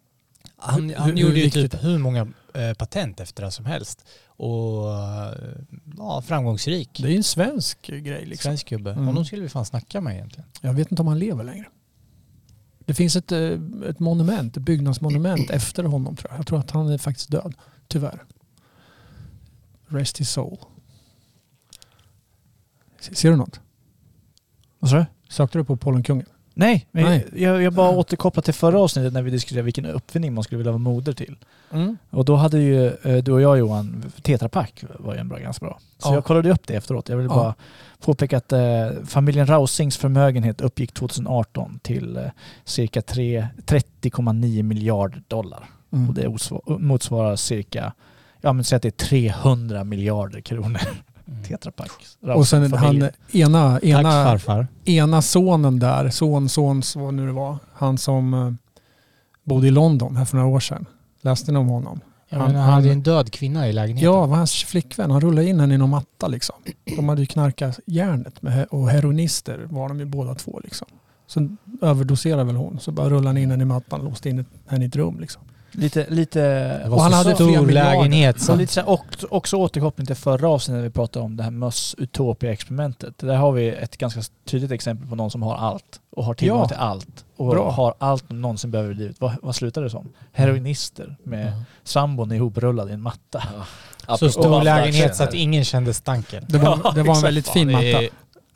[0.64, 4.06] Han, han hur gjorde ju typ hur många eh, patent efter det som helst.
[4.26, 5.34] Och eh,
[5.98, 7.00] ja, framgångsrik.
[7.02, 8.26] det är ju en svensk grej.
[8.26, 8.50] Liksom.
[8.50, 8.92] Svensk gubbe.
[8.92, 9.06] Mm.
[9.06, 10.50] Honom skulle vi fan snacka med egentligen.
[10.62, 11.66] Jag vet inte om han lever längre.
[12.86, 13.40] Det finns ett, eh,
[13.90, 16.40] ett monument, ett byggnadsmonument efter honom tror jag.
[16.40, 17.54] Jag tror att han är faktiskt död,
[17.88, 18.24] tyvärr.
[19.88, 20.58] Rest his soul.
[23.00, 23.60] Se- Ser du något?
[24.80, 25.06] Vad sa du?
[25.30, 26.26] Sökte du på Pollenkungen?
[26.54, 27.28] Nej, men Nej.
[27.36, 30.72] Jag, jag bara återkopplar till förra avsnittet när vi diskuterade vilken uppfinning man skulle vilja
[30.72, 31.36] vara moder till.
[31.72, 31.98] Mm.
[32.10, 35.38] Och då hade ju eh, du och jag Johan, Tetra Pak var ju en bra,
[35.38, 35.80] ganska bra.
[36.00, 36.14] Så Ja.
[36.14, 37.10] jag kollade upp det efteråt.
[37.10, 37.36] Jag vill Ja.
[37.36, 37.56] bara
[38.00, 38.60] påpeka att eh,
[39.06, 42.24] familjen Rausings förmögenhet uppgick 2018 till eh,
[42.64, 45.70] cirka tre- 30,9 miljarder dollar.
[45.92, 46.10] Mm.
[46.10, 46.38] Och det
[46.80, 47.94] motsvarar cirka,
[48.42, 50.82] ja men säg att det är 300 miljarder kronor.
[51.48, 51.92] Tetra Pak.
[52.36, 54.68] Och sen han ena, ena, farfar.
[54.86, 58.54] ena sonen där, son, sons, vad nu det var, han som eh,
[59.44, 60.86] bodde i London här för några år sedan.
[61.22, 62.00] Läste ni om honom?
[62.30, 64.14] Ja, men han hade ju en död kvinna i lägenheten.
[64.14, 65.12] Ja, var hans flickvän.
[65.12, 66.56] Han rullade in henne i någon matta liksom.
[66.96, 70.88] De hade ju knarkat järnet med, och heroinister var de ju båda två liksom.
[71.28, 72.80] Så överdoserade väl hon.
[72.80, 75.20] Så bara rullade han in henne i mattan och låste in henne i ett rum
[75.20, 75.42] liksom.
[75.74, 76.82] Lite, lite...
[76.92, 80.76] Och han hade stor lägenhet, Så så- lite så och, också återkoppling till förra avsnittet
[80.78, 83.18] när vi pratade om det här möss Utopia-experimentet.
[83.18, 86.60] Där har vi ett ganska tydligt exempel på någon som har allt och har tillgång
[86.60, 86.68] Ja.
[86.68, 87.26] till allt.
[87.38, 87.72] Och Bra.
[87.72, 89.16] har allt de någonsin behöver i livet.
[89.20, 90.10] Vad, vad slutar det som?
[90.32, 91.60] Heroinister med Mm.
[91.84, 93.44] sambon ihoprullad i en matta.
[94.20, 96.46] Så stor lägenhet så att ingen kände stanken.
[96.50, 98.02] Det var, det var en väldigt fin matta.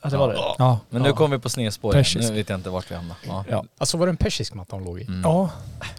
[0.02, 0.40] Ja, det var det.
[0.58, 0.80] Ja.
[0.90, 2.04] Men nu kommer vi på snedspår igen.
[2.04, 2.30] Persisk.
[2.30, 3.18] Nu vet jag inte vart vi hamnar.
[3.28, 3.46] Ja.
[3.50, 3.64] Ja.
[3.78, 5.04] Alltså var det en persisk matta hon låg i?
[5.08, 5.22] Mm.
[5.22, 5.50] Ja,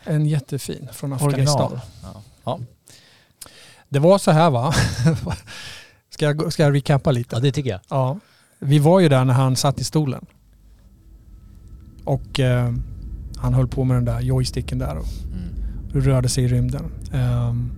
[0.04, 1.72] en jättefin från Afghanistan.
[1.72, 1.80] Original.
[2.02, 2.22] Ja.
[2.44, 2.58] Ja.
[3.88, 4.74] Det var så här va?
[6.10, 7.36] ska, jag, ska jag recappa lite?
[7.36, 7.80] Ja, det tycker jag.
[7.88, 8.18] Ja.
[8.58, 10.26] Vi var ju där när han satt i stolen.
[12.04, 12.72] Och eh,
[13.36, 16.04] han höll på med den där joysticken där och Mm.
[16.04, 16.92] rörde sig i rymden.
[17.12, 17.70] Ehm,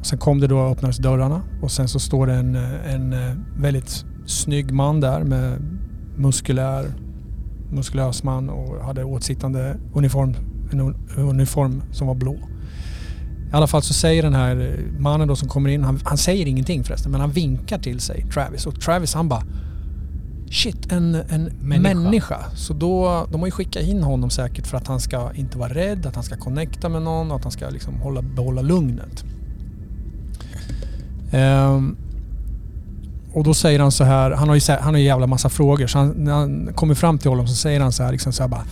[0.00, 2.94] och sen kom det då och öppnades dörrarna och sen så står det en, eh,
[2.94, 5.58] en eh, väldigt snygg man där med
[6.16, 6.94] muskulär,
[7.70, 10.34] muskulös man och hade åtsittande uniform,
[10.72, 12.34] en un- uniform som var blå.
[13.52, 16.46] I alla fall så säger den här mannen då som kommer in, han, han säger
[16.46, 19.42] ingenting förresten, men han vinkar till sig Travis och Travis han bara
[20.50, 21.94] Shit, en, en människa.
[21.94, 22.38] Människa.
[22.54, 25.74] Så då, de har ju skickat in honom säkert för att han ska inte vara
[25.74, 29.24] rädd, att han ska connecta med någon och att han ska liksom hålla, behålla lugnet.
[31.30, 31.96] Ehm,
[33.36, 35.86] och då säger han så här, han har ju, han har ju jävla massa frågor
[35.86, 38.42] så han, när han kommer fram till honom så säger han så här, liksom så
[38.42, 38.64] här bara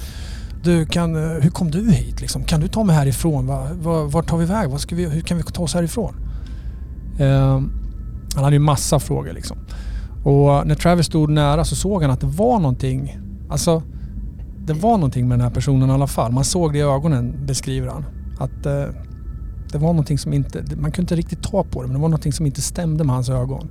[0.63, 2.21] du, kan, eh, hur kom du hit?
[2.21, 2.45] Liksom?
[2.45, 3.47] Kan du ta mig härifrån?
[3.47, 4.71] Va, va, vart tar vi väg?
[4.71, 6.15] Vad ska vi, hur kan vi ta oss härifrån?
[7.19, 7.61] Eh,
[8.35, 9.57] han hade ju massa frågor liksom.
[10.25, 13.19] Och när Travis stod nära så såg han att det var någonting.
[13.51, 13.83] Alltså,
[14.67, 16.33] det var någonting med den här personen i alla fall.
[16.33, 18.05] Man såg det i ögonen, beskriver han.
[18.39, 18.85] Att eh,
[19.73, 20.59] det var någonting som inte...
[20.77, 23.15] Man kunde inte riktigt ta på det, men det var någonting som inte stämde med
[23.15, 23.69] hans ögon.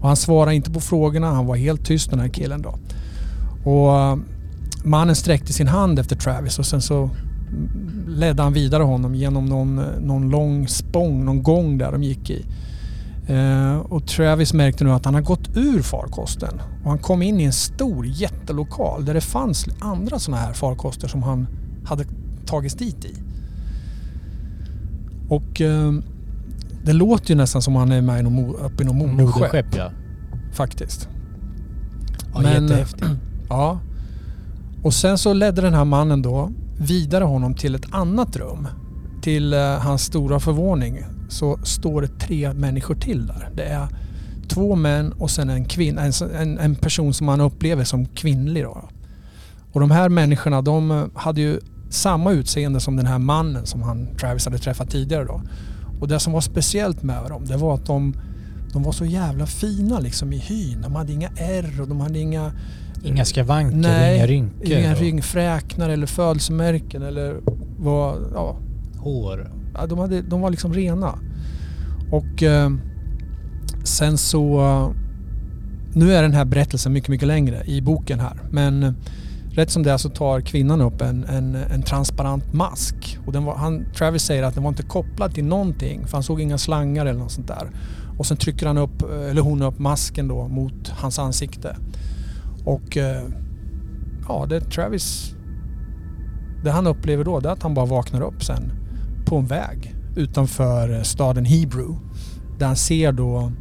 [0.00, 2.78] Och han svarade inte på frågorna, han var helt tyst den här killen då.
[3.70, 4.16] Och eh,
[4.84, 7.10] mannen sträckte sin hand efter Travis och sen så
[8.06, 12.44] ledde han vidare honom genom någon, någon lång spång, någon gång där de gick i.
[13.28, 16.60] Eh, och Travis märkte nu att han har gått ur farkosten.
[16.84, 21.08] Och han kom in i en stor jättelokal där det fanns andra sådana här farkoster
[21.08, 21.46] som han
[21.84, 22.04] hade
[22.46, 23.14] tagits dit i.
[25.28, 25.92] Och eh,
[26.88, 29.36] det låter ju nästan som han är med i någon, uppe i moderskepp.
[29.36, 29.90] Moderskepp ja.
[30.52, 31.08] Faktiskt.
[32.34, 33.06] Ja, Men- jättehäftigt.
[33.48, 33.78] Ja.
[34.82, 38.68] Och sen så ledde den här mannen då vidare honom till ett annat rum.
[39.22, 43.50] Till eh, hans stora förvåning så står det tre människor till där.
[43.54, 43.88] Det är
[44.48, 48.64] två män och sen en kvinna, en, en, en person som han upplever som kvinnlig
[48.64, 48.88] då.
[49.72, 51.60] Och de här människorna de eh, hade ju
[51.90, 55.42] samma utseende som den här mannen som han, Travis hade träffat tidigare då.
[56.00, 58.14] Och det som var speciellt med dem det var att de,
[58.72, 60.80] de var så jävla fina liksom i hyn.
[60.82, 62.52] De hade inga ärr och de hade inga
[63.04, 64.72] Inga skavanker, Nej, inga rynkor.
[64.72, 67.36] Inga och rynkfräknar eller födelsemärken eller
[67.78, 68.16] vad...
[68.34, 68.56] Ja,
[68.98, 69.50] Hår.
[69.74, 71.18] ja, de, hade, de var liksom rena.
[72.10, 72.70] Och eh,
[73.84, 74.60] sen så...
[74.60, 74.90] eh,
[75.94, 78.40] Nu är den här berättelsen mycket, mycket längre i boken här.
[78.50, 78.92] Men eh,
[79.58, 83.18] rätt som det är så tar kvinnan upp en, en, en transparent mask.
[83.26, 86.22] Och den var, han, Travis säger att den var inte kopplad till någonting för han
[86.22, 87.70] såg inga slangar eller något sånt där.
[88.18, 91.76] Och sen trycker han upp, eh, eller hon upp masken då mot hans ansikte.
[92.64, 93.22] Och eh,
[94.28, 95.34] ja, det Travis...
[96.64, 98.72] Det han upplever då det är att han bara vaknar upp sen
[99.26, 101.98] på en väg utanför staden Hebrew.
[102.58, 103.52] Där han ser då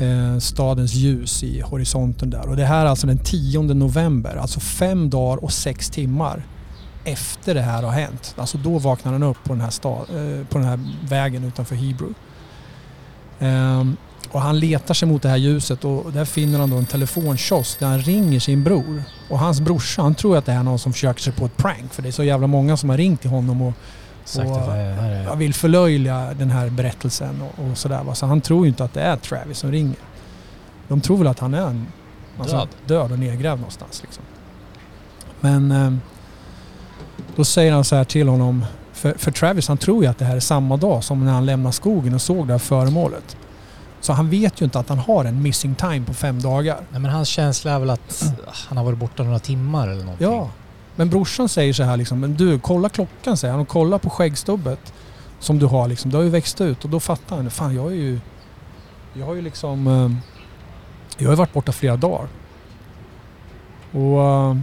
[0.00, 2.48] eh, stadens ljus i horisonten där.
[2.48, 6.42] Och det här är alltså den 10 november, alltså fem dagar och sex timmar
[7.04, 8.34] efter det här har hänt.
[8.38, 10.78] Alltså då vaknar han upp på den här, stad, eh, på den här
[11.08, 12.14] vägen utanför Hebrew.
[13.38, 13.96] Ehm,
[14.30, 17.78] och han letar sig mot det här ljuset och där finner han då en telefonkiosk
[17.78, 19.02] där han ringer sin bror.
[19.30, 21.92] Och hans brorsa, han tror att det är någon som försöker sig på ett prank
[21.92, 23.72] för det är så jävla många som har ringt till honom och,
[24.26, 25.24] Sagt och är...
[25.24, 28.14] jag vill förlöjliga den här berättelsen och, och sådär.
[28.14, 29.96] Så han tror ju inte att det är Travis som ringer.
[30.88, 31.86] De tror väl att han är en,
[32.38, 32.68] alltså, Död.
[32.86, 34.02] död och nedgrävd någonstans.
[34.02, 34.24] Liksom.
[35.40, 35.92] Men eh,
[37.36, 40.24] då säger han så här till honom, för, för Travis han tror ju att det
[40.24, 43.36] här är samma dag som när han lämnar skogen och såg det här föremålet.
[44.00, 46.76] Så han vet ju inte att han har en missing time på fem dagar.
[46.90, 48.24] Nej, men hans känsla är väl att
[48.68, 50.26] han har varit borta några timmar eller någonting.
[50.26, 50.50] Ja.
[50.96, 54.10] Men brorsan säger så här liksom, men du kolla klockan säger han och kolla på
[54.10, 54.92] skäggstubbet
[55.38, 56.10] som du har liksom.
[56.10, 58.20] Det har ju växt ut och då fattar han, fan jag är ju...
[59.14, 59.86] Jag har ju liksom...
[59.86, 60.10] eh,
[61.18, 62.28] Jag har ju varit borta flera dagar.
[63.92, 64.22] Och...
[64.22, 64.56] eh,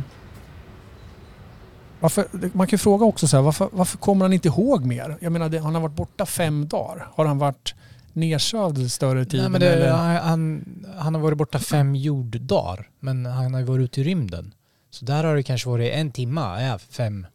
[2.00, 5.18] Varför, man kan ju fråga också så här, varför, varför kommer han inte ihåg mer?
[5.22, 7.08] Jag menar, det, han har varit borta fem dagar.
[7.16, 7.76] Har han varit
[8.14, 9.40] nedsövd större tid?
[9.40, 9.92] Nej, men det,
[10.24, 10.66] han,
[10.98, 14.54] han har varit borta fem jorddagar, men han har ju varit ute i rymden.
[14.94, 17.28] Så där har det kanske varit en timma är fem,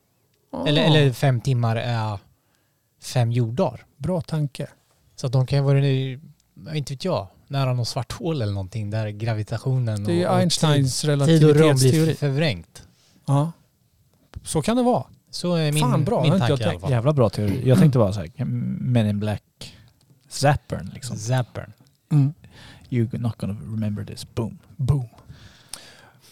[0.66, 2.18] eller, eller fem timmar är
[3.02, 3.84] fem jorddagar.
[3.96, 4.68] Bra tanke.
[5.16, 5.78] Så att de kan ju vara,
[6.76, 10.40] inte vet jag, nära något svart hål eller någonting där gravitationen Det är och, och
[10.40, 12.82] Einsteins tid, tid och rum blir förvrängt.
[13.26, 13.52] Ja.
[14.42, 15.04] Så kan det vara.
[15.30, 16.90] Så är min, Fan bra, min tanke jag i alla fall.
[16.90, 17.68] Jävla bra teori.
[17.68, 19.74] Jag tänkte bara såhär, Men in Black
[20.28, 21.16] Zappern liksom.
[21.16, 21.72] Zappern.
[22.12, 22.34] Mm.
[22.88, 24.34] You're not gonna remember this.
[24.34, 24.58] Boom.
[24.76, 25.08] Boom.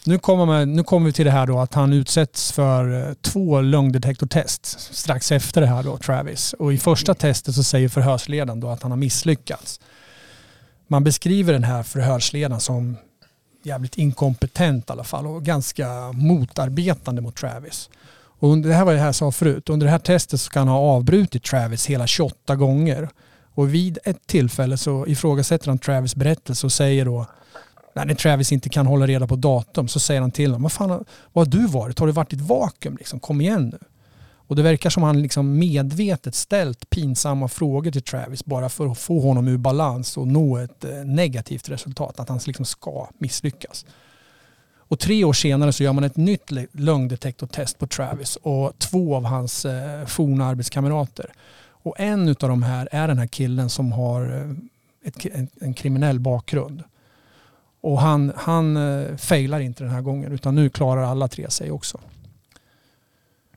[0.07, 3.61] Nu kommer, nu kommer vi till det här då att han utsätts för eh, två
[3.61, 4.65] lögndetektortest
[4.95, 6.53] strax efter det här då, Travis.
[6.53, 9.79] Och i första testet så säger förhörsledaren då att han har misslyckats.
[10.87, 12.97] Man beskriver den här förhörsledaren som
[13.63, 17.89] jävligt inkompetent i alla fall och ganska motarbetande mot Travis.
[18.39, 19.69] Och under, det här var det här jag sa förut.
[19.69, 23.09] Under det här testet så kan han ha avbrutit Travis hela 28 gånger.
[23.53, 27.25] Och vid ett tillfälle så ifrågasätter han Travis berättelse och säger då
[27.97, 30.71] när när Travis inte kan hålla reda på datum så säger han till honom, vad
[30.71, 31.99] fan har- vad har du varit?
[31.99, 32.97] Har du varit i ett vakuum?
[32.97, 33.79] Liksom, kom igen nu.
[34.49, 38.97] Och det verkar som han liksom medvetet ställt pinsamma frågor till Travis bara för att
[38.97, 42.19] få honom ur balans och nå ett eh, negativt resultat.
[42.19, 43.85] Att han liksom ska misslyckas.
[44.77, 49.25] Och tre år senare så gör man ett nytt lögndetektortest på Travis och två av
[49.25, 51.31] hans eh, forna arbetskamrater.
[51.69, 55.73] Och en av de här är den här killen som har eh, ett, en, en
[55.73, 56.83] kriminell bakgrund.
[57.81, 61.71] Och han, han eh, failar inte den här gången utan nu klarar alla tre sig
[61.71, 61.99] också.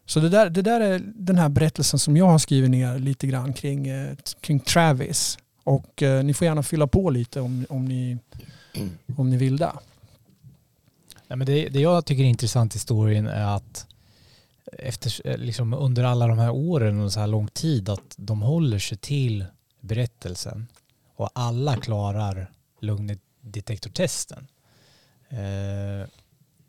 [0.07, 3.27] Så det där, det där är den här berättelsen som jag har skrivit ner lite
[3.27, 5.39] grann kring, eh, kring Travis.
[5.65, 8.19] Och eh, ni får gärna fylla på lite om, om, ni,
[9.17, 9.73] om ni vill det.
[11.29, 13.87] Nej, men det, det jag tycker är intressant i historien är att
[14.73, 18.43] efter, eh, liksom under alla de här åren och så här lång tid att de
[18.43, 19.45] håller sig till
[19.81, 20.67] berättelsen
[21.17, 24.47] och alla klarar lugnet detektortesten.
[25.29, 26.09] Eh,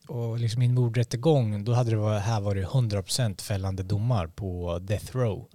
[0.08, 4.80] och liksom i en mordrättegång då hade det varit, här varit 100% fällande domar på
[4.80, 5.48] death row.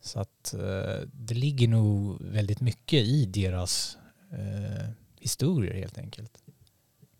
[0.00, 3.98] Så att eh, det ligger nog väldigt mycket i deras
[4.32, 4.88] eh,
[5.20, 6.32] historier helt enkelt.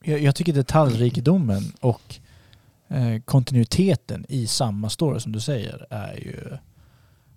[0.05, 2.21] Jag, jag tycker detaljrikedomen och
[2.89, 6.59] eh, kontinuiteten i samma story som du säger är ju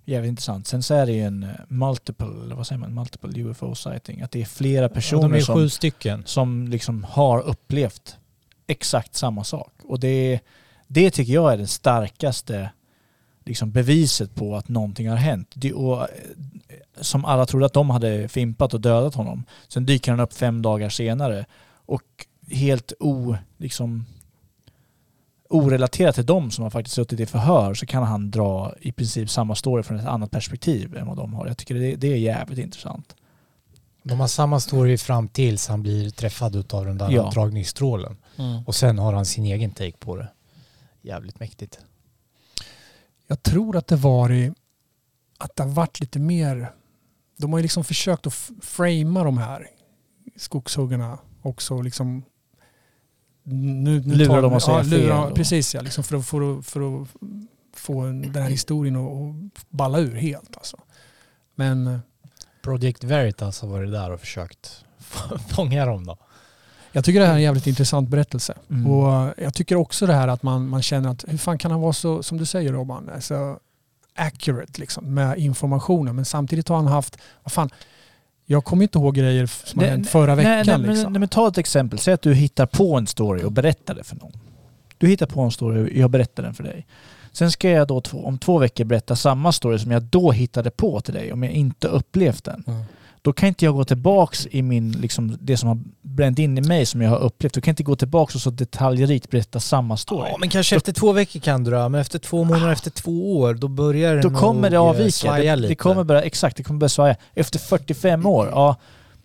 [0.05, 0.67] jävligt intressant.
[0.67, 4.21] Sen så är det ju en eh, multiple, vad säger man, multiple UFO sighting.
[4.21, 6.23] Att det är flera personer de är som, sju stycken.
[6.25, 8.17] som liksom har upplevt
[8.67, 9.73] exakt samma sak.
[9.83, 10.39] Och det,
[10.87, 12.69] det tycker jag är det starkaste
[13.45, 15.51] liksom beviset på att någonting har hänt.
[15.53, 16.07] Det, och, eh,
[17.01, 19.43] som alla trodde att de hade fimpat och dödat honom.
[19.67, 21.45] Sen dyker han upp fem dagar senare
[21.85, 24.05] och helt o, liksom,
[25.51, 29.29] orelaterat till dem som har faktiskt suttit i förhör så kan han dra i princip
[29.29, 31.47] samma story från ett annat perspektiv än vad de har.
[31.47, 33.15] Jag tycker det, det är jävligt intressant.
[34.03, 37.29] De har samma story fram tills han blir träffad av den där Ja.
[37.33, 38.17] dragningsstrålen.
[38.37, 38.63] Mm.
[38.65, 40.27] Och sen har han sin egen take på det.
[41.01, 41.79] Jävligt mäktigt.
[43.27, 44.53] Jag tror att det varit
[45.37, 46.71] att det har varit lite mer
[47.41, 49.67] de har ju liksom försökt att framea de här
[50.35, 52.23] skogshuggarna också liksom
[53.43, 56.17] nu, nu Lura tar- dem att säga ja, lura, fel och- Precis ja, liksom för,
[56.17, 57.07] att, för, att, för att
[57.73, 59.11] få en- den här historien att
[59.57, 60.77] att balla ur helt alltså.
[61.55, 61.99] Men eh,
[62.61, 64.85] Project Veritas har varit där och försökt
[65.49, 66.17] fånga dem då.
[66.91, 68.57] Jag tycker det här är en jävligt intressant berättelse.
[68.69, 68.87] Mm.
[68.91, 71.71] Och eh, jag tycker också det här att man, man känner att hur fan kan
[71.71, 73.59] han vara så, som du säger Robban, alltså
[74.15, 76.15] accurate liksom, med informationen.
[76.15, 77.69] Men samtidigt har han haft, vad fan,
[78.51, 80.81] jag kommer inte ihåg grejer som har Nej, hänt förra nej, veckan.
[80.81, 81.03] nej, liksom.
[81.03, 81.99] men, nej, men ta ett exempel.
[81.99, 84.31] Säg att du hittar på en story och berättar det för någon.
[84.97, 86.87] Du hittar på en story och jag berättar den för dig.
[87.31, 90.71] Sen ska jag då två, om två veckor berätta samma story som jag då hittade
[90.71, 92.63] på till dig om jag inte upplevt den.
[92.67, 92.83] Mm.
[93.23, 96.61] Då kan inte jag gå tillbaks i min, liksom, det som har bränt in i
[96.61, 97.53] mig som jag har upplevt.
[97.53, 100.29] Då kan jag inte gå tillbaks och så detaljrikt berätta samma story.
[100.31, 103.37] Ja, men kanske efter två veckor kan du dra, men efter två månader, efter två
[103.39, 105.33] år, då börjar det då kommer det eh, avvika.
[105.33, 107.15] Det, det kommer börja, exakt, det kommer börja svaja.
[107.33, 108.75] Efter 45 år, ja,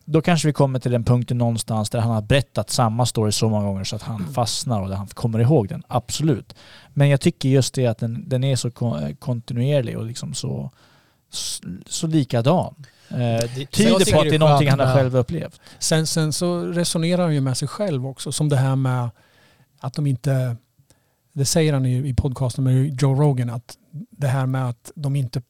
[0.05, 3.49] Då kanske vi kommer till den punkten någonstans där han har berättat samma story så
[3.49, 5.83] många gånger så att han fastnar och där han kommer ihåg den.
[5.89, 6.55] Absolut.
[6.95, 10.71] Men jag tycker just det att den, den är så kon- kontinuerlig och liksom så,
[11.31, 12.75] så, så likadan.
[13.09, 13.17] Eh,
[13.55, 15.61] det tyder på att det är någonting han har själv upplevt.
[15.79, 18.33] Sen, sen så resonerar han ju med sig själv också.
[18.33, 19.11] Som det här med
[19.81, 20.57] att de inte...
[21.33, 23.51] Det säger han i, i podcasten med Joe Rogan.
[23.51, 23.77] Att
[24.11, 25.43] det här med att de inte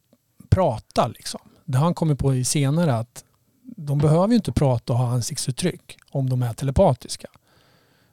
[0.49, 1.09] pratar.
[1.09, 1.41] Liksom.
[1.65, 2.95] Det har han kommit på i senare.
[2.95, 3.25] att
[3.63, 7.29] De behöver ju inte prata och ha ansiktsuttryck om de är telepatiska.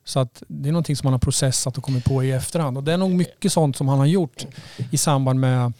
[0.06, 2.78] Så att det är någonting som han har processat och kommit på i efterhand.
[2.78, 4.46] Och det är nog mycket sånt som han har gjort
[4.92, 5.74] i samband med,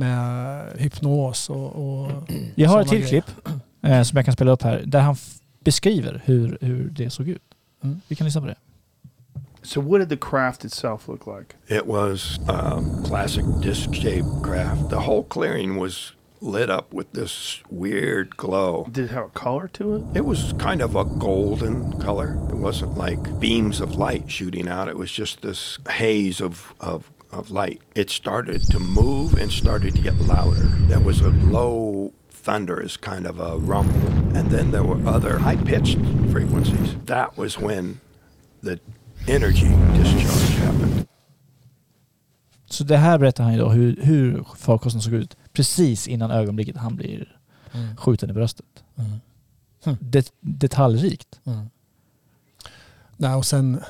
[0.00, 2.10] med hypnos och, och
[2.54, 3.22] Jag har ett till grejer.
[3.22, 3.48] klipp
[3.82, 5.16] eh, som jag kan spela upp här där han
[5.64, 7.42] beskriver hur, hur det såg ut.
[7.82, 8.00] Mm.
[8.08, 8.56] Vi kan lyssna på det.
[9.62, 11.54] So, what did the craft itself look like?
[11.68, 14.90] It was a classic disc shaped craft.
[14.90, 18.86] The whole clearing was lit up with this weird glow.
[18.90, 20.02] Did it have a color to it?
[20.14, 22.38] It was kind of a golden color.
[22.48, 24.88] It wasn't like beams of light shooting out.
[24.88, 27.80] It was just this haze of, of, of light.
[27.94, 30.68] It started to move and started to get louder.
[30.88, 32.12] There was a low
[32.44, 34.08] thunderous kind of a rumble.
[34.38, 35.98] And then there were other high pitched
[36.32, 36.96] frequencies.
[37.06, 38.00] That was when
[38.62, 38.78] the
[39.28, 41.06] energy discharge happened.
[42.70, 46.76] Så det här berättar han ju då hur, hur farkosten såg ut precis innan ögonblicket
[46.76, 47.36] han blir
[47.72, 47.96] Mm.
[47.96, 48.66] skjuten i bröstet.
[48.98, 49.10] Mm.
[49.84, 49.98] Mm.
[50.00, 51.40] Det, detaljrikt.
[51.46, 51.70] Mm.
[53.16, 53.80] Nej, och sen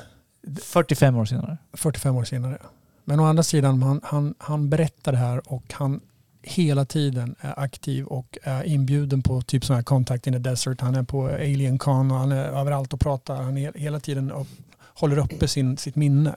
[0.61, 1.57] 45 år senare.
[1.73, 2.57] 45 år senare.
[3.03, 6.01] Men å andra sidan, han, han, han berättar det här och han
[6.43, 10.81] hela tiden är aktiv och är inbjuden på typ sådana här Contact in the Desert.
[10.81, 13.35] Han är på Alien Con och han är överallt och pratar.
[13.35, 14.47] Han är hela tiden upp,
[14.93, 16.35] håller uppe sin, sitt minne.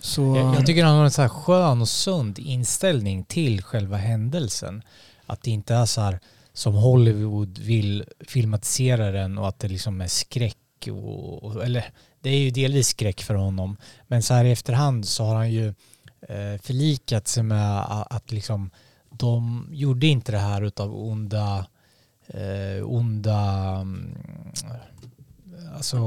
[0.00, 3.96] Så, Jag, jag tycker han har en så här skön och sund inställning till själva
[3.96, 4.82] händelsen.
[5.26, 6.20] Att det inte är så här
[6.52, 11.84] som Hollywood vill filmatisera den och att det liksom är skräck och, och eller
[12.26, 13.76] det är ju delvis skräck för honom.
[14.06, 15.68] Men så här i efterhand så har han ju
[16.20, 18.70] eh, förlikat sig med att, att liksom
[19.10, 21.66] de gjorde inte det här utav onda
[22.26, 23.40] eh, onda
[23.80, 24.18] mm,
[25.76, 25.98] alltså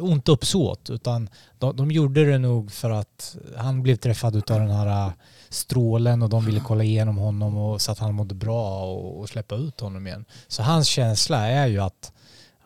[0.00, 1.28] ont uppsåt utan
[1.58, 5.12] de, de gjorde det nog för att han blev träffad utav den här eh,
[5.48, 9.28] strålen och de ville kolla igenom honom och så att han mådde bra och, och
[9.28, 10.24] släppa ut honom igen.
[10.48, 12.12] Så hans känsla är ju att,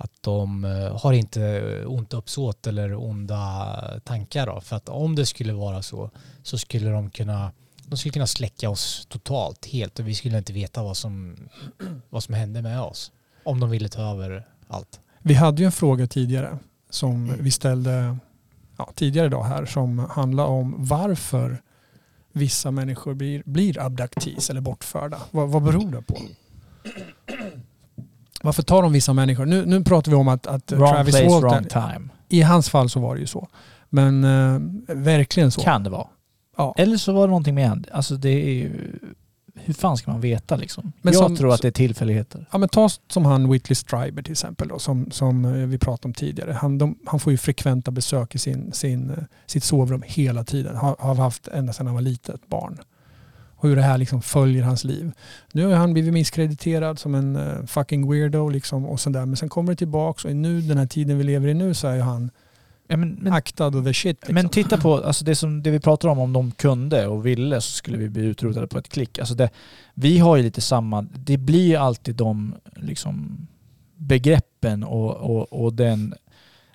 [0.03, 4.61] att de eh, har inte ont uppsåt eller onda tankar då.
[4.61, 6.11] För att om det skulle vara så
[6.43, 7.53] så skulle de kunna
[7.87, 11.37] de skulle kunna släcka oss totalt helt och vi skulle inte veta vad som,
[12.11, 13.13] vad som hände med oss.
[13.45, 15.01] Om de ville ta över allt.
[15.19, 16.59] Vi hade ju en fråga tidigare
[16.91, 18.17] som vi ställde
[18.77, 21.63] ja, tidigare idag här som handlar om varför
[22.33, 25.19] vissa människor blir, blir abductees eller bortförda.
[25.31, 26.19] Vad, vad beror det på?
[28.43, 29.47] Varför tar de vissa människor?
[29.47, 32.09] Nu, nu pratar vi om att, att Wrong Travis place, Walton, wrong time.
[32.29, 33.49] i hans fall så var det ju så.
[33.89, 34.61] Men eh,
[34.97, 35.61] verkligen så.
[35.61, 36.07] Kan det vara.
[36.57, 36.75] Ja.
[36.79, 37.85] Eller så var det någonting med han.
[37.93, 38.99] Alltså det är ju...
[39.55, 40.93] Hur fan ska man veta liksom?
[41.03, 42.47] Men jag som- tror att det är tillfälligheter.
[42.53, 46.09] Ja, men ta som han Whitley Strieber till exempel då, som, som eh, vi pratade
[46.09, 46.53] om tidigare.
[46.53, 49.17] Han, de, han får ju frekventa besök i sin, sin, eh,
[49.47, 50.77] sitt sovrum hela tiden.
[50.77, 52.79] Har, har haft ända sedan han var litet barn.
[53.63, 55.13] Och hur det här liksom följer hans liv.
[55.53, 59.27] Nu har han blivit misskrediterad som en eh, fucking weirdo liksom och sådär.
[59.27, 61.75] Men sen kommer det tillbaks och i nu, den här tiden vi lever i nu
[61.75, 62.31] så är han
[63.31, 64.17] aktad och the shit.
[64.21, 64.35] Liksom.
[64.35, 67.61] Men titta på alltså det, som, det vi pratar om, om de kunde och ville
[67.61, 69.19] så skulle vi bli utrotade på ett klick.
[69.19, 69.51] Alltså det,
[69.95, 73.47] vi har ju lite samma, det blir ju alltid de liksom,
[73.97, 76.15] begreppen och, och, och den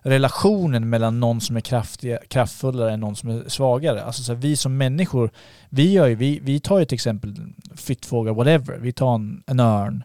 [0.07, 4.03] relationen mellan någon som är kraftiga, kraftfullare än någon som är svagare.
[4.03, 5.29] Alltså så här, vi som människor,
[5.69, 7.35] vi, gör ju, vi, vi tar ju till exempel
[7.75, 8.77] flyttfågel, whatever.
[8.77, 10.03] Vi tar en, en örn,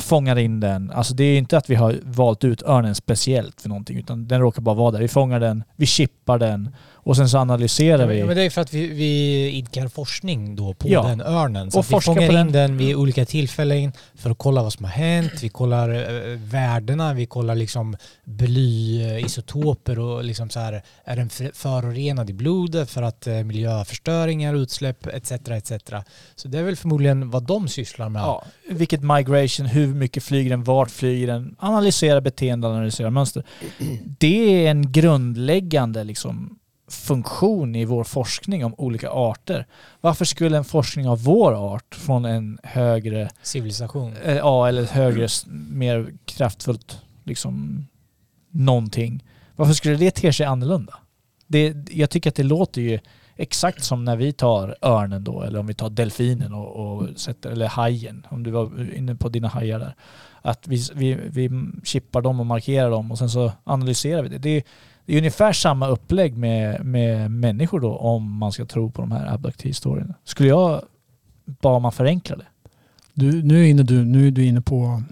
[0.00, 0.90] fångar in den.
[0.90, 4.40] Alltså det är inte att vi har valt ut örnen speciellt för någonting utan den
[4.40, 4.98] råkar bara vara där.
[4.98, 8.18] Vi fångar den, vi chippar den och sen så analyserar vi.
[8.18, 11.02] Ja, men det är för att vi, vi idkar forskning då på Ja.
[11.02, 11.70] den örnen.
[11.70, 12.52] Så Och vi fångar på in den.
[12.52, 15.32] den vid olika tillfällen för att kolla vad som har hänt.
[15.42, 22.30] Vi kollar eh, värdena, vi kollar liksom blyisotoper och liksom så här, är den förorenad
[22.30, 25.32] i blodet för att eh, miljöförstöringar, utsläpp etc.
[25.32, 25.72] etc.
[26.34, 28.22] Så det är väl förmodligen vad de sysslar med.
[28.22, 33.42] Ja, vilket migration, hur mycket flyger den, vart flyger den, analysera beteende, analysera mönster.
[34.18, 36.58] Det är en grundläggande liksom,
[36.92, 39.66] funktion i vår forskning om olika arter.
[40.00, 44.16] Varför skulle en forskning av vår art från en högre Civilisation.
[44.24, 45.28] Eh, Ja, eller högre,
[45.70, 47.86] mer kraftfullt liksom
[48.50, 49.24] någonting.
[49.56, 50.94] Varför skulle det te sig annorlunda?
[51.46, 52.98] Det, jag tycker att det låter ju
[53.36, 57.50] exakt som när vi tar örnen då, eller om vi tar delfinen och, och sätter,
[57.50, 59.94] eller hajen, om du var inne på dina hajar där.
[60.42, 61.50] Att vi, vi, vi
[61.84, 64.38] chippar dem och markerar dem och sen så analyserar vi det.
[64.38, 64.62] Det är,
[65.06, 69.12] det är ungefär samma upplägg med, med människor då om man ska tro på de
[69.12, 70.14] här abductee-historierna.
[70.24, 70.82] Skulle jag,
[71.44, 72.46] bara man förenklar det.
[73.14, 75.02] Du, nu, är inne, du, nu är du inne på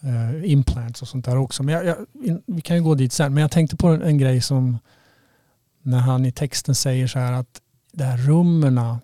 [0.00, 1.62] eh, implants och sånt där också.
[1.62, 3.34] Men jag, jag, in, vi kan ju gå dit sen.
[3.34, 4.78] Men jag tänkte på en, en grej som
[5.82, 7.60] när han i texten säger så här att
[7.92, 9.00] det här rummerna,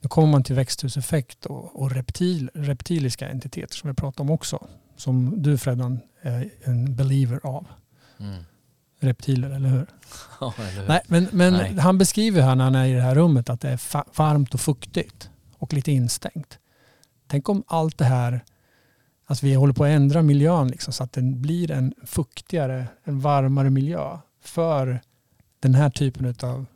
[0.00, 4.66] då kommer man till växthuseffekt och, och reptil, reptiliska entiteter som vi pratade om också.
[4.96, 7.66] Som du Freddan är en believer av.
[8.20, 8.44] Mm.
[9.00, 9.86] Reptiler, eller hur?
[10.40, 10.88] Ja, eller hur?
[10.88, 11.78] Nej, men, men Nej.
[11.78, 14.60] han beskriver här när han är i det här rummet att det är varmt och
[14.60, 16.58] fuktigt och lite instängt.
[17.26, 18.44] Tänk om allt det här,
[19.26, 23.20] att vi håller på att ändra miljön liksom, så att den blir en fuktigare, en
[23.20, 25.00] varmare miljö för
[25.60, 26.66] den här typen av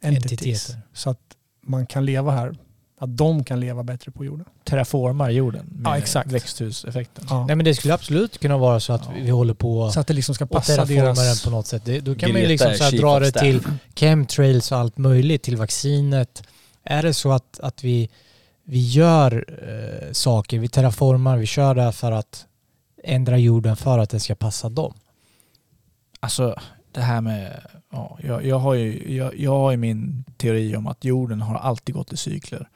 [0.00, 0.32] entities.
[0.70, 0.82] Entiteter.
[0.92, 2.54] Så att man kan leva här,
[3.02, 4.46] att de kan leva bättre på jorden.
[4.64, 6.32] Terraformar jorden med Ja, exakt.
[6.32, 7.26] växthuseffekten.
[7.30, 7.46] Ja.
[7.46, 10.06] Nej men det skulle absolut kunna vara så att vi vi håller på Så att
[10.06, 11.44] det liksom ska och passa deras...
[11.44, 11.84] på något sätt.
[11.84, 13.62] Det, då kan man ju liksom så dra det till
[13.96, 16.42] chemtrails och allt möjligt, till vaccinet.
[16.84, 18.10] Är det så att, att vi,
[18.64, 22.46] vi gör eh, saker, vi terraformar, vi kör det för att
[23.04, 24.94] ändra jorden för att det ska passa dem?
[26.20, 26.54] Alltså
[26.92, 27.60] det här med,
[27.92, 31.54] ja, jag, jag, har ju, jag, jag har ju min teori om att jorden har
[31.58, 32.68] alltid gått i cykler.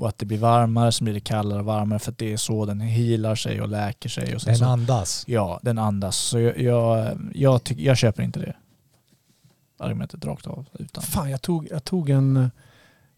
[0.00, 2.36] Och att det blir varmare, så blir det kallare och varmare för att det är
[2.36, 4.34] så den healar sig och läker sig.
[4.34, 5.24] Och Den så, andas.
[5.26, 6.16] Ja, den andas.
[6.16, 8.54] Så jag, jag, jag, tyck, jag köper inte det
[9.78, 10.66] argumentet rakt av.
[10.78, 11.02] Utan.
[11.02, 12.50] Fan, jag tog, jag tog en...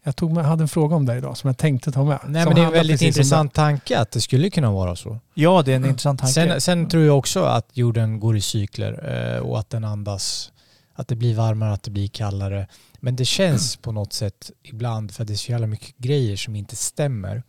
[0.05, 2.19] Jag tog med, hade en fråga om det idag som jag tänkte ta med.
[2.27, 5.19] Nej men det är en väldigt intressant tanke att det skulle kunna vara så.
[5.33, 6.33] Ja, det är en intressant tanke.
[6.33, 10.51] Sen, sen tror jag också att jorden går i cykler eh, och att den andas,
[10.93, 12.67] att det blir varmare, att det blir kallare.
[13.03, 16.55] Men det känns på något sätt ibland, för det är så jävla mycket grejer som
[16.55, 17.43] inte stämmer,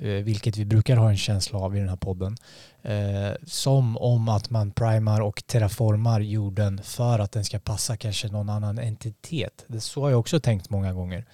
[0.00, 2.36] eh, vilket vi brukar ha en känsla av i den här podden,
[2.82, 8.28] eh, som om att man primar och terraformar jorden för att den ska passa kanske
[8.28, 9.64] någon annan entitet.
[9.66, 11.24] Det så har jag också tänkt många gånger.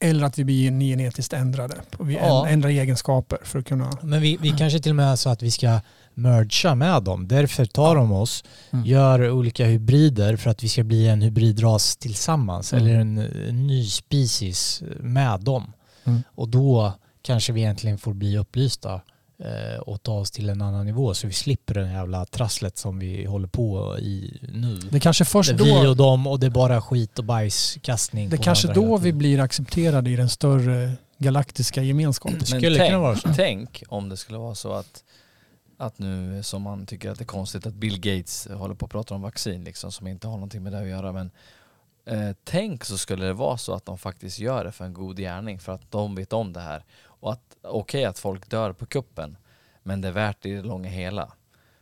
[0.00, 1.74] Eller att vi blir genetiskt ändrade.
[2.00, 2.48] Vi Ja.
[2.48, 3.90] ändrar egenskaper för att kunna...
[4.02, 5.80] Men vi, vi kanske till och med så att vi ska
[6.18, 7.28] mergea med dem.
[7.28, 8.84] Därför tar de oss, Mm.
[8.86, 12.84] gör olika hybrider för att vi ska bli en hybridras tillsammans Mm.
[12.86, 13.18] eller en,
[13.48, 15.72] en ny species med dem.
[16.04, 16.22] Mm.
[16.34, 16.92] Och då
[17.22, 19.00] kanske vi egentligen får bli upplysta
[19.44, 22.98] eh, och ta oss till en annan nivå så vi slipper den jävla trasslet som
[22.98, 24.78] vi håller på i nu.
[24.90, 25.90] Det kanske först Det är Vi då...
[25.90, 30.10] och dem och det är bara skit och bajskastning Det kanske då vi blir accepterade
[30.10, 32.38] i den större galaktiska gemenskapen.
[32.38, 33.28] Det Men skulle tänk, kunna vara så.
[33.36, 35.04] tänk om det skulle vara så att,
[35.80, 38.90] att nu som man tycker att det är konstigt att Bill Gates håller på att
[38.92, 41.30] prata om vaccin liksom som inte har någonting med det att göra men
[42.04, 45.16] eh, tänk så skulle det vara så att de faktiskt gör det för en god
[45.16, 48.86] gärning för att de vet om det här och att okej att folk dör på
[48.86, 49.36] kuppen
[49.82, 51.32] men det är värt det i det långa hela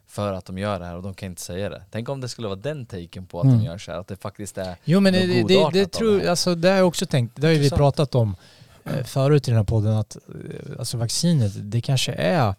[0.06, 1.82] för att de gör det här och de kan inte säga det.
[1.90, 3.58] Tänk om det skulle vara den taken på att Mm.
[3.58, 6.28] de gör så här, att det faktiskt är Jo men det, det, det, tror, här.
[6.28, 8.36] alltså, det har jag också tänkt, det har ju vi pratat om
[8.84, 12.54] eh, förut i den här podden att eh, alltså vaccinet, det kanske är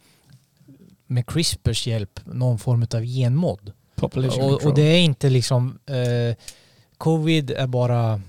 [1.08, 3.72] med CRISPRs hjälp någon form av genmod.
[3.96, 6.36] Population Och, och det är inte liksom, eh,
[6.98, 8.22] covid är bara,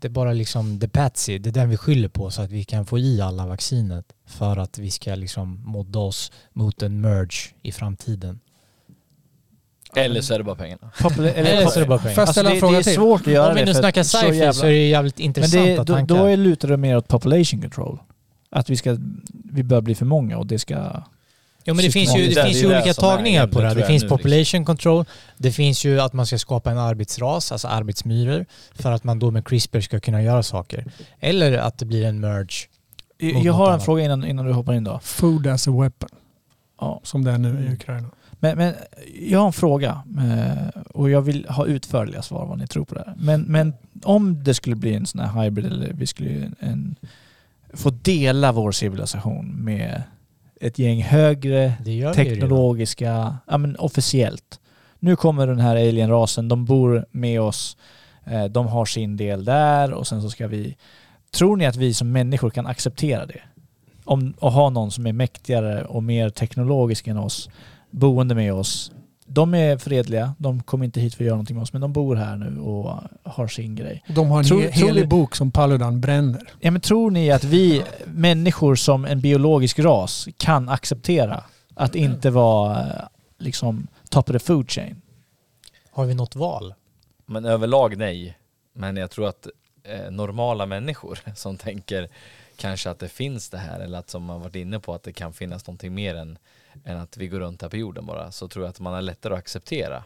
[0.00, 2.64] det är bara liksom the patsy, det är den vi skyller på så att vi
[2.64, 7.54] kan få i alla vaccinet för att vi ska liksom modda oss mot en merge
[7.62, 8.40] i framtiden.
[9.96, 10.90] Eller så är det bara pengarna.
[10.98, 12.14] Popula- Eller så är det bara pengar.
[12.14, 12.94] Får jag ställa en det, fråga det är till?
[12.94, 15.24] svårt att göra Om vi nu snackar så sci-fi jävla- så är det jävligt Men
[15.26, 16.16] intressanta det, då, tankar.
[16.16, 17.98] då är lutar det mer åt population control.
[18.50, 18.96] Att vi ska,
[19.52, 21.02] vi bör bli för många och det ska...
[21.66, 23.68] Jo men det finns ju, Det finns ju olika tagningar på det.
[23.68, 23.74] här.
[23.74, 25.04] Det finns nu, population control,
[25.36, 29.30] det finns ju att man ska skapa en arbetsras, alltså arbetsmyror, för att man då
[29.30, 30.84] med CRISPR ska kunna göra saker.
[31.20, 32.68] Eller att det blir en merge.
[33.18, 33.84] Jag, har en annat.
[33.84, 35.00] fråga innan, innan du hoppar in då.
[35.02, 36.08] Food as a weapon.
[36.80, 37.00] Ja.
[37.04, 38.08] Som det är nu i Ukraina.
[38.40, 38.74] Men, men
[39.20, 42.94] jag har en fråga eh, och jag vill ha utförliga svar vad ni tror på
[42.94, 43.14] det här.
[43.16, 46.96] Men, men om det skulle bli en sån här hybrid eller vi skulle en,
[47.74, 50.02] få dela vår civilisation med
[50.60, 51.72] ett gäng högre
[52.14, 54.60] teknologiska, ja men officiellt.
[54.98, 57.76] Nu kommer den här alien-rasen, de bor med oss,
[58.24, 60.76] eh, de har sin del där och sen så ska vi...
[61.30, 63.40] Tror ni att vi som människor kan acceptera det?
[64.04, 67.50] Om, och ha någon som är mäktigare och mer teknologisk än oss,
[67.90, 68.92] boende med oss.
[69.26, 71.92] De är fredliga, de kommer inte hit för att göra någonting med oss, men de
[71.92, 74.04] bor här nu och har sin grej.
[74.08, 76.42] De har en Tror- he- tror helig bok som Paludan bränner.
[76.60, 81.44] Ja, men tror ni att vi människor som en biologisk ras kan acceptera
[81.74, 83.02] att inte vara eh,
[83.38, 85.02] liksom top of the food chain?
[85.90, 86.74] Har vi något val?
[87.26, 88.38] Men överlag nej.
[88.74, 89.46] Men jag tror att
[89.84, 92.08] eh, normala människor som tänker
[92.56, 95.12] kanske att det finns det här eller att som man varit inne på att det
[95.12, 96.38] kan finnas någonting mer än,
[96.84, 99.02] än att vi går runt här på jorden bara så tror jag att man är
[99.02, 99.96] lättare att acceptera.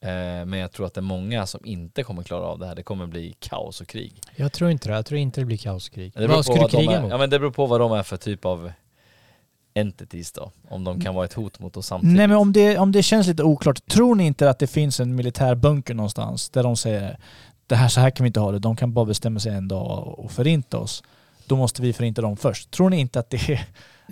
[0.00, 2.74] Eh, men jag tror att det är många som inte kommer klara av det här.
[2.74, 4.20] Det kommer bli kaos och krig.
[4.36, 4.94] Jag tror inte det.
[4.94, 6.12] Jag tror inte det blir kaos och krig.
[6.16, 7.10] Det Vad skulle vad de kriga är, mot?
[7.10, 8.72] ja, men det beror på vad de är för typ av
[9.74, 10.52] entities då.
[10.68, 12.16] Om de kan vara ett hot mot oss samtidigt.
[12.16, 15.00] Nej men om det, om det känns lite oklart, tror ni inte att det finns
[15.00, 17.18] en militär bunker någonstans där de säger
[17.66, 19.68] det här, så här kan vi inte ha det, de kan bara bestämma sig en
[19.68, 21.02] dag och förinta oss.
[21.46, 22.70] Då måste vi förinta dem först.
[22.70, 23.60] Tror ni inte att det,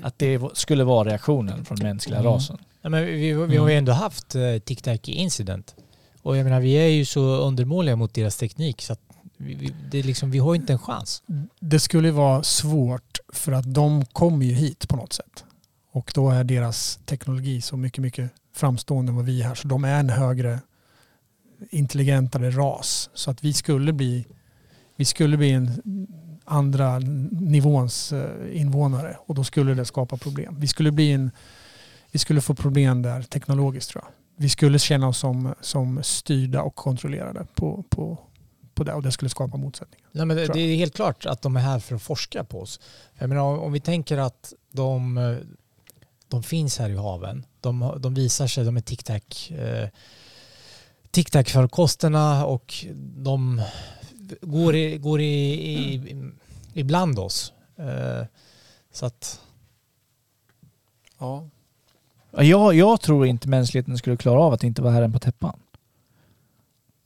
[0.02, 2.32] att det skulle vara reaktionen från mänskliga Mm.
[2.32, 2.58] rasen?
[2.82, 5.74] Ja, men vi, vi har ju ändå haft eh, Tic-Tac incident.
[6.22, 9.00] Och jag menar, vi är ju så undermåliga mot deras teknik så att
[9.36, 11.22] vi, vi, det är liksom, vi har ju inte en chans.
[11.60, 15.44] Det skulle vara svårt för att de kommer ju hit på något sätt.
[15.92, 19.54] Och då är deras teknologi så mycket, mycket framstående än vad vi är här.
[19.54, 20.60] Så de är en högre
[21.70, 23.10] intelligentare ras.
[23.14, 24.26] Så att vi skulle bli,
[24.96, 25.82] vi skulle bli en
[26.46, 26.98] andra
[27.30, 30.56] nivåns eh, invånare och då skulle det skapa problem.
[30.58, 31.30] Vi skulle, bli en,
[32.10, 34.12] vi skulle få problem där teknologiskt tror jag.
[34.38, 38.18] Vi skulle känna oss som, som styrda och kontrollerade på, på,
[38.74, 40.08] på det och det skulle skapa motsättningar.
[40.12, 42.80] Nej, men det, är helt klart att de är här för att forska på oss.
[43.18, 45.36] Jag menar, om vi tänker att de, eh,
[46.28, 47.46] de finns här i haven.
[47.60, 49.88] De, de visar sig, de är tic-tac eh,
[52.42, 52.74] och
[53.16, 53.62] de
[54.40, 56.30] går, i, går i, i,
[56.74, 57.52] ibland oss.
[57.78, 58.26] Eh,
[58.92, 59.40] så att...
[61.18, 61.48] Ja.
[62.30, 65.58] Ja, Jag, jag tror inte mänskligheten skulle klara av att inte vara herren på täppan.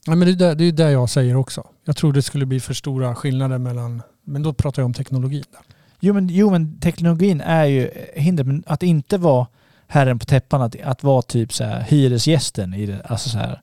[0.07, 1.67] Nej, men det, är det, det är det jag säger också.
[1.85, 5.45] Jag tror det skulle bli för stora skillnader mellan, men då pratar jag om teknologin.
[5.53, 5.61] Där.
[6.01, 9.47] Jo men, jo men teknologin är ju hinder, men att inte vara
[9.87, 13.61] herren på täppan, att, att vara typ så här, hyresgästen i det, alltså så här.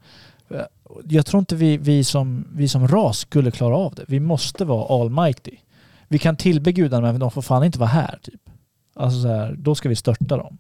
[1.10, 4.06] Jag tror inte vi, vi, som, vi som ras skulle klara av det.
[4.08, 5.56] Vi måste vara almighty.
[6.08, 8.42] Vi kan tillbe gudarna men de får fan inte vara här typ.
[8.96, 10.58] Alltså så här, då ska vi störta dem.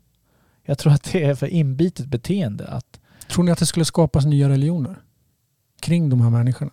[0.66, 2.99] Jag tror att det är för inbitet beteende att
[3.30, 4.95] Tror ni att det skulle skapas nya religioner
[5.80, 6.72] kring de här människorna?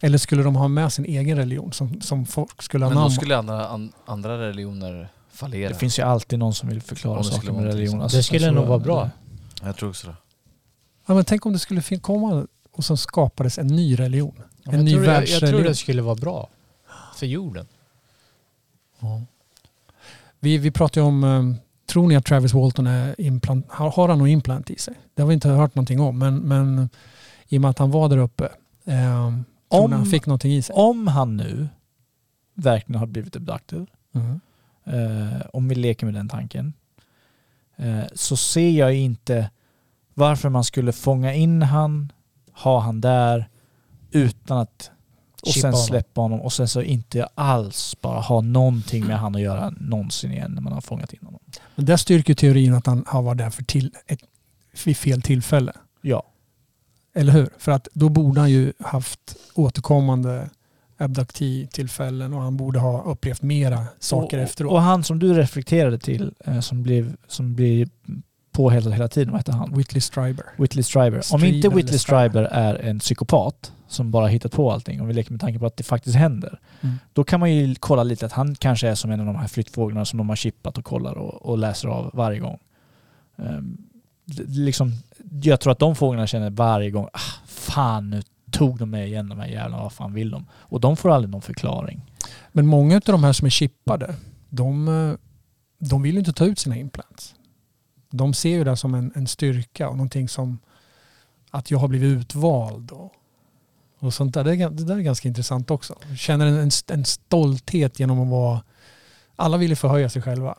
[0.00, 3.10] Eller skulle de ha med sin egen religion som, som folk skulle Men då anamma?
[3.14, 5.68] skulle andra, an, andra religioner fallera.
[5.68, 8.02] det finns ju alltid någon som vill förklara saker med religion.
[8.02, 9.10] Alltså, Det skulle så- nog vara bra.
[9.62, 10.14] Jag tror också det.
[11.06, 14.42] Ja, men tänk om det skulle komma och så skapades en ny religion.
[14.62, 15.50] Ja, en ny tror det, jag världsreligion.
[15.60, 16.48] tror det skulle vara bra
[17.16, 17.66] för jorden.
[20.40, 24.08] Vi, vi pratar ju om, eh, tror ni att Travis Walton är implant, har, har
[24.08, 24.94] han något implant i sig?
[25.14, 26.88] Det har vi inte hört någonting om, men, men
[27.48, 28.44] i och med att han var där uppe,
[28.84, 28.94] eh,
[29.70, 30.74] tror Om- ni han fick någonting i sig?
[30.74, 31.68] Om han nu
[32.54, 34.40] verkligen har blivit abducted, Mhm.
[34.84, 36.72] eh, om vi leker med den tanken,
[37.76, 39.50] eh, så ser jag inte
[40.18, 42.12] varför man skulle fånga in han,
[42.52, 43.48] ha han där,
[44.10, 44.90] utan att
[45.42, 45.86] och Chippa sen honom.
[45.86, 50.32] släppa honom och sen så inte alls bara ha någonting med han att göra någonsin
[50.32, 51.40] igen när man har fångat in honom.
[51.74, 54.20] Men det styrker teorin att han har varit där för till, ett,
[54.84, 55.72] vid fel tillfälle.
[56.00, 56.22] Ja.
[57.14, 57.48] Eller hur?
[57.58, 60.50] För att då borde han ju haft återkommande
[60.96, 64.72] abduktivtillfällen och han borde ha upplevt mera saker och, efteråt.
[64.72, 67.88] Och han som du reflekterade till, eh, som, blev, som blir
[68.56, 69.74] påhälsad hela tiden, vad heter han?
[69.76, 70.44] Whitley Strieber.
[70.58, 71.22] Whitley Strieber.
[71.32, 72.42] Om inte Whitley Strieber.
[72.42, 75.76] Är en psykopat som bara hittat på allting, om vi leker med tanke på att
[75.76, 76.96] det faktiskt händer, Mm.
[77.12, 79.46] då kan man ju kolla lite att han kanske är som en av de här
[79.48, 82.58] flyttfåglarna som de har chippat och kollar och, och läser av varje gång.
[84.24, 84.92] D- liksom,
[85.42, 89.28] jag tror att de fåglarna känner varje gång, ah, fan nu tog de mig igen
[89.28, 90.46] de här jävlarna, vad fan vill de?
[90.52, 92.02] Och de får aldrig någon förklaring.
[92.52, 94.14] Men många av de här som är chippade,
[94.48, 95.12] de, eh,
[95.88, 97.34] de vill ju inte ta ut sina implants.
[98.16, 100.58] De ser ju det som en, en styrka och någonting som
[101.50, 103.12] att jag har blivit utvald och,
[103.98, 104.44] och sånt där.
[104.44, 105.94] Det, är, det där är ganska intressant också.
[106.08, 108.62] Jag känner en, en, en stolthet genom att vara...
[109.36, 110.58] Alla vill ju förhöja sig själva.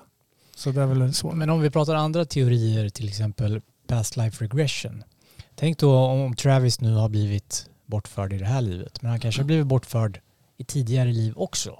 [0.55, 1.31] Så det är väl så.
[1.31, 5.03] Men om vi pratar andra teorier, till exempel past life regression.
[5.55, 9.41] Tänk då om Travis nu har blivit bortförd i det här livet, men han kanske
[9.41, 10.19] har blivit bortförd
[10.57, 11.79] i tidigare liv också.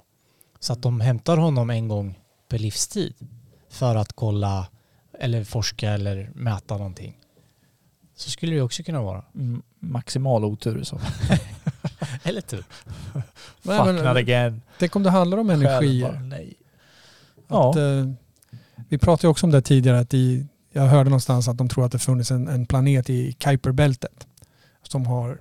[0.60, 2.18] Så att de hämtar honom en gång
[2.48, 3.14] per livstid
[3.70, 4.66] för att kolla
[5.18, 7.18] eller forska eller mäta någonting.
[8.16, 9.24] Så skulle det också kunna vara.
[9.34, 11.38] Mm, maximal otur i så fall.
[12.22, 12.64] Eller tur.
[13.12, 14.62] Fuck men- not again.
[14.78, 16.08] Tänk om det handlar om energier.
[16.12, 16.54] bara, nej.
[17.36, 17.80] Att, Ja.
[17.80, 18.06] eh,
[18.88, 19.98] vi pratade ju också om det tidigare.
[19.98, 23.32] Att i, jag hörde någonstans att de tror att det funnits en, en planet i
[23.32, 24.26] Kuiperbältet
[24.82, 25.40] som har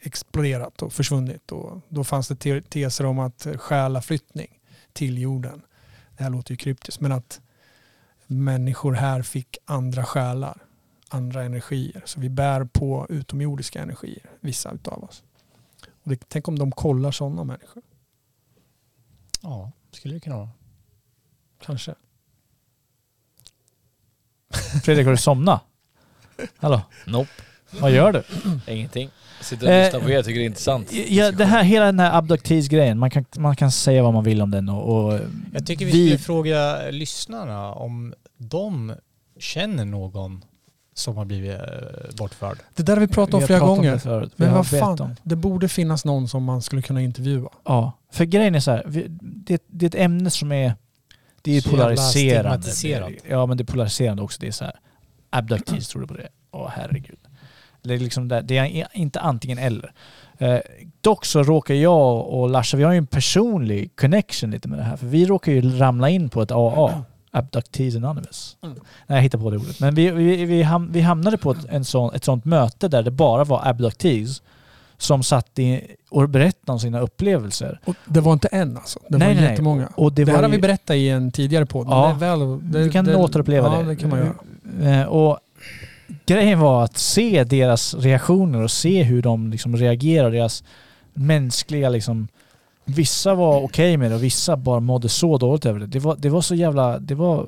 [0.00, 1.52] exploderat och försvunnit.
[1.52, 4.48] Och då fanns det te- teser om att själaflyttning
[4.92, 5.62] till jorden.
[6.16, 7.40] Det här låter ju kryptiskt, men att
[8.32, 10.58] människor här fick andra själar,
[11.08, 12.02] andra energier.
[12.04, 15.22] Så vi bär på utomjordiska energier, vissa utav oss.
[16.02, 17.82] Och det, tänk om de kollar sådana människor.
[19.40, 20.50] Ja, skulle det kunna vara.
[21.64, 21.94] Kanske.
[24.84, 25.62] Fredrik, har du somnat?
[26.56, 26.82] Hallå?
[27.06, 27.30] Nope.
[27.80, 28.22] Vad gör du?
[28.72, 29.10] Ingenting.
[29.40, 30.92] Sitter och Eh, lyssnar på er, tycker det är intressant.
[30.92, 34.42] Ja, det här, hela den här abductees-grejen, man kan, man kan säga vad man vill
[34.42, 35.12] om den och...
[35.12, 35.20] och
[35.52, 38.14] Jag tycker vi, skulle fråga lyssnarna om
[38.48, 38.92] de
[39.38, 40.44] känner någon
[40.94, 42.58] som har blivit eh, bortförd.
[42.74, 43.92] Det där har vi pratat om Vi flera pratat om gånger.
[43.92, 44.32] det förut.
[44.36, 45.16] Men vad fan, om.
[45.22, 47.48] det borde finnas någon som man skulle kunna intervjua.
[47.64, 48.84] Ja, för grejen är så här,
[49.20, 50.74] det, det är ett ämne som är...
[51.42, 52.68] Det är Så polariserande.
[53.28, 54.40] Ja, men det är polariserande också.
[54.40, 54.74] Det är så här,
[55.30, 56.28] abductees, tror du på det?
[56.50, 57.18] Åh herregud.
[57.82, 59.92] Det är, liksom där, det är inte antingen eller.
[60.38, 60.58] Eh,
[61.00, 64.82] dock så råkar jag och Larsa, vi har ju en personlig connection lite med det
[64.82, 64.96] här.
[64.96, 67.04] För vi råkar ju ramla in på ett AA.
[67.34, 68.56] Abductees Anonymous.
[68.62, 68.72] Nej,
[69.06, 69.80] jag hittar på det ordet.
[69.80, 73.02] Men vi, vi, vi, ham, vi hamnade på ett, en sån, ett sånt möte där
[73.02, 74.42] det bara var abductees
[74.98, 75.80] som satt i,
[76.10, 77.80] och berättade om sina upplevelser.
[77.84, 78.98] Och det var inte en alltså.
[79.08, 79.88] Det Nej, var nej, jättemånga.
[79.94, 81.86] Och det det var här har ju- vi berättat i en tidigare podd.
[81.90, 83.88] Ja, det är väl, det, vi kan det, återuppleva ja, det.
[83.88, 85.00] det kan man göra.
[85.00, 85.38] Eh, Och
[86.26, 90.64] grejen var att se deras reaktioner och se hur de liksom reagerar, deras
[91.14, 92.28] mänskliga liksom...
[92.84, 95.86] Vissa var okej med det och vissa bara mådde så dåligt över det.
[95.86, 96.98] Det var, det var så jävla...
[96.98, 97.46] Det var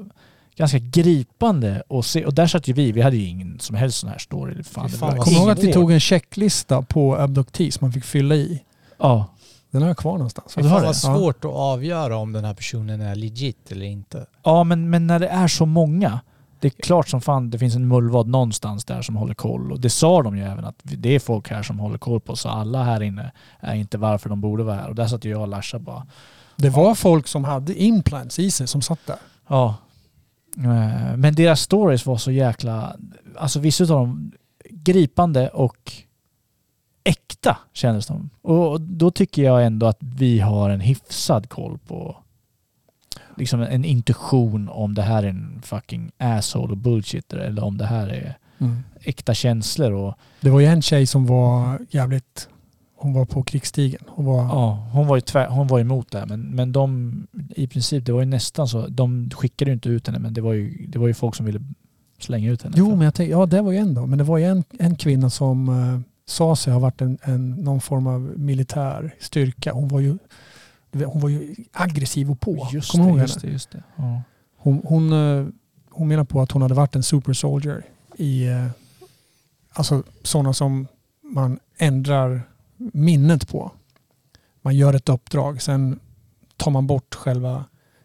[0.57, 2.25] ganska gripande att se.
[2.25, 4.63] Och där satt ju vi, vi hade ju ingen som helst sån här story.
[4.63, 8.35] Fan, det var Kommer ihåg att vi tog en checklista på abductees man fick fylla
[8.35, 8.63] i?
[8.99, 9.27] Ja.
[9.71, 10.55] Den har jag kvar någonstans.
[10.55, 14.27] Det var svårt att avgöra om den här personen är legit eller inte.
[14.43, 16.21] Ja, men, men när det är så många.
[16.65, 19.73] Det är klart som fan det finns en mullvad någonstans där som håller koll.
[19.73, 22.37] Och det sa de ju även att det är folk här som håller koll på.
[22.37, 24.89] Så alla här inne är inte varför de borde vara här.
[24.89, 26.07] Och där satt ju jag och Larsa bara.
[26.57, 29.17] Det var folk som hade implants i sig som satt där.
[29.49, 29.75] Ja.
[30.57, 32.97] Eh, Men deras stories var så jäkla...
[33.37, 34.33] Alltså vissa av dem
[34.71, 35.93] gripande och
[37.05, 38.31] äkta kändes de.
[38.43, 42.17] Och då tycker jag ändå att vi har en hyfsad koll på
[43.37, 47.87] liksom en intuition om det här är en fucking asshole och bullshitter eller om det
[47.87, 48.83] här är Mm.
[49.01, 52.49] äkta känslor och Det var ju en tjej som var jävligt...
[52.97, 54.01] Hon var på krigsstigen.
[54.09, 54.43] Hon var...
[54.43, 57.13] ja, hon var ju tvär, hon var emot det här men, men de
[57.57, 60.41] i princip, det var ju nästan så, de skickade ju inte ut henne men det
[60.41, 61.61] var ju, det var ju folk som ville
[62.19, 62.75] slänga ut henne.
[62.79, 64.07] Jo, men jag tänkte, ja det var ju en då.
[64.07, 67.51] Men det var ju en, en kvinna som eh, sa sig ha varit en, en,
[67.51, 69.73] någon form av militär styrka.
[69.73, 70.19] Hon var ju,
[70.95, 72.69] hon var ju aggressiv och på.
[72.73, 73.83] Just Kommer det, just det, just det.
[73.97, 74.23] Ja.
[74.57, 75.47] Hon, hon, eh,
[75.91, 78.67] hon menar på att hon hade varit en super soldier i, eh,
[79.73, 80.87] alltså sådana som
[81.23, 82.43] man ändrar
[82.77, 83.73] minnet på.
[84.63, 86.01] Man gör ett uppdrag, sen
[86.57, 87.65] tar man bort själva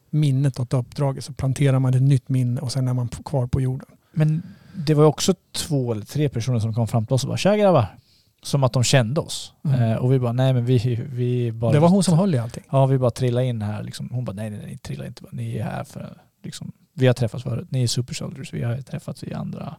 [0.09, 3.61] minnet åt uppdraget så planterar man ett nytt minne och sen är man kvar på
[3.61, 3.87] jorden.
[4.11, 4.43] Men
[4.75, 7.57] det var också två eller tre personer som kom fram till oss och bara “Tja
[7.57, 7.95] grabbar!”
[8.41, 9.53] Som att de kände oss.
[9.65, 9.81] Mm.
[9.81, 12.37] Eh, och vi bara “Nej men vi, vi bara...” Det var hon som höll i
[12.37, 12.63] allting.
[12.71, 14.09] Ja, vi bara trillade in här liksom.
[14.11, 15.23] Hon bara “Nej nej nej, trilla inte.
[15.31, 17.67] Ni är här för liksom, vi har träffats förut.
[17.71, 18.53] Ni är super soldiers.
[18.53, 19.75] Vi har träffats i andra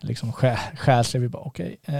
[0.00, 1.20] liksom sjä- själsliga.
[1.20, 1.76] Vi bara okej.
[1.84, 1.94] Eh,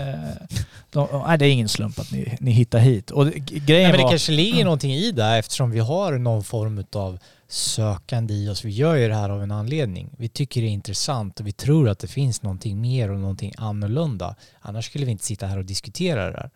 [0.91, 3.11] de- nej det är ingen slump att ni, ni hittar hit.
[3.11, 4.11] Och grejen Nej, men det var...
[4.11, 7.19] kanske ligger någonting i det eftersom vi har någon form av
[7.49, 8.65] sökande i oss.
[8.65, 10.11] Vi gör ju det här av en anledning.
[10.19, 13.53] Vi tycker det är intressant och vi tror att det finns någonting mer och någonting
[13.57, 14.35] annorlunda.
[14.61, 16.51] Annars skulle vi inte sitta här och diskutera det.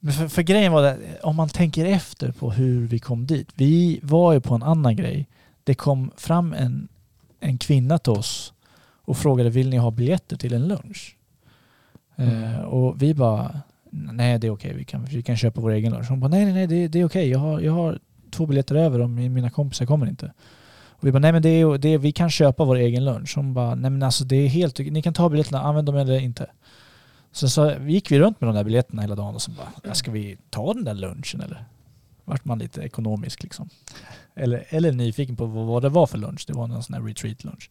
[0.00, 3.48] Men för, för grejen var det, om man tänker efter på hur vi kom dit.
[3.54, 5.26] Vi var ju på en annan grej.
[5.64, 6.88] Det kom fram en,
[7.40, 8.52] en kvinna till oss
[9.06, 11.16] och frågade vill ni ha biljetter till en lunch?
[12.16, 13.60] Eh, och vi bara
[13.90, 16.10] nej det är okej, vi, kan, vi kan köpa vår egen lunch.
[16.10, 17.98] Hon bara nej nej nej det, det är okej, jag, har, jag har
[18.36, 20.32] två biljetter över om mina kompisar kommer inte.
[20.88, 23.32] Och vi bara nej men det är, det är, vi kan köpa vår egen lunch.
[23.36, 26.18] Hon bara nej men alltså det är helt ni kan ta biljetterna, använd dem eller
[26.20, 26.46] inte.
[27.32, 29.94] Så, så gick vi runt med de där biljetterna hela dagen och så bara, "Ja,
[29.94, 31.64] ska vi ta den där lunchen eller?
[32.24, 33.68] Vart man lite ekonomisk liksom.
[34.34, 36.44] Eller, eller nyfiken på vad, vad det var för lunch.
[36.46, 37.70] Det var någon sån här retreat lunch.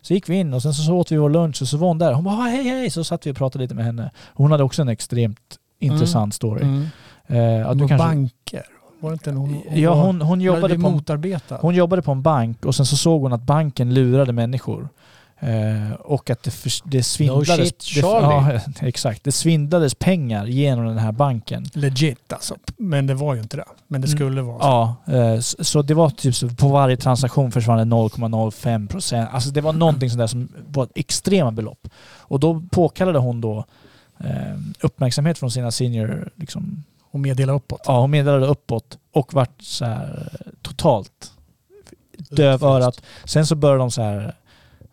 [0.00, 1.98] Så gick vi in och sen så, åt vi vår lunch och så var hon
[1.98, 2.12] där.
[2.12, 2.90] Hon bara hej hej!
[2.90, 4.10] Så satt vi och pratade lite med henne.
[4.34, 6.62] Hon hade också en extremt intressant story.
[6.62, 6.86] Mm.
[7.26, 8.62] Eh, att du kanske- banker.
[9.00, 11.58] Var det inte en, hon, Ja, hon, hon, jobbade på motarbetad.
[11.60, 14.88] hon jobbade på en bank och sen så såg hon att banken lurade människor.
[15.40, 17.68] Eh, och att det, förs- det svindlades...
[17.68, 19.24] shit, det, ja, exakt.
[19.24, 21.64] Det svindlades pengar genom den här banken.
[21.74, 22.54] Legit alltså.
[22.76, 23.64] Men det var ju inte det.
[23.88, 24.64] Men det skulle vara så.
[24.66, 29.28] Ja, eh, s- så det var typ så på varje transaktion försvann det 0,05 procent.
[29.32, 31.88] Alltså det var någonting sånt där som var extrema belopp.
[32.18, 33.64] Och då påkallade hon då
[34.20, 36.84] eh, uppmärksamhet från sina senior liksom,
[37.16, 37.80] Och meddela uppåt.
[37.84, 40.28] Ja, hon meddelade uppåt och vart så här
[40.62, 41.32] totalt
[42.30, 43.02] döv örat.
[43.24, 44.34] Sen så började de så här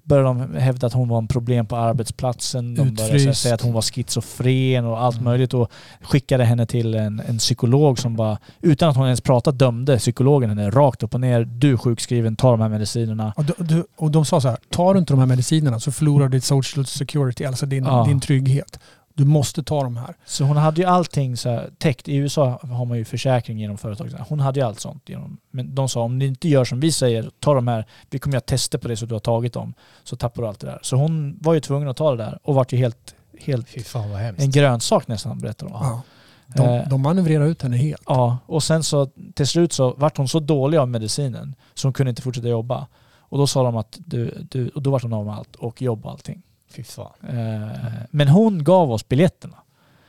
[0.04, 2.76] började de hävda att hon var en problem på arbetsplatsen.
[2.76, 3.42] De började Utfryst.
[3.42, 5.72] säga att hon var schizofren och allt möjligt och
[6.02, 10.50] skickade henne till en, en psykolog som bara, utan att hon ens pratat, dömde psykologen
[10.50, 11.44] henne rakt upp och ner.
[11.46, 13.34] Du är sjukskriven, ta de här medicinerna.
[13.36, 16.28] Och, du, och de sa så här, tar du inte de här medicinerna så förlorar
[16.28, 18.06] du ditt social security, alltså din, Ja.
[18.08, 18.80] din trygghet.
[19.16, 20.16] Du måste ta de här.
[20.26, 22.08] Så hon hade ju allting så här täckt.
[22.08, 24.10] I USA har man ju försäkring genom företag.
[24.30, 25.10] Hon hade ju allt sånt.
[25.10, 28.20] Genom, men de sa om ni inte gör som vi säger, ta de här, vi
[28.20, 29.74] kommer göra tester på det så du har tagit dem.
[30.04, 30.80] Så tappar du allt det där.
[30.82, 33.84] Så hon var ju tvungen att ta det där och vart ju helt, helt Fy
[33.84, 34.44] fan vad hemskt.
[34.44, 35.74] en grönsak nästan berättar de.
[35.74, 36.02] Ja.
[36.48, 38.04] De, Eh, de manövrerar ut henne helt.
[38.06, 41.94] Ja, och sen så till slut så vart hon så dålig av medicinen så hon
[41.94, 42.88] kunde inte fortsätta jobba.
[43.20, 45.82] Och då sa de att du, du och då vart hon av med allt och
[45.82, 46.42] jobb och allting.
[46.74, 47.12] Fy fan.
[47.30, 49.58] Eh, men hon gav oss biljetterna.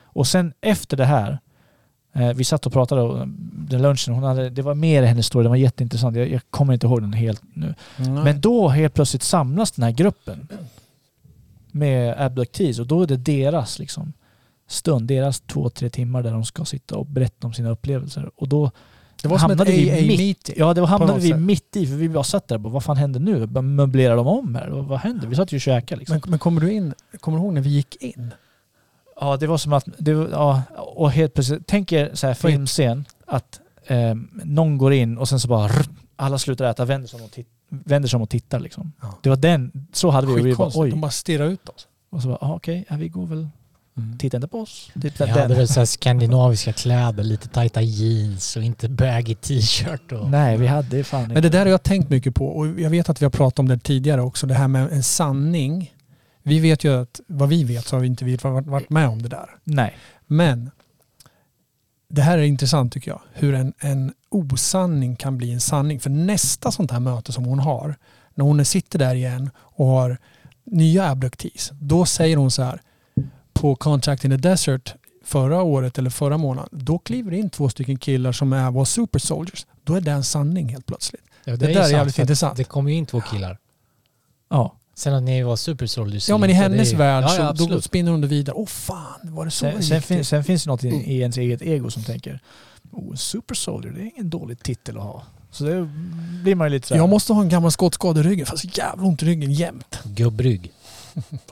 [0.03, 1.39] Och sen efter det här,
[2.13, 5.27] eh, vi satt och pratade om den lunchen, hon hade, det var mer i hennes
[5.27, 6.17] story, den var jätteintressant.
[6.17, 7.75] Jag, jag kommer inte ihåg den helt nu.
[7.97, 10.49] Men då helt plötsligt samlas den här gruppen
[11.71, 14.13] med abductees och då är det deras liksom,
[14.67, 18.31] stund, deras två, tre timmar där de ska sitta och berätta om sina upplevelser.
[18.37, 18.71] Och då
[19.25, 21.41] Det var som ett AA-meeting mitt, Ja, det hamnade vi sätt.
[21.41, 23.47] mitt i, för vi bara satt där och bara, vad fan händer nu?
[23.63, 24.69] Möblerar de om här?
[24.69, 25.29] Vad, händer?
[25.29, 26.21] Vi satt ju och käkade liksom.
[26.25, 28.31] Men, men kommer du in, kommer du ihåg när vi gick in?
[29.21, 29.85] Ja, det var som att...
[29.99, 34.15] Det ja, och helt plötsligt, tänk er så här filmscen att eh,
[34.45, 35.87] någon går in och sen så bara rr,
[36.17, 38.93] alla slutar äta, vänder sig om och, tit, vänder sig om och tittar liksom.
[39.23, 40.91] Det var den, så hade vi och vi bara oj.
[40.91, 41.89] De bara stirrar ut oss.
[42.11, 43.49] Och så bara, ah, okej, ja, vi går väl,
[44.19, 44.91] titta inte på oss.
[45.03, 45.39] Typ Jag den.
[45.39, 50.13] hade väl så här skandinaviska kläder, lite tajta jeans och inte baggy t-shirt.
[50.13, 50.31] Och...
[50.31, 53.09] Nej, vi hade fan Men det där har jag tänkt mycket på och jag vet
[53.09, 54.47] att vi har pratat om det tidigare också.
[54.47, 55.95] Det här med en sanning.
[56.43, 59.09] Vi vet ju att vad vi vet så har vi inte vi varit varit med
[59.09, 59.51] om det där.
[59.65, 59.97] Nej.
[60.27, 60.71] Men
[62.09, 63.21] det här är intressant tycker jag.
[63.33, 66.01] Hur en, en osanning kan bli en sanning.
[66.01, 67.97] För nästa sånt här möte som hon har,
[68.35, 70.19] när hon sitter där igen och har
[70.65, 72.81] nya abductees, då säger hon så här
[73.65, 77.69] på Contact in the Desert förra året eller förra månaden, då kliver det in två
[77.69, 79.67] stycken killar som är, var super soldiers.
[79.85, 81.23] Då är det en sanning helt plötsligt.
[81.45, 82.57] Ja, det, är där är jävligt intressant.
[82.57, 83.59] Det kom ju in två killar.
[84.51, 84.77] Ja.
[84.95, 86.29] Sen att ni var super soldiers.
[86.29, 87.85] Ja men i det är hennes ju- värld ja, så ja, då absolut.
[87.85, 88.57] spinner hon det vidare.
[88.57, 91.21] Åh fan, var det så Sen, det sen, fin, sen finns det något i, i
[91.21, 92.41] ens eget ego som tänker
[92.91, 95.23] oh, Super Soldier, det är ingen dålig titel att ha.
[95.51, 95.91] Så det
[96.43, 98.79] blir man ju lite så här, Jag måste ha en gammal skottskada i ryggen, fast
[98.79, 99.99] jävla ont i ryggen jämt.
[100.05, 100.73] Gubbrygg.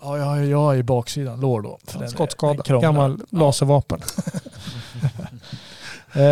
[0.03, 1.79] Ja, jag, jag är i baksidan, lår då.
[1.87, 4.01] För den- Skottskada, gammal laservapen.
[6.15, 6.23] Eh,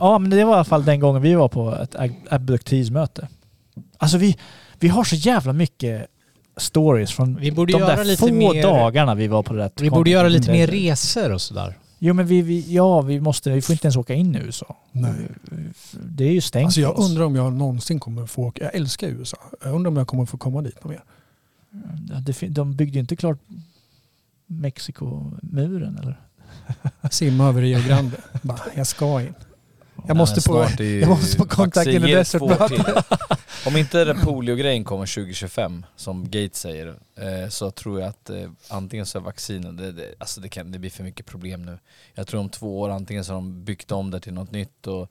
[0.00, 3.28] ja, men det var i alla fall den gången vi var på ett ab- abductees-möte.
[3.98, 4.36] Alltså vi,
[4.78, 6.06] vi har så jävla mycket
[6.56, 9.58] stories från Vi borde de göra där lite få mer- dagarna vi var på det
[9.62, 9.70] där.
[9.76, 11.78] Vi borde göra lite mer resor och sådär.
[11.98, 14.76] Jo men vi, vi, ja, vi måste, vi får inte ens åka in i USA.
[14.92, 15.12] Nej.
[15.92, 17.08] Det är ju stängt Alltså jag för oss.
[17.10, 18.64] undrar om jag någonsin kommer få åka.
[18.64, 19.36] Jag älskar USA.
[19.64, 21.02] Jag undrar om jag kommer få komma dit någon mer.
[22.48, 23.38] De byggde ju inte klart
[24.46, 26.20] Mexikomuren eller?
[27.10, 28.16] Simma över Rio Grande.
[28.42, 29.34] Bara, jag ska in.
[30.06, 32.42] Jag måste på, jag på Contact in the Desert.
[33.66, 38.50] Om inte den polio-grejen kommer 2025, som Gates säger, eh, så tror jag att eh,
[38.68, 41.78] antingen så är vaccinen, det, det, alltså det, kan, det blir för mycket problem nu.
[42.14, 44.86] Jag tror om två år antingen så har de byggt om det till något nytt
[44.86, 45.10] och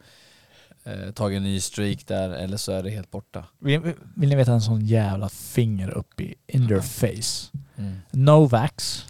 [0.86, 3.46] eh, tagit en ny streak där, eller så är det helt borta.
[3.60, 3.82] Vill,
[4.16, 7.58] vill ni veta en sån jävla finger upp i in their face?
[7.78, 7.96] Mm.
[8.12, 9.06] Novax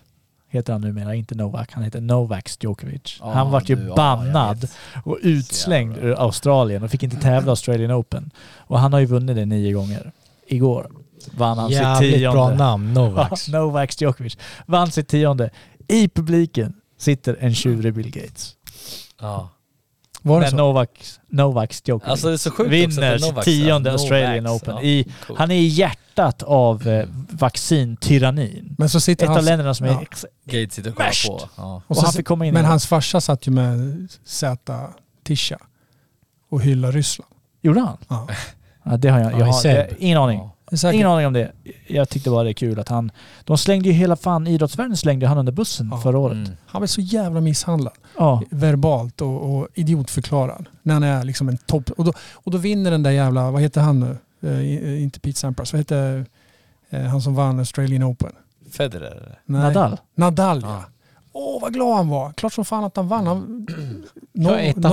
[0.48, 1.72] heter han numera, inte Novak.
[1.72, 3.18] Han heter Novax Djokovic.
[3.20, 4.72] Ja, han vart ju du, ja, bannad vet.
[5.04, 8.32] och utslängd ur Australien och fick inte tävla Australian Open.
[8.58, 10.12] Och han har ju vunnit det nio gånger.
[10.48, 10.92] Igår
[11.32, 12.36] vann han Jävligt sitt tionde.
[12.38, 13.48] bra namn, Novax.
[13.48, 14.38] Ja, Novax Djokovic.
[14.66, 15.50] Vann sitt tionde.
[15.88, 18.56] I publiken sitter en tjurig Bill Gates.
[19.22, 19.50] Ja.
[20.26, 20.58] Var det Men så?
[20.58, 23.94] Novax, Novax Djokovic Alltså, det är så sjukt också vinner är sitt Novax, tionde ja.
[23.94, 24.76] Australian Open.
[24.76, 24.82] ja.
[24.82, 25.08] I,
[25.38, 28.76] han är i hjärtat av eh, vaccintyrannin.
[28.78, 30.02] Men så sitter Ett av hans- länderna som är ja.
[30.02, 31.28] ex- Gates sitter och värst.
[31.28, 31.42] på.
[31.56, 31.82] Ja.
[31.88, 34.58] Och, han fick komma in men hans farsa satt ju med Z
[35.24, 35.58] Tisha
[36.50, 37.32] och hyllade Ryssland.
[37.62, 37.98] Gjorde han?
[38.08, 38.28] Ja.
[38.84, 40.50] Ja, det har jag, Ja, jag har, ingen aning.
[40.72, 41.52] Säkert- Ingen aning om det.
[41.88, 43.12] Jag tyckte bara det är kul att han...
[43.44, 45.98] De slängde ju hela fan idrottsvärlden slängde han under bussen Ja.
[45.98, 46.36] förra året.
[46.36, 46.52] Mm.
[46.68, 47.94] Han var så jävla misshandlad.
[48.18, 48.42] Ja.
[48.50, 50.66] Verbalt och, och idiotförklarad.
[50.84, 51.90] När han är liksom en topp...
[51.98, 53.52] Och då, och då vinner den där jävla...
[53.52, 54.18] Vad heter han nu?
[54.50, 55.74] Eh, i- inte Pete Sampras.
[55.74, 56.26] Vad heter
[56.90, 58.32] eh, han som vann Australian Open?
[58.72, 59.40] Federer?
[59.46, 59.62] Nej.
[59.62, 59.98] Nadal.
[60.16, 60.84] Nadal ja.
[61.38, 62.34] Åh vad glad han var.
[62.34, 63.28] Klart som fan att han vann.
[63.28, 63.40] Han,
[64.34, 64.92] no, Ja, ettan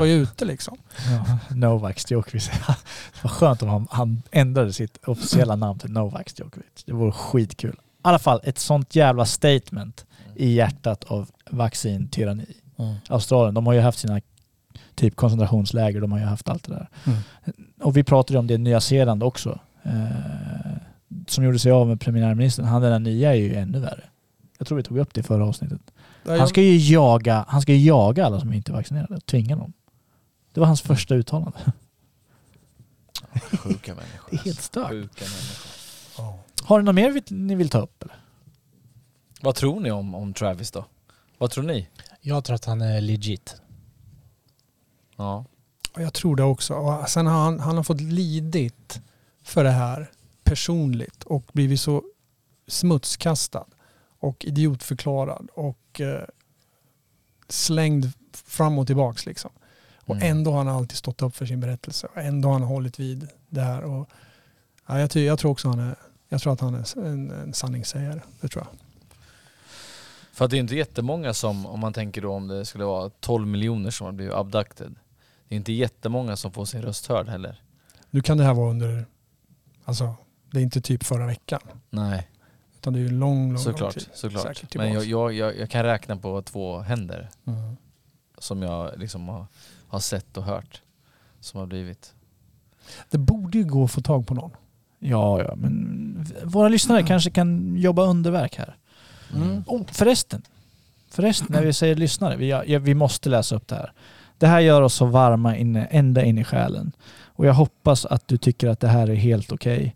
[0.00, 0.78] var ju ute liksom.
[1.10, 2.48] Ja, Novax Djokovic.
[3.12, 6.84] det var skönt om han, han ändrade sitt officiella namn till Novax Djokovic.
[6.86, 7.72] Det vore skitkul.
[7.72, 10.06] I alla fall ett sånt jävla statement
[10.36, 12.46] i hjärtat av vaccintyranni.
[12.78, 12.94] Mm.
[13.08, 14.20] Australien, de har ju haft sina
[14.94, 16.88] typ koncentrationsläger, de har ju haft allt det där.
[17.04, 17.18] Mm.
[17.80, 19.58] Och vi pratade om det i Nya Zeeland också.
[19.82, 19.92] Eh,
[21.26, 24.04] som gjorde sig av med premiärministern, han den där nya är ju ännu värre.
[24.60, 25.80] Jag tror vi tog upp det i förra avsnittet.
[26.24, 29.72] Han ska ju jaga, han ska jaga alla som inte är vaccinerade och tvinga dem.
[30.52, 31.58] Det var hans första uttalande.
[33.52, 34.30] Sjuka människor.
[34.30, 34.88] Det är helt stört.
[34.88, 36.38] Sjuka människor.
[36.62, 38.02] Har ni något mer ni vill ta upp?
[38.02, 38.16] Eller?
[39.40, 40.84] Vad tror ni om, om Travis då?
[41.38, 41.88] Vad tror ni?
[42.20, 43.56] Jag tror att han är legit.
[45.16, 45.44] Ja.
[45.94, 46.74] Ja, Jag tror det också.
[46.74, 49.00] Och sen har han, han har fått lidit
[49.42, 50.10] för det här
[50.44, 52.02] personligt och blivit så
[52.68, 53.64] smutskastad
[54.20, 56.22] och idiotförklarad och eh,
[57.48, 59.50] slängd fram och tillbaks liksom.
[59.96, 60.30] Och Mm.
[60.30, 63.28] ändå har han alltid stått upp för sin berättelse och ändå har han hållit vid
[63.48, 63.82] det här.
[63.82, 64.08] Och,
[64.86, 65.94] ja, jag, jag tror också han är,
[66.28, 68.20] jag tror att han är en, en sanningssägare.
[68.40, 68.78] Det tror jag.
[70.32, 73.10] För att det är inte jättemånga som, om man tänker då om det skulle vara
[73.20, 74.94] 12 miljoner som har blivit abducted.
[75.48, 77.62] Det är inte jättemånga som får sin röst hörd heller.
[78.10, 79.06] Nu kan det här vara under,
[79.84, 80.14] alltså
[80.50, 81.60] det är inte typ förra veckan.
[81.90, 82.28] Nej.
[82.80, 84.06] Utan det är ju lång, lång, lång Såklart, tid.
[84.14, 84.42] såklart.
[84.56, 87.76] Säkert Men jag, jag, jag, jag kan räkna på två händer Mm.
[88.38, 89.46] som jag liksom har,
[89.88, 90.82] har sett och hört.
[91.40, 92.14] Som har blivit.
[93.10, 94.50] Det borde ju gå att få tag på någon.
[94.98, 98.76] Ja, ja, men våra lyssnare kanske kan jobba underverk här.
[99.34, 99.62] Mm.
[99.66, 100.42] Oh, förresten.
[101.10, 103.92] Förresten, när vi säger lyssnare, vi, vi måste läsa upp det här.
[104.38, 106.92] Det här gör oss så varma inne, ända in i själen.
[107.22, 109.84] Och jag hoppas att du tycker att det här är helt okej.
[109.84, 109.92] Eh,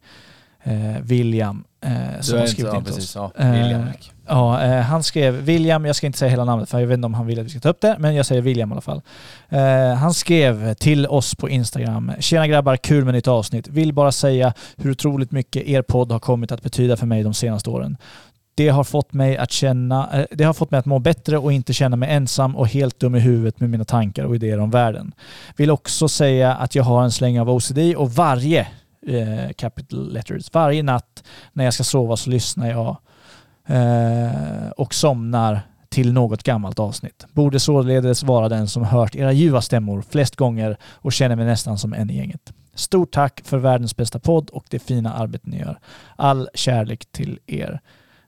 [1.03, 3.15] William, eh, som har inte- skrivit ja, in oss.
[3.16, 3.81] ja, William.
[3.82, 3.89] Eh,
[4.28, 7.07] ja, eh, han skrev, William, jag ska inte säga hela namnet för jag vet inte
[7.07, 8.81] om han vill att vi ska ta upp det, men jag säger William i alla
[8.81, 9.03] fall.
[9.49, 12.12] Eh, han skrev till oss på Instagram.
[12.20, 13.69] Tjena grabbar, kul med nytt avsnitt.
[13.69, 17.35] Vill bara säga hur otroligt mycket er podd har kommit att betyda för mig de
[17.35, 17.97] senaste åren.
[18.57, 21.53] Det har fått mig att känna, eh, det har fått mig att må bättre och
[21.53, 24.70] inte känna mig ensam och helt dum i huvudet med mina tankar och idéer om
[24.70, 25.12] världen.
[25.57, 28.66] Vill också säga att jag har en släng av OCD och varje
[29.06, 32.97] eh, capital letters, varje natt när jag ska sova så lyssnar jag
[33.66, 37.26] eh, och somnar till något gammalt avsnitt.
[37.32, 41.78] Borde således vara den som hört era ljuva stämmor flest gånger och känner mig nästan
[41.78, 42.52] som en i gänget.
[42.74, 45.78] Stort tack för världens bästa podd och det fina arbete ni gör.
[46.16, 47.81] All kärlek till er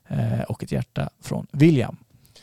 [0.07, 1.97] eh, och ett hjärta från William.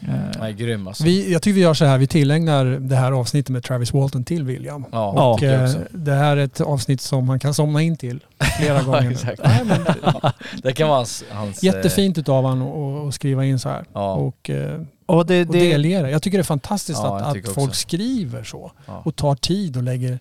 [0.09, 1.05] Eh, Nej, grym alltså.
[1.05, 4.25] Vi, jag tycker vi gör så här, vi tillägnar det här avsnittet med Travis Walton
[4.25, 4.85] till William.
[4.93, 7.97] Ja, och ja, det eh, det här är ett avsnitt som man kan somna in
[7.97, 8.21] till
[8.59, 9.11] flera gånger.
[9.11, 9.41] exakt.
[9.45, 9.81] Nej, men,
[10.63, 11.25] det kan vara hans...
[11.31, 12.63] hans eh, jättefint utav han
[13.09, 13.85] att skriva in så här.
[13.93, 14.15] Ja.
[14.15, 16.11] Och, eh, och, det, och det- delge det.
[16.11, 18.73] Jag tycker det är fantastiskt Ja, att, att folk skriver så.
[18.87, 19.03] Ja.
[19.05, 20.19] Och tar tid och lägger,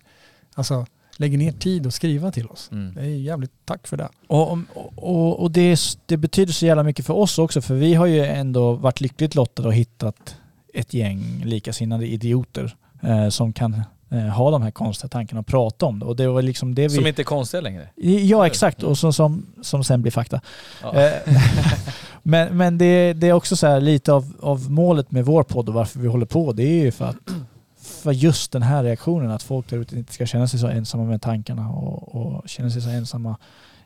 [0.54, 0.86] alltså,
[1.16, 2.68] lägger ner tid och skriva till oss.
[2.72, 2.94] Mm.
[2.94, 4.08] Det är jävligt tack för det.
[4.26, 4.58] Och,
[4.94, 8.24] och, och det, det betyder så jävla mycket för oss också för vi har ju
[8.24, 10.36] ändå varit lyckligt lottade och hittat
[10.74, 15.86] ett gäng likasinnade idioter eh, som kan eh, ha de här konstiga tankarna och prata
[15.86, 16.06] om det.
[16.06, 16.94] Och det var liksom det vi...
[16.94, 17.88] Som inte är konstiga längre.
[18.24, 20.40] Ja exakt, och som, som, som sen blir fakta.
[20.82, 21.00] Ja.
[21.00, 21.12] Eh,
[22.22, 25.68] men men det, det är också så här lite av, av målet med vår podd
[25.68, 27.16] och varför vi håller på, det är ju för att
[27.84, 31.04] för just den här reaktionen, att folk där ute inte ska känna sig så ensamma
[31.04, 33.36] med tankarna och, och känna sig så ensamma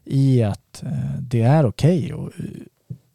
[0.04, 2.30] i att eh, det är okej och,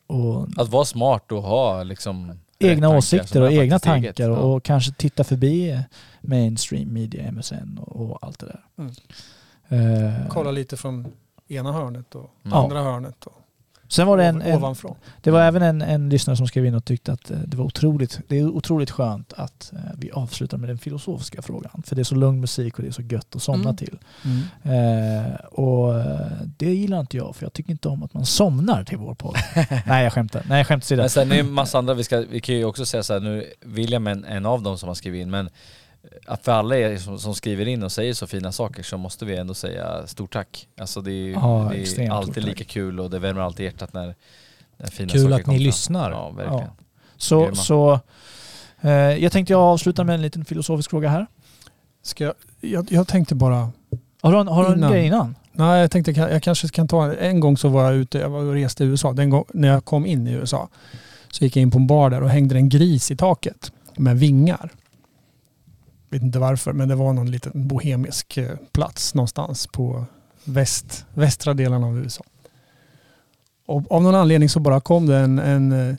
[0.07, 2.39] och Att vara smart och ha liksom...
[2.59, 4.15] egna tankar åsikter och egna faktiskt eget.
[4.15, 4.41] tankar och, Ja.
[4.41, 5.79] och kanske titta förbi
[6.21, 8.61] mainstream media, MSN och, och allt det där.
[9.69, 11.07] Eh, Kolla lite från
[11.47, 12.63] ena hörnet och Ja.
[12.63, 13.25] andra hörnet.
[13.25, 13.41] Och
[13.93, 14.75] Sen var det en, en,
[15.21, 17.65] det var även en, en lyssnare som skrev in och tyckte att eh, det var
[17.65, 21.83] otroligt, det är otroligt skönt att eh, vi avslutar med den filosofiska frågan.
[21.85, 23.75] För det är så lugn musik och det är så gött att somna Mm.
[23.75, 23.99] till.
[24.25, 25.25] Mm.
[25.25, 28.83] Eh, och eh, det gillar inte jag för jag tycker inte om att man somnar
[28.83, 29.35] till vår podd.
[29.85, 30.45] Nej jag skämtar.
[30.49, 31.01] Nej skämt åsido.
[31.01, 33.13] Men sen är det en massa andra, vi, ska, vi kan ju också säga så
[33.13, 35.49] här, nu William är en, en av dem som har skrivit in, men
[36.25, 39.25] att för alla er som, som skriver in och säger så fina saker så måste
[39.25, 40.67] vi ändå säga stort tack.
[40.77, 42.43] Alltså det är, Ja, det är alltid tack.
[42.43, 44.15] lika kul och det värmer alltid hjärtat när,
[44.77, 45.63] när fina Kul saker att ni kommer fram.
[45.65, 46.11] lyssnar.
[46.11, 46.59] Ja, verkligen.
[46.59, 46.75] Ja.
[47.17, 47.55] Så, Grymma.
[47.55, 47.99] så
[48.81, 51.27] eh, jag tänkte jag avsluta med en liten filosofisk fråga här.
[52.01, 53.71] Ska jag, jag, jag tänkte bara...
[54.21, 55.35] Har du en, har du en grej innan?
[55.51, 57.13] Nej, jag tänkte jag kanske kan ta...
[57.15, 59.13] En gång så var jag ute, jag var och reste i USA.
[59.13, 60.69] Den gång, när jag kom in i USA
[61.31, 64.19] så gick jag in på en bar där och hängde en gris i taket med
[64.19, 64.69] vingar.
[66.13, 70.05] Vet inte varför, men det var någon liten bohemisk eh, plats någonstans på
[70.43, 72.23] väst, västra delen av USA.
[73.65, 75.95] Och av någon anledning så bara kom det en, en eh,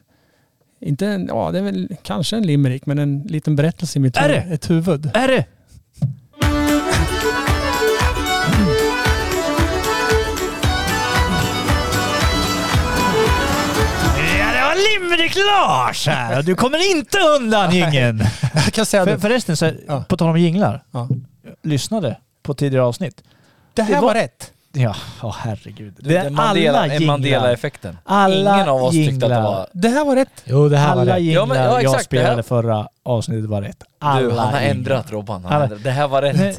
[0.80, 4.16] inte en, ja det är väl kanske en limerick, men en liten berättelse i mitt
[4.16, 4.48] Är huvud.
[4.48, 4.54] det?
[4.54, 5.10] Ett huvud.
[5.14, 5.44] Är det?
[15.16, 18.22] Det var här och du kommer inte undan ingen.
[18.54, 19.18] Jag kan säga För, det.
[19.20, 19.70] förresten, så,
[20.08, 20.82] på tal om jinglar.
[20.90, 21.08] Ja.
[21.62, 23.22] Lyssnade på tidigare avsnitt.
[23.74, 24.50] Det här var, rätt.
[24.76, 25.94] Ja, åh herregud.
[25.98, 27.98] Du, den Mandela- en Mandela-effekten.
[28.04, 29.42] Alla Ingen av oss tyckte att det jinglar.
[29.42, 30.42] var- Det här var rätt.
[30.44, 31.22] Jo, det här alla var rätt.
[31.22, 33.82] jinglar Ja, men- ja, jag det spelade här- förra avsnittet var rätt.
[33.98, 34.70] Alla Du, han har jinglar.
[34.70, 35.46] ändrat Robban.
[35.46, 35.66] Alla-.
[35.66, 36.36] Det här var rätt.
[36.36, 36.56] Nej,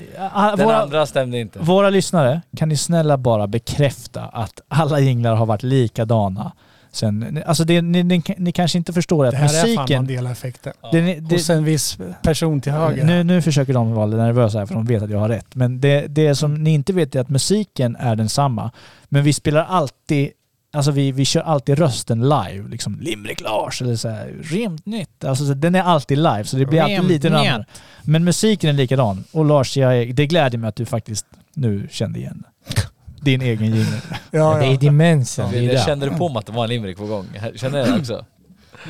[0.57, 1.59] Den våra- andra stämde inte.
[1.59, 6.51] Våra lyssnare, kan ni snälla bara bekräfta att alla jinglar har varit likadana
[6.95, 7.43] sen...
[7.45, 9.97] Alltså det, ni, ni, ni kanske inte förstår att Det här är fan musiken...
[9.97, 10.73] Mandela-effekten.
[10.91, 13.03] Det, det, Hos en viss person till höger.
[13.03, 15.55] nu, nu försöker de vara lite nervösa här för de vet att jag har rätt.
[15.55, 18.71] Men det, det som ni inte vet är att musiken är densamma.
[19.05, 20.29] Men vi spelar alltid,
[20.73, 22.69] alltså vi, vi kör alltid rösten live.
[22.69, 25.23] Liksom Limrik Lars eller så här, Remt nytt.
[25.23, 27.65] Alltså så den är alltid live så det blir alltid lite annorlunda.
[28.03, 29.23] Men musiken är likadan.
[29.31, 32.43] Och Lars, jag, det gläder mig att du faktiskt nu kände igen
[33.25, 33.99] din egen jingel.
[34.31, 34.77] Ja, Det är ja.
[34.77, 35.51] demensen.
[35.51, 35.85] det Jag det.
[35.85, 37.27] kände du på mig att det var en limerick på gång?
[37.55, 38.25] Kände ni det också?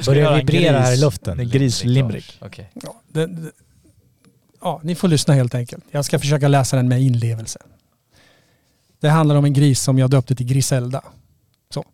[0.06, 1.40] Börjar vibrera här i luften.
[1.40, 2.38] En grislimrik.
[2.42, 2.70] Okej.
[2.74, 3.52] Ja, det, det,
[4.62, 5.84] ja, ni får lyssna helt enkelt.
[5.92, 7.60] Jag ska försöka läsa den med inlevelse.
[9.02, 11.02] Det handlar om en gris som jag döpte till Griselda.
[11.74, 11.86] Så.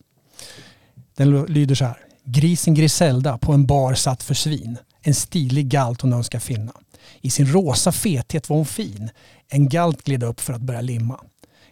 [1.18, 1.98] Den lyder så här.
[2.24, 4.78] Grisen Griselda på en bar satt för svin.
[5.02, 6.72] En stilig galt hon önskar finna.
[7.22, 9.10] I sin rosa fethet var hon fin.
[9.50, 11.20] En galt gled upp för att börja limma.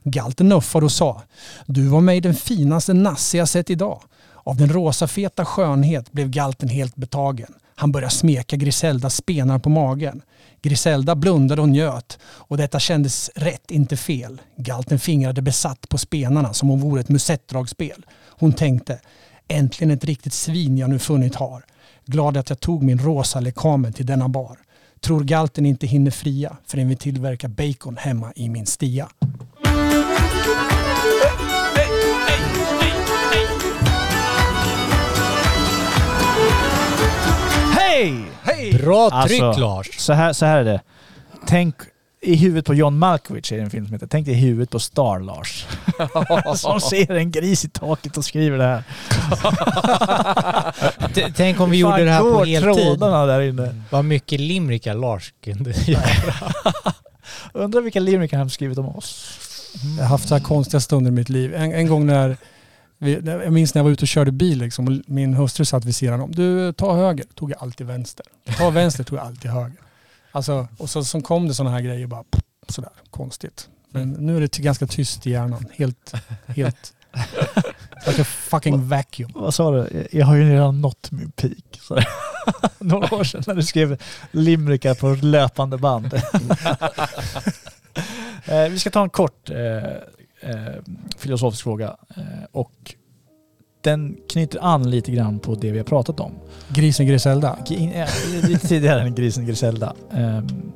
[0.04, 1.22] Galten nuffade och sa
[1.66, 4.02] Du var mig den finaste nasse jag sett idag.
[4.44, 7.54] Av den rosa feta skönhet blev galten helt betagen.
[7.76, 10.22] Han började smeka Griseldas spenar på magen.
[10.62, 14.42] Griselda blundade och njöt och detta kändes rätt, inte fel.
[14.58, 18.06] Galten fingrade besatt på spenarna som om vore ett musettdragspel.
[18.28, 19.00] Hon tänkte,
[19.48, 21.64] äntligen ett riktigt svin jag nu funnit har.
[22.06, 24.58] Glad att jag tog min rosa lekamen till denna bar.
[25.02, 29.10] Tror galten inte hinner fria förrän vi tillverkar bacon hemma i min stia.
[37.78, 38.16] Hej!
[38.44, 38.74] Hej!
[38.84, 40.00] Bra tryck Lars.
[40.00, 40.82] Så här, så här är det.
[41.48, 41.76] Tänk
[42.22, 44.80] i huvudet på John Malkovich är det en film som heter Tänk i huvudet på
[44.80, 45.66] Star Lars.
[46.60, 48.84] som ser en gris i taket och skriver det här.
[51.14, 52.74] T- Tänk om vi Hur gjorde fan det här på går heltid.
[52.84, 53.76] trådarna där inne?
[53.90, 56.04] Vad mycket limrikar Lars kunde göra.
[57.54, 59.40] Undrar vilka limerickar han skrivit om oss.
[59.98, 61.56] Jag har haft så här konstiga stunder i mitt liv.
[61.56, 62.38] En, en gång när,
[62.98, 65.86] vi, jag minns när jag var ute och körde bil liksom, och min hustru satt
[65.86, 66.32] vid sidan om.
[66.32, 67.26] Du, ta höger.
[67.36, 68.26] Tog jag alltid vänster.
[68.58, 69.78] Ta vänster tog jag alltid höger.
[70.32, 72.24] Alltså, och så, så kom det sådana här grejer bara
[72.68, 73.70] sådär konstigt.
[73.90, 75.66] Men nu är det ganska tyst i hjärnan.
[75.72, 76.14] Helt,
[76.48, 76.94] helt...
[78.08, 79.32] like a fucking vacuum.
[79.36, 80.08] Vad sa du?
[80.12, 81.80] Jag har ju redan nått min peak.
[81.82, 82.00] Så.
[82.80, 84.02] Några år sedan när du skrev
[84.32, 86.14] limerickar på löpande band.
[88.52, 89.78] eh, vi ska ta en kort eh,
[90.52, 90.76] eh,
[91.18, 91.96] filosofisk fråga.
[92.52, 92.96] Och
[93.82, 96.32] den knyter an lite grann på det vi har pratat om.
[96.70, 97.58] Grisen Griselda.
[98.44, 99.96] Lite tidigare än grisen Griselda.
[100.12, 100.72] Ehm,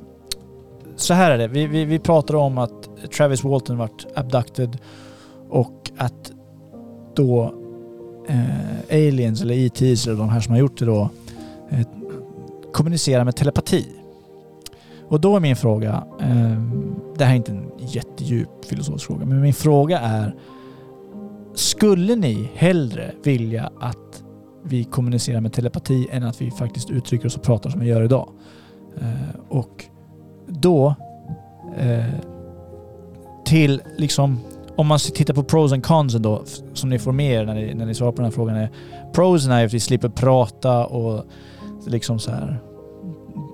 [0.96, 1.48] så här är det.
[1.48, 4.78] Vi, vi, vi pratar om att Travis Walton vart abducted
[5.48, 6.32] och att
[7.14, 7.54] då
[8.28, 11.08] eh, aliens eller ETs eller de här som har gjort det då
[11.70, 11.86] eh,
[12.72, 13.86] kommunicerar med telepati.
[15.14, 19.40] Och då är min fråga, ehm, det här är inte en jättedjup filosofisk fråga, men
[19.40, 20.34] min fråga är
[21.54, 24.22] skulle ni hellre vilja att
[24.64, 28.02] vi kommunicerar med telepati än att vi faktiskt uttrycker oss och pratar som vi gör
[28.02, 28.28] idag?
[29.00, 29.84] Eh, och
[30.48, 30.94] då
[31.78, 32.04] eh,
[33.44, 34.38] till liksom
[34.76, 36.42] om man tittar på pros and cons då,
[36.72, 38.70] som ni får med er när ni, när ni svarar på den här frågan är
[39.12, 41.24] prosen är att vi slipper prata och
[41.86, 42.60] liksom så här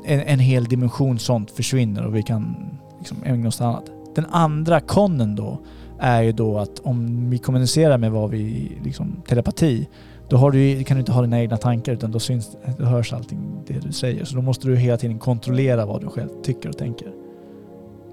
[0.05, 2.57] en, en hel dimension sånt försvinner och vi kan
[2.99, 3.91] liksom ägna oss åt annat.
[4.15, 5.59] Den andra konnen då
[5.99, 9.89] är ju då att om vi kommunicerar med vad vi, liksom telepati,
[10.29, 13.39] då du, kan du inte ha dina egna tankar utan då, syns, då hörs allting
[13.67, 14.25] det du säger.
[14.25, 17.13] Så då måste du hela tiden kontrollera vad du själv tycker och tänker.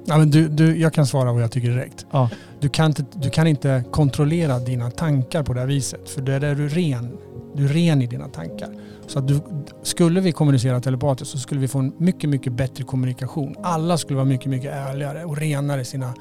[0.06, 2.06] Ja, men du, du, jag kan svara vad jag tycker direkt.
[2.12, 2.30] Ja.
[2.60, 6.10] Du, kan inte, du kan inte kontrollera dina tankar på det här viset.
[6.10, 7.18] För där är du ren.
[7.58, 8.70] Du är ren i dina tankar.
[9.08, 9.40] Så att du,
[9.84, 13.56] skulle vi kommunicera telepatiskt så skulle vi få en mycket, mycket bättre kommunikation.
[13.64, 16.14] Alla skulle vara mycket, mycket ärligare och renare i sina,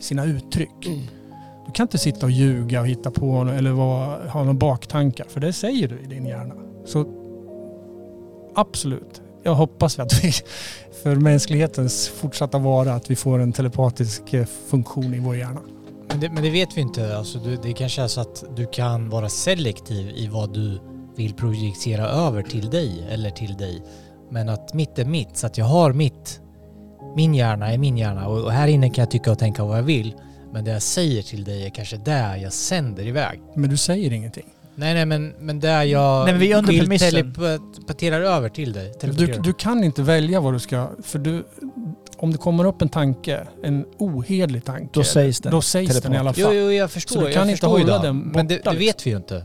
[0.00, 0.88] sina uttryck.
[1.66, 5.26] Du kan inte sitta och ljuga och hitta på eller vara, ha några baktankar.
[5.28, 6.54] För det säger du i din hjärna.
[6.84, 7.06] Så
[8.54, 9.22] absolut.
[9.42, 10.32] Jag hoppas att vi
[11.02, 15.60] för mänsklighetens fortsatta vara att vi får en telepatisk eh, funktion i vår hjärna.
[16.10, 17.16] Men det, men det vet vi inte.
[17.16, 20.80] Alltså, du, det kanske är så att du kan vara selektiv i vad du
[21.16, 23.82] vill projicera över till dig eller till dig.
[24.30, 26.40] Men att mitt är mitt, så att jag har mitt.
[27.16, 29.78] Min hjärna är min hjärna och, och här inne kan jag tycka och tänka vad
[29.78, 30.14] jag vill.
[30.52, 33.40] Men det jag säger till dig är kanske där jag sänder iväg.
[33.54, 34.46] Men du säger ingenting.
[34.74, 38.92] Nej, nej, men, men där jag Nej, men vi under vill telepaterar över till dig.
[38.92, 39.42] Du, teleporterar.
[39.42, 40.90] du kan inte välja vad du ska...
[41.02, 41.44] För du,
[42.22, 44.88] om det kommer upp en tanke, en ohederlig tanke.
[44.92, 46.54] Då sägs den Då sägs den i alla fall.
[46.54, 47.14] Jo, jo, jag förstår.
[47.14, 48.06] Så du jag kan inte hålla det.
[48.06, 49.44] den Men det, borta, det vet vi ju inte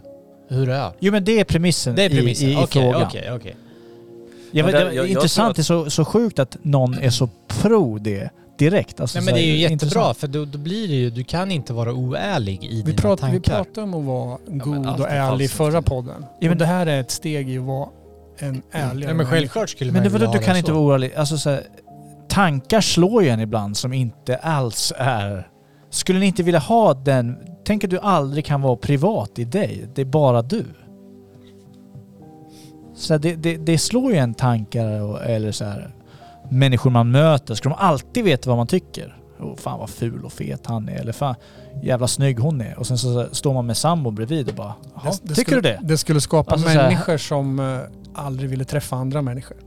[0.49, 0.91] hur det är.
[0.99, 2.47] Jo men det är premissen, Det är premissen.
[2.47, 3.07] i, i, i Okej, frågan.
[3.07, 3.55] okej, okej.
[4.51, 7.29] Ja, men Men det, jag- intressant, det är så, så sjukt att någon är så
[7.47, 8.29] pro det
[8.59, 8.99] direkt.
[8.99, 10.17] Alltså, Nej så men det är ju jättebra intressant.
[10.17, 13.19] för då, då blir det ju, du kan inte vara oärlig i Vi, dina prat,
[13.19, 13.55] vi tankar.
[13.55, 15.57] pratade om att vara god allt och är ärlig i falskt.
[15.57, 16.25] förra podden.
[16.39, 17.89] Ja, men- det här är ett steg i att vara
[18.37, 20.69] en ärligare Nej men självklart skulle Men man det ju var du kan det inte
[20.71, 20.73] så.
[20.73, 21.13] vara oärlig.
[21.15, 21.63] Alltså, så här,
[22.35, 25.47] tankar slår ju en ibland som inte alls är...
[25.89, 27.37] Skulle ni inte vilja ha den...
[27.65, 29.89] Tänk att du aldrig kan vara privat i dig.
[29.95, 30.65] Det är bara du.
[32.95, 35.95] Så det, det, det slår ju en tankar och, eller så här,
[36.49, 37.55] människor man möter.
[37.55, 39.17] Ska de alltid veta vad man tycker?
[39.39, 40.95] Oh, fan vad ful och fet han är.
[40.95, 41.35] Eller fan
[41.83, 42.79] jävla snygg hon är.
[42.79, 44.73] Och sen så står man med sambo bredvid och bara...
[44.95, 45.79] "Jaha, tycker skulle, du det?
[45.83, 47.79] Det skulle skapa Alltså människor som eh,
[48.13, 49.57] aldrig ville träffa andra människor.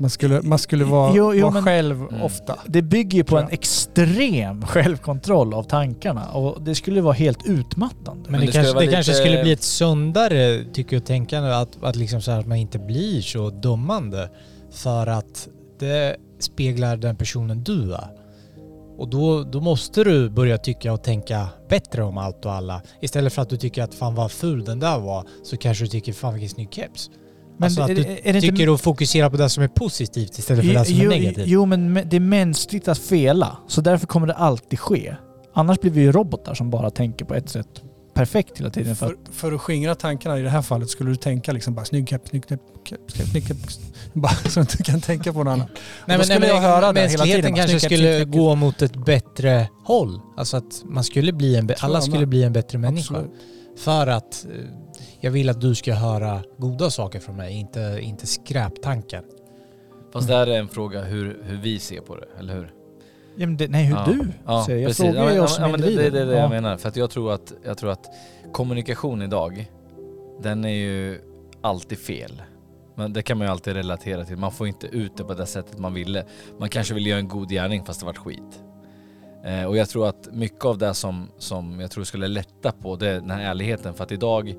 [0.00, 2.22] Man skulle, man skulle vara, Jo, jo, vara men- själv Mm.
[2.22, 2.58] ofta.
[2.66, 8.22] Det bygger ju på en extrem självkontroll av tankarna och det skulle vara helt utmattande.
[8.22, 11.50] Men, Men det, det kanske, det kanske lite- skulle bli ett sundare tycker jag tänkande
[11.54, 14.30] att, att, liksom så här, att man inte blir så dömande
[14.72, 15.48] för att
[15.80, 18.08] det speglar den personen du är.
[18.98, 22.82] Och då, då måste du börja tycka och tänka bättre om allt och alla.
[23.00, 25.88] Istället för att du tycker att fan vad ful den där var så kanske du
[25.88, 27.10] tycker fan vilken snygg keps.
[27.58, 29.62] Men alltså är att det- du är det inte- tycker och fokuserar på det som
[29.62, 31.44] är positivt istället för det som är jo, negativt.
[31.46, 33.56] jo, men me- det är mänskligt att fela.
[33.68, 35.14] Så därför kommer det alltid ske.
[35.54, 37.82] Annars blir vi ju robotar som bara tänker på ett sätt
[38.14, 38.96] perfekt hela tiden.
[38.96, 41.74] För För, att, för att skingra tankarna i det här fallet skulle du tänka liksom
[41.74, 42.42] bara snygg keps, snygg
[42.84, 43.80] keps, snygg keps.
[44.12, 45.68] Bara så att du kan tänka på något annat.
[46.06, 47.52] Och då skulle jag höra det hela mänskligheten tiden.
[47.54, 50.20] bara, kanske skulle gå mot ett bättre håll.
[50.36, 53.14] Alltså att man skulle bli en, alla skulle bli en bättre människa.
[53.14, 53.32] Absolut.
[53.84, 54.64] För att eh,
[55.20, 59.22] jag vill att du ska höra goda saker från mig, inte, inte skräptankar.
[60.12, 62.72] Fast det här är en fråga hur, hur vi ser på det, eller hur?
[63.36, 64.04] ja, men det, nej, hur Ja.
[64.06, 64.78] du Ja, säger.
[64.80, 65.04] Jag precis.
[65.04, 66.40] frågar ja, ju men, oss ja, som men det, det, är det Ja.
[66.40, 66.76] jag menar.
[66.76, 68.06] För att jag tror att, jag tror att
[68.52, 69.70] kommunikation idag,
[70.42, 71.20] den är ju
[71.60, 72.42] alltid fel.
[72.94, 74.36] Men det kan man ju alltid relatera till.
[74.36, 76.24] Man får inte ut det på det sättet man ville.
[76.58, 78.62] Man kanske vill göra en god gärning fast det vart skit.
[79.44, 82.96] Eh, och jag tror att mycket av det som, som jag tror skulle lätta på
[82.96, 83.94] det är den här ärligheten.
[83.94, 84.54] För att idag,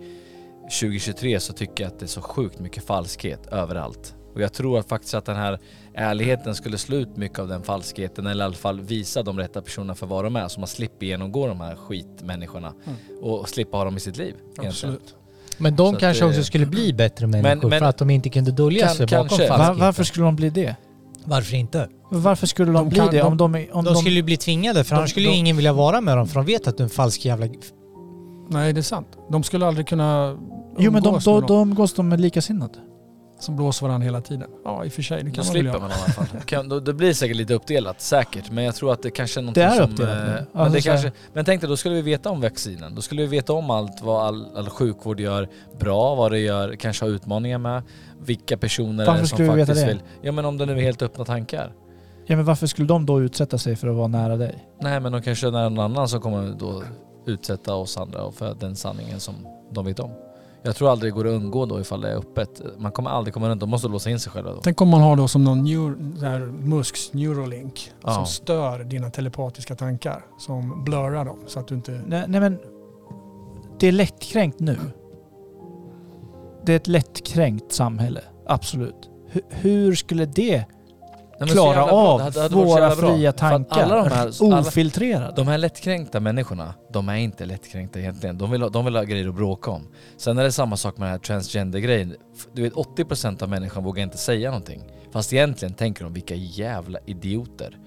[0.69, 4.15] 2023, så tycker jag att det är så sjukt mycket falskhet överallt.
[4.33, 5.59] Och jag tror att faktiskt att den här
[5.93, 9.61] ärligheten skulle slå ut mycket av den falskheten eller i alla fall visa de rätta
[9.61, 12.73] personerna för vad de är så man slipper genomgå de här skitmänniskorna
[13.21, 14.35] och slippa ha dem i sitt liv.
[14.57, 15.15] Absolut.
[15.57, 18.29] Men de Så kanske det- också skulle bli bättre människor men- för att de inte
[18.29, 19.47] kunde dölja Kan- sig bakom kanske.
[19.47, 19.79] Falskheten.
[19.79, 20.75] varför skulle de bli det?
[21.25, 21.89] Varför inte?
[22.11, 23.21] Varför skulle de, De bli kan- det?
[23.23, 25.55] Om de- de, om de, skulle ju bli tvingade för de- annars skulle de- ingen
[25.55, 27.47] vilja vara med dem för de vet att du är en falsk jävla...
[28.49, 29.07] Nej, det är sant.
[29.31, 30.37] De skulle aldrig kunna
[30.79, 32.73] Jo men de, då, då någon umgås de med likasinnade.
[33.39, 34.49] som blåser varandra hela tiden.
[34.65, 35.23] Ja, i och för sig.
[35.23, 35.79] Det Då kan man väl slipper göra.
[35.79, 36.41] man i alla fall.
[36.45, 38.51] Kan, då, det blir säkert lite uppdelat, säkert.
[38.51, 39.91] Men jag tror att det kanske är någonting Det är som...
[39.91, 40.23] uppdelat nu.
[40.31, 42.41] eh, Alltså men, det så här- kanske, men tänk dig, då skulle vi veta om
[42.41, 42.95] vaccinen.
[42.95, 45.49] Då skulle vi veta om allt vad all, all sjukvård gör
[45.79, 47.83] bra, vad det gör, kanske har utmaningar med.
[48.25, 49.93] Vilka personer Varför är som skulle vi veta faktiskt det?
[49.93, 50.01] vill...
[50.21, 51.73] Ja men om det nu är helt öppna tankar.
[52.25, 54.67] Ja men varför skulle de då utsätta sig för att vara nära dig?
[54.81, 56.83] Nej men de kanske är någon annan som kommer då
[57.25, 59.35] utsätta oss andra för den sanningen som
[59.71, 60.11] de vet om.
[60.63, 62.61] Jag tror aldrig det går att undgå då ifall det är öppet.
[62.77, 64.59] Man kommer aldrig komma runt, de måste låsa in sig själva då.
[64.63, 68.13] Tänk om man har då som någon neur, här Musks Neuralink Ja.
[68.13, 70.25] som stör dina telepatiska tankar.
[70.39, 72.01] Som blurrar dem så att du inte...
[72.07, 72.59] Nej, nej men
[73.79, 74.77] det är lättkränkt nu.
[76.65, 79.09] Det är ett lättkränkt samhälle, absolut.
[79.27, 80.65] Hur, hur skulle det
[81.39, 83.81] Nej, klara av Det hade- hade våra fria tankar?
[83.83, 85.33] alla de här- ofiltrerade.
[85.35, 88.37] De här lättkränkta människorna, de är inte lättkränkta egentligen.
[88.37, 89.87] De vill, ha, de vill ha grejer att bråka om.
[90.17, 92.15] Sen är det samma sak med den här transgender-grejen.
[92.53, 94.81] Du vet 80% av människan vågar inte säga någonting.
[95.11, 97.77] Fast egentligen tänker de vilka jävla idioter.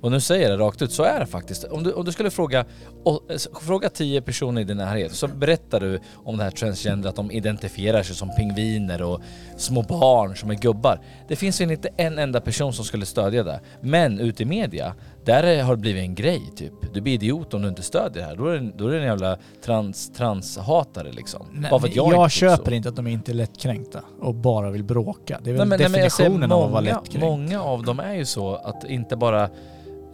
[0.00, 1.64] Och nu säger jag det rakt ut, så är det faktiskt.
[1.64, 2.64] Om du, om du skulle fråga,
[3.04, 7.08] och, eh, fråga 10 personer i din närhet så berättar du om det här transgender,
[7.08, 9.20] att de identifierar sig som pingviner och
[9.56, 11.00] små barn som är gubbar.
[11.28, 13.60] Det finns ju inte en enda person som skulle stödja det.
[13.80, 14.94] Men ute i media,
[15.24, 16.72] där är- har det blivit en grej typ.
[16.94, 18.36] Du blir idiot om du inte stödjer det här.
[18.36, 21.46] Då är det, då är det en jävla trans, transhatare liksom.
[21.52, 24.00] Nej, Bara för att jag jag, inte tycker köper inte att de inte är lättkränkta
[24.20, 25.40] och bara vill bråka.
[25.42, 27.20] Det är Nej, väl nej, men jag säger definitionen av att vara många, lättkränkt.
[27.26, 29.48] många av dem är ju så att inte bara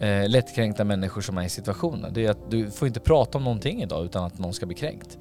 [0.01, 2.13] eh, lättkränkta människor som är i situationen.
[2.13, 4.75] Det är att du får inte prata om någonting idag utan att någon ska bli
[4.75, 5.17] kränkt.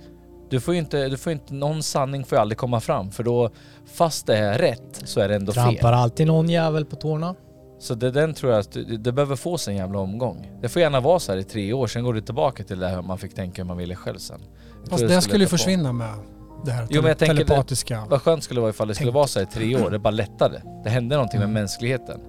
[0.50, 3.50] Du får inte, du får inte, någon sanning får ju aldrig komma fram för då,
[3.94, 5.94] fast det är rätt, så är det ändå Trampar fel.
[5.94, 7.34] alltid någon jävel på tårna.
[7.78, 10.50] Så det, den tror jag att det, det behöver få sig en jävla omgång.
[10.62, 12.88] Det får gärna vara så här i tre år, sen går det tillbaka till det
[12.88, 14.40] här man fick tänka hur man ville själv sen.
[14.80, 15.58] Jag Fast det skulle ju lätta på.
[15.58, 16.08] försvinna med
[16.64, 17.94] det här Jo men jag tänker, telepatiska...
[18.00, 19.90] det, vad skönt skulle det vara ifall det skulle vara så här i tre år,
[19.90, 20.62] det bara lättade.
[20.84, 21.52] Det hände någonting Mm.
[21.52, 22.20] med mänskligheten.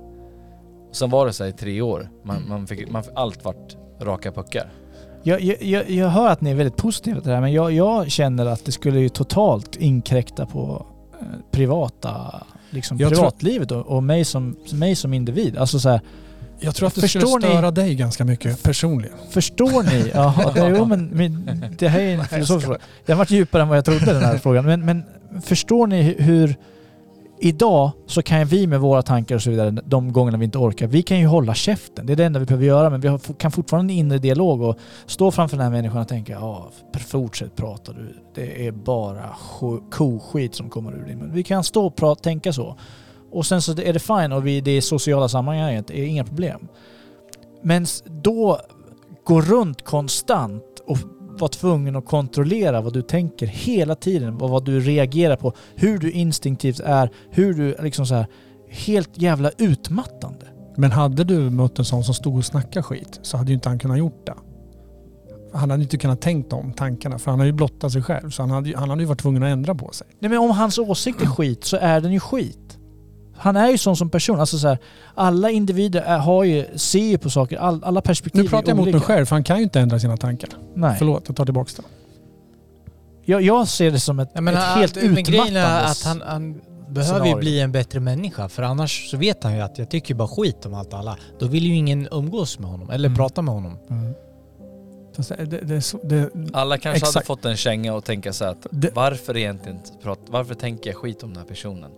[0.96, 2.10] Sen var det så här i tre år.
[2.24, 4.70] Man, man fick, man, allt vart raka puckar.
[5.24, 8.12] Jag, jag, jag, hör att ni är väldigt positiva till det här men jag, jag
[8.12, 10.86] känner att det skulle ju totalt inkräkta på
[11.22, 15.58] eh, privata, liksom Jag privatlivet och, och mig, som, mig som individ.
[15.58, 16.02] Alltså så här,
[16.60, 19.16] Jag tror att det Förstår skulle ni- störa dig ganska mycket personligen.
[19.30, 20.12] Förstår ni?
[20.14, 21.48] Jaha, det, jo, men, men
[21.80, 22.80] det här är en filosofisk fråga.
[23.06, 24.66] Den varit djupare än vad jag trodde den här frågan.
[24.66, 25.04] Men, men
[25.42, 26.56] förstår ni hu- hur...
[27.40, 30.88] Idag så kan vi med våra tankar och så vidare, de gångerna vi inte orkar,
[30.88, 32.06] vi kan ju hålla käften.
[32.06, 32.90] Det är det enda vi behöver göra.
[32.90, 36.34] Men vi kan fortfarande en inre dialog och stå framför den här människan och tänka
[36.34, 36.72] ja,
[37.08, 38.16] fortsätt prata du.
[38.36, 39.30] Det är bara
[39.92, 41.32] koskit som kommer ur din mun.
[41.34, 42.78] Vi kan stå och prata, tänka så.
[43.32, 46.24] Och sen så är det fine och vi, det är sociala sammanhanget, det är inga
[46.24, 46.68] problem.
[47.62, 48.60] Men då
[49.24, 50.98] gå runt konstant och
[51.40, 55.98] vara tvungen att kontrollera vad du tänker hela tiden och vad du reagerar på, hur
[55.98, 58.28] du instinktivt är, hur du liksom så här
[58.70, 60.46] helt jävla utmattande.
[60.78, 63.70] Men hade du mött en sån som stod och snackade skit så hade ju inte
[63.70, 64.34] han kunnat gjort det.
[65.54, 68.42] Han hade inte kunnat tänkt de tankarna för han har ju blottat sig själv så
[68.42, 70.08] han hade, han hade ju varit tvungen att ändra på sig.
[70.20, 72.65] Nej men om hans åsikt är skit så är den ju skit.
[73.38, 74.40] Han är ju sån som person.
[74.40, 74.78] Alltså så här,
[75.16, 78.78] alla individer är, har ju, ser ju på saker, all, alla perspektiv Nu pratar jag
[78.78, 80.50] mot mig själv för han kan ju inte ändra sina tankar.
[80.74, 80.96] Nej.
[80.98, 81.84] Förlåt, jag tar tillbaka det.
[83.32, 86.62] Jag, jag ser det som ett, menar, ett helt grejen är utmattande att han, han
[86.90, 87.38] behöver ju scenario.
[87.40, 90.66] bli en bättre människa för annars så vet han ju att jag tycker bara skit
[90.66, 91.18] om allt alla.
[91.40, 93.18] Då vill ju ingen umgås med honom eller Mm.
[93.18, 93.78] prata med honom.
[95.16, 97.28] Fast det, det, det, Alla kanske hade Exakt.
[97.28, 100.90] fått en känga och tänka så här att Det- varför egentligen inte prata, varför tänker
[100.90, 101.92] jag skit om den här personen?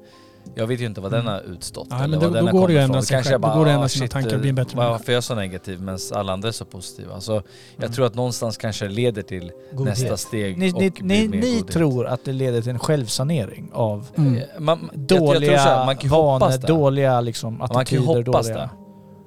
[0.55, 1.87] Jag vet ju inte vad den har utstått.
[1.89, 3.03] Nej, eller men vad då- den då har går det ju ändra ifrån.
[3.05, 3.41] sig Kanske själv.
[3.43, 5.11] jag Då går det att ändra sina tankar och bli en bättre Varför människa.
[5.11, 7.13] är jag så negativ medan alla andra är så positiva?
[7.13, 7.43] Alltså, jag
[7.83, 7.91] Mm.
[7.93, 9.99] tror att någonstans kanske det leder till Godhet.
[9.99, 14.07] nästa steg Ni, och ni, ni, ni tror att det leder till en självsanering av
[14.17, 14.41] Mm.
[14.59, 18.05] Man- jag- jag tror dåliga så här, man kan vanor, dåliga liksom, Man kan attityder.
[18.05, 18.57] hoppas dåliga.
[18.61, 18.69] det.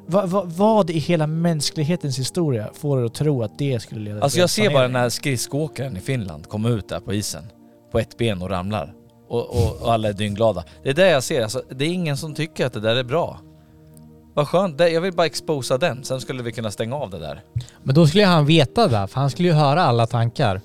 [0.06, 4.20] Va, va, vad i hela mänsklighetens historia får er att tro att det skulle leda
[4.22, 7.42] Alltså till jag ser bara den här skridskoåkaren i Finland komma ut där på isen
[7.92, 8.94] på ett ben och ramlar.
[9.30, 10.64] Och, och, och alla är dyngglada.
[10.82, 13.04] Det är det jag ser, alltså, det är ingen som tycker att det där är
[13.04, 13.38] bra.
[14.34, 17.18] Vad skönt, Det- jag vill bara exposa den, sen skulle vi kunna stänga av det
[17.18, 17.42] där.
[17.82, 20.60] Men då skulle han veta det, för han skulle ju höra alla tankar.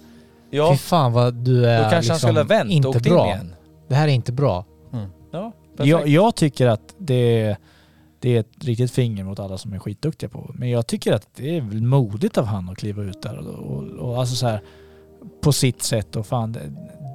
[0.49, 0.71] Ja.
[0.73, 3.05] Fy fan vad du är Då kanske han liksom skulle ha vänt och inte åkt
[3.05, 3.25] in bra.
[3.25, 3.55] igen.
[3.87, 4.65] Det här är inte bra.
[5.31, 7.55] Ja, jag, jag tycker att det,
[8.19, 11.27] det är ett riktigt finger mot alla som är skitduktiga på Men jag tycker att
[11.35, 14.47] det är väl modigt av han att kliva ut där och, och, och alltså så
[14.47, 14.61] här
[15.41, 16.51] på sitt sätt och fan.
[16.51, 16.59] Det,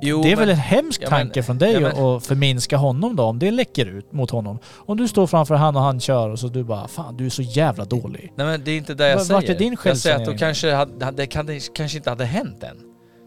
[0.03, 2.27] Jo, det är men- väl en hemsk Ja, men- tanke från dig ja, men- att
[2.27, 4.59] förminska honom då, om det läcker ut mot honom.
[4.77, 7.31] Om du står framför han och han kör och så du bara fan du är
[7.31, 8.33] så jävla dålig.
[8.37, 9.41] Nej men det är inte det jag Va- säger.
[9.41, 12.63] vart är din jag säger att då kanske det kan, det kanske inte hade hänt
[12.63, 12.77] än.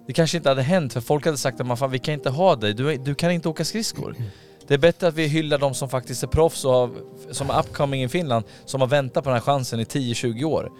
[0.08, 2.30] Det kanske inte hade hänt för folk hade sagt att man fan, vi kan inte
[2.30, 4.16] ha dig, du, du kan inte åka skridskor.
[4.68, 6.90] Det är bättre att vi hyllar de som faktiskt är proffs och har,
[7.32, 10.72] som är upcoming i Finland, som har väntat på den här chansen i 10-20 år.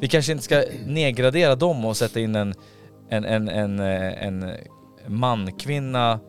[0.00, 2.54] Vi kanske inte ska nedgradera dem och sätta in en,
[3.10, 4.50] en, en, en, eh, en
[5.06, 6.20] man-kvinna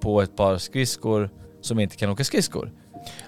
[0.00, 2.72] på ett par skridskor som inte kan åka skridskor.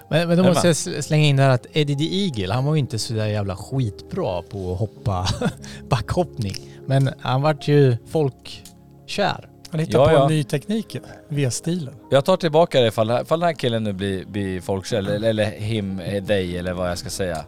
[0.09, 2.79] Men, men då måste jag slänga in där att Eddie the Eagle, han var ju
[2.79, 5.27] inte så där jävla skitbra på att hoppa
[5.89, 6.55] backhoppning.
[6.85, 9.49] Men han vart ju folkkär.
[9.71, 10.23] Han hittar Ja, på ja.
[10.23, 10.97] en ny teknik,
[11.29, 11.93] V-stilen.
[12.11, 15.45] Jag tar tillbaka det ifall, ifall den här killen nu blir, blir folkkär, eller, eller
[15.45, 17.45] him, eh, dig eller vad jag ska säga.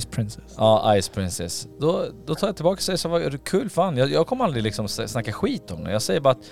[0.00, 0.54] Ice Princess.
[0.56, 1.68] Ja, Ice Princess.
[1.80, 3.96] Då, då tar jag tillbaka och säger så vad kul fan.
[3.96, 5.92] Jag, jag kommer aldrig liksom snacka skit om det.
[5.92, 6.44] Jag säger bara att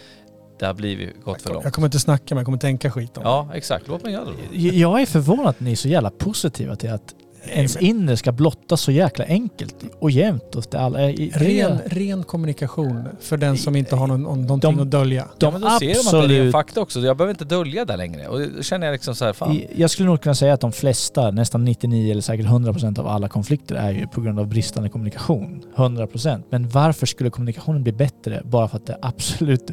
[0.58, 1.64] det har blivit gått för långt.
[1.64, 3.22] Jag kommer inte snacka men jag kommer tänka skit om.
[3.24, 3.88] Ja, exakt.
[3.88, 4.30] Låt mig göra det
[4.70, 4.74] då.
[4.76, 7.14] Jag är förvånad att ni är så jävla positiva till att
[7.48, 10.98] ens inre ska blottas så jäkla enkelt och jämnt hos det alla.
[11.08, 15.28] Ren, ren kommunikation för den som inte har någon, någonting De- att dölja.
[15.38, 17.00] de Ja, men då ser de att det är absolut- fakta också.
[17.00, 18.28] Jag behöver inte dölja det längre.
[18.28, 19.52] Och då känner jag liksom så här, fan.
[19.52, 23.06] I- Jag skulle nog kunna säga att de flesta, nästan 99 eller säkert 100% av
[23.08, 25.62] alla konflikter är ju på grund av bristande kommunikation.
[25.76, 26.42] 100%.
[26.50, 29.70] Men varför skulle kommunikationen bli bättre bara för att det absolut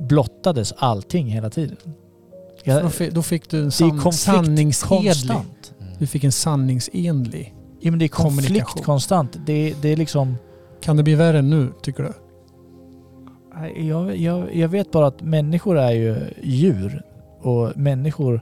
[0.00, 1.76] blottades allting hela tiden?
[2.64, 5.04] Jag- Då fick, då fick du en san, sanningsenlig...
[5.12, 5.74] konstant.
[5.98, 9.36] Du fick en sanningsenlig Ja, men det är konflikt konstant.
[9.46, 10.36] Det, det är liksom...
[10.80, 12.12] Kan det bli värre nu, tycker du?
[13.82, 17.02] Jag, jag, jag vet bara att människor är ju djur
[17.40, 18.40] och människor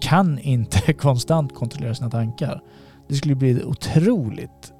[0.00, 2.62] kan inte konstant kontrollera sina tankar.
[3.08, 4.72] Det skulle bli ett otroligt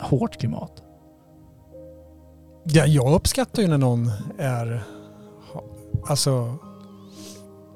[0.00, 0.82] hårt klimat.
[2.72, 4.82] Ja, jag uppskattar ju när någon är...
[6.06, 6.58] Alltså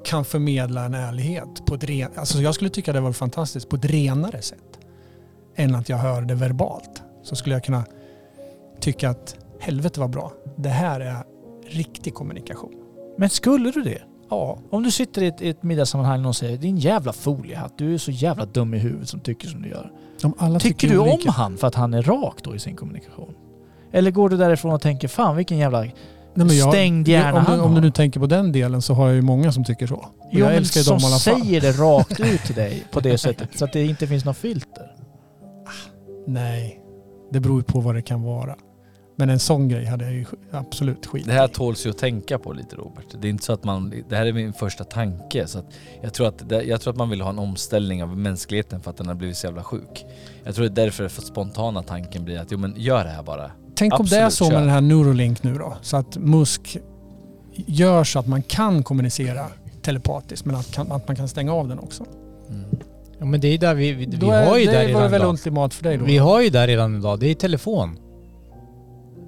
[0.05, 3.75] kan förmedla en ärlighet på ett ren, Alltså jag skulle tycka det var fantastiskt på
[3.75, 4.79] ett renare sätt.
[5.55, 7.01] Än att jag hör det verbalt.
[7.23, 7.83] Så skulle jag kunna
[8.79, 10.31] tycka att helvete var bra.
[10.55, 11.23] Det här är
[11.67, 12.73] riktig kommunikation.
[13.17, 14.01] Men skulle du det?
[14.29, 14.59] Ja.
[14.69, 17.93] Om du sitter i ett, i ett middagssammanhang och någon säger din jävla foliehatt, du
[17.93, 19.91] är så jävla dum i huvudet som tycker som du gör.
[20.17, 21.29] Tycker, tycker du olika.
[21.29, 23.33] om han för att han är rak då i sin kommunikation?
[23.93, 25.93] Eller går du därifrån och tänker fan vilken jävla Nej,
[26.33, 29.07] men jag- stängd hjärna om, du, om du nu tänker på den delen så har
[29.07, 29.95] jag ju många som tycker så.
[29.95, 31.41] Och Jo jag älskar ju dem i alla fall.
[31.41, 34.37] säger det rakt ut till dig på det sättet så att det inte finns något
[34.37, 34.91] filter.
[36.27, 36.79] Nej,
[37.31, 38.55] det beror ju på vad det kan vara.
[39.15, 42.39] Men en sån grej hade jag ju absolut skit Det här tåls ju att tänka
[42.39, 43.05] på lite Robert.
[43.21, 45.65] Det är inte så att man, det här är min första tanke så att
[46.01, 48.97] jag tror att, jag tror att man vill ha en omställning av mänskligheten för att
[48.97, 50.05] den har blivit så jävla sjuk.
[50.43, 53.23] Jag tror det är därför för spontana tanken blir att jo men gör det här
[53.23, 53.51] bara.
[53.75, 55.77] Tänk om det är Absolut, så med den här Neuralink nu då.
[55.81, 56.77] Så att Musk
[57.55, 59.45] gör så att man kan kommunicera
[59.81, 62.05] telepatiskt men att, att man kan stänga av den också.
[63.19, 65.21] Ja men det är där vi, vi, vi är- har ju det där redan väl
[65.21, 66.05] ultimat för dig då?
[66.05, 67.99] Vi har ju där redan idag, det är telefon.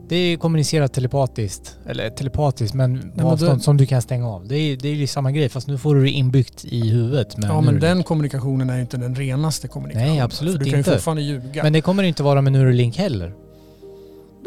[0.09, 4.29] Det är kommunicerat telepatiskt, eller telepatiskt men på men avstånd det- som du kan stänga
[4.29, 4.47] av.
[4.47, 7.35] Det är, det är ju samma grej fast nu får du det inbyggt i huvudet.
[7.37, 10.11] Ja men den kommunikationen är ju inte den renaste kommunikationen.
[10.13, 10.89] Nej absolut för du kan inte.
[10.91, 11.63] ju fortfarande ljuga.
[11.63, 13.33] Men det kommer inte vara med Neuralink heller.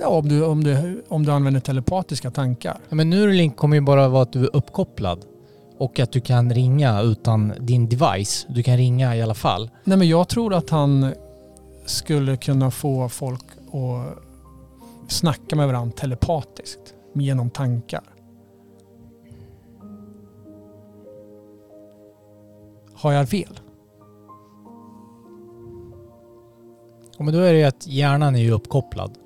[0.00, 2.78] Ja, om du, om, du, om du använder telepatiska tankar.
[2.88, 5.24] Ja, men Neuralink kommer ju bara vara att du är uppkopplad.
[5.78, 8.46] Och att du kan ringa utan din device.
[8.48, 9.70] Du kan ringa i alla fall.
[9.84, 11.14] Nej men jag tror att han
[11.86, 14.18] skulle kunna få folk att
[15.12, 18.02] snacka med varandra telepatiskt genom tankar.
[22.94, 23.60] Har jag fel?
[27.18, 29.18] Ja, men då är det ju att hjärnan är ju uppkopplad.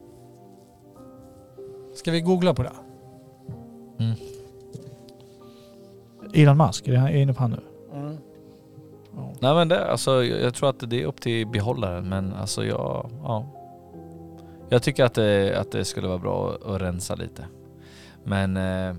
[1.94, 2.72] Ska vi googla på det?
[6.34, 7.60] Elon Musk, är jag inne på han nu?
[9.40, 12.64] Nej men det, alltså jag jag tror att det är upp till behållaren men alltså
[12.64, 13.46] jag, ja.
[14.68, 17.44] Jag tycker att det, att det skulle vara bra att, att rensa lite.
[18.24, 18.94] Men eh,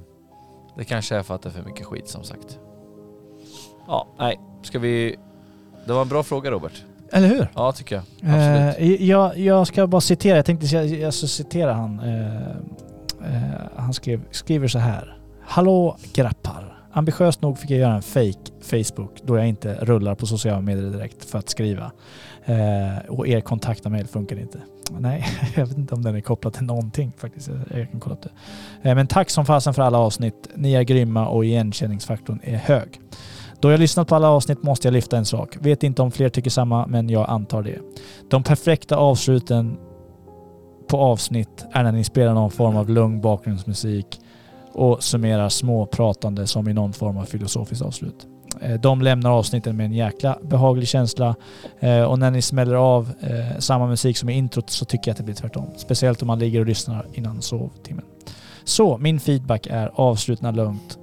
[0.77, 2.59] det kanske är för att det är för mycket skit som sagt.
[3.87, 4.39] Ja, nej.
[4.61, 5.15] Ska vi...
[5.87, 6.83] Det var en bra fråga Robert.
[7.13, 7.47] Eller hur?
[7.55, 8.03] Ja, tycker jag.
[8.35, 8.99] Absolut.
[9.01, 11.99] Eh, jag, jag ska bara citera, jag tänkte jag, jag ska citera han.
[11.99, 12.47] Eh,
[13.35, 15.17] eh, han skrev, skriver så här.
[15.45, 16.69] Hallå grappar.
[16.95, 20.89] Ambitiöst nog fick jag göra en fake Facebook då jag inte rullar på sociala medier
[20.89, 21.91] direkt för att skriva.
[22.45, 24.59] Eh, och er kontaktmail funkar inte.
[24.99, 25.25] Nej,
[25.55, 27.47] jag vet inte om den är kopplad till någonting faktiskt.
[27.47, 28.21] Jag- Jag kan kolla upp
[28.81, 28.89] det.
[28.89, 30.49] Eh, men tack som fasen för alla avsnitt.
[30.55, 32.99] Ni är grymma och igenkänningsfaktorn är hög.
[33.63, 35.57] Då jag lyssnat på alla avsnitt måste jag lyfta en sak.
[35.59, 37.79] Vet inte om fler tycker samma, men jag antar det.
[38.29, 39.77] De perfekta avsluten
[40.87, 44.19] på avsnitt är när ni spelar någon form av lugn bakgrundsmusik
[44.73, 48.27] och summerar småpratande som i någon form av filosofiskt avslut.
[48.61, 51.35] Eh, de lämnar avsnitten med en jäkla behaglig känsla
[51.79, 55.13] eh, och när ni smäller av eh, samma musik som i introt så tycker jag
[55.13, 55.65] att det blir tvärtom.
[55.77, 58.05] Speciellt om man ligger och lyssnar innan sovtimmen.
[58.63, 60.97] Så min feedback är avslutna lugnt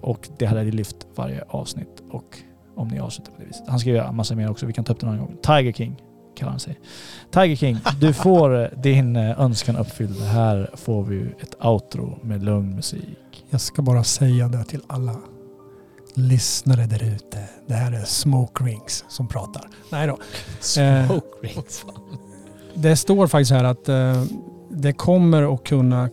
[0.00, 2.38] och det hade jag lyft varje avsnitt och
[2.76, 3.68] om ni avslutar på det viset.
[3.68, 5.36] Han skriver en massa mer också, vi kan ta upp det någon gång.
[5.42, 6.02] Tiger King
[6.36, 6.80] kallar han sig.
[7.30, 10.22] Tiger King, du får eh, din eh, önskan uppfylld.
[10.22, 13.44] Här får vi ett outro med lugn musik.
[13.50, 15.16] Jag ska bara säga det till alla
[16.14, 17.38] lyssnare där ute.
[17.66, 19.68] Det här är Smoke Rings som pratar.
[19.90, 20.18] Nej då.
[20.60, 21.84] Smoke rings.
[22.74, 24.24] Det står faktiskt här att eh,
[24.70, 26.10] det kommer att kunna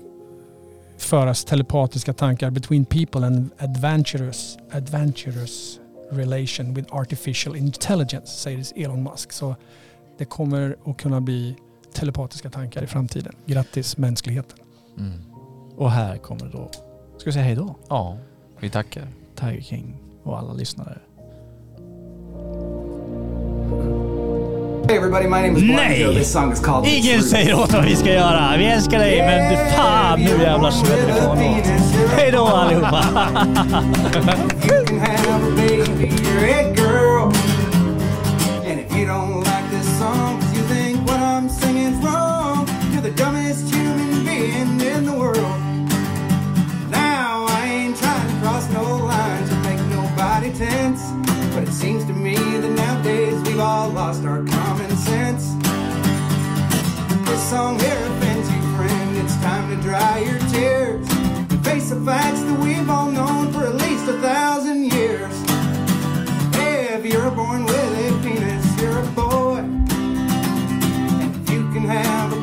[1.03, 5.80] föras telepatiska tankar between people and adventurous, adventurous
[6.11, 9.32] relation with artificial intelligence, säger Elon Musk.
[9.32, 9.56] Så
[10.17, 11.56] det kommer att kunna bli
[11.93, 13.35] telepatiska tankar i framtiden.
[13.45, 14.57] Grattis mänskligheten.
[14.98, 15.19] Mm.
[15.75, 16.69] Och här kommer då...
[17.17, 17.75] Ska vi säga hej då?
[17.90, 18.17] Ja,
[18.59, 19.07] vi tackar.
[19.35, 20.99] Tiger King och alla lyssnare.
[24.87, 26.13] Hey everybody, my name is Nej!
[26.13, 28.57] This song is called Ingen säger åt vad vi ska göra.
[28.57, 32.11] Vi älskar dig, men du fan nu jävlar smäller det på något.
[32.17, 33.03] Hej då allihopa!
[34.63, 37.33] You can have a baby, you're a girl.
[38.69, 43.01] And if you don't like this song, 'cause you think what I'm singing's wrong, you're
[43.01, 43.73] the dumbest
[53.53, 55.53] we've all lost our common sense.
[57.30, 59.17] This song here offends you, friend.
[59.17, 61.07] It's time to dry your tears.
[61.51, 65.35] And face the facts that we've all known for at least a thousand years.
[66.56, 69.59] Hey, if you're born with a penis, you're a boy.
[69.59, 72.42] And if you can have a